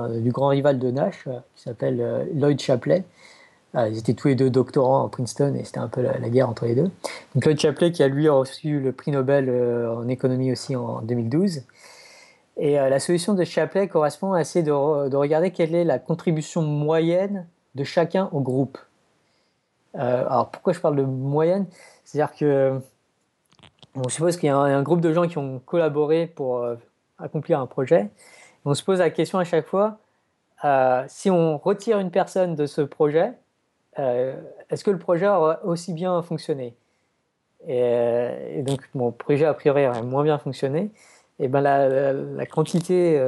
du 0.08 0.30
grand 0.30 0.48
rival 0.48 0.78
de 0.78 0.90
Nash, 0.90 1.24
euh, 1.26 1.38
qui 1.56 1.62
s'appelle 1.62 2.00
euh, 2.00 2.24
Lloyd 2.34 2.60
Chapley. 2.60 3.04
Ils 3.74 3.98
étaient 3.98 4.14
tous 4.14 4.28
les 4.28 4.34
deux 4.34 4.50
doctorants 4.50 5.06
à 5.06 5.08
Princeton 5.08 5.54
et 5.54 5.64
c'était 5.64 5.78
un 5.78 5.88
peu 5.88 6.02
la, 6.02 6.18
guerre 6.28 6.48
entre 6.48 6.66
les 6.66 6.74
deux. 6.74 6.90
Donc 7.34 7.44
Lloyd 7.44 7.58
Chapley 7.60 7.92
qui 7.92 8.02
a 8.02 8.08
lui 8.08 8.28
reçu 8.28 8.80
le 8.80 8.90
prix 8.90 9.12
Nobel 9.12 9.48
en 9.48 10.08
économie 10.08 10.50
aussi 10.50 10.74
en 10.74 11.02
2012. 11.02 11.62
Et 12.56 12.74
la 12.74 12.98
solution 12.98 13.34
de 13.34 13.44
Chapley 13.44 13.86
correspond 13.86 14.32
à 14.32 14.40
essayer 14.40 14.64
de, 14.64 15.08
de, 15.08 15.16
regarder 15.16 15.52
quelle 15.52 15.74
est 15.76 15.84
la 15.84 16.00
contribution 16.00 16.62
moyenne 16.62 17.46
de 17.76 17.84
chacun 17.84 18.28
au 18.32 18.40
groupe. 18.40 18.76
alors 19.94 20.50
pourquoi 20.50 20.72
je 20.72 20.80
parle 20.80 20.96
de 20.96 21.04
moyenne? 21.04 21.66
C'est-à-dire 22.04 22.34
que 22.34 22.80
on 23.94 24.08
suppose 24.08 24.36
qu'il 24.36 24.46
y 24.46 24.50
a 24.50 24.56
un, 24.56 24.82
groupe 24.82 25.00
de 25.00 25.12
gens 25.12 25.26
qui 25.26 25.38
ont 25.38 25.60
collaboré 25.60 26.26
pour 26.26 26.58
euh, 26.58 26.76
accomplir 27.18 27.60
un 27.60 27.66
projet. 27.66 28.10
On 28.64 28.74
se 28.74 28.84
pose 28.84 28.98
la 28.98 29.10
question 29.10 29.38
à 29.38 29.44
chaque 29.44 29.66
fois, 29.66 29.98
euh, 30.64 31.04
si 31.08 31.30
on 31.30 31.58
retire 31.58 31.98
une 31.98 32.10
personne 32.10 32.54
de 32.54 32.66
ce 32.66 32.82
projet, 32.82 33.28
euh, 33.28 33.32
est-ce 33.96 34.84
que 34.84 34.90
le 34.90 34.98
projet 34.98 35.28
aura 35.28 35.64
aussi 35.64 35.92
bien 35.92 36.22
fonctionné 36.22 36.74
et, 37.68 38.62
donc, 38.62 38.80
mon 38.94 39.12
projet 39.12 39.44
a 39.44 39.52
priori 39.52 39.86
aurait 39.86 40.02
moins 40.02 40.22
bien 40.22 40.38
fonctionné. 40.38 40.90
Et 41.38 41.48
ben 41.48 41.60
la, 41.60 42.46
quantité 42.46 43.22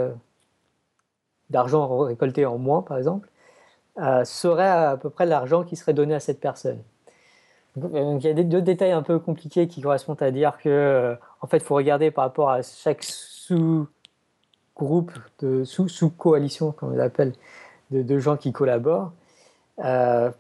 d'argent 1.51 1.99
récolté 1.99 2.47
en 2.47 2.57
moins, 2.57 2.81
par 2.81 2.97
exemple, 2.97 3.29
serait 4.25 4.69
à 4.69 4.97
peu 4.97 5.11
près 5.11 5.27
l'argent 5.27 5.65
qui 5.65 5.77
serait 5.77 5.93
donné 5.93 6.15
à 6.15 6.21
cette 6.21 6.41
personne. 6.41 6.79
Donc, 7.77 8.23
il 8.23 8.27
y 8.27 8.29
a 8.29 8.35
deux 8.35 8.61
détails 8.61 8.93
un 8.93 9.03
peu 9.03 9.19
compliqués 9.19 9.67
qui 9.67 9.81
correspondent 9.81 10.23
à 10.23 10.31
dire 10.31 10.59
que, 10.59 10.69
euh, 10.69 11.15
en 11.41 11.47
fait, 11.47 11.63
faut 11.63 11.75
regarder 11.75 12.11
par 12.11 12.25
rapport 12.25 12.51
à 12.51 12.61
chaque 12.63 13.03
sous-groupe, 13.03 13.89
de 15.41 15.65
sous-coalition, 15.65 16.73
comme 16.73 16.93
on 16.93 16.97
l'appelle, 16.97 17.33
de, 17.91 18.19
gens 18.19 18.37
qui 18.37 18.53
collaborent, 18.53 19.13
euh, 19.85 20.31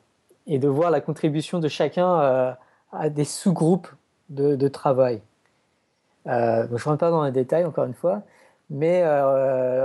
et 0.47 0.59
de 0.59 0.69
voir 0.69 0.91
la 0.91 1.01
contribution 1.01 1.59
de 1.59 1.69
chacun 1.69 2.21
euh, 2.21 2.53
à 2.93 3.09
des 3.11 3.25
sous-groupes 3.25 3.89
de, 4.29 4.69
travail. 4.69 5.21
je 6.25 6.31
ne 6.31 6.85
rentre 6.85 6.99
pas 6.99 7.11
dans 7.11 7.25
les 7.25 7.33
détails, 7.33 7.67
encore 7.67 7.85
une 7.85 7.95
fois, 7.95 8.23
mais 8.71 9.05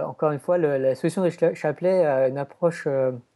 encore 0.06 0.32
une 0.32 0.40
fois, 0.40 0.58
la 0.58 0.96
solution 0.96 1.22
de 1.22 1.30
Chapelet 1.54 2.06
a 2.06 2.30
une 2.30 2.38
approche, 2.38 2.88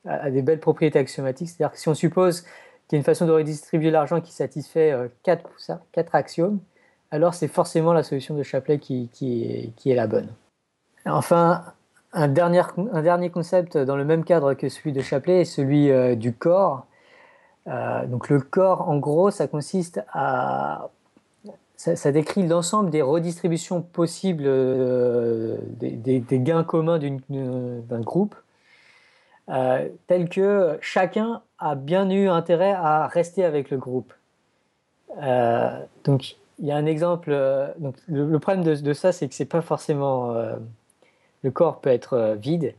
à 0.05 0.31
des 0.31 0.41
belles 0.41 0.61
propriétés 0.61 0.99
axiomatiques, 0.99 1.49
c'est-à-dire 1.49 1.73
que 1.73 1.79
si 1.79 1.89
on 1.89 1.93
suppose 1.93 2.45
qui 2.91 2.97
une 2.97 3.03
façon 3.03 3.25
de 3.25 3.31
redistribuer 3.31 3.89
l'argent 3.89 4.19
qui 4.19 4.33
satisfait 4.33 5.09
4, 5.23 5.49
euh, 5.69 5.75
4 5.93 6.13
axiomes, 6.13 6.59
alors 7.09 7.33
c'est 7.33 7.47
forcément 7.47 7.93
la 7.93 8.03
solution 8.03 8.35
de 8.35 8.43
Chapelet 8.43 8.79
qui, 8.79 9.09
est, 9.85 9.95
la 9.95 10.07
bonne. 10.07 10.27
Enfin, 11.05 11.63
un 12.11 12.27
dernier, 12.27 12.63
un 12.91 13.01
dernier 13.01 13.29
concept 13.29 13.77
dans 13.77 13.95
le 13.95 14.03
même 14.03 14.25
cadre 14.25 14.55
que 14.55 14.67
celui 14.67 14.91
de 14.91 14.99
Chapelet 14.99 15.39
est 15.39 15.45
celui 15.45 15.89
euh, 15.89 16.15
du 16.15 16.33
corps. 16.33 16.85
Euh, 17.67 18.05
donc 18.07 18.29
le 18.29 18.39
corps, 18.39 18.89
en 18.89 18.97
gros, 18.97 19.31
ça 19.31 19.47
consiste 19.47 20.01
à... 20.13 20.89
Ça, 21.77 22.11
décrit 22.11 22.45
l'ensemble 22.45 22.91
des 22.91 23.01
redistributions 23.01 23.81
possibles 23.81 24.43
des, 25.79 26.19
des, 26.19 26.39
gains 26.39 26.63
communs 26.63 26.99
d'un 26.99 28.01
groupe, 28.01 28.35
tels 30.05 30.29
que 30.29 30.77
chacun 30.79 31.41
a 31.57 31.73
bien 31.73 32.07
eu 32.11 32.27
intérêt 32.27 32.73
à 32.73 33.07
rester 33.07 33.43
avec 33.43 33.71
le 33.71 33.77
groupe. 33.77 34.13
Euh, 35.21 35.79
donc, 36.03 36.35
il 36.59 36.65
y 36.65 36.71
a 36.71 36.75
un 36.75 36.85
exemple. 36.85 37.29
Euh, 37.31 37.67
donc, 37.77 37.95
le, 38.07 38.39
problème 38.39 38.63
de, 38.63 38.93
ça, 38.93 39.11
c'est 39.11 39.27
que 39.27 39.35
c'est 39.35 39.45
pas 39.45 39.61
forcément. 39.61 40.31
Euh, 40.31 40.55
le 41.43 41.51
corps 41.51 41.81
peut 41.81 41.89
être 41.89 42.37
vide. 42.39 42.75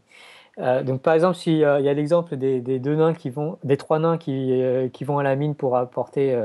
Donc, 0.59 1.01
par 1.01 1.15
exemple, 1.15 1.37
s'il 1.37 1.57
y 1.57 1.65
a 1.65 1.95
l'exemple 1.95 2.37
des, 2.37 2.61
deux 2.61 3.13
qui 3.15 3.31
vont, 3.31 3.59
des 3.65 3.77
trois 3.77 3.99
nains 3.99 4.19
qui, 4.19 4.63
qui 4.93 5.05
vont 5.05 5.19
à 5.19 5.23
la 5.23 5.35
mine 5.35 5.55
pour 5.55 5.77
apporter 5.77 6.39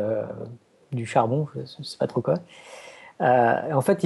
du 0.92 1.06
charbon, 1.06 1.48
je 1.56 1.84
sais 1.84 1.98
pas 1.98 2.08
trop 2.08 2.22
quoi. 2.22 2.36
en 3.20 3.82
fait, 3.82 4.06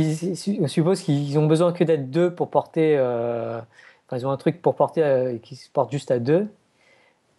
on 0.60 0.68
suppose 0.68 1.02
qu'ils 1.02 1.38
ont 1.38 1.46
besoin 1.46 1.72
que 1.72 1.84
d'être 1.84 2.10
deux 2.10 2.34
pour 2.34 2.50
porter. 2.50 2.94
ils 2.94 4.26
ont 4.26 4.32
un 4.32 4.38
truc 4.38 4.62
pour 4.62 4.76
porter 4.76 5.40
qui 5.44 5.56
se 5.56 5.70
porte 5.70 5.92
juste 5.92 6.10
à 6.10 6.20
deux. 6.20 6.48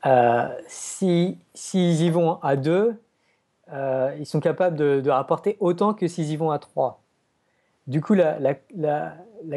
Euh, 0.05 0.49
s'ils 0.67 1.37
y 1.55 2.11
vont 2.11 2.41
à 2.43 2.57
deux, 2.57 2.95
euh, 3.73 4.15
ils 4.19 4.27
sont 4.27 4.41
capables 4.41 4.77
de, 4.77 5.11
rapporter 5.11 5.57
autant 5.61 5.95
que 5.95 6.09
s'ils 6.09 6.31
y 6.31 6.37
vont 6.37 6.51
à 6.51 6.59
trois. 6.59 7.01
Du 7.87 8.01
coup, 8.01 8.15
la, 8.15 8.37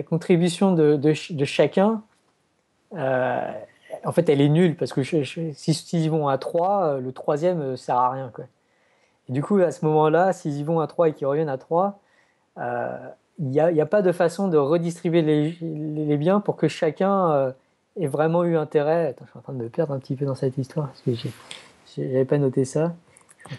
contribution 0.04 0.72
de, 0.74 1.14
chacun, 1.46 2.04
euh, 2.96 3.52
en 4.04 4.12
fait, 4.12 4.30
elle 4.30 4.42
est 4.42 4.50
nulle 4.50 4.76
parce 4.76 4.94
que 4.94 5.04
s'ils 5.04 6.00
y 6.00 6.10
vont 6.10 6.28
à 6.28 6.38
trois, 6.38 7.00
le 7.00 7.12
troisième 7.12 7.72
ne 7.72 7.76
sert 7.76 7.98
à 7.98 8.12
rien. 8.12 8.32
Et 9.30 9.32
du 9.32 9.42
coup, 9.42 9.58
à 9.58 9.72
ce 9.72 9.86
moment-là, 9.86 10.34
s'ils 10.34 10.58
y 10.58 10.64
vont 10.64 10.80
à 10.80 10.88
trois 10.88 11.10
et 11.10 11.14
qu'ils 11.14 11.28
reviennent 11.28 11.50
à 11.50 11.58
trois, 11.58 12.00
il 12.58 13.50
n'y 13.50 13.60
a, 13.60 13.86
pas 13.86 14.02
de 14.02 14.12
façon 14.12 14.48
de 14.48 14.58
redistribuer 14.58 15.22
les, 15.22 15.58
les 15.62 16.18
biens 16.18 16.40
pour 16.40 16.56
que 16.56 16.68
chacun 16.68 17.54
ait 18.00 18.08
vraiment 18.08 18.44
eu 18.44 18.58
intérêt. 18.58 19.08
Attends, 19.08 19.26
je 19.26 19.32
suis 19.32 19.40
en 19.40 19.42
train 19.42 19.54
de 19.54 19.64
me 19.64 19.70
perdre 19.70 19.94
un 19.94 20.00
petit 20.00 20.16
peu 20.16 20.26
dans 20.26 20.36
cette 20.36 20.58
histoire 20.58 20.88
parce 20.88 21.02
que 21.02 21.12
j'avais 21.98 22.26
pas 22.26 22.38
noté 22.38 22.66
ça. 22.66 22.94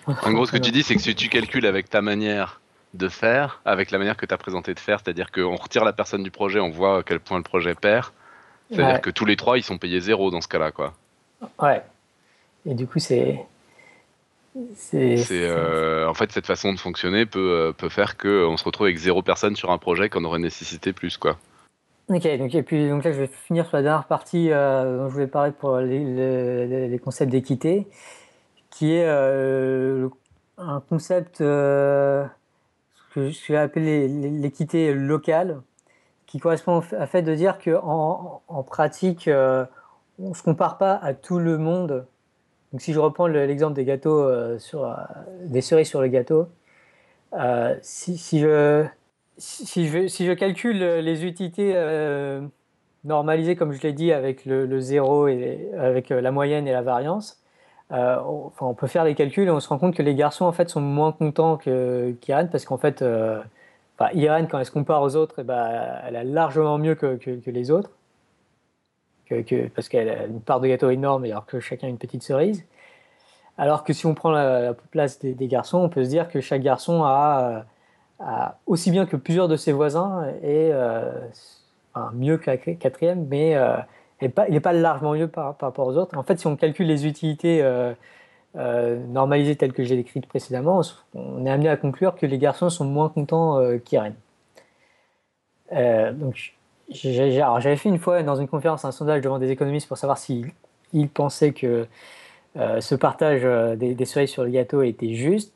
En 0.07 0.33
gros, 0.33 0.47
ce 0.47 0.53
que 0.53 0.59
tu 0.59 0.71
dis, 0.71 0.83
c'est 0.83 0.95
que 0.95 1.01
si 1.01 1.15
tu 1.15 1.29
calcules 1.29 1.67
avec 1.67 1.89
ta 1.89 2.03
manière 2.03 2.61
de 2.95 3.09
faire 3.09 3.61
avec 3.65 3.91
la 3.91 3.99
manière 3.99 4.17
que 4.17 4.27
tu 4.27 4.35
as 4.35 4.39
présenté 4.39 4.75
de 4.75 4.81
faire, 4.81 5.01
c'est-à-dire 5.03 5.31
qu'on 5.31 5.57
retire 5.57 5.85
la 5.85 5.93
personne 5.93 6.23
du 6.23 6.31
projet, 6.31 6.61
on 6.61 6.71
voit 6.71 6.99
à 6.99 7.03
quel 7.03 7.21
point 7.21 7.37
le 7.37 7.43
projet 7.43 7.75
perd. 7.75 8.07
C'est-à-dire 8.71 9.01
que 9.01 9.11
tous 9.11 9.25
les 9.25 9.37
trois, 9.37 9.59
ils 9.59 9.63
sont 9.63 9.79
payés 9.79 10.01
zéro 10.01 10.31
dans 10.31 10.41
ce 10.41 10.49
cas-là, 10.49 10.73
quoi. 10.73 10.95
Ouais. 11.61 11.83
Et 12.67 12.75
du 12.75 12.87
coup, 12.87 12.99
c'est. 12.99 13.45
C'est, 14.75 15.19
euh, 15.33 16.09
en 16.09 16.15
fait, 16.15 16.33
cette 16.33 16.47
façon 16.47 16.73
de 16.73 16.79
fonctionner 16.79 17.27
peut, 17.27 17.39
euh, 17.39 17.73
peut 17.73 17.91
faire 17.91 18.17
qu'on 18.17 18.57
se 18.57 18.65
retrouve 18.65 18.87
avec 18.87 18.97
zéro 18.97 19.21
personne 19.21 19.55
sur 19.55 19.71
un 19.71 19.77
projet 19.77 20.09
qu'on 20.09 20.25
aurait 20.25 20.39
nécessité 20.39 20.95
plus, 20.95 21.19
quoi. 21.19 21.37
Ok, 22.09 22.27
donc, 22.39 22.55
et 22.55 22.63
puis 22.63 22.89
donc 22.89 23.05
là, 23.05 23.13
je 23.13 23.21
vais 23.21 23.27
finir 23.27 23.67
sur 23.67 23.77
la 23.77 23.83
dernière 23.83 24.07
partie 24.07 24.51
euh, 24.51 24.97
dont 24.97 25.09
je 25.09 25.13
voulais 25.13 25.27
parler 25.27 25.53
pour 25.53 25.77
les, 25.79 26.89
les, 26.89 26.99
concepts 26.99 27.31
d'équité, 27.31 27.87
qui 28.71 28.95
est 28.95 29.07
un 29.07 30.81
concept 30.89 31.39
que 31.39 32.29
je 33.15 33.53
vais 33.53 33.59
appeler 33.59 34.09
l'équité 34.09 34.95
locale, 34.95 35.61
qui 36.37 36.41
correspond 36.41 36.77
au 36.77 36.81
fait 36.83 37.23
de 37.23 37.35
dire 37.35 37.59
qu'en 37.59 38.43
en, 38.47 38.63
pratique, 38.63 39.31
on 40.19 40.29
ne 40.29 40.35
se 40.35 40.43
compare 40.43 40.77
pas 40.77 40.95
à 40.95 41.15
tout 41.15 41.39
le 41.39 41.57
monde. 41.57 42.07
Donc 42.73 42.83
si 42.83 42.93
je 42.93 42.99
reprends 42.99 43.27
l'exemple 43.27 43.75
des 43.75 43.85
gâteaux 43.85 44.21
euh, 44.21 44.59
sur 44.59 44.85
euh, 44.85 44.95
des 45.45 45.63
cerises 45.63 45.89
sur 45.89 46.03
le 46.03 46.09
gâteau, 46.09 46.49
euh, 47.33 47.75
si, 47.81 48.17
je, 48.39 48.85
si, 49.39 49.89
je, 49.89 50.09
si, 50.09 50.27
je, 50.27 50.33
calcule 50.33 50.79
les 50.79 51.25
utilités 51.25 51.75
normalisées 53.05 53.57
comme 53.57 53.73
je 53.73 53.81
l'ai 53.83 53.93
dit 53.93 54.13
avec 54.13 54.45
le, 54.45 54.81
zéro 54.81 55.29
et 55.29 55.71
avec 55.79 56.11
la 56.11 56.31
moyenne 56.31 56.69
et 56.69 56.73
la 56.73 56.83
variance, 56.83 57.43
on, 57.91 58.51
on 58.61 58.75
peut 58.75 58.89
faire 58.89 59.05
les 59.05 59.15
calculs 59.15 59.49
et 59.49 59.51
on 59.51 59.61
se 59.61 59.69
rend 59.69 59.79
compte 59.79 59.95
que 59.95 60.03
les 60.03 60.15
garçons 60.15 60.45
en 60.45 60.53
fait 60.53 60.69
sont 60.69 60.81
moins 60.81 61.13
contents 61.13 61.57
qu'Irène 61.57 62.51
parce 62.51 62.65
qu'en 62.65 62.79
fait, 62.79 63.03
Irène 64.15 64.49
quand 64.49 64.59
elle 64.59 64.67
se 64.67 64.71
compare 64.71 65.03
aux 65.03 65.17
autres, 65.17 65.37
eh 65.39 65.43
ben, 65.43 66.01
elle 66.07 66.17
a 66.17 66.25
largement 66.25 66.79
mieux 66.79 66.95
que, 66.95 67.19
les 67.47 67.71
autres 67.71 67.91
parce 69.75 69.89
qu'elle 69.89 70.09
a 70.09 70.27
une 70.27 70.41
part 70.41 70.61
de 70.61 70.69
gâteau 70.69 70.91
énorme 70.91 71.25
alors 71.25 71.47
que 71.47 71.59
chacun 71.59 71.89
a 71.89 71.91
une 71.91 71.99
petite 71.99 72.23
cerise. 72.23 72.65
Alors 73.59 73.85
que 73.85 73.93
si 73.93 74.07
on 74.07 74.15
prend 74.15 74.31
la, 74.31 74.75
place 74.91 75.19
des, 75.19 75.49
garçons, 75.49 75.79
on 75.79 75.89
peut 75.89 76.05
se 76.05 76.11
dire 76.11 76.29
que 76.29 76.41
chaque 76.41 76.63
garçon 76.63 77.03
a, 77.05 77.65
aussi 78.67 78.91
bien 78.91 79.07
que 79.07 79.17
plusieurs 79.17 79.49
de 79.49 79.57
ses 79.57 79.73
voisins 79.73 80.27
et 80.43 80.71
euh, 80.73 81.11
mieux 82.13 82.37
que 82.37 82.51
la 82.51 82.57
quatrième, 82.57 83.27
mais 83.29 83.57
euh, 83.57 83.77
il 84.21 84.33
n'est 84.49 84.61
pas, 84.61 84.73
largement 84.73 85.13
mieux 85.15 85.29
par, 85.29 85.57
rapport 85.59 85.87
aux 85.87 85.97
autres. 85.97 86.17
En 86.17 86.23
fait, 86.23 86.39
si 86.39 86.47
on 86.47 86.57
calcule 86.57 86.87
les 86.87 87.07
utilités 87.07 87.63
euh, 87.63 87.93
normalisées 88.57 89.57
telles 89.57 89.73
que 89.73 89.85
j'ai 89.85 89.97
décrites 89.97 90.27
précédemment, 90.27 90.81
on 91.15 91.45
est 91.45 91.51
amené 91.51 91.69
à 91.69 91.77
conclure 91.77 92.15
que 92.17 92.27
les 92.27 92.39
garçons 92.39 92.71
sont 92.71 92.85
moins 92.85 93.09
contents 93.09 93.61
qu'Irène. 93.85 94.15
donc, 95.71 96.57
j'avais 96.91 97.77
fait 97.77 97.89
une 97.89 97.99
fois 97.99 98.23
dans 98.23 98.37
une 98.37 98.49
conférence 98.49 98.85
un 98.85 98.93
sondage 98.93 99.21
devant 99.21 99.39
des 99.39 99.51
économistes 99.51 99.89
pour 99.89 99.99
savoir 99.99 100.19
s'ils 100.19 100.53
pensaient 101.13 101.53
que 101.53 101.87
euh, 102.57 102.81
ce 102.81 102.95
partage 102.95 103.43
euh, 103.45 103.77
des, 103.77 104.05
cerises 104.05 104.31
sur 104.31 104.45
le 104.45 104.51
gâteau 104.51 104.83
était 104.83 105.15
juste. 105.15 105.53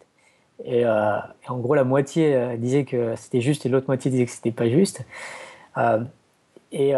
Et, 0.65 0.85
euh, 0.85 1.17
en 1.49 1.59
gros, 1.59 1.75
la 1.75 1.85
moitié 1.85 2.57
disait 2.59 2.85
que 2.85 3.17
c'était 3.17 3.41
juste 3.41 3.65
et 3.65 3.69
l'autre 3.69 3.87
moitié 3.87 4.11
disait 4.11 4.27
que 4.27 4.31
c'était 4.31 4.51
pas 4.51 4.69
juste. 4.69 5.05
et 6.73 6.93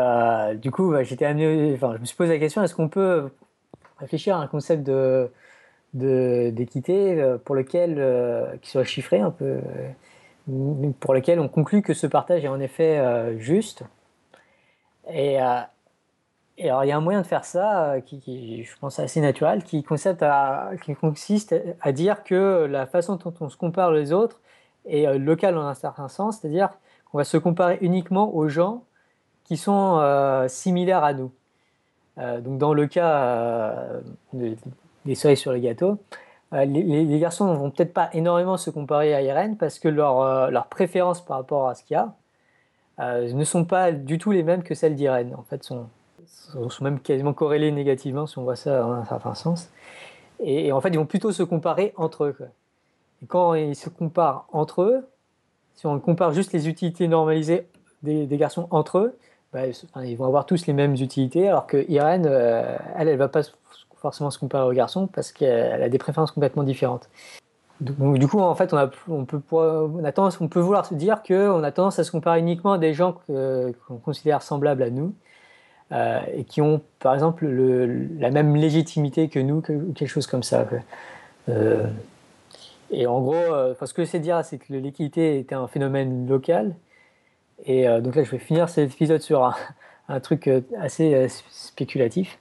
du 0.57 0.71
coup, 0.71 0.91
bah, 0.91 1.05
j'étais 1.05 1.25
amené, 1.25 1.73
enfin, 1.75 1.95
je 1.97 2.01
me 2.01 2.05
suis 2.05 2.17
posé 2.17 2.33
la 2.33 2.39
question 2.39 2.63
est-ce 2.63 2.75
qu'on 2.75 2.89
peut 2.89 3.31
réfléchir 3.99 4.37
à 4.37 4.41
un 4.41 4.47
concept 4.49 4.83
de 4.83 5.31
d'équité 5.95 7.37
pour 7.45 7.55
lequel 7.55 8.59
qui 8.63 8.71
soit 8.71 8.85
chiffré 8.85 9.21
un 9.21 9.31
peu 9.31 9.59
pour 11.01 11.15
lequel 11.15 11.39
on 11.39 11.49
conclut 11.49 11.83
que 11.83 11.95
ce 11.95 12.07
partage 12.07 12.45
est 12.45 12.49
en 12.49 12.61
effet 12.61 12.99
juste 13.39 13.85
et, 15.09 15.41
euh, 15.41 15.61
alors, 16.61 16.85
il 16.85 16.89
y 16.89 16.93
a 16.93 16.97
un 16.97 17.01
moyen 17.01 17.23
de 17.23 17.27
faire 17.27 17.45
ça 17.45 17.95
euh, 17.95 18.01
qui, 18.01 18.65
je 18.65 18.79
pense, 18.79 18.99
assez 18.99 19.21
naturel, 19.21 19.65
qui, 19.65 19.83
qui 19.83 20.95
consiste 20.95 21.55
à 21.81 21.93
dire 21.93 22.25
que 22.25 22.67
la 22.71 22.87
façon 22.87 23.17
dont 23.17 23.35
on 23.41 23.49
se 23.49 23.57
compare 23.57 23.91
les 23.91 24.13
autres 24.13 24.41
est 24.87 25.07
euh, 25.07 25.19
locale 25.19 25.57
en 25.59 25.67
un 25.67 25.75
certain 25.75 26.09
sens, 26.09 26.39
c'est-à-dire 26.39 26.71
qu'on 27.11 27.19
va 27.19 27.25
se 27.25 27.37
comparer 27.37 27.79
uniquement 27.81 28.35
aux 28.35 28.49
gens 28.49 28.85
qui 29.45 29.57
sont 29.57 30.47
similaires 30.49 31.05
à 31.05 31.13
nous. 31.13 31.33
donc, 32.17 32.59
dans 32.59 32.73
le 32.73 32.87
cas 32.87 34.01
des 35.05 35.15
cerises 35.15 35.39
sur 35.39 35.53
les 35.53 35.61
gâteaux, 35.61 35.99
les, 36.53 36.67
les, 36.67 37.19
garçons 37.19 37.51
ne 37.51 37.57
vont 37.57 37.71
peut-être 37.71 37.95
pas 37.95 38.11
énormément 38.13 38.59
se 38.59 38.69
comparer 38.69 39.15
à 39.15 39.23
Irène 39.23 39.57
parce 39.57 39.79
que 39.79 39.89
leur, 39.89 40.51
leur 40.51 40.67
préférence 40.67 41.25
par 41.25 41.39
rapport 41.39 41.69
à 41.69 41.75
ce 41.75 41.83
qu'il 41.83 41.95
y 41.95 41.97
a, 41.97 42.15
euh, 43.01 43.33
ne 43.33 43.45
sont 43.45 43.65
pas 43.65 43.93
du 43.93 44.19
tout 44.19 44.33
les 44.33 44.43
mêmes 44.43 44.63
que 44.63 44.75
celles 44.75 44.95
d'Irène. 44.95 45.35
En 45.37 45.43
fait, 45.43 45.65
sont, 45.65 45.87
sont 46.27 46.85
même 46.85 47.01
quasiment 47.01 47.33
corrélées 47.33 47.73
négativement, 47.73 48.27
si 48.27 48.39
on 48.39 48.45
voit 48.45 48.57
ça 48.57 48.81
dans 48.81 48.93
un 48.93 49.05
certain 49.05 49.35
sens. 49.35 49.71
Et, 50.41 50.73
en 50.73 50.81
fait, 50.81 50.91
ils 50.91 50.99
vont 50.99 51.07
plutôt 51.07 51.33
se 51.33 51.43
comparer 51.43 51.93
entre 51.97 52.25
eux. 52.25 52.37
Et 53.23 53.27
quand 53.27 53.55
ils 53.55 53.77
se 53.77 53.89
comparent 53.89 54.47
entre 54.53 54.83
eux, 54.83 55.09
si 55.75 55.87
on 55.87 55.99
compare 56.01 56.33
juste 56.33 56.53
les 56.53 56.69
utilités 56.69 57.09
normalisées 57.09 57.67
des, 58.03 58.27
garçons 58.37 58.67
entre 58.71 58.99
eux, 58.99 59.19
bah, 59.53 59.61
ils 60.05 60.17
vont 60.17 60.27
avoir 60.27 60.45
tous 60.45 60.67
les 60.67 60.73
mêmes 60.73 60.95
utilités, 60.95 61.49
alors 61.49 61.67
que 61.67 61.89
Irène, 61.91 62.27
euh, 62.27 62.77
elle, 62.97 63.09
elle 63.09 63.19
va 63.19 63.29
pas 63.29 63.43
forcément 64.03 64.31
se 64.31 64.39
comparer 64.39 64.69
aux 64.69 64.73
garçons 64.73 65.07
parce 65.07 65.33
qu'elle 65.33 65.83
a 65.83 65.89
des 65.89 65.99
préférences 65.99 66.33
complètement 66.33 66.65
différentes. 66.65 67.09
Donc, 67.81 68.19
du 68.19 68.29
coup, 68.29 68.39
en 68.39 68.55
fait, 68.55 68.73
on, 68.73 68.77
a, 68.77 68.91
on, 69.09 69.25
peut, 69.25 69.41
on, 69.51 70.05
a 70.05 70.13
tendance, 70.13 70.41
on 70.41 70.49
peut 70.49 70.61
vouloir 70.61 70.87
se 70.87 70.95
dire 70.95 71.23
qu'on 71.23 71.65
a 71.65 71.73
tendance 71.73 71.99
à 71.99 72.05
se 72.05 72.13
comparer 72.13 72.39
uniquement 72.39 72.75
à 72.75 72.79
des 72.79 72.95
gens 72.95 73.15
qu'on 73.27 73.97
considère 74.05 74.43
semblables 74.43 74.83
à 74.85 74.91
nous 74.91 75.15
euh, 75.91 76.21
et 76.33 76.45
qui 76.45 76.61
ont, 76.63 76.81
par 77.01 77.15
exemple, 77.15 77.45
le, 77.47 78.07
la 78.19 78.31
même 78.31 78.55
légitimité 78.55 79.29
que 79.29 79.41
nous, 79.41 79.61
que, 79.61 79.73
quelque 79.93 80.09
chose 80.09 80.29
comme 80.29 80.45
ça. 80.45 80.65
Euh, 81.49 81.87
et 82.93 83.07
en 83.09 83.21
gros, 83.21 83.35
euh, 83.35 83.75
ce 83.85 83.93
que 83.93 84.05
je 84.05 84.11
sais 84.11 84.21
dire, 84.21 84.45
c'est 84.45 84.59
que 84.59 84.73
l'équité 84.73 85.39
était 85.39 85.57
un 85.57 85.67
phénomène 85.67 86.29
local. 86.29 86.75
Et 87.65 87.87
donc 88.01 88.17
là, 88.17 88.25
je 88.25 88.31
vais 88.31 88.39
finir 88.39 88.69
cet 88.69 88.93
épisode 88.93 89.21
sur 89.21 89.45
un, 89.45 89.55
un 90.09 90.19
truc 90.19 90.51
assez 90.81 91.29
spéculatif. 91.51 92.41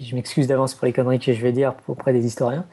Je 0.00 0.14
m'excuse 0.14 0.46
d'avance 0.46 0.74
pour 0.74 0.86
les 0.86 0.92
conneries 0.92 1.18
que 1.18 1.32
je 1.32 1.40
vais 1.40 1.52
dire 1.52 1.74
auprès 1.88 2.12
des 2.12 2.24
historiens. 2.24 2.66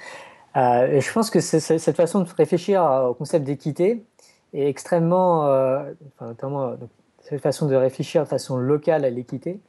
Euh, 0.56 1.02
je 1.02 1.12
pense 1.12 1.30
que 1.30 1.40
cette 1.40 1.96
façon 1.96 2.22
de 2.22 2.30
réfléchir 2.38 2.82
au 3.10 3.14
concept 3.14 3.46
d'équité 3.46 4.06
est 4.54 4.68
extrêmement, 4.68 5.48
euh, 5.48 5.92
enfin, 6.16 6.28
notamment 6.28 6.78
cette 7.20 7.42
façon 7.42 7.68
de 7.68 7.76
réfléchir 7.76 8.24
de 8.24 8.28
façon 8.28 8.58
locale 8.58 9.04
à 9.04 9.10
l'équité 9.10 9.60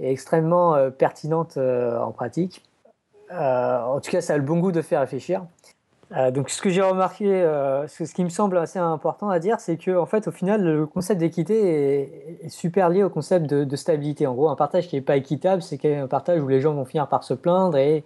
est 0.00 0.10
extrêmement 0.10 0.74
euh, 0.74 0.90
pertinente 0.90 1.58
en 1.58 2.12
pratique. 2.12 2.62
en 3.30 4.00
tout 4.00 4.10
cas, 4.10 4.20
ça 4.20 4.34
a 4.34 4.36
le 4.38 4.42
bon 4.42 4.58
goût 4.58 4.72
de 4.72 4.82
faire 4.82 5.00
réfléchir. 5.00 5.44
Donc, 6.32 6.50
ce 6.50 6.60
que 6.60 6.68
j'ai 6.68 6.82
remarqué, 6.82 7.24
ce, 7.88 8.12
qui 8.12 8.22
me 8.22 8.28
semble 8.28 8.58
assez 8.58 8.78
important 8.78 9.30
à 9.30 9.38
dire, 9.38 9.60
c'est 9.60 9.76
que, 9.78 9.96
en 9.96 10.04
fait, 10.04 10.28
au 10.28 10.30
final, 10.30 10.62
le 10.62 10.86
concept 10.86 11.20
d'équité 11.20 12.42
est, 12.42 12.48
super 12.48 12.90
lié 12.90 13.02
au 13.02 13.08
concept 13.08 13.46
de, 13.46 13.76
stabilité. 13.76 14.26
En 14.26 14.34
gros, 14.34 14.50
un 14.50 14.56
partage 14.56 14.88
qui 14.88 14.96
n'est 14.96 15.02
pas 15.02 15.16
équitable, 15.16 15.62
c'est 15.62 15.96
un 15.96 16.08
partage 16.08 16.42
où 16.42 16.48
les 16.48 16.60
gens 16.60 16.74
vont 16.74 16.84
finir 16.84 17.06
par 17.06 17.24
se 17.24 17.34
plaindre 17.34 17.78
et 17.78 18.04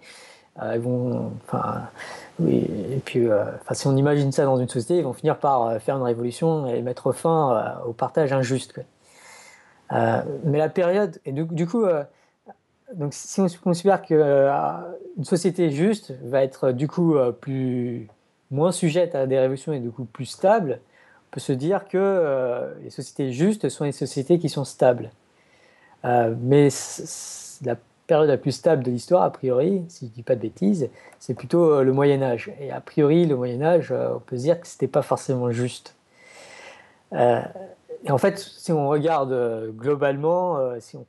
euh, 0.61 0.73
ils 0.75 0.81
vont, 0.81 1.31
enfin, 1.45 1.83
oui, 2.39 2.67
et 2.91 2.99
puis, 3.03 3.27
euh, 3.27 3.43
enfin, 3.61 3.73
si 3.73 3.87
on 3.87 3.95
imagine 3.95 4.31
ça 4.31 4.45
dans 4.45 4.57
une 4.57 4.67
société, 4.67 4.97
ils 4.97 5.03
vont 5.03 5.13
finir 5.13 5.37
par 5.37 5.63
euh, 5.63 5.79
faire 5.79 5.97
une 5.97 6.03
révolution 6.03 6.67
et 6.67 6.81
mettre 6.81 7.11
fin 7.11 7.79
au 7.85 7.93
partage 7.93 8.33
injuste. 8.33 8.79
mais 9.91 10.57
la 10.57 10.69
période, 10.69 11.19
et 11.25 11.31
du, 11.31 11.67
coup, 11.67 11.85
donc 12.93 13.13
si 13.13 13.41
on 13.41 13.47
considère 13.63 14.01
qu'une 14.01 15.23
société 15.23 15.71
juste 15.71 16.13
va 16.23 16.43
être 16.43 16.71
du 16.71 16.87
coup 16.87 17.15
plus 17.41 18.07
moins 18.49 18.71
sujette 18.71 19.13
à 19.13 19.27
des 19.27 19.37
révolutions 19.37 19.73
et 19.73 19.79
du 19.79 19.91
coup 19.91 20.05
plus 20.05 20.25
stable, 20.25 20.79
on 21.27 21.29
peut 21.31 21.39
se 21.39 21.51
dire 21.51 21.87
que 21.87 22.73
les 22.81 22.89
sociétés 22.89 23.33
justes 23.33 23.69
sont 23.69 23.83
les 23.83 23.91
sociétés 23.91 24.39
qui 24.39 24.49
sont 24.49 24.63
stables. 24.63 25.11
mais 26.03 26.69
la 27.63 27.75
période 28.07 28.29
la 28.29 28.37
plus 28.37 28.53
stable 28.53 28.83
de 28.83 28.89
l'histoire, 28.89 29.23
a 29.23 29.31
priori, 29.31 29.83
si 29.89 30.05
je 30.05 30.11
ne 30.11 30.15
dis 30.15 30.23
pas 30.23 30.35
de 30.35 30.41
bêtises, 30.41 30.89
c'est 31.19 31.33
plutôt 31.33 31.71
euh, 31.71 31.83
le 31.83 31.91
Moyen 31.91 32.23
Âge. 32.23 32.51
Et 32.59 32.71
a 32.71 32.81
priori, 32.81 33.25
le 33.25 33.35
Moyen 33.35 33.61
Âge, 33.61 33.91
euh, 33.91 34.15
on 34.15 34.19
peut 34.19 34.37
se 34.37 34.43
dire 34.43 34.59
que 34.59 34.65
ce 34.65 34.75
n'était 34.75 34.87
pas 34.87 35.01
forcément 35.01 35.51
juste. 35.51 35.93
Euh, 38.03 38.07
et 38.07 38.11
en 38.11 38.17
fait, 38.17 38.37
si 38.37 38.71
on 38.71 38.87
regarde 38.87 39.71
globalement, 39.75 40.57
si 40.79 40.97
on 40.97 41.05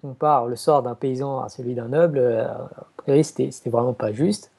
compare 0.00 0.46
le 0.46 0.56
sort 0.56 0.82
d'un 0.82 0.94
paysan 0.94 1.40
à 1.40 1.48
celui 1.48 1.74
d'un 1.74 1.88
noble, 1.88 2.48
priori, 2.96 3.24
c'était 3.24 3.50
vraiment 3.70 3.92
pas 3.92 4.12
juste. 4.12 4.50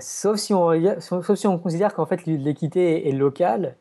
sauf, 0.00 0.36
si 0.36 0.54
on, 0.54 0.72
sauf 1.00 1.34
si 1.34 1.46
on 1.46 1.58
considère 1.58 1.94
qu'en 1.94 2.06
fait 2.06 2.26
l'équité 2.26 3.08
est 3.08 3.12
locale, 3.12 3.74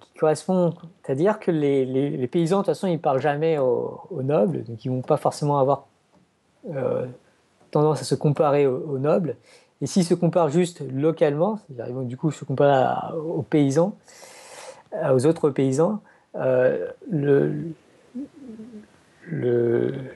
qui 0.00 0.10
correspond, 0.18 0.72
c'est-à-dire 1.02 1.38
que 1.38 1.50
les, 1.50 2.26
paysans, 2.28 2.58
de 2.58 2.62
toute 2.62 2.74
façon, 2.74 2.86
ils 2.86 2.94
ne 2.94 2.98
parlent 2.98 3.20
jamais 3.20 3.58
aux, 3.58 4.22
nobles, 4.22 4.64
donc 4.64 4.84
ils 4.84 4.90
ne 4.90 4.96
vont 4.96 5.02
pas 5.02 5.18
forcément 5.18 5.58
avoir 5.58 5.86
euh, 6.74 7.06
tendance 7.70 8.00
à 8.00 8.04
se 8.04 8.14
comparer 8.14 8.66
aux, 8.66 8.98
nobles, 8.98 9.36
Et 9.82 9.86
s'ils 9.86 10.04
se 10.04 10.14
comparent 10.14 10.48
juste 10.48 10.82
localement, 10.92 11.60
ils 11.68 11.92
vont 11.92 12.02
du 12.02 12.16
coup 12.16 12.30
se 12.30 12.44
comparer 12.44 12.86
aux 13.14 13.42
paysans, 13.42 13.94
aux 14.92 15.26
autres 15.26 15.50
paysans, 15.50 16.00
le, 16.34 17.72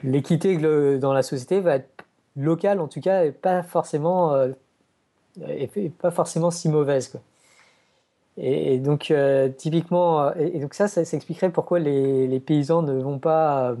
l'équité 0.03 0.57
dans 0.97 1.13
la 1.13 1.23
société 1.23 1.59
va 1.59 1.75
être 1.75 2.05
locale 2.35 2.79
en 2.79 2.87
tout 2.87 3.01
cas 3.01 3.25
et 3.25 3.31
pas 3.31 3.63
forcément 3.63 4.35
et 5.47 5.67
pas 5.89 6.11
forcément 6.11 6.51
si 6.51 6.69
mauvaise 6.69 7.09
quoi. 7.09 7.21
Et, 8.37 8.79
donc 8.79 9.11
euh, 9.11 9.49
typiquement 9.49 10.33
et, 10.35 10.59
donc 10.59 10.73
ça 10.73 10.87
ça, 10.87 11.01
expliquerait 11.01 11.49
pourquoi 11.49 11.79
les, 11.79 12.39
paysans 12.39 12.81
ne 12.81 12.93
vont 12.93 13.19
pas 13.19 13.75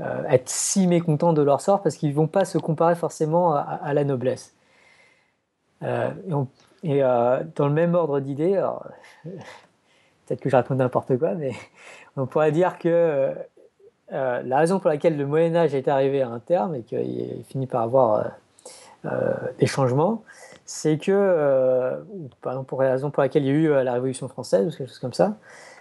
euh, 0.00 0.24
être 0.28 0.48
si 0.48 0.86
mécontents 0.86 1.32
de 1.32 1.42
leur 1.42 1.60
sort 1.60 1.82
parce 1.82 1.96
qu'ils 1.96 2.14
vont 2.14 2.26
pas 2.26 2.44
se 2.44 2.58
comparer 2.58 2.94
forcément 2.94 3.54
à, 3.54 3.94
la 3.94 4.04
noblesse 4.04 4.54
euh, 5.82 6.10
et, 6.82 7.00
dans 7.00 7.66
le 7.66 7.72
même 7.72 7.94
ordre 7.94 8.20
d'idées 8.20 8.62
peut-être 10.26 10.40
que 10.40 10.48
je 10.48 10.56
raconte 10.56 10.78
n'importe 10.78 11.18
quoi 11.18 11.34
mais 11.34 11.52
on 12.16 12.26
pourrait 12.26 12.52
dire 12.52 12.78
que 12.78 13.34
la 14.10 14.58
raison 14.58 14.78
pour 14.78 14.90
laquelle 14.90 15.16
le 15.16 15.26
Moyen 15.26 15.56
Âge 15.56 15.74
est 15.74 15.88
arrivé 15.88 16.22
à 16.22 16.28
un 16.28 16.38
terme 16.38 16.76
et 16.76 16.82
qu'il 16.82 17.42
finit 17.48 17.66
par 17.66 17.82
avoir 17.82 18.30
des 19.58 19.66
changements 19.66 20.22
c'est 20.66 20.98
que, 20.98 21.12
euh, 21.12 22.00
par 22.40 22.52
exemple, 22.54 22.68
pour 22.68 22.82
la 22.82 22.92
raison 22.92 23.10
pour 23.10 23.22
laquelle 23.22 23.44
il 23.44 23.48
y 23.48 23.50
a 23.50 23.54
eu 23.54 23.70
euh, 23.70 23.84
la 23.84 23.92
Révolution 23.94 24.28
française 24.28 24.66
ou 24.66 24.70
quelque 24.70 24.88
chose 24.88 24.98
comme 24.98 25.12
ça, 25.12 25.36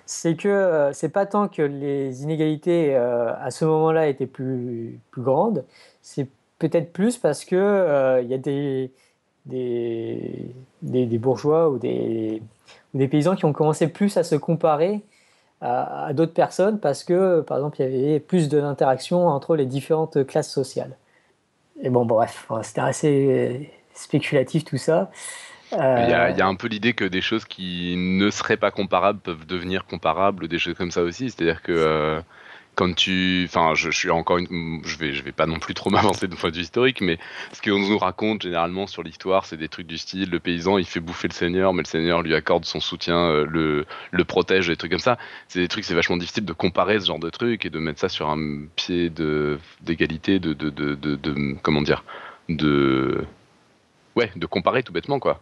c'est 0.05 0.35
que 0.35 0.49
euh, 0.49 0.91
c'est 0.93 1.09
pas 1.09 1.25
tant 1.25 1.47
que 1.47 1.61
les 1.61 2.23
inégalités 2.23 2.95
à 2.95 3.51
ce 3.51 3.65
moment-là 3.65 4.07
étaient 4.07 4.27
plus, 4.27 4.99
plus 5.11 5.21
grandes, 5.21 5.65
c'est 6.01 6.27
peut-être 6.59 6.91
plus 6.93 7.17
parce 7.17 7.45
que 7.45 8.19
il 8.21 8.27
y 8.27 8.33
a 8.33 8.37
des 8.37 8.91
des, 9.45 10.55
des, 10.81 11.17
bourgeois 11.17 11.69
ou 11.69 11.77
des, 11.77 12.41
des 12.93 13.07
paysans 13.07 13.35
qui 13.35 13.45
ont 13.45 13.53
commencé 13.53 13.87
plus 13.87 14.17
à 14.17 14.23
se 14.23 14.35
comparer 14.35 15.01
à, 15.61 16.11
d'autres 16.13 16.33
personnes 16.33 16.79
parce 16.79 17.03
que, 17.03 17.41
par 17.41 17.57
exemple, 17.57 17.81
il 17.81 17.95
y 17.95 18.09
avait 18.09 18.19
plus 18.19 18.49
d'interaction 18.49 19.27
entre 19.27 19.55
les 19.55 19.65
différentes 19.65 20.25
classes 20.27 20.51
sociales. 20.51 20.97
Et 21.81 21.89
bon, 21.89 22.05
bref, 22.05 22.47
c'était 22.61 22.81
assez 22.81 23.71
spéculatif 23.93 24.65
tout 24.65 24.77
ça. 24.77 25.09
Il 25.71 25.77
y, 25.77 25.81
a, 25.81 26.29
il 26.29 26.37
y, 26.37 26.41
a, 26.41 26.45
un 26.45 26.53
peu 26.53 26.67
l'idée 26.67 26.93
que 26.93 27.05
des 27.05 27.21
choses 27.21 27.45
qui 27.45 27.95
ne 27.97 28.29
seraient 28.29 28.57
pas 28.57 28.69
comparables 28.69 29.19
peuvent 29.19 29.47
devenir 29.47 29.85
comparables, 29.85 30.47
des 30.47 30.59
choses 30.59 30.75
comme 30.75 30.91
ça 30.91 31.01
aussi. 31.01 31.31
C'est-à-dire 31.31 31.63
que 31.63 31.71
euh, 31.71 32.21
quand 32.75 32.93
tu, 32.95 33.45
enfin, 33.47 33.73
je, 33.75 33.89
suis 33.91 34.09
encore 34.09 34.39
je 34.39 34.97
vais, 34.97 35.13
je 35.13 35.23
vais 35.23 35.31
pas 35.31 35.45
non 35.45 35.59
plus 35.59 35.73
trop 35.73 35.89
m'avancer 35.91 36.27
de 36.27 36.35
point 36.35 36.49
de 36.49 36.55
vue 36.55 36.61
historique, 36.61 37.01
mais 37.01 37.17
ce 37.51 37.61
qu'on 37.61 37.79
nous 37.79 37.97
raconte 37.97 38.43
généralement 38.43 38.87
sur 38.87 39.03
l'histoire, 39.03 39.45
c'est 39.45 39.57
des 39.57 39.69
trucs 39.69 39.87
du 39.87 39.97
style 39.97 40.29
le 40.29 40.39
paysan 40.39 40.77
il 40.77 40.85
fait 40.85 40.99
bouffer 40.99 41.27
le 41.27 41.33
seigneur, 41.33 41.73
mais 41.73 41.83
le 41.83 41.87
seigneur 41.87 42.21
lui 42.21 42.33
accorde 42.35 42.65
son 42.65 42.79
soutien, 42.79 43.17
euh, 43.17 43.45
le, 43.49 43.85
le 44.11 44.23
protège, 44.25 44.67
des 44.67 44.75
trucs 44.75 44.91
comme 44.91 44.99
ça. 44.99 45.17
C'est 45.47 45.59
des 45.59 45.67
trucs, 45.67 45.83
c'est 45.83 45.93
vachement 45.93 46.17
difficile 46.17 46.45
de 46.45 46.53
comparer 46.53 46.99
ce 46.99 47.07
genre 47.07 47.19
de 47.19 47.29
trucs 47.29 47.65
et 47.65 47.69
de 47.69 47.79
mettre 47.79 47.99
ça 47.99 48.09
sur 48.09 48.29
un 48.29 48.65
pied 48.75 49.09
de 49.09 49.59
d'égalité, 49.81 50.39
de 50.39 50.53
de, 50.53 50.69
de, 50.69 50.95
de, 50.95 51.15
de, 51.15 51.55
comment 51.61 51.81
dire, 51.81 52.03
de 52.49 53.23
ouais, 54.15 54.31
de 54.35 54.45
comparer 54.45 54.83
tout 54.83 54.93
bêtement, 54.93 55.19
quoi. 55.19 55.41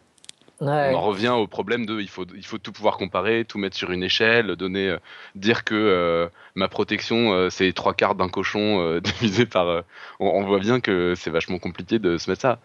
On 0.62 0.96
en 0.96 1.02
revient 1.02 1.30
au 1.30 1.48
problème 1.48 1.88
de 1.88 2.00
il 2.00 2.08
faut, 2.08 2.26
il 2.36 2.46
faut 2.46 2.60
tout 2.60 2.72
pouvoir 2.72 2.98
comparer, 2.98 3.46
tout 3.46 3.58
mettre 3.58 3.76
sur 3.76 3.92
une 3.92 4.04
échelle, 4.04 4.56
donner, 4.56 4.90
euh, 4.90 4.98
dire 5.34 5.64
que 5.64 5.74
euh, 5.74 6.28
ma 6.54 6.68
protection 6.68 7.34
euh, 7.34 7.50
c'est 7.50 7.74
trois 7.74 7.96
quarts 7.96 8.14
d'un 8.14 8.30
cochon 8.30 9.00
divisé 9.04 9.48
par. 9.48 9.84
On, 10.20 10.44
voit 10.44 10.60
bien 10.60 10.80
que 10.80 11.16
c'est 11.16 11.32
vachement 11.32 11.58
compliqué 11.58 11.98
de 11.98 12.18
se 12.18 12.30
mettre 12.30 12.44
ça. 12.44 12.60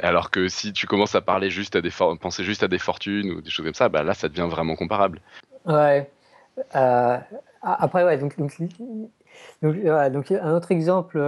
Alors 0.00 0.30
que 0.30 0.48
si 0.48 0.72
tu 0.72 0.86
commences 0.86 1.14
à 1.14 1.20
parler 1.20 1.50
juste 1.50 1.76
à 1.76 1.82
des 1.82 1.90
penser 2.20 2.42
juste 2.42 2.64
à 2.64 2.68
des 2.68 2.78
fortunes 2.78 3.30
ou 3.30 3.40
des 3.42 3.50
choses 3.50 3.64
comme 3.64 3.74
ça, 3.74 3.88
bah 3.88 4.02
là 4.02 4.14
ça 4.14 4.28
devient 4.28 4.48
vraiment 4.50 4.74
comparable. 4.74 5.20
Ouais. 5.66 6.10
après 7.62 8.04
ouais 8.04 8.18
donc 8.18 8.36
donc, 8.38 8.56
donc, 9.62 10.32
un 10.32 10.52
autre 10.52 10.72
exemple 10.72 11.18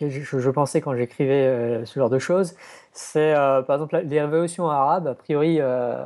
je, 0.00 0.50
pensais 0.50 0.80
quand 0.80 0.94
j'écrivais 0.94 1.46
euh, 1.46 1.84
ce 1.84 1.98
genre 1.98 2.10
de 2.10 2.18
choses, 2.18 2.54
c'est 2.92 3.34
euh, 3.34 3.62
par 3.62 3.76
exemple 3.76 4.02
les 4.04 4.20
révolutions 4.20 4.68
arabes. 4.68 5.06
A 5.08 5.14
priori, 5.14 5.56
euh, 5.60 6.04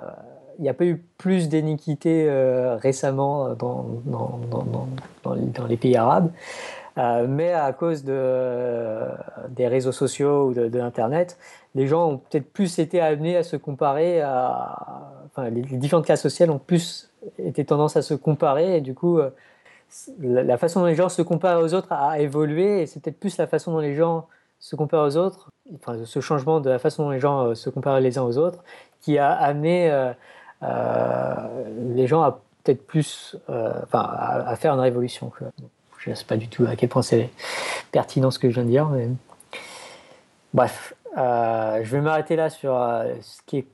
il 0.59 0.62
n'y 0.62 0.68
a 0.68 0.74
pas 0.74 0.84
eu 0.84 1.05
plus 1.18 1.48
d'iniquité 1.48 2.30
récemment 2.80 3.55
dans, 3.55 3.86
dans, 4.05 4.38
dans, 4.48 4.86
dans, 5.24 5.66
les 5.66 5.76
pays 5.76 5.96
arabes, 5.96 6.30
mais 6.96 7.52
à 7.52 7.72
cause 7.72 8.05
de, 8.05 9.01
des 9.48 9.66
réseaux 9.66 9.90
sociaux 9.90 10.46
ou 10.46 10.55
de, 10.55 10.78
l'Internet, 10.78 11.38
les 11.74 11.88
gens 11.88 12.09
ont 12.09 12.18
peut-être 12.18 12.52
plus 12.52 12.78
été 12.78 13.01
amenés 13.01 13.36
à 13.36 13.42
se 13.42 13.56
comparer 13.56 14.20
à. 14.20 14.76
Enfin, 15.26 15.51
les, 15.51 15.62
les 15.62 15.76
différentes 15.76 16.05
classes 16.05 16.22
sociales 16.22 16.52
ont 16.52 16.60
plus 16.60 17.10
été 17.40 17.64
tendance 17.64 17.96
à 17.96 18.02
se 18.02 18.14
comparer 18.14 18.76
et 18.76 18.80
du 18.80 18.94
coup 18.94 19.18
la, 20.21 20.59
façon 20.59 20.81
dont 20.81 20.87
les 20.87 20.95
gens 20.95 21.09
se 21.09 21.23
comparent 21.23 21.62
aux 21.62 21.75
autres 21.75 21.93
a, 21.93 22.19
évolué 22.19 22.83
et 22.83 22.87
c'est 22.87 23.01
peut-être 23.01 23.19
plus 23.19 23.37
la 23.39 23.47
façon 23.47 23.73
dont 23.73 23.81
les 23.81 23.95
gens 23.95 24.27
se 24.59 24.77
comparent 24.77 25.07
aux 25.07 25.16
autres, 25.16 25.51
enfin, 25.75 25.97
ce 26.05 26.21
changement 26.21 26.61
de 26.61 26.71
la 26.71 26.79
façon 26.79 27.05
dont 27.05 27.11
les 27.11 27.21
gens 27.21 27.49
euh, 27.49 27.55
se 27.55 27.69
comparent 27.71 28.01
les 28.01 28.19
uns 28.19 28.23
aux 28.23 28.39
autres, 28.39 28.65
qui 29.01 29.19
a 29.19 29.31
amené 29.33 29.91
euh, 29.91 30.12
euh, 30.62 31.35
les 31.95 32.07
gens 32.07 32.23
à 32.23 32.41
peut-être 32.62 32.87
plus, 32.87 33.37
enfin, 33.47 34.01
à, 34.01 34.57
faire 34.57 34.73
une 34.73 34.81
révolution. 34.81 35.31
Je 35.99 36.11
ne 36.11 36.15
sais 36.15 36.25
pas 36.25 36.39
du 36.39 36.49
tout 36.49 36.65
à 36.66 36.77
quel 36.77 36.89
point 36.89 37.03
c'est 37.03 37.29
pertinent 37.93 38.31
ce 38.31 38.39
que 38.39 38.49
je 38.49 38.55
viens 38.55 38.65
de 38.65 38.71
dire, 38.71 38.89
mais 38.89 39.11
bref, 40.55 40.95
je 41.15 41.91
vais 41.91 42.01
m'arrêter 42.01 42.37
là 42.37 42.49
sur 42.49 42.73
ce 43.21 43.43
qui 43.45 43.59
est 43.59 43.66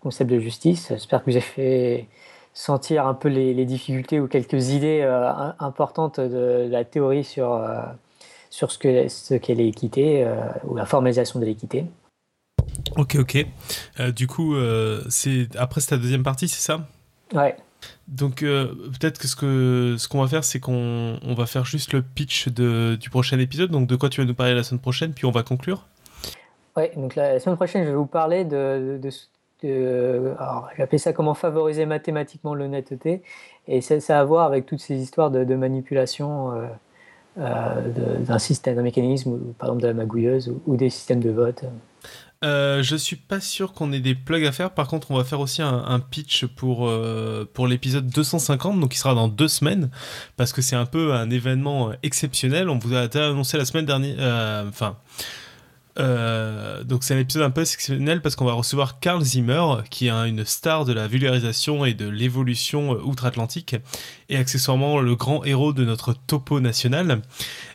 concept 0.00 0.28
de 0.28 0.40
justice. 0.40 0.88
J'espère 0.88 1.20
que 1.20 1.30
vous 1.30 1.36
avez 1.36 1.40
fait 1.40 2.08
sentir 2.56 3.06
un 3.06 3.12
peu 3.12 3.28
les, 3.28 3.66
difficultés 3.66 4.18
ou 4.18 4.28
quelques 4.28 4.70
idées 4.70 5.02
euh, 5.02 5.30
importantes 5.60 6.18
de, 6.18 6.66
la 6.70 6.84
théorie 6.84 7.22
sur, 7.22 7.52
euh, 7.52 7.82
sur 8.48 8.72
ce 8.72 8.78
qu'est 8.78 9.08
ce 9.10 9.52
l'équité 9.52 10.24
euh, 10.24 10.36
ou 10.64 10.74
la 10.74 10.86
formalisation 10.86 11.38
de 11.38 11.44
l'équité. 11.44 11.84
Ok, 12.96 13.16
ok. 13.16 13.46
du 14.14 14.26
coup, 14.26 14.56
c'est 15.10 15.54
après 15.56 15.82
c'est 15.82 15.90
ta 15.90 15.96
deuxième 15.98 16.22
partie, 16.22 16.48
c'est 16.48 16.62
ça? 16.62 16.86
Ouais. 17.34 17.56
Donc 18.08 18.40
peut-être 18.40 19.18
que 19.18 19.28
ce 19.28 19.36
que 19.36 19.96
ce 19.98 20.08
qu'on 20.08 20.22
va 20.22 20.28
faire, 20.28 20.44
c'est 20.44 20.58
qu'on 20.58 21.18
on 21.22 21.34
va 21.34 21.44
faire 21.44 21.66
juste 21.66 21.92
le 21.92 22.00
pitch 22.00 22.48
de, 22.48 22.96
du 22.98 23.10
prochain 23.10 23.38
épisode. 23.38 23.70
Donc 23.70 23.86
de 23.86 23.96
quoi 23.96 24.08
tu 24.08 24.22
vas 24.22 24.26
nous 24.26 24.34
parler 24.34 24.54
la 24.54 24.62
semaine 24.62 24.80
prochaine, 24.80 25.12
puis 25.12 25.26
on 25.26 25.30
va 25.30 25.42
conclure? 25.42 25.86
Ouais, 26.76 26.92
donc 26.96 27.16
la, 27.16 27.38
semaine 27.38 27.56
prochaine, 27.56 27.84
je 27.84 27.90
vais 27.90 27.96
vous 27.96 28.06
parler 28.06 28.44
de, 28.44 28.98
de, 29.00 29.10
alors 29.64 30.68
j'appelle 30.76 31.00
ça 31.00 31.12
comment 31.12 31.34
favoriser 31.34 31.86
mathématiquement 31.86 32.54
l'honnêteté, 32.54 33.22
et 33.68 33.80
ça, 33.80 34.16
a 34.16 34.20
à 34.20 34.24
voir 34.24 34.46
avec 34.46 34.66
toutes 34.66 34.80
ces 34.80 34.96
histoires 34.96 35.30
de, 35.30 35.54
manipulation 35.54 36.52
euh, 36.52 36.66
euh, 37.38 38.18
d'un 38.20 38.38
système, 38.38 38.76
d'un 38.76 38.82
mécanisme, 38.82 39.38
par 39.58 39.68
exemple 39.68 39.82
de 39.82 39.88
la 39.88 39.92
magouilleuse 39.92 40.54
ou, 40.66 40.76
des 40.76 40.88
systèmes 40.88 41.20
de 41.20 41.30
vote. 41.30 41.64
Euh, 42.44 42.82
je 42.82 42.96
suis 42.96 43.16
pas 43.16 43.40
sûr 43.40 43.74
qu'on 43.74 43.92
ait 43.92 44.00
des 44.00 44.14
plugs 44.14 44.46
à 44.46 44.52
faire. 44.52 44.70
Par 44.70 44.88
contre, 44.88 45.10
on 45.10 45.16
va 45.16 45.24
faire 45.24 45.40
aussi 45.40 45.60
un, 45.60 46.00
pitch 46.00 46.46
pour, 46.46 46.88
euh, 46.88 47.44
pour 47.52 47.66
l'épisode 47.66 48.06
250, 48.06 48.80
donc 48.80 48.92
qui 48.92 48.98
sera 48.98 49.14
dans 49.14 49.28
deux 49.28 49.48
semaines, 49.48 49.90
parce 50.38 50.54
que 50.54 50.62
c'est 50.62 50.76
un 50.76 50.86
peu 50.86 51.12
un 51.12 51.28
événement 51.28 51.92
exceptionnel. 52.02 52.70
On 52.70 52.78
vous 52.78 52.94
a 52.94 53.02
annoncé 53.14 53.58
la 53.58 53.66
semaine 53.66 53.84
dernière, 53.84 54.64
enfin, 54.66 54.96
donc 55.96 57.04
c'est 57.04 57.14
un 57.14 57.18
épisode 57.18 57.42
un 57.42 57.50
peu 57.50 57.62
exceptionnel 57.62 58.20
parce 58.20 58.36
qu'on 58.36 58.44
va 58.44 58.52
recevoir 58.52 59.00
Carl 59.00 59.22
Zimmer, 59.22 59.82
qui 59.90 60.08
est 60.08 60.10
une 60.10 60.44
star 60.44 60.84
de 60.84 60.92
la 60.92 61.06
vulgarisation 61.08 61.84
et 61.84 61.94
de 61.94 62.08
l'évolution 62.08 62.94
euh, 62.94 63.02
outre-Atlantique, 63.02 63.76
et 64.28 64.36
accessoirement 64.36 65.00
le 65.00 65.16
grand 65.16 65.44
héros 65.44 65.72
de 65.72 65.84
notre 65.84 66.12
topo 66.12 66.60
national. 66.60 67.22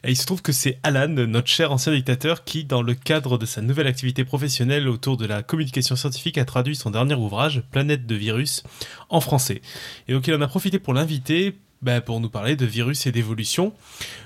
Et 0.03 0.11
il 0.11 0.17
se 0.17 0.25
trouve 0.25 0.41
que 0.41 0.51
c'est 0.51 0.79
Alan, 0.83 1.07
notre 1.07 1.47
cher 1.47 1.71
ancien 1.71 1.93
dictateur, 1.93 2.43
qui, 2.43 2.63
dans 2.63 2.81
le 2.81 2.93
cadre 2.93 3.37
de 3.37 3.45
sa 3.45 3.61
nouvelle 3.61 3.87
activité 3.87 4.23
professionnelle 4.23 4.87
autour 4.87 5.17
de 5.17 5.25
la 5.25 5.43
communication 5.43 5.95
scientifique, 5.95 6.37
a 6.37 6.45
traduit 6.45 6.75
son 6.75 6.91
dernier 6.91 7.15
ouvrage, 7.15 7.63
Planète 7.71 8.05
de 8.05 8.15
virus, 8.15 8.63
en 9.09 9.21
français. 9.21 9.61
Et 10.07 10.13
donc 10.13 10.27
il 10.27 10.33
en 10.33 10.41
a 10.41 10.47
profité 10.47 10.79
pour 10.79 10.93
l'inviter 10.93 11.55
bah, 11.81 12.01
pour 12.01 12.19
nous 12.19 12.29
parler 12.29 12.55
de 12.55 12.65
virus 12.65 13.07
et 13.07 13.11
d'évolution. 13.11 13.73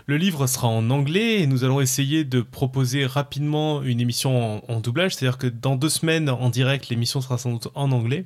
Le 0.07 0.17
livre 0.17 0.45
sera 0.47 0.67
en 0.67 0.89
anglais 0.89 1.41
et 1.41 1.47
nous 1.47 1.63
allons 1.63 1.79
essayer 1.79 2.23
de 2.23 2.41
proposer 2.41 3.05
rapidement 3.05 3.81
une 3.81 4.01
émission 4.01 4.61
en, 4.69 4.79
doublage, 4.79 5.15
c'est-à-dire 5.15 5.37
que 5.37 5.47
dans 5.47 5.75
deux 5.75 5.89
semaines 5.89 6.29
en 6.29 6.49
direct, 6.49 6.89
l'émission 6.89 7.21
sera 7.21 7.37
sans 7.37 7.53
doute 7.53 7.69
en 7.73 7.91
anglais. 7.91 8.25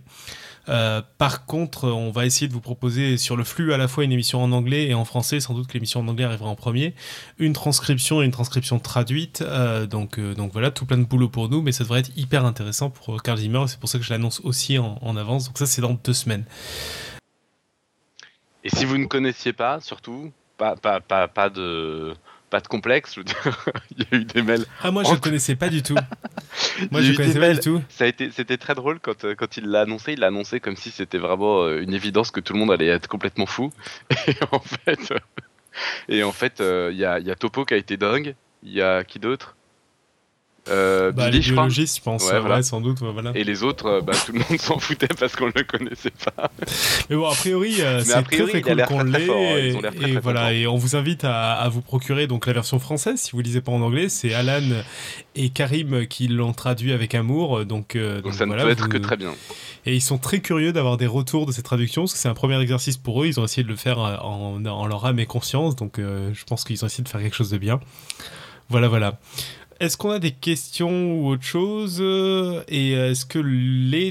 Euh, 0.67 1.01
par 1.17 1.45
contre, 1.45 1.87
on 1.87 2.11
va 2.11 2.25
essayer 2.25 2.47
de 2.47 2.53
vous 2.53 2.61
proposer 2.61 3.17
sur 3.17 3.35
le 3.35 3.43
flux 3.43 3.73
à 3.73 3.77
la 3.77 3.87
fois 3.87 4.03
une 4.03 4.11
émission 4.11 4.41
en 4.41 4.51
anglais 4.51 4.87
et 4.87 4.93
en 4.93 5.05
français, 5.05 5.39
sans 5.39 5.53
doute 5.53 5.67
que 5.67 5.73
l'émission 5.73 6.01
en 6.01 6.07
anglais 6.07 6.25
arrivera 6.25 6.49
en 6.49 6.55
premier, 6.55 6.93
une 7.39 7.53
transcription 7.53 8.21
et 8.21 8.25
une 8.25 8.31
transcription 8.31 8.79
traduite. 8.79 9.41
Euh, 9.41 9.87
donc, 9.87 10.19
euh, 10.19 10.35
donc 10.35 10.51
voilà, 10.51 10.69
tout 10.69 10.85
plein 10.85 10.97
de 10.97 11.05
boulot 11.05 11.29
pour 11.29 11.49
nous, 11.49 11.61
mais 11.61 11.71
ça 11.71 11.83
devrait 11.83 12.01
être 12.01 12.11
hyper 12.17 12.45
intéressant 12.45 12.89
pour 12.89 13.21
Carl 13.23 13.37
Zimmer, 13.37 13.63
c'est 13.67 13.79
pour 13.79 13.89
ça 13.89 13.97
que 13.97 14.03
je 14.03 14.09
l'annonce 14.11 14.41
aussi 14.43 14.77
en, 14.77 14.99
en 15.01 15.17
avance. 15.17 15.45
Donc 15.45 15.57
ça, 15.57 15.65
c'est 15.65 15.81
dans 15.81 15.97
deux 16.03 16.13
semaines. 16.13 16.45
Et 18.63 18.69
si 18.69 18.85
vous 18.85 18.97
ne 18.97 19.05
connaissiez 19.05 19.53
pas, 19.53 19.79
surtout, 19.79 20.31
pas, 20.57 20.75
pas, 20.75 20.99
pas, 20.99 21.27
pas 21.27 21.49
de 21.49 22.13
pas 22.49 22.59
de 22.61 22.67
complexe. 22.67 23.13
Je 23.13 23.19
veux 23.19 23.23
dire, 23.25 23.35
il 23.97 24.03
y 24.03 24.15
a 24.15 24.17
eu 24.19 24.25
des 24.25 24.41
mails. 24.41 24.65
Ah, 24.81 24.89
moi, 24.91 25.03
je 25.03 25.09
En- 25.09 25.13
ne 25.13 25.19
connaissais 25.19 25.55
pas 25.55 25.69
du 25.69 25.83
tout. 25.83 25.93
Moi, 26.91 27.01
je 27.01 27.11
eu 27.11 27.15
connaissais 27.15 27.39
pas 27.39 27.53
du 27.53 27.59
tout. 27.59 27.81
Ça 27.89 28.05
a 28.05 28.07
été, 28.07 28.31
c'était 28.31 28.57
très 28.57 28.73
drôle 28.73 28.99
quand, 28.99 29.23
euh, 29.23 29.35
quand 29.35 29.55
il 29.57 29.67
l'a 29.67 29.81
annoncé. 29.81 30.13
Il 30.13 30.19
l'a 30.19 30.27
annoncé 30.27 30.59
comme 30.59 30.75
si 30.75 30.89
c'était 30.89 31.19
vraiment 31.19 31.61
euh, 31.63 31.81
une 31.81 31.93
évidence 31.93 32.31
que 32.31 32.39
tout 32.39 32.53
le 32.53 32.59
monde 32.59 32.71
allait 32.71 32.87
être 32.87 33.07
complètement 33.07 33.45
fou. 33.45 33.71
Et 34.27 34.35
en 34.51 34.59
fait, 34.59 35.13
et 36.09 36.23
en 36.23 36.31
fait, 36.31 36.59
euh, 36.59 36.89
il 36.91 36.97
y, 36.97 37.05
a, 37.05 37.19
il 37.19 37.27
y 37.27 37.31
a 37.31 37.35
Topo 37.35 37.65
qui 37.65 37.75
a 37.75 37.77
été 37.77 37.97
dingue. 37.97 38.35
Il 38.63 38.73
y 38.73 38.81
a 38.81 39.03
qui 39.03 39.19
d'autre? 39.19 39.55
Euh, 40.69 41.11
Bah, 41.11 41.25
Billy, 41.25 41.37
les 41.37 41.41
je 41.41 41.51
crois. 41.51 41.63
biologistes, 41.63 41.97
je 41.97 42.01
pense. 42.03 42.23
Ouais, 42.25 42.33
Ouais, 42.33 42.39
voilà. 42.39 42.61
sans 42.63 42.81
doute. 42.81 43.01
ouais, 43.01 43.11
voilà. 43.11 43.31
Et 43.35 43.43
les 43.43 43.63
autres, 43.63 43.85
euh, 43.87 44.01
bah, 44.01 44.13
tout 44.25 44.31
le 44.33 44.39
monde 44.39 44.57
s'en 44.59 44.79
foutait 44.79 45.07
parce 45.19 45.35
qu'on 45.35 45.47
le 45.47 45.63
connaissait 45.63 46.11
pas. 46.35 46.51
Mais 47.09 47.15
bon, 47.15 47.27
a 47.27 47.33
priori, 47.35 47.75
euh, 47.81 48.01
c'est 48.03 48.21
très 48.23 48.45
très 48.47 48.61
cool 48.61 48.83
qu'on 48.87 49.03
l'ait. 49.03 49.23
Et, 49.69 49.73
très, 49.73 49.87
et 49.89 49.91
très 50.13 50.19
voilà, 50.21 50.41
contents. 50.41 50.49
et 50.53 50.67
on 50.67 50.75
vous 50.77 50.95
invite 50.95 51.23
à, 51.23 51.53
à 51.53 51.69
vous 51.69 51.81
procurer 51.81 52.27
donc 52.27 52.45
la 52.47 52.53
version 52.53 52.79
française 52.79 53.19
si 53.19 53.31
vous 53.31 53.41
lisez 53.41 53.61
pas 53.61 53.71
en 53.71 53.81
anglais. 53.81 54.09
C'est 54.09 54.33
Alan 54.33 54.61
et 55.35 55.49
Karim 55.49 56.07
qui 56.07 56.27
l'ont 56.27 56.53
traduit 56.53 56.91
avec 56.93 57.15
amour. 57.15 57.65
Donc, 57.65 57.95
euh, 57.95 58.15
Donc, 58.15 58.23
donc 58.25 58.33
ça 58.35 58.45
ne 58.45 58.55
peut 58.55 58.69
être 58.69 58.81
vous- 58.83 58.89
que 58.89 58.97
très 58.97 59.17
bien. 59.17 59.33
Et 59.85 59.95
ils 59.95 60.01
sont 60.01 60.17
très 60.17 60.39
curieux 60.41 60.73
d'avoir 60.73 60.97
des 60.97 61.07
retours 61.07 61.45
de 61.45 61.51
ces 61.51 61.63
traductions 61.63 62.01
parce 62.03 62.13
que 62.13 62.19
c'est 62.19 62.27
un 62.27 62.33
premier 62.33 62.59
exercice 62.61 62.97
pour 62.97 63.23
eux. 63.23 63.27
Ils 63.27 63.39
ont 63.39 63.45
essayé 63.45 63.63
de 63.63 63.69
le 63.69 63.75
faire 63.75 63.97
en, 63.99 64.63
en 64.65 64.87
leur 64.87 65.05
âme 65.05 65.19
et 65.19 65.25
conscience. 65.25 65.75
Donc 65.75 65.99
euh, 65.99 66.31
je 66.33 66.43
pense 66.43 66.63
qu'ils 66.63 66.83
ont 66.83 66.87
essayé 66.87 67.03
de 67.03 67.09
faire 67.09 67.21
quelque 67.21 67.35
chose 67.35 67.49
de 67.49 67.57
bien. 67.57 67.79
Voilà, 68.69 68.87
voilà. 68.87 69.17
Est-ce 69.79 69.95
qu'on 69.97 70.11
a 70.11 70.19
des 70.19 70.31
questions 70.31 71.13
ou 71.13 71.27
autre 71.29 71.43
chose 71.43 71.99
Euh, 72.01 72.63
Et 72.67 72.91
est-ce 72.93 73.25
que 73.25 73.39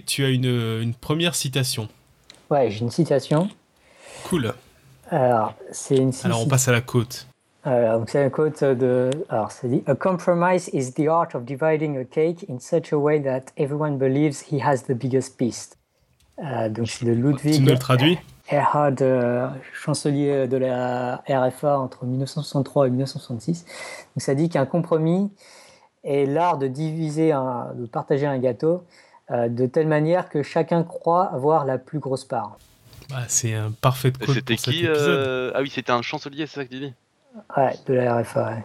tu 0.00 0.24
as 0.24 0.28
une, 0.30 0.46
une 0.46 0.94
première 0.94 1.34
citation? 1.34 1.88
Ouais, 2.50 2.70
j'ai 2.70 2.80
une 2.80 2.90
citation. 2.90 3.48
Cool. 4.24 4.54
Alors, 5.10 5.54
c'est 5.70 5.96
une 5.96 6.12
citation. 6.12 6.30
Alors 6.30 6.42
on 6.46 6.48
passe 6.48 6.68
à 6.68 6.72
la 6.72 6.80
côte. 6.80 7.26
Alors, 7.64 7.98
donc 7.98 8.08
c'est 8.08 8.22
un 8.24 8.30
quote 8.30 8.64
de. 8.64 9.10
Alors, 9.28 9.52
c'est 9.52 9.68
dit 9.68 9.82
A 9.86 9.94
compromise 9.94 10.70
is 10.72 10.92
the 10.92 11.06
art 11.08 11.28
of 11.34 11.44
dividing 11.44 11.98
a 11.98 12.04
cake 12.04 12.46
in 12.48 12.58
such 12.60 12.92
a 12.92 12.96
way 12.96 13.20
that 13.22 13.52
everyone 13.58 13.98
believes 13.98 14.42
he 14.50 14.60
has 14.62 14.84
the 14.88 14.92
biggest 14.94 15.36
piece. 15.36 15.70
Euh, 16.42 16.68
donc, 16.70 16.88
c'est 16.88 17.04
de 17.04 17.12
Tu 17.12 17.20
Ludwig 17.20 17.60
nous 17.60 17.66
le 17.72 17.78
traduis? 17.78 18.18
Erhard, 18.50 18.94
euh, 19.02 19.48
chancelier 19.74 20.46
de 20.48 20.56
la 20.56 21.22
RFA 21.28 21.78
entre 21.78 22.06
1963 22.06 22.86
et 22.86 22.90
1966. 22.90 23.64
Donc, 23.64 24.22
ça 24.22 24.34
dit 24.34 24.48
qu'un 24.48 24.64
compromis 24.64 25.30
est 26.04 26.26
l'art 26.26 26.58
de 26.58 26.66
diviser, 26.68 27.32
un, 27.32 27.72
de 27.74 27.86
partager 27.86 28.26
un 28.26 28.38
gâteau 28.38 28.84
euh, 29.30 29.48
de 29.48 29.66
telle 29.66 29.86
manière 29.88 30.28
que 30.28 30.42
chacun 30.42 30.82
croit 30.84 31.26
avoir 31.32 31.64
la 31.64 31.78
plus 31.78 31.98
grosse 31.98 32.24
part. 32.24 32.56
Bah, 33.10 33.22
C'est 33.28 33.54
un 33.54 33.70
parfait 33.72 34.08
Et 34.20 34.24
quote 34.24 34.34
C'était 34.34 34.56
qui 34.56 34.84
épisode. 34.84 34.96
euh, 34.96 35.52
Ah 35.54 35.60
oui, 35.62 35.70
c'était 35.70 35.92
un 35.92 36.02
chancelier, 36.02 36.46
c'est 36.46 36.56
ça 36.60 36.64
que 36.64 36.70
tu 36.70 36.80
dis? 36.80 36.94
Ouais, 37.56 37.74
de 37.86 37.94
la 37.94 38.20
RFA. 38.20 38.48
ouais. 38.50 38.64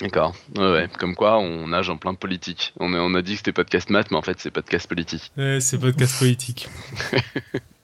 D'accord. 0.00 0.34
Ouais, 0.56 0.72
ouais. 0.72 0.88
Comme 0.98 1.14
quoi, 1.14 1.38
on 1.38 1.68
nage 1.68 1.88
en 1.88 1.96
plein 1.96 2.14
politique. 2.14 2.74
On 2.80 2.92
a, 2.92 2.98
on 2.98 3.14
a 3.14 3.22
dit 3.22 3.32
que 3.32 3.38
c'était 3.38 3.52
podcast 3.52 3.88
maths, 3.88 4.10
mais 4.10 4.16
en 4.16 4.22
fait, 4.22 4.38
c'est 4.40 4.50
podcast 4.50 4.88
politique. 4.88 5.30
Ouais, 5.36 5.58
c'est 5.60 5.78
podcast 5.78 6.18
politique. 6.18 6.68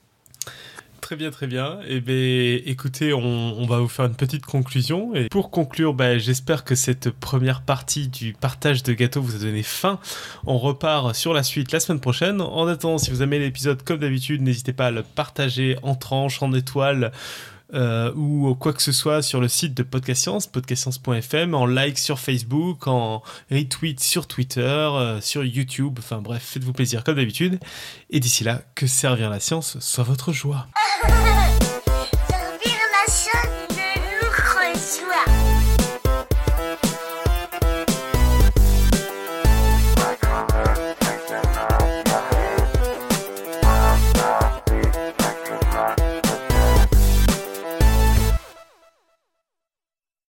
Très 1.09 1.15
bien, 1.15 1.31
très 1.31 1.47
bien. 1.47 1.79
Et 1.87 2.01
ben, 2.01 2.61
écoutez, 2.67 3.13
on, 3.13 3.23
on 3.23 3.65
va 3.65 3.79
vous 3.79 3.87
faire 3.87 4.05
une 4.05 4.13
petite 4.13 4.45
conclusion. 4.45 5.15
Et 5.15 5.27
pour 5.27 5.49
conclure, 5.49 5.95
ben, 5.95 6.19
j'espère 6.19 6.63
que 6.63 6.75
cette 6.75 7.09
première 7.09 7.63
partie 7.63 8.09
du 8.09 8.33
partage 8.33 8.83
de 8.83 8.93
gâteaux 8.93 9.19
vous 9.19 9.35
a 9.35 9.39
donné 9.39 9.63
faim. 9.63 9.99
On 10.45 10.59
repart 10.59 11.15
sur 11.15 11.33
la 11.33 11.41
suite 11.41 11.71
la 11.71 11.79
semaine 11.79 11.99
prochaine. 11.99 12.41
En 12.41 12.67
attendant, 12.67 12.99
si 12.99 13.09
vous 13.09 13.23
aimez 13.23 13.39
l'épisode 13.39 13.81
comme 13.81 13.97
d'habitude, 13.97 14.43
n'hésitez 14.43 14.71
pas 14.71 14.85
à 14.85 14.91
le 14.91 15.01
partager 15.01 15.77
en 15.81 15.95
tranches, 15.95 16.43
en 16.43 16.53
étoiles. 16.53 17.11
Euh, 17.73 18.11
ou 18.15 18.55
quoi 18.55 18.73
que 18.73 18.81
ce 18.81 18.91
soit 18.91 19.21
sur 19.21 19.41
le 19.41 19.47
site 19.47 19.73
de 19.73 19.83
Podcast 19.83 20.23
Science, 20.23 20.47
podcastscience.fm, 20.47 21.53
en 21.53 21.65
like 21.65 21.97
sur 21.97 22.19
Facebook, 22.19 22.87
en 22.87 23.21
retweet 23.51 23.99
sur 23.99 24.27
Twitter, 24.27 24.61
euh, 24.61 25.21
sur 25.21 25.43
YouTube, 25.43 25.99
enfin 25.99 26.21
bref, 26.21 26.43
faites-vous 26.43 26.73
plaisir 26.73 27.03
comme 27.03 27.15
d'habitude. 27.15 27.59
Et 28.09 28.19
d'ici 28.19 28.43
là, 28.43 28.61
que 28.75 28.87
servir 28.87 29.29
la 29.29 29.39
science 29.39 29.77
soit 29.79 30.03
votre 30.03 30.33
joie. 30.33 30.67